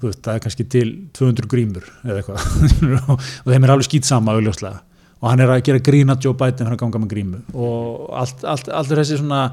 þú 0.00 0.10
veist, 0.10 0.20
það 0.24 0.34
er 0.34 0.44
kannski 0.44 0.68
til 0.72 0.90
200 1.16 1.50
grímur 1.50 1.88
eða 2.04 2.20
eitthvað. 2.20 2.44
Og, 3.14 3.26
þeim 3.48 3.66
er 3.66 3.74
alveg 3.74 3.88
skýt 3.88 4.08
sama 4.08 4.36
auðljóslega 4.36 4.82
og 5.16 5.30
hann 5.30 5.40
er 5.40 5.48
að 5.48 5.62
gera 5.64 5.80
grína 5.80 6.18
Joe 6.20 6.36
Biden 6.36 6.66
fyrir 6.66 6.76
að 6.76 6.80
ganga 6.82 7.00
með 7.00 7.12
grímu. 7.14 7.38
Og 7.56 8.10
allt, 8.20 8.42
allt, 8.44 8.66
allt 8.68 8.90
er 8.92 9.00
þessi 9.00 9.16
svona 9.22 9.46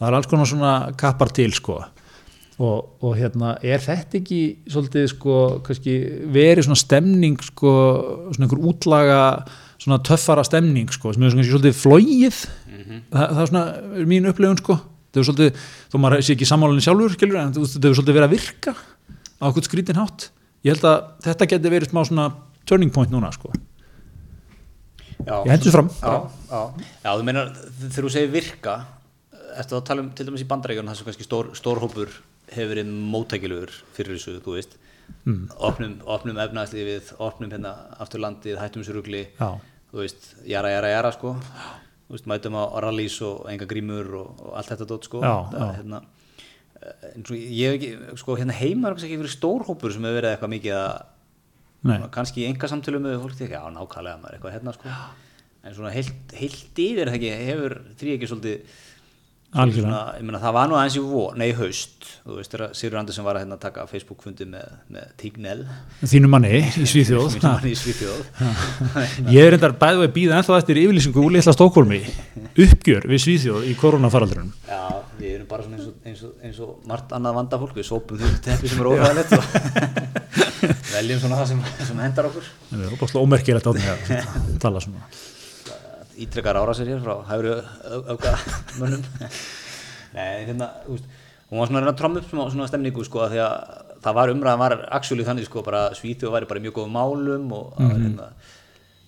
það 0.00 0.06
er 0.08 0.16
alls 0.16 0.28
konar 0.30 0.48
svona 0.48 0.74
kappar 1.00 1.32
til 1.36 1.52
sko. 1.54 1.80
Og, 2.60 2.96
og 3.04 3.14
hérna 3.16 3.54
er 3.64 3.80
þetta 3.80 4.18
ekki 4.18 4.40
svolítið 4.68 5.06
sko 5.14 5.36
kannski 5.64 5.94
verið 6.32 6.66
svona 6.66 6.80
stemning 6.80 7.38
sko 7.40 7.70
svona 8.34 8.46
einhver 8.46 8.64
útlaga 8.68 9.20
svona 9.80 10.00
töffara 10.04 10.44
stemning 10.44 10.90
sko 10.92 11.14
sem 11.14 11.24
er 11.24 11.32
svona 11.32 11.40
kannski 11.40 11.54
svolítið 11.54 11.78
flóið 11.78 12.40
það, 13.08 13.22
það 13.22 13.40
er 13.40 13.50
svona 13.52 13.64
er 14.02 14.10
mín 14.12 14.28
upplifun 14.28 14.60
sko 14.60 14.76
það 15.10 15.22
er 15.22 15.28
svolítið, 15.28 15.64
þó 15.90 15.96
maður 16.02 16.24
sé 16.26 16.36
ekki 16.36 16.48
sammálinni 16.48 16.84
sjálfur 16.84 17.16
skilur, 17.16 17.40
en 17.40 17.56
þetta 17.56 17.90
er 17.90 17.98
svolítið 17.98 18.18
verið 18.18 18.28
að 18.28 18.36
virka 18.36 18.74
á 18.76 19.44
okkur 19.50 19.66
skrítin 19.66 20.00
hátt. 20.00 20.30
Ég 20.66 20.76
held 20.76 20.86
að 20.86 21.26
þetta 21.26 21.50
geti 21.54 21.72
verið 21.72 21.92
smá 21.92 22.02
svona 22.04 22.28
turning 22.68 22.92
point 22.94 23.12
núna 23.12 23.32
sko. 23.34 23.52
Já, 25.20 25.36
ég 25.44 25.50
hendur 25.52 25.74
fram. 25.74 25.90
Já, 26.00 26.14
já, 26.48 26.60
já, 27.04 27.10
þú 27.10 27.24
meinar 27.26 27.50
þegar 27.56 28.06
þú 28.06 28.12
segir 28.14 28.32
virka 28.34 28.76
eftir 29.58 29.78
að 29.78 29.86
tala 29.88 30.04
um 30.04 30.12
til 30.16 30.26
dæmis 30.28 30.44
í 30.44 30.48
bandarækjunum 30.48 30.92
þar 30.92 31.00
sem 31.00 31.08
kannski 31.08 31.26
stór, 31.26 31.50
stór 31.58 31.80
hópur 31.82 32.12
hefur 32.50 32.70
verið 32.72 32.94
móttækilegur 33.12 33.74
fyrir 33.96 34.16
þessu, 34.16 34.38
þú 34.44 34.56
veist. 34.56 34.78
Mm. 35.26 35.48
opnum, 35.58 35.94
opnum 36.06 36.38
efnaðslífið 36.38 37.08
opnum 37.18 37.50
hérna 37.50 37.72
aftur 38.00 38.22
landið, 38.22 38.60
hættum 38.60 38.84
þessu 38.84 38.94
rugli. 38.94 39.24
Já. 39.40 39.58
þú 39.90 40.02
veist, 40.04 40.28
jara, 40.46 40.70
jara, 40.76 40.92
jara 40.94 41.10
sko. 41.16 41.34
Þú 41.34 41.89
veist, 42.10 42.26
mætum 42.30 42.56
á 42.58 42.64
rallys 42.84 43.16
og 43.26 43.46
enga 43.52 43.68
grímur 43.70 44.10
og, 44.20 44.42
og 44.44 44.56
allt 44.58 44.72
þetta 44.74 44.88
dót 44.90 45.06
sko. 45.08 45.22
Já, 45.22 45.34
Það, 45.52 45.62
já. 45.62 45.78
hérna, 45.78 46.02
eh, 46.80 47.08
og 47.22 47.32
ég 47.38 47.88
sko 48.20 48.36
hérna 48.40 48.56
heima 48.60 48.90
er 48.90 48.98
ekki 48.98 49.20
verið 49.22 49.34
stór 49.36 49.66
hópur 49.68 49.94
sem 49.94 50.04
hefur 50.06 50.20
verið 50.20 50.34
eitthvað 50.34 50.54
mikið 50.56 50.78
að 50.80 52.10
kannski 52.12 52.44
enga 52.44 52.68
samtölu 52.68 53.00
með 53.00 53.18
fólk 53.22 53.38
ekki, 53.40 53.56
já 53.56 53.62
nákvæmlega 53.72 54.20
maður 54.20 54.36
eitthvað 54.36 54.56
hérna 54.58 54.74
sko. 54.76 54.94
En 55.60 55.74
svona 55.76 55.90
heilt, 55.92 56.32
heilt 56.36 56.78
yfir 56.80 57.10
hefur 57.12 57.74
því 58.00 58.14
ekki 58.16 58.28
svolítið 58.28 58.78
meina, 59.50 60.38
það 60.38 60.52
var 60.54 60.68
nú 60.70 60.76
aðeins 60.78 60.96
í 61.00 61.00
vor, 61.02 61.32
nei, 61.38 61.48
haust. 61.58 62.04
Þú 62.20 62.36
veist, 62.36 62.52
þegar 62.52 62.74
Sigur 62.78 62.98
Andersen 63.00 63.24
var 63.26 63.38
að 63.38 63.42
hérna 63.42 63.56
taka 63.58 63.86
Facebook-fundi 63.90 64.46
með, 64.46 64.68
með 64.94 65.08
Tignell. 65.18 65.64
Þínu 66.06 66.30
manni 66.30 66.52
í 66.60 66.86
Svíþjóð. 66.92 67.38
hann 67.42 67.66
í 67.66 67.72
Svíþjóð. 67.80 68.20
Ég 69.34 69.48
er 69.48 69.56
reyndar 69.56 69.74
bæðið 69.80 70.04
að 70.06 70.14
býða 70.14 70.36
ennþá 70.38 70.58
eftir 70.60 70.80
yfirlýsingu 70.84 71.24
úr 71.24 71.34
litla 71.34 71.54
Stókólmi 71.56 71.98
uppgjör 72.66 73.08
við 73.10 73.24
Svíþjóð 73.24 73.66
í 73.70 73.74
koronafaraldurinn 73.80 74.52
Já, 74.68 74.84
við 75.18 75.34
erum 75.34 75.50
bara 75.50 75.66
eins 75.66 75.88
og, 75.88 75.96
eins 76.06 76.22
og, 76.26 76.36
eins 76.46 76.62
og 76.62 76.86
margt 76.90 77.16
annað 77.16 77.40
vanda 77.40 77.60
fólk, 77.62 77.74
við 77.80 77.88
sópum 77.90 78.20
því 78.20 78.30
teppi 78.46 78.70
sem 78.70 78.84
er 78.84 78.90
óhæðilegt 78.92 79.34
veljum 80.94 81.22
svona 81.24 81.40
það 81.40 81.52
sem, 81.52 81.66
sem 81.90 82.00
hendar 82.04 82.30
okkur. 82.30 82.48
Það 82.70 82.86
er 82.86 83.20
ómerkilegt 83.24 83.70
að 83.70 83.82
tala 84.62 84.82
svona 84.84 85.06
ítrekkar 86.20 86.58
árásir 86.60 86.90
hér 86.90 87.02
frá 87.04 87.16
hægri 87.30 87.56
auka 88.12 88.36
mönnum. 88.78 89.02
Nei, 90.16 90.46
hérna, 90.48 90.70
þú 90.84 90.96
veist 90.96 91.10
hún 91.50 91.58
var 91.58 91.66
svona 91.70 91.80
að 91.80 91.84
reyna 91.84 91.92
að 91.94 92.00
tromma 92.00 92.20
upp 92.20 92.30
svona, 92.30 92.46
svona 92.54 92.70
stemningu 92.70 93.04
sko 93.06 93.24
að 93.24 93.34
því 93.34 93.42
að 93.44 93.54
það 94.04 94.16
var 94.20 94.32
umræðan 94.34 94.62
var 94.62 94.76
actually 94.96 95.26
þannig 95.26 95.48
sko 95.48 95.64
bara 95.66 95.82
Svíþjóð 95.98 96.34
væri 96.36 96.48
bara 96.50 96.62
mjög 96.64 96.76
góðum 96.78 96.96
málum 96.96 97.52
og 97.56 97.78
mm 97.78 97.90
-hmm. 97.90 98.02
hérna, 98.04 98.28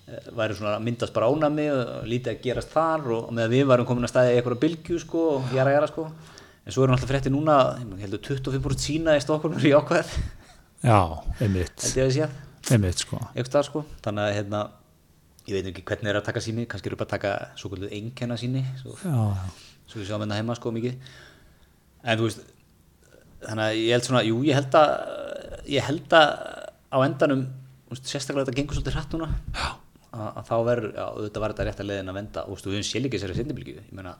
eh, 0.07 0.29
væri 0.37 0.55
svona 0.55 0.75
að 0.75 0.83
myndast 0.83 1.13
bara 1.13 1.29
ánami 1.31 1.67
og 1.71 2.07
lítið 2.07 2.31
að 2.33 2.43
gerast 2.43 2.69
þar 2.69 3.11
og 3.11 3.31
með 3.31 3.49
við 3.49 3.65
varum 3.65 3.85
komin 3.85 4.03
að 4.03 4.13
staði 4.13 4.35
eitthvað 4.35 4.59
bylgju 4.59 4.99
sko 4.99 5.19
og 5.35 5.43
jara 5.55 5.71
jara 5.71 5.87
sko. 5.87 6.11
En 6.65 6.71
svo 6.71 6.83
erum 6.83 6.95
alltaf 6.95 7.09
frétti 7.09 7.29
núna 7.29 7.77
ég 7.79 8.01
heldur 8.01 8.19
25% 8.19 8.79
sína 8.79 9.17
í 9.17 9.21
Stokkólmur 9.21 9.65
í 9.65 9.73
ákveð 9.73 10.07
já, 10.83 11.23
einmitt, 11.41 11.79
að 11.79 12.29
einmitt 12.71 12.99
sko. 12.99 13.19
Eitthvað 13.35 13.63
sko. 13.63 13.85
Þannig 14.03 14.23
að 14.23 14.35
hérna 14.35 14.69
ég 15.47 15.57
veit 15.57 15.69
ekki 15.69 15.83
hvernig 15.87 16.11
er 16.11 16.19
að 16.19 16.27
taka 16.29 16.43
síni 16.43 16.65
kannski 16.69 16.91
eru 16.91 16.99
bara 16.99 17.09
að 17.09 17.15
taka 17.17 17.33
svo 17.59 17.71
kvöldu 17.71 17.89
einkenna 17.91 18.37
síni 18.39 18.63
svo, 18.79 18.95
svo 19.03 19.99
við 19.99 20.07
sjáum 20.09 20.23
hérna 20.23 20.39
heima 20.39 20.55
sko 20.57 20.71
mikið. 20.75 20.97
En 22.03 22.19
þú 22.19 22.29
veist 22.29 22.43
þannig 23.43 23.65
að 23.65 23.79
ég 23.81 23.91
held 23.95 24.07
svona, 24.07 24.23
jú 24.27 24.39
ég 24.47 24.59
held 24.59 24.77
að 24.79 24.93
ég 25.73 25.87
held 25.87 26.17
að 26.19 26.31
á 26.93 26.97
endanum 27.03 27.45
veist, 27.91 28.07
sérstaklega 28.07 28.47
þetta 28.47 28.59
gengur 28.59 28.79
svolítið 28.79 28.97
hratt 28.97 29.15
núna. 29.17 29.29
Að, 30.13 30.27
að 30.29 30.49
þá 30.49 30.55
verður, 30.67 30.89
auðvitað 31.03 31.43
var 31.43 31.53
þetta 31.53 31.67
rétt 31.67 31.79
að 31.83 31.87
leiðin 31.89 32.11
að 32.11 32.17
venda. 32.19 32.41
Og 32.45 32.59
við 32.61 32.75
höfum 32.77 33.05
líka 33.07 33.19
sér 33.21 33.33
að 33.33 33.39
sendibylgju 33.41 33.77
ég 33.79 33.93
meina, 33.97 34.15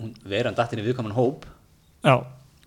hún 0.00 0.14
verður 0.24 0.50
hann 0.50 0.60
dattinni 0.60 0.86
viðkaman 0.86 1.16
hóp. 1.18 1.44
Já, 2.00 2.14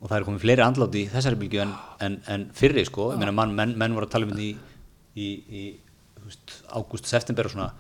og 0.04 0.10
það 0.12 0.18
er 0.18 0.26
komið 0.28 0.44
fleiri 0.44 0.64
andlátt 0.66 0.96
í 1.00 1.06
þessari 1.12 1.40
bylgju 1.40 1.62
en, 1.64 1.74
en, 2.04 2.16
en 2.34 2.46
fyrri 2.56 2.84
sko, 2.86 3.14
ég 3.14 3.22
meina 3.22 3.34
mann, 3.36 3.54
menn, 3.56 3.74
menn 3.80 3.96
voru 3.96 4.10
að 4.10 4.14
tala 4.14 4.28
um 4.28 4.34
þetta 4.34 4.44
í, 4.44 4.52
í, 5.16 5.28
í 5.48 5.64
ágúst, 6.74 7.10
september 7.10 7.50
og 7.50 7.56
svona 7.56 7.72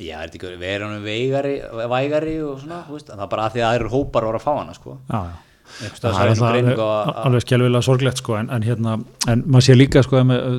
já, 0.00 0.16
er 0.22 0.30
þetta 0.30 0.38
ekki 0.38 0.56
verið 0.60 0.86
hann 0.86 1.04
veigari, 1.04 1.54
vægari 1.90 2.34
og 2.46 2.58
svona, 2.62 2.82
þú 2.88 2.96
veist, 2.96 3.12
en 3.12 3.20
það 3.20 3.26
er 3.26 3.32
bara 3.34 3.46
að 3.46 3.54
því 3.56 3.62
að 3.62 3.70
aðrir 3.70 3.94
hópar 3.94 4.26
voru 4.28 4.40
að 4.40 4.44
fá 4.46 4.52
hana 4.56 4.76
sko. 4.76 4.98
Já, 5.10 5.20
já. 5.30 5.38
Það 5.70 6.16
er 6.18 6.40
alveg, 6.42 6.80
alveg 6.80 7.44
skjálfilega 7.44 7.86
sorglegt 7.86 8.18
sko 8.18 8.34
en, 8.40 8.48
en 8.50 8.64
hérna, 8.66 8.96
en 9.30 9.44
maður 9.46 9.66
sé 9.68 9.76
líka 9.76 10.02
sko 10.02 10.22
með, 10.26 10.56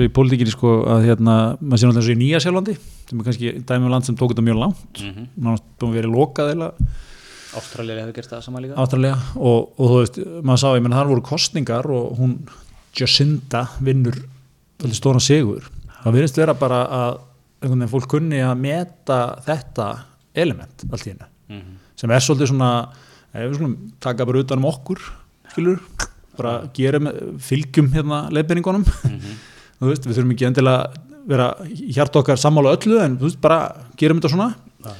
í 0.00 0.08
pólitíkinni 0.16 0.54
sko 0.54 0.70
að 0.94 1.04
hérna, 1.10 1.34
maður 1.60 1.82
sé 1.82 1.90
náttúrulega 1.90 2.00
eins 2.00 2.08
og 2.08 2.14
í 2.14 2.20
Nýja 2.22 2.40
Sjálflandi 2.40 2.76
sem 2.80 3.20
er 3.20 3.28
kannski 3.28 3.52
dæmi 3.68 3.84
um 3.84 3.92
land 3.92 4.08
sem 4.08 4.16
tók 4.16 4.32
þetta 4.32 4.46
mjög 4.46 4.62
langt. 4.62 5.02
Mhm. 5.04 5.28
nánast 5.36 5.66
búin 5.76 5.92
að 5.92 5.98
vera 6.00 6.12
lokað 6.14 6.54
eða 6.54 6.70
Ástralja 7.60 7.98
hefur 7.98 8.14
gert 8.14 8.30
það 8.30 8.42
sama 8.46 8.60
líka. 8.62 8.78
Áttalega 8.78 9.18
og, 9.36 9.72
og 9.76 9.90
þú 9.90 9.96
veist, 9.98 10.18
maður 10.46 10.62
sá, 10.62 10.68
ég 10.78 10.84
menn 10.86 10.94
þar 10.94 11.10
voru 11.10 11.26
kostningar 11.26 11.90
og 11.90 12.12
hún 12.20 12.36
Jacinda 12.96 13.64
vinnur 13.82 14.16
stóna 14.96 15.20
sigur 15.20 15.66
það 16.04 16.14
virðist 16.16 16.36
vera 16.40 16.54
bara 16.54 16.80
að 16.86 17.18
einhvern 17.60 17.80
veginn 17.82 17.92
fólk 17.92 18.08
kunni 18.14 18.40
að 18.44 18.56
meta 18.62 19.18
þetta 19.46 19.88
element 20.34 20.84
allt 20.90 21.06
í 21.06 21.10
hennu 21.14 21.26
Mhm. 21.50 21.76
sem 21.96 22.10
er 22.10 22.20
svolítið 22.22 22.48
svona 22.52 22.70
ef 23.34 23.42
við 23.50 23.54
skulum 23.58 23.76
taka 24.00 24.24
bara 24.26 24.38
utan 24.44 24.58
um 24.58 24.64
okkur 24.70 25.00
skilur, 25.52 25.80
bara 26.38 26.68
gerum 26.74 27.08
fylgjum 27.38 27.88
hérna 27.92 28.30
leiðbeiningunum 28.30 28.84
Mhm. 28.86 29.36
þú 29.80 29.86
veist, 29.90 30.06
við 30.06 30.16
þurfum 30.16 30.32
ekki 30.36 30.46
endilega 30.46 30.90
vera 31.26 31.54
hjart 31.66 32.16
okkar 32.16 32.36
sammála 32.40 32.76
öllu 32.76 33.00
en 33.02 33.18
veist, 33.18 33.40
bara 33.40 33.74
gerum 33.96 34.20
þetta 34.20 34.30
svona 34.32 34.54
Já. 34.84 34.92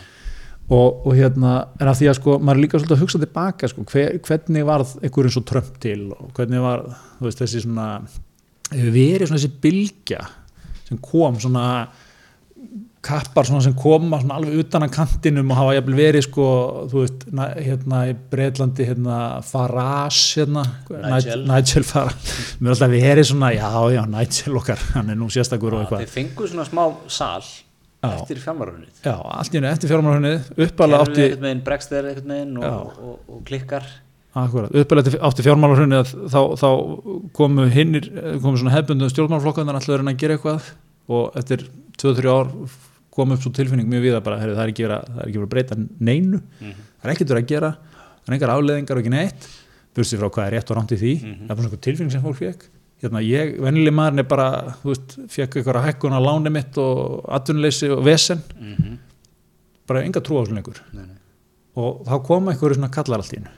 og, 0.70 1.06
og 1.06 1.14
hérna, 1.16 1.68
en 1.80 1.88
að 1.88 1.96
því 2.02 2.08
að 2.10 2.18
sko 2.20 2.38
maður 2.38 2.58
er 2.58 2.62
líka 2.64 2.78
svolítið 2.78 2.96
að 2.96 3.02
hugsa 3.04 3.18
tilbaka 3.22 3.68
sko, 3.70 3.84
hver, 3.90 4.18
hvernig 4.26 4.66
varð 4.68 4.92
einhver 5.02 5.24
eins 5.30 5.36
og 5.40 5.46
Trump 5.46 5.78
til 5.80 6.12
og 6.12 6.32
hvernig 6.36 6.60
var, 6.60 6.84
veist, 7.20 7.38
þessi 7.40 7.62
svona 7.64 8.02
verið 8.70 9.26
svona 9.30 9.40
þessi 9.40 9.52
bylgja 9.64 10.20
sem 10.90 11.00
kom 11.02 11.38
svona 11.40 11.66
kappar 13.00 13.48
svona 13.48 13.62
sem 13.64 13.72
koma 13.78 14.18
svona 14.20 14.36
alveg 14.36 14.60
utan 14.60 14.84
að 14.84 14.92
kantinum 14.98 15.54
og 15.54 15.56
hafa 15.56 15.76
jafnvel 15.78 15.96
verið 15.96 16.26
sko, 16.26 16.48
þú 16.90 17.04
veist, 17.06 17.24
hérna 17.64 18.02
í 18.10 18.12
Breitlandi 18.34 18.88
hérna 18.90 19.20
Farage 19.46 20.42
hérna, 20.42 20.66
Nigel. 20.90 21.46
Nigel 21.48 21.86
Farage. 21.88 22.36
Mér 22.60 22.68
er 22.68 22.76
alltaf 22.76 22.92
verið 22.92 23.30
svona, 23.30 23.54
já, 23.56 23.70
já, 23.96 24.02
Nigel 24.10 24.60
okkar 24.60 24.84
hann 24.98 25.14
er 25.14 25.18
nú 25.22 25.30
sérstakur 25.32 25.78
og 25.78 25.86
eitthvað. 25.86 26.04
Þeir 26.04 26.14
fengu 26.18 26.50
svona 26.52 26.68
smá 26.68 26.84
sal 27.08 27.48
Já. 28.00 28.14
eftir 28.16 28.38
fjármárunnið 28.40 29.00
já, 29.04 29.12
allt 29.12 29.52
í 29.52 29.58
henni 29.58 29.68
eftir 29.68 29.90
fjármálahunnið 29.90 30.46
uppalega 30.64 31.00
átti 31.04 31.24
og, 32.56 32.94
og, 32.96 33.18
og 33.28 33.42
klikkar 33.44 33.84
Akkurat, 34.30 34.70
uppalega 34.70 35.18
átti 35.26 35.42
fjármálarhrunni 35.42 35.96
að 35.98 36.10
þá, 36.30 36.40
þá 36.60 36.68
komu 37.34 37.64
hinnir 37.74 38.04
komu 38.38 38.60
svona 38.60 38.76
hefbundum 38.76 39.10
stjórnmálflokkar 39.10 39.64
þannig 39.64 39.80
að 39.80 39.82
ætlaður 39.82 40.04
að 40.12 40.20
gera 40.22 40.36
eitthvað 40.36 40.68
og 41.10 41.38
eftir 41.40 41.64
2-3 41.98 42.30
ár 42.30 42.52
kom 43.10 43.34
upp 43.34 43.42
svo 43.42 43.50
tilfinning 43.56 43.88
mjög 43.90 44.04
við 44.06 44.18
að 44.20 44.26
bara, 44.28 44.38
heyrðu, 44.38 44.54
það 44.54 44.62
er 44.62 44.72
ekki 44.72 44.86
verið 44.86 45.00
að, 45.00 45.18
er 45.26 45.40
að 45.42 45.50
breyta 45.50 45.78
neinu, 45.98 46.38
Mhm. 46.60 46.76
það 47.02 47.08
er 47.08 47.14
ekkert 47.14 47.32
verið 47.34 47.42
að 47.42 47.50
gera 47.50 47.70
það 47.74 48.30
er 48.30 48.36
engar 48.36 48.54
afleðingar 48.54 48.96
og 48.96 49.02
ekki 49.02 49.14
neitt. 49.16 49.48
Bursið 49.96 50.20
frá 50.20 50.30
hvað 50.30 50.46
er 50.46 50.54
rétt 50.54 50.70
og 50.70 50.76
rámt 50.78 50.92
í 50.94 50.98
því. 51.00 51.12
Mhm. 51.18 51.40
það 51.46 51.50
er 51.50 51.56
bara 51.56 51.68
svona 51.68 51.84
tilfinning 51.88 52.12
sem 52.12 52.22
fólk 52.22 52.38
fekk 52.38 52.68
hérna, 53.02 53.20
ég, 53.24 53.54
vennileg 53.58 53.94
maðurinn 53.96 54.22
er 54.22 54.28
bara, 54.28 54.76
þú 54.82 54.92
veist 54.92 55.16
fekk 55.26 55.56
eitthvað 55.58 55.84
hækkun 55.88 56.14
á 56.14 56.20
láni 56.20 56.52
mitt 56.52 56.78
og 56.78 57.24
atvinnuleysi 57.26 57.90
og 57.90 58.04
vesen, 58.04 58.42
mm 58.60 58.74
-hmm. 58.76 58.98
bara 59.88 60.02
enga 60.04 60.20
trú 60.20 60.38
á 60.38 60.44
þessu 60.44 60.54
lengur. 60.54 60.80
Og 61.76 62.04
þá 62.06 62.22
koma 62.22 62.52
einhverju 62.52 62.74
svona 62.76 62.90
kallar 62.90 63.18
allt 63.18 63.32
í 63.32 63.36
hennu 63.36 63.50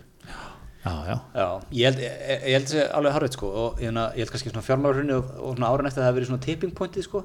já, 0.85 0.93
já, 1.07 1.17
Já, 1.35 1.47
ég 1.79 1.85
held, 1.89 2.01
ég 2.03 2.55
held 2.57 2.67
þessi 2.69 2.85
alveg 2.99 3.17
harfið 3.17 3.37
sko 3.37 3.51
og 3.63 3.83
ég, 3.83 3.99
held 4.17 4.33
kannski 4.35 4.53
svona 4.53 4.65
fjármálarunni 4.67 5.15
og, 5.17 5.33
og 5.39 5.57
svona 5.57 5.71
árin 5.73 5.91
eftir 5.91 6.03
að 6.03 6.05
það 6.05 6.11
hafi 6.11 6.19
verið 6.19 6.31
svona 6.33 6.45
tipping 6.47 6.75
pointið 6.79 7.07
sko. 7.07 7.23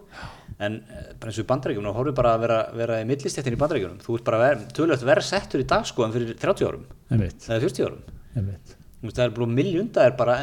En 0.58 0.80
eh, 0.82 1.08
bara 1.18 1.32
eins 1.32 1.40
og 1.42 1.46
í 1.46 1.50
bandaríkjum 1.52 1.90
og 1.90 1.98
horfum 1.98 2.18
bara 2.18 2.36
að 2.38 2.44
vera, 2.46 2.60
vera 2.78 3.00
í 3.02 3.08
millistjættin 3.10 3.58
í 3.58 3.62
bandaríkjum 3.62 3.98
þú 4.06 4.18
ert 4.20 4.28
bara 4.30 4.42
ver, 4.44 4.62
tölvöld 4.78 5.06
verð 5.10 5.26
settur 5.28 5.64
í 5.64 5.68
dag 5.70 5.86
sko 5.90 6.06
en 6.06 6.14
fyrir 6.16 6.38
30 6.38 6.70
árum. 6.70 6.86
Eða 7.50 7.60
40 7.66 7.88
árum. 7.90 8.04
Það 9.08 9.24
er 9.28 9.36
bara 9.38 9.50
milli 9.58 9.78
undar 9.82 10.12
er 10.12 10.18
bara 10.18 10.38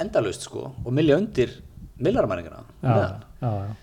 endalaust 0.00 0.48
sko 0.48 0.70
og 0.72 0.92
milli 0.96 1.12
undir 1.16 1.52
millarmæningana 2.02 2.62
já, 2.82 2.92
já, 3.42 3.50
já. 3.52 3.74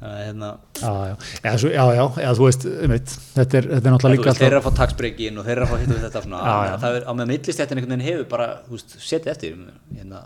Hérna 0.00 0.50
Já, 0.80 0.92
já, 1.10 1.16
já, 1.44 1.52
svo, 1.60 1.70
já, 1.72 1.82
já, 1.96 2.04
já, 2.24 2.30
þú 2.38 2.46
veist, 2.46 2.66
einmitt, 2.84 3.16
þetta 3.34 3.58
er, 3.60 3.68
þetta 3.74 3.90
er 3.90 3.94
náttúrulega 3.94 4.16
líka 4.16 4.34
þeir 4.38 4.46
eru 4.50 4.60
að 4.60 4.66
fá 4.68 4.72
taksbreikin 4.80 5.40
og 5.40 5.44
þeir 5.48 5.56
eru 5.58 5.66
að 5.66 5.72
fá 5.74 5.82
hitt 5.82 5.92
og 5.96 6.00
þetta 6.06 6.22
svona, 6.24 6.40
Já, 6.70 6.78
það 6.84 6.96
er 7.00 7.04
á 7.04 7.12
með 7.18 7.30
millistjættin 7.34 7.80
einhvern 7.82 7.94
veginn 7.96 8.06
hefur 8.08 8.30
bara, 8.32 8.48
þú 8.68 8.76
veist, 8.78 8.96
setið 9.04 9.32
eftir 9.34 9.58
hérna, 9.98 10.22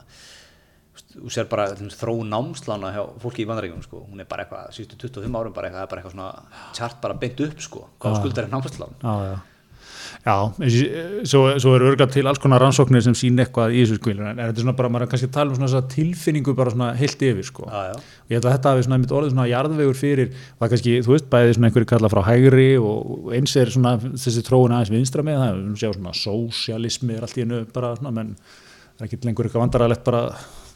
þú 1.15 1.33
sér 1.35 1.49
bara 1.51 1.67
þróun 1.75 2.31
námslána 2.31 2.93
hjá 2.95 3.03
fólki 3.23 3.43
í 3.43 3.49
bandaríkjum 3.51 3.83
sko, 3.87 4.05
hún 4.11 4.23
er 4.23 4.29
bara 4.31 4.47
eitthvað, 4.47 4.71
síðustu 4.77 5.01
25 5.09 5.41
árum 5.41 5.55
bara 5.57 5.71
eitthvað, 5.71 5.81
það 5.81 5.89
er 5.89 5.91
bara 5.91 6.05
eitthvað 6.05 6.15
svona 6.15 6.71
chart 6.79 7.01
bara 7.03 7.19
beint 7.19 7.43
upp 7.49 7.67
sko, 7.67 7.85
hvað 8.03 8.21
skuldar 8.21 8.47
er 8.49 8.55
námslán 8.55 8.95
Já, 9.03 9.15
já, 9.31 9.35
já, 10.25 10.35
svo, 11.29 11.43
svo 11.63 11.75
er 11.77 11.85
örgað 11.91 12.15
til 12.17 12.25
alls 12.31 12.41
konar 12.43 12.63
rannsóknir 12.63 13.05
sem 13.05 13.17
sín 13.19 13.39
eitthvað 13.43 13.75
í 13.75 13.83
þessu 13.83 13.99
skvilur, 14.01 14.27
en 14.31 14.41
þetta 14.41 14.55
er 14.55 14.65
svona 14.65 14.77
bara, 14.79 14.91
maður 14.93 15.07
er 15.07 15.13
kannski 15.13 15.31
tala 15.35 15.55
um 15.55 15.61
svona 15.61 15.83
tilfinningu 15.95 16.55
bara 16.59 16.75
svona 16.75 16.91
heilt 16.99 17.25
yfir, 17.29 17.47
sko. 17.47 17.69
já, 17.69 17.93
já, 17.93 17.95
Og 18.25 18.33
ég 18.33 18.39
held 18.39 18.49
að 18.49 18.57
þetta 18.57 18.75
hafi 18.75 18.85
svona 18.87 18.99
einmitt 18.99 19.15
orðið 19.15 19.35
svona 19.35 19.49
jarðvegur 19.51 19.99
fyrir, 20.01 20.35
það 20.61 20.75
kannski, 20.75 20.97
þú 21.05 21.15
veist, 21.15 21.31
bæðið 21.33 21.55
svona 21.59 21.71
einhverju 21.71 21.91
kalla 21.93 22.13
frá 22.13 22.23
hægri 22.29 22.69
og 22.81 23.33
eins 23.37 23.57
er 23.61 23.73
svona 23.75 23.97
þessi 24.01 24.45
tróun 24.47 24.75
aðeins 24.75 24.93
vinstra 24.95 25.25
með, 25.27 25.41
það 25.43 25.51
er 25.51 25.65
um 25.65 25.81
sjá 25.81 25.91
svona 25.93 26.15
sósialismi 26.19 27.19
er 27.19 27.27
allt 27.27 27.37
í 27.37 27.45
hennu 27.45 27.65
bara 27.75 27.95
svona, 27.99 28.15
menn 28.17 28.35
það 28.95 29.05
er 29.05 29.11
ekki 29.11 29.21
lengur 29.29 29.49
eitthvað 29.49 29.65
vandaralegt 29.67 30.07
bara 30.07 30.23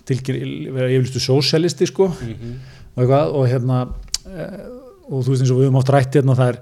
tilkynni, 0.09 0.69
vera 0.75 0.91
yfirlistu 0.93 1.23
sósialisti, 1.23 1.89
sko, 1.89 2.11
og 2.13 3.01
eitthvað, 3.03 3.33
og 3.39 3.49
hérna, 3.49 3.81
eh, 4.29 4.61
og 5.09 5.25
þú 5.25 5.33
veist 5.33 5.45
eins 5.45 5.53
og 5.53 5.61
við 5.61 5.69
höfum 5.69 5.81
átt 5.83 5.93
rætt 5.95 6.19
hérna, 6.19 6.37
það 6.39 6.53
er 6.53 6.61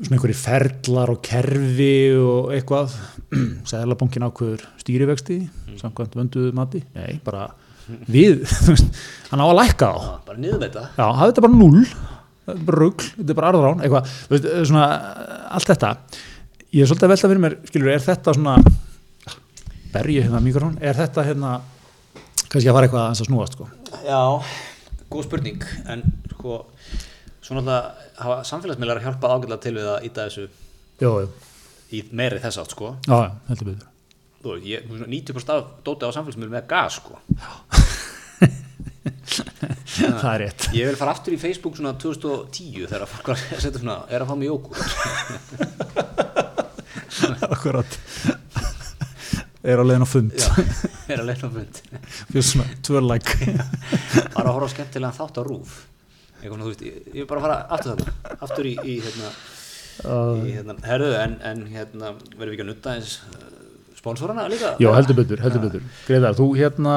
svona 0.00 0.16
einhverju 0.16 0.36
ferlar 0.40 1.12
og 1.12 1.20
kerfi 1.24 1.94
og 2.18 2.52
eitthvað, 2.56 2.94
Sæðlabankin 3.70 4.24
ákveður 4.28 4.64
stýrivexti, 4.80 5.40
samkvæmt 5.80 6.16
vönduðu 6.18 6.54
mati, 6.56 6.82
nei, 6.96 7.18
bara 7.24 7.48
við, 8.10 8.44
hann 9.30 9.42
á 9.42 9.46
að 9.46 9.58
lækka 9.60 9.90
þá. 9.90 10.00
Já, 10.06 10.16
bara 10.30 10.42
niður 10.42 10.60
með 10.60 10.66
þetta 10.68 10.86
Já, 10.94 11.06
hafði 11.20 11.32
þetta 11.32 11.46
bara 11.46 11.60
null 11.60 11.84
er 12.50 12.62
bara 12.66 12.80
rugl, 12.80 13.08
þetta 13.16 13.34
er 13.34 13.38
bara 13.38 13.50
arðrán 13.52 13.82
eitthvað, 13.84 14.14
þú 14.26 14.34
veist, 14.34 14.48
svona, 14.70 14.86
allt 15.58 15.70
þetta. 15.70 15.90
Ég 16.70 16.84
er 16.84 16.90
svolítið 16.90 17.06
að 17.06 17.12
velta 17.14 17.30
fyrir 17.30 17.44
mér, 17.44 17.58
skilur, 17.68 17.92
er 17.92 18.02
þetta 18.04 18.34
svona 18.36 18.56
berju 19.90 20.24
hérna 20.24 20.42
mikrofón, 20.42 20.76
er 20.82 20.98
þetta 20.98 21.26
hérna 21.26 21.52
kannski 22.50 22.70
að 22.70 22.76
fara 22.76 22.88
eitthvað 22.88 23.04
aðeins 23.04 23.22
að 23.24 23.30
snúast, 23.30 23.56
sko? 23.58 23.68
Já, 24.06 24.22
góð 25.10 25.26
spurning. 25.26 25.66
En 25.90 26.04
sko 26.32 26.60
svo 27.50 27.58
náttúrulega 27.58 28.10
hafa 28.22 28.36
samfélagsmiðlar 28.46 29.00
hjálpað 29.02 29.32
ágætlega 29.34 29.62
til 29.64 29.74
við 29.74 29.86
að 29.90 30.04
íta 30.06 30.26
þessu 30.28 30.44
Jó, 31.00 31.10
jú, 31.24 31.28
í 31.96 32.02
meiri 32.14 32.38
þess 32.42 32.60
átt 32.62 32.74
sko. 32.76 32.92
Já, 33.08 33.16
já, 33.24 33.30
heldur 33.48 33.70
betur. 33.72 33.86
Þú 34.40 34.52
veist, 34.54 34.66
ég, 34.70 34.84
svona 34.86 35.08
90% 35.10 35.52
af 35.56 35.64
dótið 35.88 36.06
á 36.06 36.16
samfélagsmiðlum 36.16 36.54
með 36.54 36.66
gas 36.70 36.98
sko. 37.00 37.18
Það 40.00 40.30
er 40.30 40.40
rétt. 40.44 40.68
Ég 40.76 40.86
vil 40.90 40.98
fara 41.00 41.12
aftur 41.16 41.34
í 41.34 41.38
Facebook 41.40 41.74
svona 41.78 41.94
2010 41.98 42.86
þegar 42.92 43.08
fólk 43.10 43.30
var 43.32 43.40
að 43.40 43.64
setja 43.64 43.80
svona, 43.82 43.96
er 44.12 44.22
að 44.22 44.30
fá 44.30 44.34
mig 44.38 44.48
jókur 44.48 44.76
akkurat. 47.50 47.98
Er 49.60 49.80
á 49.80 49.84
leiðin 49.84 50.06
á 50.06 50.08
fund. 50.08 50.32
Já, 50.38 50.48
er 51.10 51.20
að 51.20 51.26
leina 51.32 51.50
fund. 51.52 51.80
Fyrir 52.30 52.46
svona 52.46 52.68
tvörlæk 52.86 53.34
bara 54.36 54.46
að 54.46 54.54
horfa 54.54 54.70
skemmtilega 54.76 55.16
þátt 55.18 55.40
á 55.40 55.42
rúf 55.44 55.80
eitthvað, 56.40 56.60
þú 56.64 56.72
veist, 56.72 56.84
ég, 56.88 57.08
vil 57.14 57.26
bara 57.30 57.44
fara 57.44 57.56
aftur 57.76 57.94
þarna 57.94 58.36
aftur 58.46 58.68
í, 58.68 58.74
í 58.82 58.98
hérna, 59.04 59.32
í, 60.46 60.52
hérna 60.56 60.76
herðu, 60.86 61.10
en, 61.20 61.34
en 61.50 61.64
hérna 61.70 62.12
verðum 62.36 62.46
við 62.46 62.54
ekki 62.54 62.66
að 62.66 62.70
nutta 62.70 62.94
eins 62.96 63.16
uh, 63.28 63.48
sponsorana 63.98 64.46
líka? 64.50 64.74
Já, 64.80 64.90
heldur 64.96 65.20
betur, 65.20 65.42
heldur 65.44 65.66
betur. 65.66 65.84
Greiðar, 66.06 66.38
þú 66.38 66.48
hérna, 66.56 66.96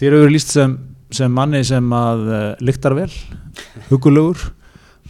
þér 0.00 0.18
hefur 0.18 0.34
líst 0.34 0.56
sem, 0.56 0.74
sem 1.14 1.32
manni 1.32 1.62
sem 1.68 1.94
að 1.96 2.26
uh, 2.26 2.42
lyktar 2.64 2.98
vel, 2.98 3.10
hugulegur 3.90 4.50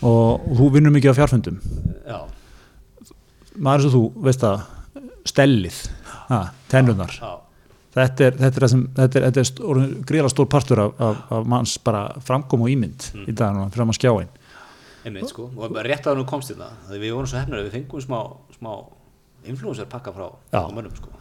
og, 0.03 0.43
og 0.43 0.55
þú 0.59 0.69
vinnur 0.77 0.95
mikið 0.95 1.15
á 1.15 1.19
fjárfundum 1.21 1.61
já, 2.07 2.19
maður 3.57 3.89
og 3.89 3.95
þú, 3.95 4.03
veist 4.27 4.43
það 4.43 4.67
stellið, 5.29 5.79
tennunar 6.73 7.15
já, 7.15 7.33
þetta 7.95 8.29
er, 8.29 8.39
þetta 8.39 8.53
er, 8.53 8.61
það 8.65 8.73
sem, 8.75 8.85
þetta 8.99 9.21
er, 9.21 9.27
þetta 9.29 9.43
er 9.43 9.97
gríðlega 10.09 10.33
stór 10.33 10.49
partur 10.53 10.85
af, 10.85 10.95
af, 11.09 11.25
af 11.39 11.51
manns 11.55 11.75
bara 11.85 12.07
framkom 12.25 12.65
og 12.65 12.73
ímynd 12.73 13.11
í 13.27 13.35
dag 13.37 13.57
núna, 13.57 13.73
fram 13.75 13.93
að 13.93 14.01
skjáin 14.01 14.33
einmitt 15.07 15.31
sko. 15.33 15.49
Og 15.59 15.79
rétt 15.85 16.07
að 16.07 16.21
nú 16.21 16.27
komst 16.29 16.53
þetta 16.53 16.69
því 16.89 17.01
við 17.03 17.15
vorum 17.17 17.31
svo 17.31 17.41
hefnir 17.41 17.61
að 17.61 17.69
við 17.69 17.77
fengum 17.77 18.05
smá, 18.05 18.19
smá 18.57 18.73
influencer 19.51 19.89
pakka 19.91 20.13
frá 20.15 20.27
Já, 20.53 20.61
mönnum 20.71 20.95
sko. 20.97 21.13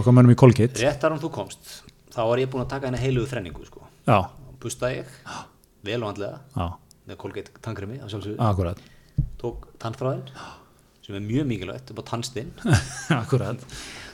okkar 0.00 0.16
mönnum 0.16 0.34
í 0.34 0.38
Colgate. 0.40 0.80
Rétt 0.80 1.04
að 1.04 1.18
þú 1.20 1.32
komst 1.34 1.74
þá 2.10 2.22
var 2.26 2.42
ég 2.42 2.50
búin 2.52 2.64
að 2.64 2.70
taka 2.74 2.88
henni 2.88 3.02
heilugu 3.02 3.30
þrenningu 3.30 3.66
sko. 3.68 3.84
Bustaði 4.60 5.02
ég, 5.02 5.12
vel 5.86 6.00
og 6.02 6.10
andlega 6.12 6.40
já, 6.56 6.66
með 7.08 7.20
Colgate 7.20 7.52
akkurat. 8.38 8.80
Tók 9.40 9.68
tannfráðin 9.80 10.26
sem 11.04 11.16
er 11.16 11.24
mjög 11.24 11.48
mikilvægt 11.48 11.92
upp 11.92 12.00
á 12.00 12.04
tannstinn. 12.12 12.50
Akkurat, 13.20 13.62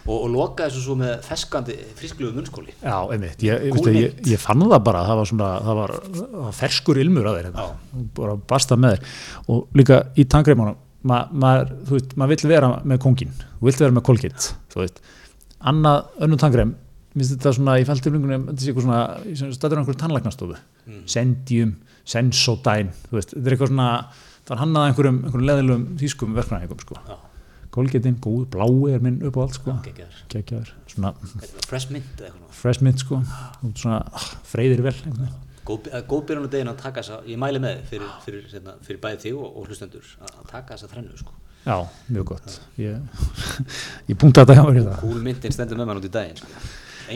og, 0.06 0.14
og 0.16 0.30
lokaði 0.32 0.70
þessu 0.70 0.84
svo 0.84 0.96
með 1.00 1.12
feskandi 1.26 1.76
frisklugu 1.98 2.36
munnskóli. 2.36 2.74
Já, 2.80 2.96
einmitt. 3.12 3.42
Ég, 3.44 3.66
ég, 3.68 3.90
ég, 3.96 4.16
ég 4.32 4.42
fann 4.42 4.62
það 4.62 4.82
bara, 4.86 5.04
það 5.08 5.20
var 5.20 5.30
svona 5.32 5.50
það 5.66 5.80
var, 5.80 5.94
það 6.06 6.40
var 6.46 6.56
ferskur 6.60 7.02
ilmur 7.02 7.28
að 7.30 7.38
þeir 7.38 7.48
hérna. 7.50 7.66
bara 8.16 8.38
basta 8.54 8.78
með 8.80 8.96
þeir 8.96 9.20
og 9.54 9.78
líka 9.80 10.00
í 10.16 10.26
tannkreimunum 10.36 10.78
ma, 11.06 11.20
maður, 11.32 11.74
þú 11.88 11.98
veist, 11.98 12.16
maður 12.16 12.34
vill 12.34 12.52
vera 12.54 12.72
með 12.82 13.02
kongin 13.04 13.36
þú 13.36 13.68
vill 13.68 13.78
vera 13.80 13.96
með 13.96 14.06
veist. 14.76 15.02
Annað, 15.66 16.10
önnum 16.22 16.40
tannkreim 16.40 16.76
minnst 17.16 17.32
þetta 17.32 17.54
svona, 17.56 17.78
ég 17.80 17.88
fælti 17.88 18.12
flingunum 18.12 18.48
þetta 18.50 18.62
sé 18.62 18.72
eitthvað 18.72 18.86
svona, 18.86 19.02
ég 19.24 19.38
sem 19.40 19.52
stættur 19.56 19.78
á 19.78 19.80
einhverju 19.80 20.00
tannlæknastofu. 20.02 20.58
Sendium, 21.08 21.76
Sensodyne 22.06 22.92
þetta 23.08 23.40
er 23.40 23.56
eitthvað 23.56 23.72
svona 23.72 23.88
það 24.46 24.52
er 24.54 24.60
hannað 24.62 24.90
einhverjum, 24.90 25.22
einhverjum 25.24 25.48
leðilum 25.50 25.86
þýskum 26.02 26.36
verknæðingum 26.36 26.84
sko. 26.84 27.00
Colgate-in, 27.76 28.16
góð, 28.24 28.46
blái 28.54 28.94
er 28.96 29.02
minn 29.04 29.18
upp 29.28 29.36
á 29.36 29.40
allt 29.44 29.58
sko. 29.58 29.74
Svona 30.88 31.12
fresh 31.68 31.92
mint 31.92 32.22
fresh 32.56 32.80
mint 32.84 33.02
sko, 33.04 33.20
svona 33.74 33.98
ah, 34.00 34.30
freyðir 34.48 34.80
vel 34.86 34.96
góð, 35.66 35.90
að 35.92 36.06
góð 36.10 36.22
byrjun 36.30 36.48
á 36.48 36.50
deginn 36.54 36.70
að 36.72 36.78
taka 36.80 37.02
þessa 37.02 37.18
ég 37.28 37.40
mæli 37.40 37.60
með 37.62 37.82
fyrir, 37.90 38.14
fyrir, 38.24 38.46
fyrir, 38.50 38.80
fyrir 38.86 39.02
bæði 39.02 39.20
þig 39.26 39.38
og, 39.40 39.46
og 39.50 39.68
hlustendur 39.68 40.08
að 40.22 40.32
að 40.32 40.50
taka 40.52 40.76
þessa 40.76 40.90
þrennu 40.92 41.20
sko. 41.20 41.36
já, 41.66 41.76
mjög 42.16 42.28
gott. 42.32 42.58
Ég, 42.80 43.24
ég 44.10 44.20
punkti 44.22 44.46
hjá 44.46 44.62
í 44.62 44.84
það 44.86 45.00
cool 45.02 45.22
myntin 45.28 45.56
stendur 45.56 45.80
með 45.80 45.90
mann 45.90 46.02
út 46.02 46.08
í 46.08 46.12
daginn 46.16 46.40
sko. 46.40 46.52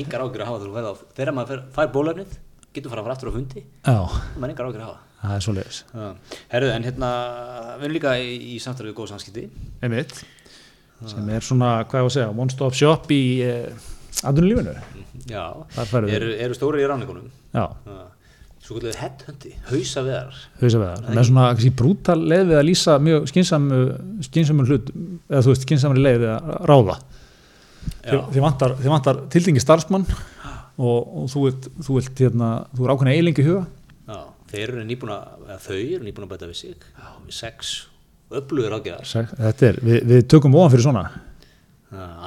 engar 0.01 0.27
ágjur 0.27 0.45
að 0.45 0.51
hafa 0.51 0.65
þú 0.65 0.75
ferð 0.77 0.91
á 0.91 0.95
þegar 1.21 1.37
maður 1.39 1.63
fær 1.77 1.95
bólöfnið 1.95 2.35
getur 2.75 2.93
fara 2.93 3.03
að 3.03 3.09
fara 3.09 3.17
aftur 3.17 3.33
á 3.33 3.37
fundi 3.39 3.63
já, 3.65 3.97
maður 4.37 4.53
engar 4.53 4.69
ágjur 4.69 4.85
að 4.85 4.91
hafa. 4.91 5.07
Það 5.21 5.33
er 5.37 5.43
svo 5.45 5.53
leiðis. 5.53 5.79
Herðu, 6.49 6.69
en 6.73 6.85
hérna, 6.87 7.09
við 7.77 7.87
erum 7.87 7.97
líka 7.99 8.13
í, 8.17 8.31
í 8.55 8.61
við 8.61 8.95
góð 8.97 9.11
samskipti. 9.11 9.43
Einmitt, 9.85 10.23
sem 11.09 11.29
er 11.33 11.45
svona, 11.45 11.73
hvað 11.89 12.03
ég 12.03 12.07
var 12.07 12.11
að 12.11 12.17
segja 12.17 12.31
one 12.45 12.53
stop 12.53 12.77
shop 12.77 13.13
í 13.15 13.23
eh, 13.47 13.91
atvinnulífinu. 14.27 14.75
Já, 15.31 15.45
eru, 16.01 16.33
eru 16.35 16.57
stóri 16.57 16.83
í 16.83 16.89
ráningunum 16.89 17.29
já, 17.55 17.65
Svo 18.61 18.77
kvöldur 18.77 18.97
headhundi, 19.01 19.53
hausa 19.71 20.03
veðar 20.05 20.37
hausaveðar, 20.61 21.07
með 21.17 21.27
svona 21.29 21.47
kannski, 21.53 21.71
brútal 21.81 22.19
leið 22.21 22.45
við 22.51 22.59
að 22.61 22.67
lýsa 22.69 22.97
mjög 23.03 23.31
skynsamu 23.31 24.67
hlut, 24.69 24.93
eða 25.31 25.43
þú 25.47 25.55
veist 25.55 25.67
skynsamri 25.67 26.05
leið 26.05 26.19
við 26.23 26.33
að 26.35 26.53
ráða. 26.71 26.97
Þið 28.05 28.41
vantar, 28.45 28.77
vantar 28.85 29.23
tildengi 29.33 29.63
starfsmann 29.65 30.07
og, 30.11 30.99
og 31.01 31.31
þú 31.33 31.45
vilt, 31.47 31.71
þú 31.87 31.97
vilt 31.99 32.25
hérna, 32.27 32.51
þú 32.77 32.87
er 32.87 32.95
ákveðna 32.95 33.17
eilingi 33.17 33.47
huga. 33.49 33.65
Já, 34.07 34.21
þeir 34.53 34.67
eru 34.69 34.85
eða 34.85 35.59
þau 35.65 35.79
eru 35.81 36.05
nýbúin 36.05 36.29
að 36.29 36.35
bæta 36.35 36.51
við 36.51 36.61
sig. 36.61 36.91
Við 37.27 37.37
sex 37.41 37.75
öflugur 38.31 38.77
ágæðar 38.79 39.09
þetta 39.41 39.67
er, 39.73 39.81
við, 39.83 39.99
við 40.11 40.27
tökum 40.31 40.55
ofan 40.61 40.71
fyrir 40.75 40.87
svona. 40.87 41.05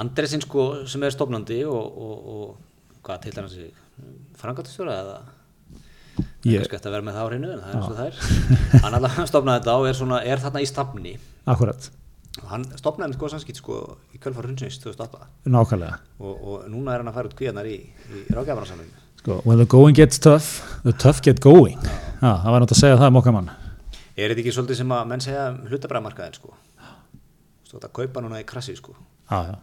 Andresinn 0.00 0.42
sko 0.44 0.64
sem 0.90 1.02
er 1.06 1.14
stofnandi 1.14 1.62
og, 1.64 1.84
og, 2.04 2.28
og 2.34 3.00
hvað 3.06 3.22
til 3.24 3.32
hann 3.38 3.48
sig 3.52 3.70
frangatastjóra 4.40 4.98
eða 5.00 5.16
Ég- 6.44 6.60
kannski 6.60 6.76
eftir 6.76 6.90
að 6.90 6.94
vera 6.98 7.06
með 7.08 7.16
það 7.16 7.24
á 7.24 7.28
hreinu 7.30 7.50
en 7.54 7.60
það 7.62 7.70
er 7.70 7.76
eins 7.78 7.88
og 7.88 7.96
það 7.98 8.08
er 8.08 8.82
hann 8.84 8.96
allavega 8.98 9.24
stofnaði 9.30 9.62
þetta 9.62 9.76
og 9.80 9.86
er, 9.88 9.96
svona, 9.98 10.18
er 10.28 10.42
þarna 10.44 10.60
í 10.62 10.68
stafni. 10.68 11.14
Akkurat, 11.54 11.88
og 12.42 12.50
hann 12.52 12.66
stofnaði 12.78 13.16
sko 13.16 13.30
samskipt 13.32 13.58
sko 13.62 13.78
í 14.14 14.20
kjölfar 14.22 14.46
hundsins 14.50 14.76
2008 14.84 15.24
nákvæmlega. 15.56 15.96
Og, 16.20 16.36
og 16.52 16.68
núna 16.70 16.94
er 16.94 17.02
hann 17.02 17.10
að 17.10 17.16
fara 17.18 17.32
út 17.32 17.36
kvíðarnar 17.40 17.70
í, 17.72 17.78
í 18.12 18.22
rákjafarnarsamling 18.36 18.92
sko, 19.24 19.40
when 19.48 19.58
the 19.58 19.66
going 19.66 19.96
gets 19.96 20.20
tough 20.20 20.60
the 20.84 20.92
tough 20.92 21.24
get 21.24 21.40
going. 21.40 21.80
Já, 22.20 22.30
það 22.44 22.50
var 22.52 22.60
náttúrulega 22.62 22.76
að 22.76 22.82
segja 22.84 23.00
það 23.00 23.10
um 23.14 23.20
okkar 23.24 23.38
mann 23.40 23.50
Er 24.16 24.30
þetta 24.30 24.42
ekki 24.44 24.52
svolítið 24.54 24.78
sem 24.78 24.92
að 24.94 25.06
menn 25.10 25.22
segja 25.24 25.46
um 25.50 25.56
hlutabræðmarkaðin 25.70 26.36
sko? 26.38 26.52
Þetta 27.74 27.88
kaupa 27.96 28.20
núna 28.22 28.38
í 28.38 28.44
krassi 28.46 28.76
sko? 28.78 28.94
já, 29.30 29.40
já, 29.50 29.56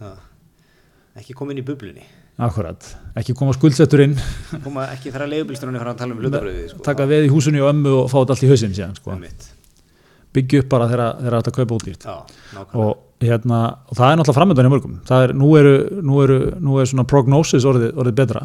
Já. 0.00 0.12
Ekki 1.18 1.34
koma 1.34 1.52
inn 1.52 1.58
í 1.60 1.64
bublunni. 1.66 2.04
akkurat 2.38 2.84
ekki 3.18 3.34
koma 3.34 3.50
skuldsettur 3.56 4.00
inn 4.04 4.12
Koma 4.62 4.84
ekki 4.94 5.10
þegar 5.10 5.26
leigubilstunni 5.32 5.80
fara 5.80 5.90
að 5.96 5.98
tala 6.04 6.14
um 6.14 6.20
hlutabröðið 6.22 6.68
sko? 6.70 6.84
taka 6.86 7.06
veð 7.10 7.26
í 7.26 7.32
húsinu 7.32 7.64
og 7.64 7.72
ömmu 7.72 7.94
og 8.04 8.06
fá 8.12 8.20
þetta 8.20 8.36
allt 8.36 8.44
í 8.46 8.50
hausinn 8.52 8.76
síðan, 8.76 8.94
sko. 9.00 9.16
Byggja 10.38 10.60
upp 10.62 10.68
bara 10.70 10.86
þegar 10.92 11.18
þegar 11.18 11.36
þetta 11.40 11.54
kaupa 11.58 11.74
út 11.80 11.84
dýrt 11.88 12.06
Já, 12.06 12.14
nákvæmlega. 12.54 12.84
og, 12.84 13.02
hérna, 13.26 13.58
og 13.90 13.98
það 13.98 14.12
er 14.12 14.16
náttúrulega 14.20 14.38
framöndan 14.38 14.68
í 14.68 14.72
mörgum 14.76 14.96
það 15.10 15.24
er, 15.26 15.34
nú, 15.42 15.48
eru, 15.58 15.74
nú, 16.06 16.20
eru, 16.22 16.38
nú 16.62 16.78
er 16.78 16.86
svona 16.92 17.06
prognosis 17.10 17.66
orðið, 17.66 17.90
orðið 17.98 18.16
betra 18.22 18.44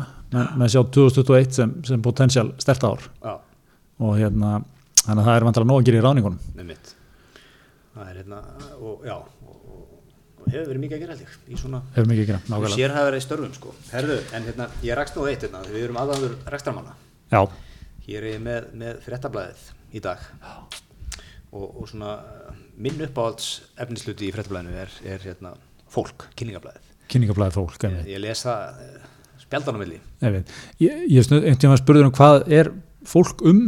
með 0.58 0.74
sjá 0.74 0.82
2021 0.98 1.54
sem, 1.60 1.76
sem 1.86 2.02
potensial 2.02 2.50
sterta 2.58 2.90
ár 2.96 3.06
Já, 3.22 3.36
og 4.02 4.18
hérna, 4.18 4.56
þannig 5.04 5.22
að 5.24 5.28
það 5.30 5.38
er 5.40 5.48
vantilega 5.48 5.70
nóg 5.72 5.82
að 5.82 5.88
gera 5.90 6.00
í 6.00 6.06
ráningunum 6.08 6.62
einmitt. 6.64 6.94
Það 7.94 8.08
er 8.10 8.20
hérna, 8.22 8.40
og 8.82 9.04
já, 9.06 9.16
og, 9.16 9.58
og, 9.74 9.82
hefur 10.48 10.70
verið 10.72 10.82
mikið 10.84 10.98
að 10.98 11.04
gera 11.04 11.18
ég 11.20 11.36
í 11.54 11.60
svona 11.60 11.82
hefur 11.94 12.10
mikið 12.10 12.24
að 12.24 12.32
gera, 12.32 12.40
nákvæmlega 12.50 12.78
sér 12.78 12.96
hafa 12.96 13.10
verið 13.10 13.22
í 13.22 13.26
störfum 13.28 13.54
sko. 13.58 13.76
Herðu, 13.92 14.18
en 14.34 14.48
hérna, 14.50 14.68
ég 14.84 14.98
rakst 15.00 15.20
nú 15.20 15.28
eitt 15.30 15.46
hérna, 15.46 15.62
við 15.70 15.86
erum 15.88 16.00
aðandur 16.02 16.34
rekstramanna. 16.56 16.96
já, 17.32 17.42
Hér 18.04 18.26
er 18.26 18.34
ég 18.34 18.42
með, 18.44 18.66
með 18.76 18.98
fréttablaðið 19.06 19.62
í 19.96 20.02
dag 20.04 20.26
og, 21.54 21.68
og 21.70 21.86
svona 21.88 22.18
minn 22.76 23.00
uppáhalds 23.06 23.62
efnisluti 23.80 24.28
í 24.28 24.34
fréttablaðinu 24.36 24.76
er, 24.82 24.98
er 25.08 25.24
hérna, 25.24 25.54
fólk, 25.94 26.26
kynningablaðið. 26.36 26.90
kynningablaðið 27.14 27.60
fólk 27.62 27.86
Ég, 27.88 28.02
ég 28.16 28.24
les 28.26 28.44
það 28.44 28.82
uh, 28.84 29.08
spjaldanum 29.46 29.86
vilji. 29.86 30.02
ég, 30.20 30.52
ég, 30.84 31.32
ég 31.46 31.62
tíma 31.62 31.78
spurður 31.80 32.10
um 32.10 32.16
hvað 32.18 32.50
er 32.52 32.74
fólk 33.08 33.46
um 33.48 33.68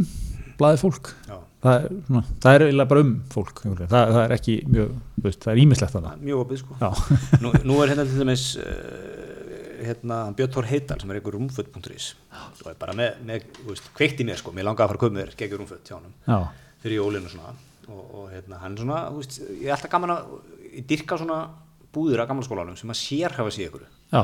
blaðið 0.60 0.82
fólk. 0.84 1.10
Já, 1.26 1.36
það 1.64 1.76
er, 1.78 1.96
svona, 2.06 2.22
það 2.44 2.64
er 2.66 2.88
bara 2.92 3.04
um 3.04 3.12
fólk 3.32 3.62
það, 3.64 3.90
það 3.90 4.20
er 4.22 4.34
ekki 4.36 4.56
mjög, 4.70 4.94
veist, 5.26 5.40
það 5.44 5.52
er 5.52 5.62
ímislegt 5.64 5.96
þarna. 5.96 6.14
Mjög 6.22 6.42
opið 6.44 6.62
sko. 6.62 6.78
Nú, 7.44 7.52
nú 7.66 7.78
er 7.82 7.92
hérna 7.92 8.06
til 8.08 8.22
dæmis 8.22 8.46
uh, 8.62 9.36
hérna, 9.86 10.20
Björn 10.38 10.54
Þór 10.56 10.70
Heital 10.70 10.98
sem 11.02 11.12
er 11.12 11.20
einhver 11.20 11.36
rúmföld.is 11.36 12.08
og 12.62 12.72
er 12.72 12.80
bara 12.80 12.96
með, 12.96 13.20
með 13.28 13.46
veist, 13.68 13.92
kveikt 13.96 14.22
í 14.22 14.26
mér 14.28 14.40
sko, 14.40 14.54
mér 14.56 14.68
langaði 14.68 14.86
að 14.86 14.92
fara 14.92 15.00
að 15.00 15.04
köpa 15.04 15.18
mér 15.18 15.36
geggjur 15.38 15.62
rúmföld 15.62 15.90
hjá 15.90 15.98
já, 16.00 16.38
fyrir 16.82 17.00
jólinu 17.00 17.30
svona. 17.32 17.54
Og, 17.86 18.02
og 18.02 18.30
hérna, 18.32 18.58
hann 18.64 18.74
er 18.74 18.82
svona, 18.82 19.04
veist, 19.14 19.38
ég 19.52 19.68
er 19.68 19.76
alltaf 19.76 19.92
gaman 19.92 20.16
að 20.16 20.34
ég 20.72 20.88
dyrka 20.90 21.20
svona 21.20 21.44
búður 21.96 22.24
að 22.24 22.32
gamla 22.32 22.76
sem 22.76 22.92
að 22.92 23.00
sér 23.00 23.36
hafa 23.36 23.52
sig 23.54 23.68
ykkur 23.68 23.86
já, 23.86 24.22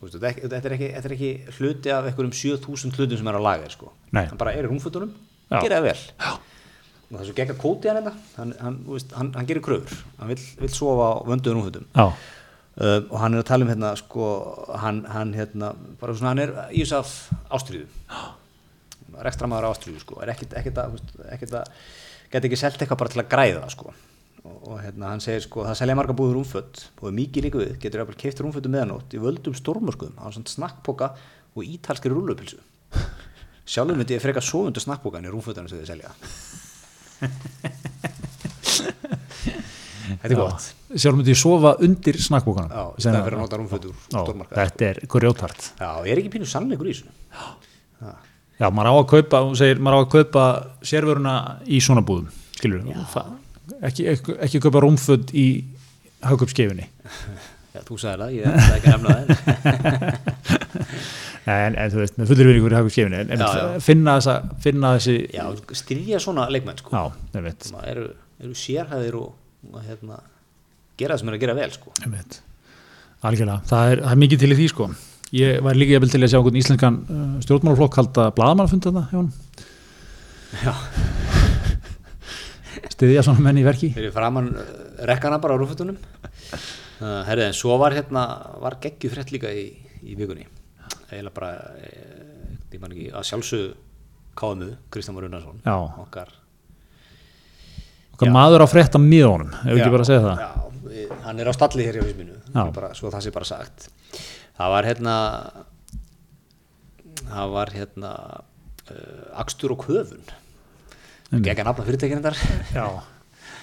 veist, 0.00 0.16
þetta, 0.18 0.60
er 0.64 0.74
ekki, 0.76 0.90
þetta, 0.96 1.08
er 1.08 1.14
ekki, 1.16 1.30
hluti 1.58 1.92
af 1.94 2.08
einhverjum 2.10 2.34
7000 2.34 2.96
hlutum 2.98 3.20
sem 3.20 3.30
er 3.30 3.38
á 3.38 3.42
lager 3.42 3.72
sko. 3.72 3.92
Hann 4.14 4.40
bara 4.40 4.54
er 4.56 4.66
í 4.66 4.72
rúmföldunum, 4.72 5.14
Já. 5.50 5.60
gera 5.62 5.80
það 5.80 5.88
vel 5.88 5.98
Já. 6.18 6.30
og 6.34 7.10
það 7.10 7.20
er 7.20 7.28
svo 7.28 7.36
gegga 7.38 7.56
kóti 7.60 7.90
hann 7.90 7.98
hérna 8.00 8.14
hann, 8.38 8.54
hann, 8.60 8.78
hann, 9.18 9.32
hann 9.36 9.48
gerir 9.48 9.64
kröfur 9.64 9.98
hann 10.18 10.30
vill, 10.32 10.46
vill 10.62 10.72
sofa 10.72 11.10
á 11.10 11.12
vönduðum 11.28 11.60
rúmföldum 11.60 11.84
já, 11.92 12.06
uh, 12.06 13.00
og 13.10 13.18
hann 13.20 13.36
er 13.36 13.42
að 13.42 13.50
tala 13.50 13.66
um 13.66 13.72
hérna 13.72 13.92
sko, 14.00 14.30
hann, 14.80 15.02
hann 15.12 15.34
hérna 15.36 15.74
bara 16.00 16.16
svona, 16.16 16.32
hann 16.32 16.42
er 16.46 16.54
í 16.72 16.82
þess 16.82 16.96
af 16.98 17.12
ástríðu 17.60 17.86
rekstramaður 19.24 19.68
ástríðu 19.70 20.00
sko, 20.02 20.18
er 20.24 20.32
ekkit, 20.34 20.56
ekkit 20.58 20.80
að, 20.80 20.96
að 21.28 21.44
geta 22.32 22.48
ekki 22.48 22.58
selt 22.58 22.80
eitthvað 22.80 23.02
bara 23.04 23.12
til 23.12 23.22
að 23.22 23.30
græða 23.30 23.68
sko. 23.70 23.92
Og, 24.44 24.56
og 24.68 24.76
hérna, 24.82 25.10
hann 25.14 25.22
segir 25.24 25.44
sko 25.46 25.64
það 25.66 25.78
selja 25.80 25.96
marga 25.98 26.16
búður 26.16 26.38
rúmfött 26.40 26.84
og 27.00 27.08
er 27.10 27.16
mikið 27.18 27.46
líka 27.48 27.62
við 27.62 27.72
getur 27.82 28.02
jafnvel 28.02 28.20
keift 28.20 28.42
rúmföttu 28.44 28.72
meðanótt 28.72 29.16
í 29.16 29.22
völdum 29.22 29.56
stórmörskum 29.56 30.14
á 30.20 30.28
svona 30.28 30.52
snakkpoka 30.52 31.06
og 31.54 31.62
ítalskri 31.64 32.12
rúllupilsu 32.12 32.60
sjálfur 33.72 33.96
myndi 33.98 34.16
ég 34.18 34.24
freka 34.24 34.42
sofundu 34.44 34.80
snakkpokan 34.84 35.24
í 35.24 35.32
rúmföttunum 35.32 35.70
sem 35.70 35.80
þið 35.80 35.88
selja. 35.94 36.10
Þetta 40.04 40.28
er 40.28 40.36
gott. 40.36 40.66
Sjálf 40.94 41.16
myndi 41.18 41.32
ég 41.32 41.38
sofa 41.40 41.74
undir 41.84 42.18
snakkbókanum 42.20 42.72
Já, 42.72 42.82
í 42.92 43.04
stæðan 43.04 43.24
fyrir 43.26 43.38
að 43.38 43.42
nota 43.44 43.58
rúmföttur 43.60 43.94
Já, 44.12 44.20
þetta 44.52 44.86
er 44.90 45.00
grjótart 45.14 45.68
Já, 45.78 45.88
ég 46.04 46.12
er 46.12 46.20
ekki 46.20 46.32
pínu 46.36 46.48
sannleikur 46.50 46.90
í 46.90 46.94
þessu. 46.94 47.08
Já, 48.60 48.68
maður 48.68 48.90
á 48.90 48.94
að 48.94 49.08
kaupa, 49.14 49.40
hún 49.48 49.56
segir, 49.58 49.80
maður 49.82 49.96
á 49.96 50.00
að 50.04 50.12
kaupa 50.12 50.44
sérvöruna 50.86 51.34
í 51.66 51.80
svona 51.82 52.04
búðum, 52.06 52.28
skilur 52.58 52.84
ekki, 53.82 54.06
ekki, 54.14 54.36
ekki 54.46 54.60
kaupa 54.64 54.82
rúmföld 54.84 55.32
í 55.34 55.46
haugupskefinni 56.24 56.86
Já, 57.74 57.80
þú 57.82 57.96
sagði 57.98 58.20
það, 58.22 58.34
ég 58.36 58.44
ætla 58.50 58.76
ekki 58.78 58.90
að 58.92 58.94
nefna 58.94 59.14
það 59.14 60.34
en, 61.54 61.74
en 61.76 61.92
þú 61.92 62.00
veist, 62.00 62.18
með 62.20 62.30
fullir 62.30 62.50
vinningur 62.50 62.74
í 62.74 62.78
haugupskefinni 62.78 63.22
en, 63.24 63.32
Já, 63.42 63.48
já. 63.58 63.64
finna 63.84 64.16
þessa 64.20 64.36
finna 64.64 64.92
þessi, 64.98 65.16
Já, 65.34 65.44
styrja 65.82 66.20
svona 66.22 66.46
leikmenn 66.52 66.78
sko. 66.80 66.94
Já, 66.94 67.02
að 67.40 67.88
eru, 67.90 68.06
eru 68.44 68.58
sérhæðir 68.58 69.18
og, 69.20 69.32
hérna, 69.88 70.20
gera 71.00 71.16
það 71.16 71.24
sem 71.24 71.32
er 71.32 71.38
að 71.38 71.44
gera 71.46 71.58
vel 71.58 71.70
sko. 71.74 71.94
Veit, 72.14 72.38
algjörlega. 73.24 73.60
Það 73.72 73.90
er, 73.92 74.04
það 74.06 74.14
er 74.16 74.22
mikið 74.24 74.44
til 74.44 74.52
í 74.54 74.58
því 74.60 74.70
sko. 74.72 74.88
Ég 75.34 75.62
var 75.66 75.78
líka 75.78 75.96
jafnvel 75.96 76.12
til 76.12 76.22
að 76.22 76.30
sjá 76.30 76.38
einhvern 76.38 76.60
íslenskan 76.60 77.00
uh, 77.10 77.22
stjórnmálaflokk 77.42 77.96
halda 77.98 78.28
hjá 79.10 79.18
hann 79.18 79.32
Já, 80.62 80.74
stiðja 82.92 83.24
svona 83.26 83.44
menn 83.46 83.60
í 83.60 83.64
verki. 83.66 83.90
Fyrir 83.94 84.12
framann 84.14 84.52
uh, 84.52 84.68
rekkana 85.08 85.40
bara 85.42 85.56
á 85.56 85.60
rúfutunum 85.60 85.96
uh, 85.96 87.22
Herrið, 87.28 87.48
en 87.48 87.56
svo 87.56 87.78
var 87.80 87.96
hérna 87.96 88.26
var 88.62 88.78
geggju 88.82 89.12
frétt 89.12 89.32
líka 89.34 89.52
í, 89.52 89.66
í 90.02 90.16
vikunni. 90.18 90.46
Eiginlega 91.10 91.34
bara 91.36 91.50
eh, 91.80 92.54
ég 92.74 92.80
man 92.82 92.92
ekki, 92.94 93.10
að 93.14 93.26
sjálfsögðu 93.28 93.74
káðumu, 94.38 94.70
Kristján 94.92 95.60
Já. 95.64 95.76
okkar 96.02 96.32
okkar 98.14 98.28
Já. 98.28 98.34
maður 98.34 98.64
á 98.64 98.68
frétta 98.70 99.00
miðunum 99.00 99.52
ef 99.54 99.70
Já, 99.70 99.76
ekki 99.78 99.92
bara 99.94 100.06
að 100.06 100.10
segja 100.10 100.24
það. 100.24 100.42
Já, 100.42 101.04
hann 101.26 101.42
er 101.42 101.50
á 101.50 101.52
stalli 101.54 101.86
hér 101.86 102.00
í 102.00 102.26
bara, 102.74 102.90
svo 102.94 103.10
það 103.14 103.26
sé 103.26 103.34
bara 103.34 103.48
sagt. 103.48 103.88
Það 104.54 104.74
var 104.74 104.88
hérna 104.88 105.14
það 107.24 107.54
var 107.54 107.72
hérna 107.74 108.12
uh, 108.90 109.40
akstur 109.42 109.74
og 109.74 109.86
köfun 109.86 110.24
Að 111.32 111.40
nafna 111.68 111.86
fyrirtækinn 111.88 112.24
þar. 112.24 112.36
Já, 112.74 112.86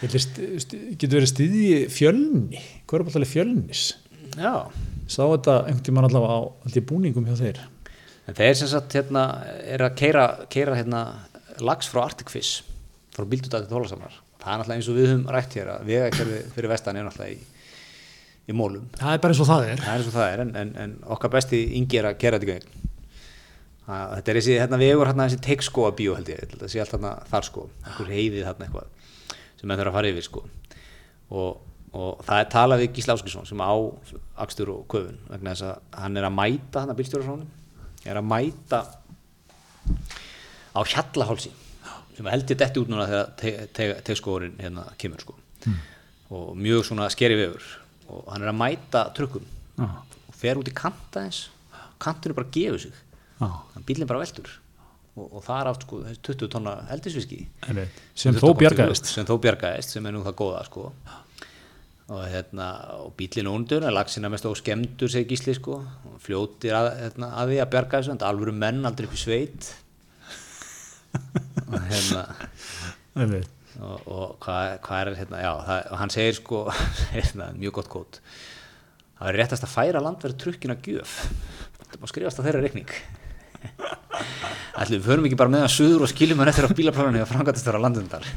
getur 0.01 1.17
verið 1.19 1.29
stiðji 1.31 1.75
fjölni, 1.93 2.61
er 3.01 3.05
bara 3.05 3.13
fjölnis? 3.29 3.83
já, 4.37 4.53
Sá 5.11 5.25
þetta 5.27 5.57
einhvern 5.67 5.83
tímann 5.83 6.05
allavega 6.07 6.35
á 6.39 6.41
ég, 6.71 6.85
búningum 6.87 7.25
hjá 7.27 7.35
þeir. 7.35 7.57
en 8.29 8.37
þeir 8.37 8.53
sem 8.55 8.69
sagt 8.71 8.93
hérna 8.95 9.23
er 9.67 9.81
að 9.83 9.95
keira, 9.99 10.25
keira 10.49 10.75
hérna 10.77 11.01
lags 11.59 11.89
frá 11.91 12.05
Arctic 12.05 12.29
Fish 12.31 12.61
frá 13.11 13.25
Bíldudagi 13.27 13.67
til 13.67 13.75
Hólasamar 13.75 14.13
það 14.41 14.53
er 14.53 14.61
náttúrulega 14.61 14.77
eins 14.79 14.89
og 14.89 14.95
við 14.97 15.09
höfum 15.11 15.25
rætt 15.35 15.57
hér 15.59 15.71
að 15.73 15.83
vegakerfi 15.89 16.39
fyrir 16.55 16.71
vestan 16.71 16.95
er 17.01 17.05
náttúrulega 17.09 17.35
í, 17.35 17.41
í 18.47 18.55
mólum 18.55 18.85
Það 18.95 19.17
er 19.17 19.23
bara 19.25 19.35
eins 19.35 19.43
og 19.43 19.49
það 19.51 19.67
er. 19.73 19.83
það 19.83 19.91
er 19.91 20.07
og 20.07 20.15
það 20.15 20.29
er 20.31 20.43
en, 20.45 20.53
en, 20.63 20.71
en 20.85 20.95
okkar 21.17 21.33
besti 21.35 21.59
yngi 21.81 21.99
er 21.99 22.07
að 22.13 22.17
gera 22.23 22.39
þetta 22.39 22.53
gegn 22.53 22.87
Það- 23.91 24.11
þetta 24.15 24.31
er 24.31 24.37
þessi 24.39 24.53
hérna 24.61 24.77
vegur 24.79 25.09
hérna 25.09 25.25
þessi 25.27 25.41
teikskóa 25.43 25.89
bíó 25.97 26.13
held 26.15 26.29
ég 26.31 26.43
að 26.45 26.61
það 26.61 26.69
sé 26.71 26.79
allt 26.83 26.93
hérna 26.95 27.11
þar 27.31 27.47
sko. 27.49 27.63
Einhver 27.83 28.11
heiðið 28.13 28.45
hérna 28.47 28.67
eitthvað 28.67 28.87
sem 29.59 29.67
menn 29.67 29.79
þurfa 29.81 29.91
að 29.91 29.97
fara 29.99 30.11
yfir 30.13 30.25
sko. 30.29 30.43
Og, 31.31 31.57
og 31.93 32.21
það 32.27 32.39
er 32.45 32.49
talað 32.53 32.81
við 32.85 32.93
Gísla 32.95 33.15
Áskilsson 33.17 33.49
sem 33.49 33.59
á 33.59 33.71
akstur 34.45 34.71
og 34.77 34.85
köfun 34.91 35.17
vegna 35.29 35.51
þess 35.55 35.67
að 35.67 35.99
hann 36.05 36.17
er 36.21 36.27
að 36.29 36.37
mæta 36.39 36.85
hann 36.85 36.93
að 36.93 37.01
bílstjórasónum 37.01 37.49
er 38.07 38.19
að 38.21 38.29
mæta 38.31 38.79
á 40.71 40.79
hjallahálsi 40.87 41.51
sem 42.15 42.27
held 42.31 42.51
ég 42.51 42.59
detti 42.59 42.81
út 42.81 42.89
núna 42.91 43.07
þegar 43.09 44.01
teikskóurinn 44.07 44.57
hérna 44.61 44.85
kemur 44.99 45.21
sko. 45.23 45.35
Og 46.31 46.55
mjög 46.59 46.85
svona 46.87 47.07
skeri 47.11 47.35
vegur. 47.39 47.63
Og 48.11 48.27
hann 48.31 48.43
er 48.45 48.51
að 48.51 48.59
mæta 48.59 49.01
trukkum. 49.15 49.43
Já, 49.79 49.87
og 50.27 50.35
fer 50.35 50.59
út 50.59 50.67
í 50.69 50.73
kanta 50.75 51.23
eins 51.25 51.45
kantinu 52.01 52.35
bara 52.37 52.51
gefur 52.51 52.79
sig 52.85 52.93
bílinn 53.87 54.09
bara 54.09 54.21
veltur. 54.21 54.51
Og, 55.11 55.25
og 55.27 55.41
það 55.43 55.57
er 55.57 55.69
átt 55.71 55.83
sko 55.85 55.97
þessi 56.05 56.21
20 56.29 56.51
tonna 56.53 56.75
eldisviski. 56.93 57.41
Sem 58.15 58.37
þó 58.37 58.53
bjargaðist. 58.59 59.09
sem 59.11 59.27
þó 59.27 59.35
bjargaðist, 59.43 59.95
sem 59.97 60.07
er 60.07 60.15
nú 60.15 60.23
það 60.23 60.37
góða 60.39 60.63
sko. 60.69 60.85
Og 62.11 62.23
hérna 62.27 62.67
og 62.99 63.13
bílinn 63.19 63.49
undur, 63.51 63.83
en 63.87 63.95
lagsina 63.95 64.31
mest 64.31 64.47
á 64.47 64.51
skemmtur 64.55 65.11
segir 65.11 65.31
gísli 65.31 65.55
sko, 65.55 65.79
og 65.81 66.17
fljótir 66.23 66.75
að, 66.75 66.91
hérna, 67.03 67.31
að 67.39 67.53
því 67.53 67.59
að 67.63 67.71
bjarga 67.75 68.01
þessu, 68.01 68.15
en 68.15 68.25
alvöru 68.27 68.55
menn 68.55 68.87
aldrei 68.87 69.07
upp 69.07 69.15
í 69.15 69.21
sveit. 69.21 69.71
Og 71.67 71.77
hérna 71.91 72.25
og, 73.81 74.07
og 74.07 74.25
hvað, 74.43 74.77
hvað 74.85 75.01
er 75.01 75.15
hérna, 75.19 75.43
já, 75.43 75.51
það, 75.67 75.93
hann 76.01 76.13
segir 76.13 76.37
sko 76.39 76.65
hérna, 77.15 77.51
mjög 77.59 77.79
gott 77.79 77.91
kót 77.91 78.21
það 79.21 79.29
er 79.29 79.37
réttast 79.37 79.65
að 79.67 79.73
færa 79.75 80.01
landverð 80.01 80.37
trukkina 80.41 80.75
gjöf. 80.81 81.17
Þetta 81.77 81.99
má 82.01 82.07
skrifast 82.09 82.39
á 82.41 82.45
þeirra 82.45 82.63
reikning 82.63 82.93
ætlum 84.81 84.97
við 84.97 85.07
förum 85.07 85.27
ekki 85.29 85.39
bara 85.39 85.53
með 85.53 85.65
að 85.67 85.73
suður 85.75 86.05
og 86.07 86.11
skiljum 86.11 86.41
hann 86.41 86.51
eftir 86.51 86.67
á 86.67 86.77
bílaplaninu 86.77 87.23
og 87.23 87.29
framkvæmtast 87.31 87.67
þeirra 87.67 87.83
landundar 87.85 88.27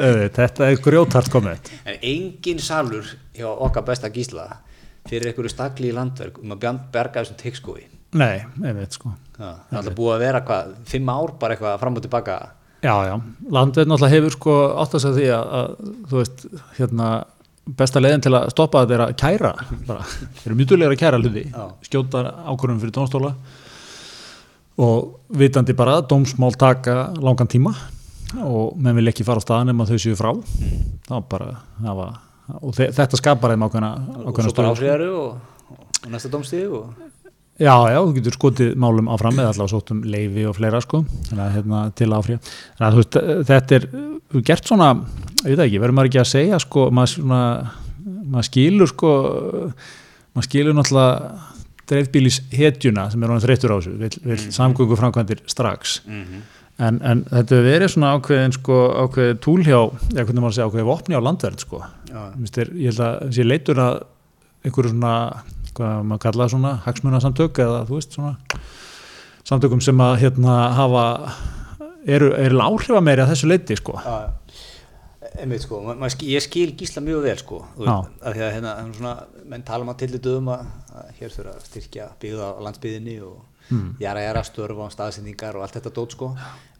Einmitt, 0.00 0.36
Þetta 0.40 0.68
er 0.70 0.80
grjótart 0.80 1.30
komið. 1.32 1.72
en 1.84 1.98
engin 2.12 2.60
salur 2.62 3.08
hjá 3.36 3.48
okkar 3.50 3.84
besta 3.88 4.10
gísla 4.12 4.46
fyrir 5.08 5.30
einhverju 5.30 5.52
stakli 5.52 5.90
í 5.90 5.96
landverk 5.96 6.38
um 6.42 6.54
að 6.54 6.78
berga 6.92 7.22
þessum 7.24 7.40
teikskói 7.40 7.82
Nei, 8.10 8.40
einmitt 8.66 8.96
sko. 8.96 9.12
það 9.36 9.58
er 9.70 9.78
alltaf 9.80 9.94
búið 9.98 10.14
að 10.16 10.24
vera 10.24 10.40
hvað, 10.46 10.72
fimm 10.90 11.12
ár 11.12 11.36
bara 11.38 11.54
eitthvað 11.54 11.76
fram 11.82 11.98
og 11.98 12.02
tilbaka 12.06 12.38
Já, 12.80 12.94
já, 13.04 13.14
landveð 13.52 13.90
náttúrulega 13.90 14.14
hefur 14.16 14.34
sko 14.38 14.52
átt 14.80 14.94
að 14.96 15.02
segja 15.04 15.16
því 15.18 15.26
að, 15.36 15.50
að 15.58 15.90
þú 16.08 16.16
veist, 16.16 16.44
hérna 16.78 17.08
besta 17.78 18.02
leiðin 18.02 18.24
til 18.26 18.34
að 18.36 18.50
stoppa 18.54 18.84
þetta 18.84 18.96
er 18.96 19.04
að 19.06 19.16
kæra 19.20 19.52
bara, 19.88 20.04
þeir 20.40 20.50
eru 20.50 20.58
mjög 20.58 20.72
duðlega 20.72 20.96
að 20.96 21.00
kæra 21.02 21.20
hluti 21.20 21.46
skjóta 21.86 22.24
ákvörðum 22.50 22.82
fyrir 22.82 22.96
dómstóla 22.96 23.32
og 24.80 25.32
vitandi 25.36 25.76
bara 25.76 26.00
dómsmál 26.00 26.54
taka 26.58 27.10
langan 27.20 27.50
tíma 27.50 27.74
og 28.38 28.76
menn 28.78 28.98
vil 29.00 29.10
ekki 29.10 29.26
fara 29.26 29.42
á 29.42 29.44
staðan 29.44 29.72
ef 29.72 29.90
þau 29.90 30.00
séu 30.00 30.18
frá. 30.18 30.30
Þá 31.08 31.14
bara 31.30 31.48
hafa, 31.82 32.08
og 32.60 32.74
þe 32.76 32.90
þetta 32.94 33.18
skapar 33.18 33.54
þeim 33.54 33.66
ákveðna, 33.66 33.90
og 34.22 34.36
svo 34.36 34.52
bara 34.54 34.54
stöðu. 34.54 34.74
áfriðaru 34.74 35.08
og, 35.18 35.78
og 36.04 36.12
næsta 36.12 36.30
dómstíð 36.32 36.76
og 36.78 37.09
Já, 37.60 37.74
já, 37.92 37.98
þú 38.00 38.14
getur 38.16 38.36
skotið 38.38 38.70
málum 38.80 39.10
áfram 39.12 39.36
eða 39.36 39.50
allavega 39.52 39.72
sótt 39.74 39.92
um 39.92 40.00
leifi 40.08 40.46
og 40.48 40.56
fleira 40.56 40.80
sko. 40.80 41.02
Hérna, 41.36 41.82
til 41.96 42.08
áfrýja. 42.16 42.40
Þetta 42.80 43.76
er 43.76 43.86
gert 44.46 44.70
svona, 44.70 44.94
ég 45.44 45.52
veit 45.52 45.66
ekki, 45.66 45.82
verður 45.82 45.98
maður 45.98 46.10
ekki 46.10 46.22
að 46.22 46.30
segja 46.30 46.60
sko, 46.62 46.86
maður 46.94 47.14
svona 47.18 47.42
maður 48.30 48.46
skilur 48.48 48.90
sko 48.90 49.10
maður 50.34 50.46
skilur 50.46 50.76
náttúrulega 50.78 51.48
dreifbílis 51.90 52.38
hetjuna 52.54 53.08
sem 53.10 53.22
er 53.22 53.32
honum 53.32 53.42
þreyttur 53.42 53.74
á 53.74 53.76
þessu 53.80 53.96
vil, 53.98 54.10
vil 54.30 54.40
samgöngu 54.54 54.98
framkvæmdir 54.98 55.42
strax. 55.50 55.98
En, 56.80 57.00
en 57.04 57.24
þetta 57.28 57.58
verið 57.66 57.92
svona 57.92 58.14
ákveðin 58.16 58.54
sko, 58.56 58.76
ákveðin 59.04 59.40
túl 59.44 59.58
hjá 59.66 59.80
eða 59.82 60.22
hvernig 60.24 60.44
maður 60.44 60.56
segja, 60.56 60.68
ákveðin 60.70 60.88
vopni 60.88 61.18
á 61.18 61.26
landverð 61.26 61.64
sko. 61.66 61.82
Já. 62.08 62.20
Mistir, 62.40 62.70
ég 62.78 62.94
held 62.94 63.02
að 63.04 63.34
sé 63.36 63.44
leitur 63.44 63.82
að 63.82 63.98
einhverju 64.64 64.94
svona, 64.94 65.14
hvað 65.76 66.02
maður 66.10 66.22
kalla 66.26 66.44
það 66.46 66.52
svona 66.54 66.72
hagsmunasamtök 66.86 67.62
eða 67.64 67.80
þú 67.88 67.98
veist 67.98 68.16
svona 68.18 68.34
samtökum 69.50 69.80
sem 69.84 70.02
að 70.04 70.18
hérna 70.24 70.56
hafa 70.76 71.04
eru, 72.06 72.32
eru 72.36 72.60
áhrifa 72.64 73.00
meiri 73.04 73.24
að 73.24 73.32
þessu 73.34 73.50
leiti 73.50 73.76
sko. 73.80 73.96
Einmitt 75.40 75.62
sko, 75.62 75.78
ma- 75.84 75.94
maður 75.94 76.24
ég 76.26 76.42
skil 76.42 76.72
gísla 76.74 77.02
mjög 77.04 77.22
vel 77.28 77.36
sko, 77.38 77.60
veist, 77.78 78.08
að 78.24 78.34
því 78.34 78.42
að 78.46 78.54
hérna, 78.56 78.72
svona, 78.96 79.12
menn 79.52 79.62
tala 79.68 79.84
um 79.86 79.92
að 79.92 79.98
til 80.02 80.18
dögum 80.18 80.48
að, 80.50 80.64
að 80.96 81.10
hér 81.20 81.34
þurfa 81.36 81.52
að 81.54 81.68
styrkja 81.68 82.08
byggða 82.24 82.48
á 82.50 82.60
landsbyðinni 82.66 83.20
og 83.28 83.38
Hmm. 83.70 83.92
jara 84.02 84.18
jara 84.24 84.40
störfa 84.42 84.82
og 84.82 84.90
staðsendingar 84.90 85.54
og 85.54 85.62
allt 85.62 85.76
þetta 85.76 85.90
dót 85.94 86.14
sko, 86.16 86.32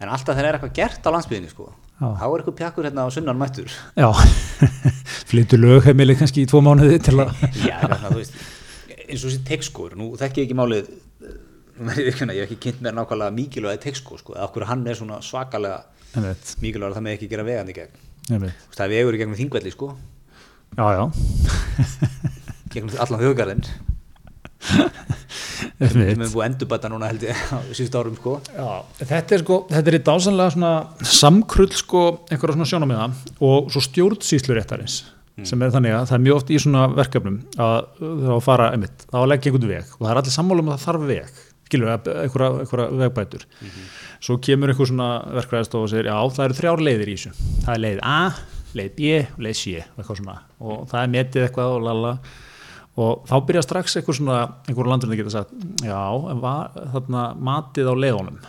en 0.02 0.08
alltaf 0.10 0.34
þegar 0.34 0.48
er 0.48 0.56
eitthvað 0.58 0.72
gert 0.74 1.04
á 1.06 1.10
landsbyðinni 1.14 1.50
sko, 1.52 1.68
Já. 2.00 2.08
þá 2.18 2.24
er 2.26 2.40
eitthvað 2.40 2.56
pjakkur 2.58 2.88
hérna 2.88 3.04
á 3.06 3.08
sunnan 3.14 3.38
mættur, 3.38 3.70
já, 3.94 4.08
flyttu 5.30 5.60
lögheimili 5.60 6.16
kannski 6.18 6.42
í 6.42 6.48
tvo 6.50 6.58
mánuði 6.66 6.98
til 7.06 7.14
að 7.22 7.30
já, 7.70 7.76
þú 8.08 8.16
veist, 8.16 8.34
eins 9.10 9.24
og 9.24 9.30
þessi 9.32 9.42
tekskór, 9.50 9.96
nú 9.98 10.12
þekki 10.20 10.42
ég 10.42 10.48
ekki 10.48 10.58
málið, 10.58 10.90
eh, 11.26 12.00
ég 12.00 12.20
hef 12.20 12.44
ekki 12.46 12.60
kynnt 12.66 12.84
mér 12.84 12.96
nákvæmlega 12.96 13.36
mikilvægi 13.36 13.82
tekskór 13.86 14.22
sko, 14.22 14.36
eða 14.36 14.48
okkur 14.48 14.68
hann 14.70 14.86
er 14.86 14.98
svona 14.98 15.20
svakalega 15.24 15.82
einmitt, 16.14 16.54
mikilvægi 16.62 16.90
að 16.90 16.98
það 16.98 17.06
með 17.06 17.18
ekki 17.18 17.30
gera 17.30 17.46
vegandi 17.46 17.76
gegn, 17.76 18.50
það 18.76 18.84
er 18.86 18.94
vegur 18.94 19.16
í 19.16 19.22
gegnum 19.22 19.38
þingvelli 19.40 19.74
sko, 19.74 19.92
já, 20.76 20.86
já, 20.96 21.04
gegnum 22.74 22.98
allan 23.06 23.24
þjóðgarðin 23.24 23.64
við 25.80 26.10
erum 26.12 26.26
búið 26.26 26.42
að 26.42 26.48
endurbæta 26.50 26.90
núna 26.92 27.08
held 27.10 27.24
ég 27.24 27.44
á 27.52 27.58
síðust 27.72 27.96
árum 27.96 28.16
sko. 28.18 28.34
Já, 28.52 28.68
þetta 29.00 29.36
er 29.36 29.44
sko, 29.44 29.56
þetta 29.70 29.92
er 29.92 29.96
í 29.96 30.02
dásanlega 30.08 30.54
svona 30.56 30.72
samkrull 31.16 31.70
sko 31.76 32.02
einhverja 32.28 32.58
svona 32.58 32.68
sjónamiða 32.72 33.08
og 33.48 33.70
svo 33.72 33.82
stjórnsýslu 33.86 34.56
réttarins 34.58 35.00
sem 35.48 35.62
er 35.62 35.70
þannig 35.74 35.94
að 35.96 36.08
það 36.10 36.16
er 36.16 36.24
mjög 36.26 36.40
oft 36.40 36.50
í 36.50 36.58
svona 36.60 36.82
verkefnum 36.96 37.38
að 37.56 37.76
það 38.00 38.26
á 38.30 38.34
að 38.36 38.42
fara 38.46 38.72
einmitt, 38.74 39.06
það 39.06 39.16
á 39.16 39.22
að 39.22 39.30
leggja 39.32 39.50
einhvern 39.52 39.72
veg 39.74 39.94
og 39.96 40.02
það 40.02 40.10
er 40.12 40.20
allir 40.22 40.36
sammála 40.36 40.64
um 40.64 40.70
að 40.70 40.76
það 40.76 40.86
þarf 40.88 41.06
veg 41.10 41.40
skilur 41.70 41.92
einhverja, 41.94 42.50
einhverja 42.64 42.88
vegbætur. 42.98 43.46
Svo 44.20 44.36
kemur 44.42 44.72
einhver 44.72 44.90
svona 44.90 45.08
verkefæðistof 45.38 45.86
og 45.86 45.90
segir 45.92 46.10
já, 46.10 46.16
það 46.34 46.46
eru 46.48 46.58
þrjár 46.58 46.84
leiðir 46.86 47.10
í 47.10 47.16
þessu. 47.16 47.48
Það 47.64 47.74
er 47.74 47.82
leið 47.84 48.00
A, 48.02 48.20
leið 48.78 48.94
B 48.98 49.10
og 49.22 49.42
leið 49.46 49.58
C 49.60 49.82
og 50.60 50.86
það 50.90 51.02
er 51.02 51.12
metið 51.14 51.46
eitthvað 51.46 51.74
og 51.76 51.84
lala. 51.86 52.14
Og 53.00 53.28
þá 53.30 53.36
byrja 53.46 53.62
strax 53.64 53.96
einhver 54.00 54.16
svona 54.18 54.38
einhver 54.68 54.90
landurinn 54.90 55.14
að 55.14 55.22
geta 55.22 55.34
sagt 55.38 55.52
já, 55.86 56.00
var 56.42 56.74
þarna 56.96 57.28
matið 57.38 57.92
á 57.92 57.94
leiðunum? 57.96 58.40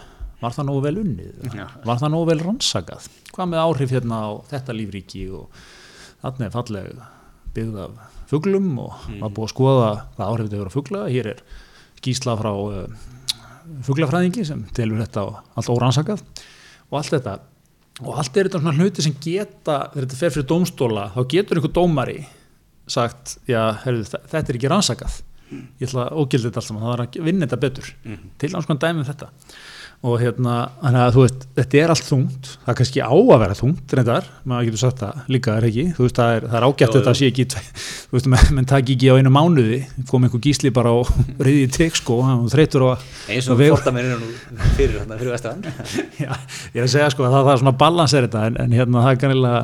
Var 0.42 0.56
það 0.56 0.68
nógu 0.72 0.82
vel 0.88 0.96
unnið? 1.04 1.52
Já. 1.54 1.68
var 1.86 2.00
það 2.02 2.14
nógu 2.16 2.28
vel 2.32 2.40
rannsakað? 2.42 3.06
Hvað 3.32 3.52
með 3.52 3.62
áhrif 3.62 3.94
hérna 3.94 4.24
á 4.26 4.30
þetta 4.50 4.76
lífríki 4.76 5.28
og 5.38 5.62
þarna 6.22 6.48
er 6.48 6.56
falleg 6.56 7.04
byggð 7.56 7.80
af 7.84 8.10
fuglum 8.32 8.68
og 8.80 9.08
var 9.20 9.32
búið 9.36 9.48
að 9.48 9.54
skoða 9.54 9.88
hvað 10.16 10.28
áhrif 10.28 10.48
þetta 10.48 10.60
hefur 10.60 10.72
á 10.72 10.78
fugla. 10.78 11.06
Hér 11.12 11.32
er 11.34 11.42
skýsla 12.00 12.36
frá 12.40 12.52
uh, 12.52 13.08
fuglafræðingi 13.88 14.46
sem 14.48 14.62
telur 14.76 15.02
þetta 15.04 15.26
allt 15.60 15.72
órannsakað. 15.74 16.24
Og 16.92 17.00
allt 17.00 17.16
þetta 17.18 17.40
og 18.02 18.14
allt 18.18 18.38
er 18.38 18.48
þetta 18.48 18.62
svona 18.62 18.78
hluti 18.80 19.04
sem 19.06 19.18
geta 19.22 19.82
þegar 19.92 20.06
þetta 20.06 20.22
fer 20.22 20.34
fyrir 20.36 20.48
dómstóla 20.50 21.10
þá 21.14 21.20
getur 21.34 21.60
einhver 21.60 21.74
dómari 21.76 22.22
sagt 22.90 23.36
já, 23.48 23.60
herrðu, 23.84 24.08
þetta 24.32 24.42
er 24.42 24.58
ekki 24.58 24.72
rannsakað. 24.72 25.20
Ég 25.52 25.90
ætla 25.90 26.08
að 26.08 26.22
ógilda 26.22 26.48
þetta 26.48 26.62
allt 26.62 26.70
saman 26.70 26.86
það 26.86 26.94
var 26.94 27.04
að 27.04 27.20
vinna 27.28 27.46
þetta 27.46 27.62
betur. 27.62 27.92
Til 28.40 28.50
alls 28.56 28.70
konar 28.70 28.82
dæmi 28.86 29.04
um 29.04 29.08
þetta 29.10 29.30
og 30.02 30.16
hérna, 30.18 30.54
að 30.82 31.12
þú 31.14 31.24
veist 31.28 31.44
þetta 31.60 31.78
er 31.78 31.92
allt 31.94 32.06
þungt, 32.08 32.48
það 32.64 32.72
er 32.72 32.78
kannski 32.80 33.02
á 33.06 33.12
að 33.14 33.42
vera 33.44 33.58
þungt 33.60 33.94
reyndar, 34.00 34.30
maður 34.50 34.66
getur 34.72 34.82
sagt 34.82 35.04
það 35.04 35.20
líka 35.36 35.54
er 35.60 35.68
ekki, 35.68 35.84
þú 35.94 36.06
veist 36.08 36.18
það 36.18 36.32
er, 36.38 36.48
það 36.50 36.58
er 36.58 36.66
ágætt 36.66 36.96
þetta 36.96 37.14
jú. 37.14 37.20
sé 37.20 37.30
ekki, 37.30 37.46
þú 38.10 38.18
veist, 38.18 38.30
menn, 38.34 38.50
menn 38.58 38.70
taki 38.72 38.96
ekki 38.98 39.12
á 39.14 39.16
einu 39.22 39.34
mánuði, 39.38 39.78
kom 40.10 40.26
einhver 40.26 40.42
gísli 40.48 40.74
bara 40.74 40.96
og 41.04 41.12
reyði 41.46 41.68
í 41.68 41.72
tek 41.78 42.00
sko, 42.02 42.18
hann 42.26 42.42
var 42.48 42.56
þreytur 42.56 42.88
og 42.90 43.06
eins 43.30 43.46
og 43.46 43.54
og 43.54 43.62
veg- 43.62 43.76
fórtamennir 43.76 44.18
nú 44.24 44.32
fyrir 44.80 44.98
hérna 45.04 45.20
fyrir 45.22 45.36
vestan. 45.36 45.62
Já, 46.24 46.34
ég 46.34 46.82
er 46.82 46.88
að 46.88 46.94
segja 46.96 47.12
sko 47.14 47.28
að 47.30 47.36
það, 47.38 47.46
það 47.46 47.54
er 47.54 47.62
svona 47.66 47.76
balans 47.86 48.18
er 48.18 48.26
þetta 48.30 48.46
en, 48.50 48.58
en 48.66 48.76
hérna 48.80 49.06
það 49.06 49.14
er 49.14 49.22
kannilega 49.28 49.62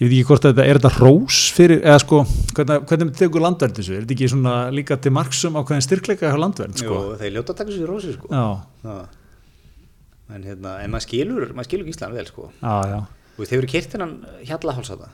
ég 0.00 0.08
veit 0.08 0.16
ekki 0.16 0.26
hvort 0.32 0.44
þetta 0.48 0.64
er 0.66 0.78
þetta 0.80 0.92
rós 0.98 1.38
fyrir 1.54 1.82
eða 1.84 2.00
sko 2.00 2.20
hvernig, 2.56 2.84
hvernig 2.90 3.14
tegur 3.20 3.42
landverð 3.44 3.78
þessu? 3.78 3.94
Er 4.00 4.04
þetta 4.06 4.14
ekki 4.16 4.28
svona 4.32 4.54
líka 4.74 4.96
til 4.98 5.12
marksum 5.14 5.54
á 5.54 5.62
hvernig 5.62 5.84
styrkleika 5.84 6.30
hjá 6.32 6.38
landverð 6.40 6.78
sko? 6.80 7.00
Jú, 7.04 7.16
þeir 7.20 7.34
ljóta 7.36 7.52
að 7.54 7.58
taka 7.60 7.74
sér 7.76 7.90
rósi 7.94 8.14
sko. 8.16 8.30
Já, 8.32 8.46
Já. 8.88 8.96
En 10.34 10.46
hérna, 10.46 10.76
en 10.84 10.92
maður 10.92 11.06
skilur 11.08 11.50
maður 11.54 11.70
skilur 11.70 11.90
Ísland 11.92 12.16
vel 12.18 12.28
sko. 12.28 12.50
Já, 12.60 12.76
já. 12.94 13.00
Þú 13.34 13.44
veist, 13.44 13.54
hefur 13.56 13.68
kert 13.74 13.96
hennan 13.96 14.14
hjallahálsata 14.48 15.10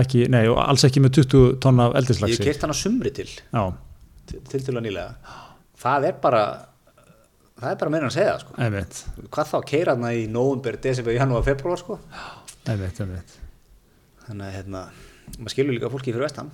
ekki, 0.00 0.26
nei 0.32 0.44
og 0.50 0.58
alls 0.62 0.84
ekki 0.86 1.02
með 1.04 1.18
20 1.20 1.58
tonna 1.62 1.88
eldislagsi 1.98 2.38
hef 2.40 2.48
kert 2.48 2.64
hann 2.64 2.74
á 2.74 2.78
sumri 2.78 3.12
til. 3.14 3.28
Já, 3.28 3.64
til, 4.30 4.40
til 4.54 4.74
að 4.74 4.86
nýlega. 4.86 5.34
Það 5.84 6.08
er 6.08 6.16
bara 6.22 6.44
það 7.60 7.70
er 7.70 7.80
bara 7.82 7.92
meira 7.94 8.08
að 8.10 8.16
segja 8.16 8.38
sko. 8.42 8.56
Einmitt, 8.60 9.02
hvað 9.34 9.52
þá 9.52 9.58
keira 9.70 9.96
hann 9.96 10.08
í 10.10 10.24
nóvumber, 10.30 10.78
desember, 10.82 11.16
janúar, 11.16 11.44
februar 11.46 11.80
sko? 11.80 11.98
Einmitt, 12.70 12.98
einmitt. 13.04 13.36
Þannig 14.24 14.48
að 14.48 14.58
hérna, 14.58 14.82
maður 15.36 15.54
skilur 15.54 15.76
líka 15.76 15.92
fólki 15.92 16.14
fyrir 16.14 16.26
vestan. 16.26 16.50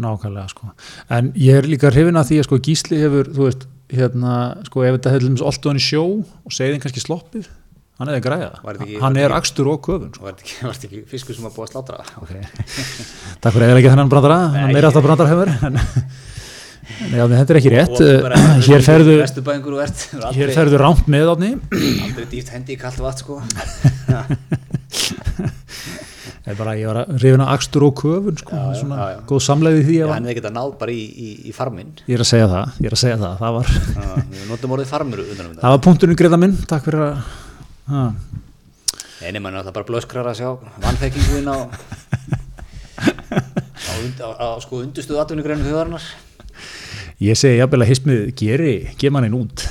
Nákvæmlega 0.00 0.48
sko. 0.50 0.72
En 1.12 1.30
ég 1.38 1.60
er 1.60 1.68
líka 1.68 1.92
hrifin 1.92 2.18
að 2.18 2.32
því 2.32 2.40
að 2.40 2.48
sko 2.48 2.60
Gísli 2.66 2.98
hefur 3.02 3.30
þú 3.30 3.46
veist, 3.46 3.68
hérna, 3.92 4.32
sko 4.68 4.84
ef 4.86 4.92
þetta 4.96 5.12
hefði 5.14 5.28
alltaf 5.34 5.70
hann 5.70 5.80
í 5.80 5.82
sjó 5.84 6.04
og 6.24 6.50
segðin 6.54 6.82
kannski 6.82 7.02
sloppið 7.04 7.44
hann 8.00 8.10
hefði 8.10 8.22
græða, 8.24 8.50
hann 9.04 9.16
er 9.22 9.30
akstur 9.36 9.66
og 9.70 9.78
köfun 9.84 10.12
sko. 10.14 10.22
var 10.26 10.32
þetta 10.34 10.88
ekki, 10.88 10.88
ekki 10.88 11.00
fiskur 11.12 11.34
sem 11.36 11.44
var 11.46 11.54
búið 11.54 11.66
að 11.68 11.72
slátra? 11.74 11.96
Ok, 12.22 12.30
takk 13.44 13.54
fyrir 13.54 13.68
eða 13.68 13.80
ekki 13.82 13.92
þennan 13.92 14.12
brandara, 14.12 14.38
hann 14.56 14.72
meira 14.74 14.86
aftur 14.90 15.04
brandara 15.04 15.30
hefur 15.30 15.48
en, 15.64 15.74
já, 17.14 17.22
þetta 17.22 17.50
er 17.54 17.58
ekki 17.60 17.74
rétt. 17.74 17.96
Hér 18.68 18.82
ferðu 18.84 19.14
hér 20.36 20.48
ferðu 20.56 20.76
rámt 20.82 21.06
með 21.12 21.26
átni 21.36 21.50
aldrei 22.08 22.26
dýft 22.32 22.50
hendi 22.54 22.70
í 22.74 22.76
kallt 22.80 23.00
vatn 23.04 23.20
sko 23.22 23.34
bara, 26.58 26.74
ég 26.76 26.90
var 26.90 26.98
að 27.00 27.14
rifina 27.22 27.46
akstur 27.54 27.86
og 27.86 27.94
köfun 28.02 28.36
sko, 28.36 28.52
Já, 28.52 28.74
svona 28.82 28.96
já, 29.00 29.06
já. 29.14 29.20
góð 29.30 29.40
samleið 29.46 29.78
í 29.80 29.84
því 29.86 29.94
hann 30.10 30.26
hefði 30.28 30.34
getað 30.40 30.54
náð 30.58 30.74
bara 30.82 30.92
í, 30.92 31.04
í, 31.08 31.30
í 31.48 31.54
farminn. 31.56 31.94
Ég 32.04 32.18
er 32.18 32.24
að 32.24 32.28
segja 32.28 32.48
það 32.52 32.82
ég 32.84 32.96
að 32.96 33.00
segja 33.00 33.18
það, 33.22 33.38
það 33.40 33.56
var, 33.56 33.72
um 34.44 35.56
það 35.56 35.70
var 35.72 35.80
punkturinn 35.88 36.18
greita 36.20 36.40
minn 36.42 36.58
takk 36.68 36.84
fyrir 36.90 37.06
að 37.06 37.14
ha, 37.94 38.04
Einu 39.24 39.40
mann 39.40 39.54
er 39.56 39.62
alltaf 39.62 39.72
bara 39.78 39.88
blöskrar 39.88 40.28
að 40.28 40.36
sjá 40.42 40.50
vannþekkinguinn 40.84 41.48
á 41.48 41.56
á, 43.00 43.94
á, 44.20 44.28
á 44.36 44.48
sko 44.60 44.82
undustuðu 44.84 45.22
atvinnugreinu 45.22 45.64
þjóðarinnar. 45.64 46.04
Ég 47.24 47.38
segi 47.38 47.56
jafnvel 47.60 47.84
að 47.86 47.90
hismið 47.92 48.22
geri, 48.36 48.72
gef 49.00 49.12
mannin 49.14 49.36
út. 49.38 49.64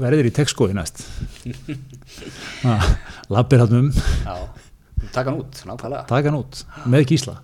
Verður 0.00 0.28
í 0.30 0.32
textskóði 0.32 0.76
næst. 0.78 1.02
Lappir 3.34 3.64
hann 3.64 3.76
um. 3.80 3.88
Já, 4.24 4.36
taka 5.12 5.30
hann 5.30 5.40
út, 5.40 5.64
nákvæmlega. 5.68 6.06
Taka 6.10 6.30
hann 6.30 6.38
út 6.40 6.62
með 6.94 7.08
kísla 7.10 7.36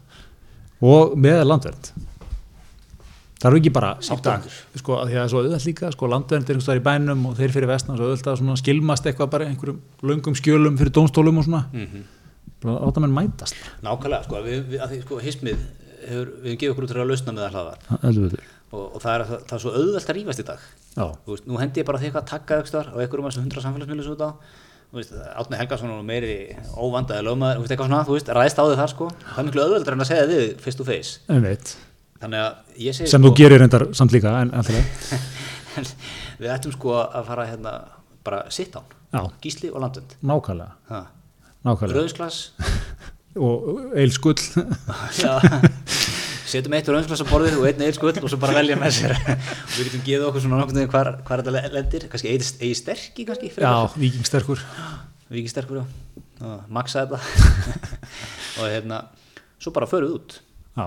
og 0.81 1.19
með 1.21 1.43
landvernd. 1.49 1.91
Það 3.41 3.49
eru 3.49 3.59
ekki 3.61 3.73
bara 3.73 3.91
Sáttafundur. 4.05 4.57
sko, 4.77 4.97
að 5.01 5.09
því 5.09 5.15
að 5.15 5.19
það 5.19 5.25
er 5.25 5.31
svo 5.33 5.41
auðvitað 5.41 5.67
líka 5.71 5.91
sko, 5.95 6.09
landvernd 6.13 6.45
er 6.45 6.55
einhvers 6.55 6.67
staðar 6.69 6.81
í 6.81 6.87
bænum 6.91 7.27
og 7.31 7.37
þeir 7.39 7.55
fyrir 7.55 7.71
vestan 7.71 7.97
svo 7.97 8.09
auðvitað 8.11 8.33
að 8.35 8.41
svona 8.43 8.57
skilmast 8.61 9.07
eitthvað 9.09 9.31
bara 9.33 9.47
einhverjum 9.49 9.79
löngum 10.11 10.37
skjölum 10.37 10.77
fyrir 10.77 10.93
dómstólum 10.93 11.41
og 11.41 11.47
svona. 11.49 11.63
Mm 11.73 12.03
bara 12.61 12.81
láta 12.85 13.01
menn 13.01 13.15
mætast. 13.15 13.57
Nákvæmlega, 13.85 14.25
sko, 14.27 14.41
við, 14.45 14.65
við, 14.69 14.81
að 14.85 14.93
því, 14.93 14.99
sko, 15.07 15.19
hismið 15.25 15.61
hefur, 16.05 16.33
við 16.45 16.49
hefum 16.51 16.61
gefið 16.61 16.73
okkur 16.75 16.87
út 16.87 16.93
til 16.93 17.01
að 17.01 17.11
lausna 17.11 17.35
með 17.37 17.47
það 17.47 17.55
hlaðar 17.57 17.79
og, 18.71 18.83
og 18.85 18.99
það, 19.03 19.13
er, 19.15 19.25
það, 19.31 19.45
það 19.49 19.55
er 19.57 19.63
svo 19.65 19.73
auðvelt 19.75 20.11
að 20.13 20.19
rífast 20.19 20.43
í 20.43 20.47
dag. 20.51 20.67
Já, 20.95 21.07
Þú 21.25 21.33
veist, 21.33 21.47
nú 21.49 21.61
hendi 21.61 21.81
ég 21.81 21.89
bara 21.89 22.01
því 22.01 22.11
eitthvað 22.11 22.23
að 22.23 22.31
taka 22.31 22.59
aukstar 22.61 22.91
og 22.93 23.01
einhverjum 23.03 23.27
af 23.27 23.33
þessum 23.33 23.47
hundra 23.47 23.65
samfélagsmiðlum 23.65 24.11
Átni 24.91 25.59
Helgason 25.61 25.93
og 25.95 26.01
meiri 26.07 26.35
óvandaði 26.75 27.23
lögmaður, 27.29 27.63
eitthvað 27.63 27.87
svona, 27.87 28.01
þú 28.09 28.17
veist, 28.17 28.33
ræðst 28.35 28.59
á 28.59 28.65
þig 28.65 28.81
þar 28.81 28.91
sko. 28.91 29.07
Það 29.23 29.39
er 29.43 29.47
miklu 29.47 29.63
auðveldar 29.65 29.97
en 29.97 30.03
að 30.03 30.09
segja 30.11 30.25
þig 30.31 30.65
face 30.65 30.81
to 30.81 30.87
face 30.89 31.13
einmitt. 31.31 31.75
Þannig 32.21 32.43
að 32.43 32.83
ég 32.89 32.97
segi 32.99 33.13
sem 33.13 33.23
þú 33.25 33.31
gerir 33.39 33.63
reyndar 33.63 33.87
samt 33.97 34.17
líka 34.17 34.35
en 34.43 34.51
alltaf 34.59 35.15
við 36.43 36.51
ættum 36.57 36.75
sko 36.75 36.99
að 37.05 37.31
fara 37.31 37.47
hérna 37.53 37.77
bara 38.27 38.43
sitt 38.53 38.75
án, 38.75 38.91
já, 39.15 39.23
gísli 39.47 39.71
og 39.71 39.81
landund. 39.87 40.19
Nákvæmlega, 40.27 41.07
rauðsglas. 41.95 42.43
Og 43.39 43.93
eilskull. 43.95 44.35
Já, 45.23 45.39
setjum 46.53 46.75
eitt 46.79 46.91
rauðsglas 46.91 47.23
á 47.23 47.27
borðið 47.31 47.59
og 47.61 47.69
einn 47.71 47.85
eilskull 47.87 48.13
og 48.15 48.29
svo 48.33 48.41
bara 48.43 48.57
velja 48.59 48.79
með 48.81 48.97
sér. 48.99 49.15
Og 49.17 49.77
við 49.77 49.87
getum 49.91 50.05
gefið 50.09 50.27
okkur 50.31 50.45
svona 50.45 50.61
nokkuð 50.63 50.91
hvar, 50.93 51.13
hvar 51.29 51.43
þetta 51.45 51.55
le- 51.57 51.71
lendir, 51.77 52.09
kannski 52.13 52.33
eigi, 52.33 52.51
eigi 52.61 52.79
sterki 52.81 53.27
kannski, 53.29 53.53
já, 53.57 53.73
vikingsterkur 53.97 54.65
vikið 55.31 55.53
sterkur 55.53 55.81
já, 55.81 56.53
maksa 56.73 57.07
þetta. 57.07 57.21
Og 58.61 58.67
hérna 58.67 59.05
svo 59.61 59.73
bara 59.77 59.89
förum 59.91 60.11
við 60.11 60.17
út, 60.19 60.39
já, 60.75 60.87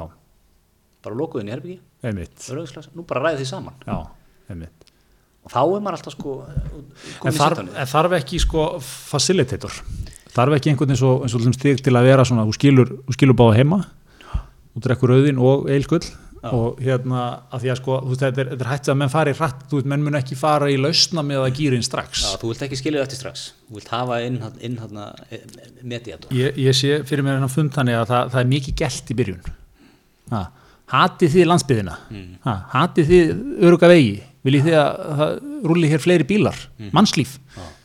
bara 1.05 1.19
lokuðin 1.19 1.49
í 1.51 1.55
herbyggi 1.55 1.79
nú 2.97 3.05
bara 3.07 3.29
ræði 3.29 3.43
því 3.43 3.49
saman. 3.49 3.77
Já, 3.87 3.97
einmitt. 4.51 4.89
Og 5.43 5.51
þá 5.51 5.59
er 5.63 5.83
maður 5.83 5.97
alltaf 5.97 6.15
sko 6.15 6.33
en 7.27 7.35
þarf, 7.35 7.61
en 7.67 7.89
þarf 7.91 8.15
ekki 8.19 8.39
sko 8.43 8.65
facilitator? 8.83 9.75
Þarf 10.33 10.57
ekki 10.57 10.71
einhvern 10.71 10.93
eins 10.95 11.03
og, 11.05 11.25
eins 11.25 11.35
og 11.37 11.43
til 11.63 11.95
að 11.95 12.07
vera 12.07 12.25
svona, 12.27 12.45
þú 12.47 12.55
skilur, 12.57 12.93
skilur 13.15 13.37
báða 13.37 13.57
heima 13.59 13.79
þú 14.73 14.83
drekkur 14.87 15.15
auðin 15.17 15.41
og 15.41 15.71
eilskull. 15.71 16.03
Og 16.43 16.79
hérna 16.83 17.19
að 17.55 17.61
því 17.63 17.69
að 17.71 17.77
sko 17.79 17.97
veist, 18.03 18.19
þetta 18.19 18.41
er, 18.41 18.47
þetta 18.51 18.65
er 18.65 18.69
hægt 18.73 18.87
að 18.91 18.97
menn 18.99 19.11
fari 19.13 19.33
hratt 19.37 19.61
þú 19.71 19.77
veist, 19.77 19.87
menn 19.93 20.01
mun 20.03 20.17
ekki 20.19 20.35
fara 20.35 20.67
í 20.67 20.75
lausna 20.75 21.23
með 21.23 21.45
að 21.45 21.53
gýrin 21.61 21.85
strax. 21.87 22.23
Já, 22.25 22.39
þú 22.41 22.49
vilt 22.49 22.65
ekki 22.65 22.79
skilja 22.81 23.05
þetta 23.05 23.19
strax. 23.21 23.43
Þú 23.69 23.77
vilt 23.77 23.91
hafa 23.93 24.17
inn, 24.25 24.41
inn 24.59 24.75
hérna 24.81 25.05
mediator. 25.79 26.33
Ég, 26.35 26.57
ég 26.59 26.75
sé 26.75 26.97
fyrir 27.07 27.23
mér 27.23 27.37
hennar 27.37 27.53
fund 27.53 27.71
þannig 27.75 27.95
að 28.01 28.09
það, 28.11 28.33
það 28.33 28.41
er 28.41 28.49
mikið 28.51 28.75
gælt 28.81 29.13
í 29.13 29.17
byrjun. 29.21 29.53
Ha, 30.33 30.41
hatið 30.91 31.37
þið 31.37 31.47
landsbyðina 31.51 31.95
ha, 32.43 32.57
hatið 32.73 33.13
þið 33.13 33.31
öruga 33.69 33.91
vegi? 33.93 34.17
Viljið 34.43 34.67
þið 34.67 34.77
að 34.81 35.21
það 35.21 35.31
rúli 35.71 35.93
hér 35.93 36.03
fleiri 36.03 36.27
bílar? 36.27 36.59
Mannslíf? 36.91 37.37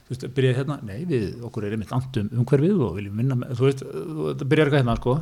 Þú 0.09 0.15
veist, 0.15 0.27
byrjaði 0.35 0.59
hérna, 0.59 0.81
nei 0.89 1.05
við, 1.07 1.29
okkur 1.47 1.69
er 1.69 1.77
einmitt 1.77 1.95
andum 1.95 2.31
umhverfið 2.41 2.83
og 2.87 2.95
viljum 2.97 3.21
vinna 3.21 3.37
með, 3.39 3.55
þú 3.59 3.67
veist, 3.69 3.83
það 3.85 4.45
eitthvað 4.57 4.79
hérna 4.81 4.99
sko 4.99 5.17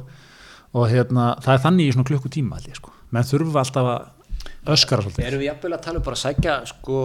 og 0.76 0.90
hérna, 0.92 1.30
það 1.44 1.54
er 1.54 1.62
þannig 1.64 1.88
í 1.88 1.94
svona 1.94 2.10
klukkutíma 2.10 2.60
sko, 2.76 2.92
menn 3.14 3.26
þurfa 3.26 3.62
alltaf 3.62 3.90
að 3.92 4.74
öskara 4.76 5.04
svolítið, 5.04 5.28
erum 5.30 5.42
við 5.42 5.48
jafnvel 5.50 5.76
að 5.76 5.84
tala 5.86 6.00
um 6.00 6.06
bara 6.06 6.18
að 6.18 6.22
sækja 6.22 6.56
sko, 6.70 6.98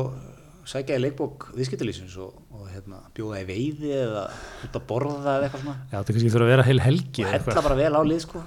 sækja 0.72 0.98
í 0.98 1.04
leikbók 1.06 1.48
viðskiptalýsins 1.56 2.18
og, 2.22 2.34
og 2.58 2.66
hérna, 2.72 3.00
bjóða 3.16 3.44
í 3.44 3.48
veiði 3.48 3.94
eða 4.02 4.26
út 4.68 4.76
að 4.82 4.90
borða 4.90 5.38
eða 5.38 5.48
eitthvað 5.48 5.64
svona? 5.64 5.78
Já 5.88 5.96
það 5.98 6.12
kannski 6.12 6.34
þurfa 6.34 6.48
að 6.48 6.54
vera 6.56 6.68
heil 6.68 6.84
helgi 6.88 7.26
og 7.26 7.32
hella 7.36 7.66
bara 7.70 7.80
vel 7.80 7.94
á 7.96 8.02
lið 8.12 8.22
sko. 8.26 8.44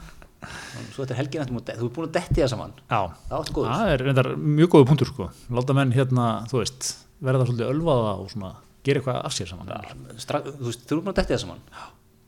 Svo 0.92 1.00
þetta 1.00 1.14
er 1.14 1.20
helgin 1.22 1.40
eftir 1.40 1.56
mútið, 1.56 1.80
þú 1.80 1.86
er 1.86 1.92
búin 1.96 2.08
að 2.10 2.16
detti 2.18 2.42
það 2.42 2.50
saman 2.52 2.72
Já, 2.84 3.00
það 3.30 3.92
er 3.94 4.02
reyndar 4.04 4.28
mjög 4.36 4.74
góðu 4.74 4.88
punktur 4.90 5.08
sko. 5.08 5.28
Láta 5.56 5.76
menn 5.78 5.94
hérna, 5.94 6.26
þú 6.50 6.60
veist, 6.60 6.90
verða 7.24 7.46
svolítið 7.48 7.70
ölvaða 7.70 8.10
og 8.20 8.28
svona, 8.34 8.50
gera 8.84 9.00
eitthvað 9.00 9.20
af 9.24 9.36
sér 9.38 9.48
saman. 9.48 9.72
Stra, 10.20 10.42
þú 10.44 10.68
veist, 10.68 10.84
þú 10.84 10.98
er 10.98 11.00
búin 11.00 11.14
að 11.14 11.20
detti 11.22 11.32
það 11.32 11.42
saman 11.46 11.64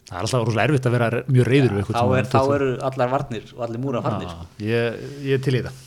það 0.06 0.16
er 0.16 0.26
alltaf 0.26 0.44
rosalega 0.46 0.68
erfitt 0.68 0.86
að 0.88 0.94
vera 0.96 1.22
mjög 1.26 1.48
reyður 1.50 1.74
við 1.76 1.90
þá, 1.90 2.02
er, 2.18 2.28
þá 2.30 2.40
eru 2.56 2.68
allar 2.88 3.12
varnir 3.12 3.50
og 3.56 3.64
allir 3.66 3.82
múra 3.82 4.02
farnir 4.04 4.30
sko. 4.30 4.46
ég, 4.62 5.00
ég 5.26 5.38
er 5.38 5.42
til 5.46 5.56
í 5.58 5.64
það. 5.66 5.82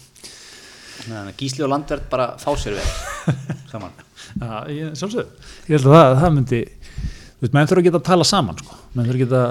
Þannig 1.00 1.20
að 1.22 1.32
Gísli 1.40 1.64
og 1.64 1.72
Landverð 1.72 2.10
bara 2.12 2.28
fá 2.42 2.50
sér 2.60 2.76
vel 2.76 3.34
saman. 3.72 3.96
Já, 4.40 4.52
ég, 4.76 4.94
sjálfsög, 5.00 5.32
ég 5.70 5.78
held 5.78 5.88
að 5.88 5.96
það, 5.96 6.18
það 6.24 6.36
myndi 6.38 6.62
þú 6.70 7.46
veist, 7.46 7.54
menn 7.56 7.70
þurfa 7.72 7.82
að 7.82 7.88
geta 7.88 8.02
að 8.02 8.08
tala 8.10 8.28
saman 8.28 8.60
sko. 8.60 8.80
menn 8.94 9.08
þurfa 9.08 9.18
að 9.18 9.24
geta 9.24 9.44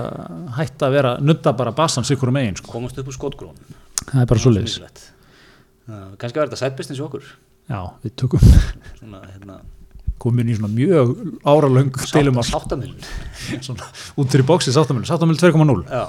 hætt 0.59 0.85
að 0.85 0.97
vera 0.99 1.15
nutta 1.25 1.55
bara 1.57 1.73
bassan 1.79 2.07
sikkur 2.07 2.33
um 2.33 2.41
eigin 2.43 2.61
sko. 2.61 2.73
komast 2.75 3.01
upp 3.01 3.09
úr 3.09 3.17
skotgrón. 3.17 3.57
Það 4.05 4.21
er 4.23 4.29
bara 4.35 4.45
svo 4.45 4.53
leiðis 4.53 4.81
kannski 5.89 6.37
var 6.37 6.51
þetta 6.51 6.61
sætbistins 6.61 7.01
í 7.01 7.05
okkur. 7.05 7.25
Já, 7.69 7.81
við 8.03 8.15
tökum 8.21 8.43
svona, 8.99 9.23
hérna, 9.33 9.59
komin 10.23 10.51
í 10.51 10.57
svona 10.59 10.71
mjög 10.73 11.15
áralöng 11.47 11.93
stilum 12.09 12.41
að 12.43 12.51
út 14.19 14.33
fyrir 14.33 14.47
bóksi 14.49 14.75
sáttamölu, 14.75 15.07
sáttamölu 15.09 15.39
2.0 15.41 15.85
já. 15.89 16.05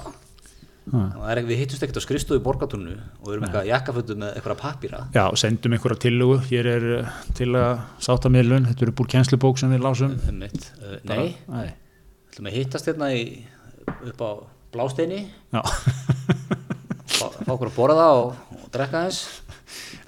Ha. 0.90 1.02
Það 1.14 1.26
er 1.30 1.40
ekki, 1.40 1.49
við 1.52 1.60
hittust 1.61 1.84
ekkert 1.86 1.99
á 2.02 2.03
skristofu 2.03 2.40
í 2.40 2.44
borgatúrnu 2.45 2.94
og 2.95 3.27
við 3.27 3.34
erum 3.36 3.44
eitthvað 3.45 3.68
jakkafötu 3.69 4.15
með 4.18 4.31
eitthvað 4.40 4.57
pappíra. 4.57 5.02
Já, 5.14 5.22
sendum 5.38 5.76
einhverja 5.76 6.02
tillögu. 6.02 6.40
Hér 6.48 6.69
er 6.72 6.86
uh, 6.95 7.19
til 7.38 7.49
að 7.60 7.84
sáttamilun 8.02 8.65
þetta 8.72 8.88
er 8.88 8.91
upp 8.94 9.03
úr 9.03 9.10
kjenslubók 9.14 9.61
sem 9.61 9.76
við 9.76 9.86
lásum. 9.86 10.15
Um 10.31 10.40
mitt. 10.41 10.72
Uh, 10.81 10.95
nei, 11.11 11.36
Nei. 11.52 11.68
ætlum 12.31 12.49
að 12.49 12.57
hittast 12.57 12.90
hérna 12.90 13.11
í, 13.14 13.22
upp 14.10 14.23
á 14.26 14.31
blásteini. 14.73 15.22
Já. 15.53 15.61
fá, 17.19 17.27
okkur 17.45 17.69
að 17.69 17.77
borða 17.77 18.10
og, 18.23 18.34
og 18.57 18.65
drekka 18.73 19.06
þess 19.06 19.49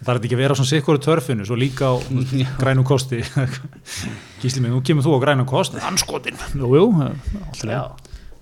það 0.02 0.12
er 0.12 0.20
þetta 0.20 0.28
ekki 0.30 0.38
að 0.38 0.42
vera 0.44 0.58
svona 0.60 0.72
sikkur 0.72 1.00
törfinu 1.06 1.46
svo 1.48 1.58
líka 1.60 1.92
á 1.92 1.96
grænum 2.62 2.86
kosti? 2.88 3.22
Gísli 4.42 4.62
mig, 4.64 4.72
nú 4.74 4.82
kemur 4.86 5.06
þú 5.06 5.18
á 5.18 5.20
grænum 5.24 5.48
kost. 5.50 5.76
Anskotin, 5.86 6.38
jú, 6.58 6.70
jú 6.76 6.86
alltaf 7.02 7.68
Já, 7.70 7.82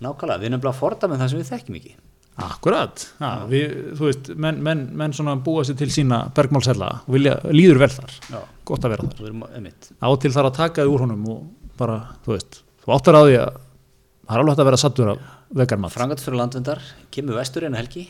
nákvæmlega, 0.04 0.40
við 0.44 0.52
erum 0.54 0.62
bara 0.64 0.74
að 0.76 0.80
forda 0.84 1.10
með 1.12 1.24
það 1.24 1.32
sem 1.34 1.42
við 1.42 1.50
þekkjum 1.54 1.80
ekki. 1.82 1.96
Akkurat, 2.40 3.02
ja, 3.20 3.30
við, 3.52 3.74
þú 4.00 4.06
veist, 4.08 4.30
menn, 4.40 4.62
menn, 4.64 4.86
menn 4.96 5.12
svona 5.16 5.34
búa 5.44 5.66
sér 5.68 5.76
til 5.82 5.90
sína 5.92 6.22
bergmálsella 6.38 6.88
og 7.02 7.10
vilja, 7.18 7.34
líður 7.52 7.82
vel 7.82 7.90
þar, 7.92 8.14
Já, 8.32 8.40
gott 8.70 8.86
að 8.88 8.94
vera 8.94 9.08
þar. 9.10 9.18
við 9.20 9.28
erum 9.28 9.42
um 9.44 9.66
mitt 9.66 9.90
Á 10.00 10.08
og 10.08 10.16
til 10.24 10.32
þar 10.32 10.48
að 10.48 10.56
taka 10.62 10.86
þið 10.86 10.94
úr 10.94 11.04
honum 11.04 11.26
og 11.34 11.42
bara, 11.82 11.98
þú 12.24 12.32
veist, 12.38 12.62
þú 12.86 12.94
áttar 12.96 13.18
á 13.20 13.22
því 13.28 13.36
að 13.42 13.60
það 13.60 14.32
er 14.38 14.40
alveg 14.40 14.54
hægt 14.54 14.64
að 14.64 14.70
vera 14.70 14.80
sattur 14.86 15.12
af 15.12 15.28
vegarmat. 15.60 15.96
Frangat 15.98 16.24
fyrir 16.24 16.40
landvendar, 16.40 16.82
kemur 17.12 17.40
vestur 17.42 17.68
en 17.68 17.76
helgi 17.76 18.06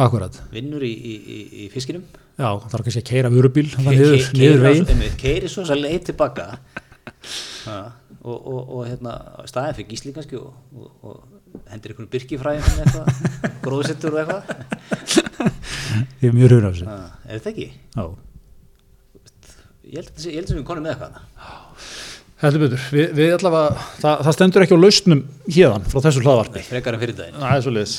Akkurat, 0.00 0.38
vinnur 0.52 0.84
í, 0.86 0.92
í, 0.92 1.16
í, 1.64 1.66
fiskinum. 1.72 2.04
Já, 2.38 2.48
það 2.64 2.78
er 2.78 2.84
kannski 2.86 3.02
að 3.02 3.10
keira 3.10 3.32
vörubíl, 3.32 3.66
keiri 5.20 5.50
svo 5.52 5.66
svo 5.68 5.76
leið 5.76 6.06
tilbaka 6.08 6.46
og, 8.22 8.38
og, 8.38 8.60
og 8.62 8.82
hérna 8.88 9.18
staðið 9.50 9.78
fyrir 9.80 9.90
gísli 9.90 10.14
kannski 10.16 10.40
og, 10.40 10.54
og, 10.72 10.88
og 11.04 11.62
hendur 11.68 11.92
einhvern 11.92 12.10
byrkifræðin 12.14 12.82
eitthvað, 12.86 13.06
gróðsettur 13.66 14.16
og 14.16 14.22
eitthvað. 14.22 14.42
Ég 16.22 16.30
er 16.30 16.36
mjög 16.38 16.54
raun 16.54 16.68
af 16.70 16.76
þessu. 16.78 16.88
er 17.28 17.34
þetta 17.36 17.52
ekki? 17.52 17.68
Já, 17.98 18.04
Ég 19.92 19.98
held 19.98 20.12
að 20.14 20.26
held 20.38 20.48
sem 20.48 20.56
við 20.56 20.64
konum 20.64 20.86
með 20.86 20.94
eitthvað. 20.94 21.16
Heldur 22.42 22.62
betur, 22.64 22.84
við, 22.90 23.10
við 23.18 23.32
allavega, 23.36 23.82
það, 24.00 24.22
það 24.26 24.34
stendur 24.38 24.64
ekki 24.64 24.74
á 24.74 24.82
lausnum 24.82 25.20
hérðan 25.46 25.84
frá 25.92 25.98
þessu 26.06 26.22
hlaðvarpi. 26.24 26.62
frekar 26.66 26.96
en 26.96 27.02
fyrir 27.02 27.18
daginn. 27.18 27.36
Það 27.38 27.58
er 27.58 27.64
svo 27.66 27.74
leiðis, 27.76 27.96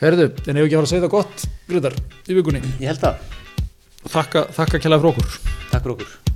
er. 0.00 0.06
Herðu, 0.06 0.30
en 0.48 0.56
ef 0.56 0.64
ekki 0.64 0.76
að 0.76 0.80
fara 0.80 0.86
að 0.88 0.92
segja 0.94 1.04
það 1.04 1.14
gott, 1.16 1.44
Grytar, 1.68 1.96
í 2.26 2.38
vikunni. 2.38 2.62
Ég 2.80 2.88
held 2.92 3.04
það, 3.04 3.20
Þakka, 4.10 4.46
þakka 4.56 4.78
kjælega 4.80 5.02
frá 5.04 5.10
okkur. 5.12 5.38
takk 5.70 5.82
fyrir 5.84 5.96
okkur 5.98 6.29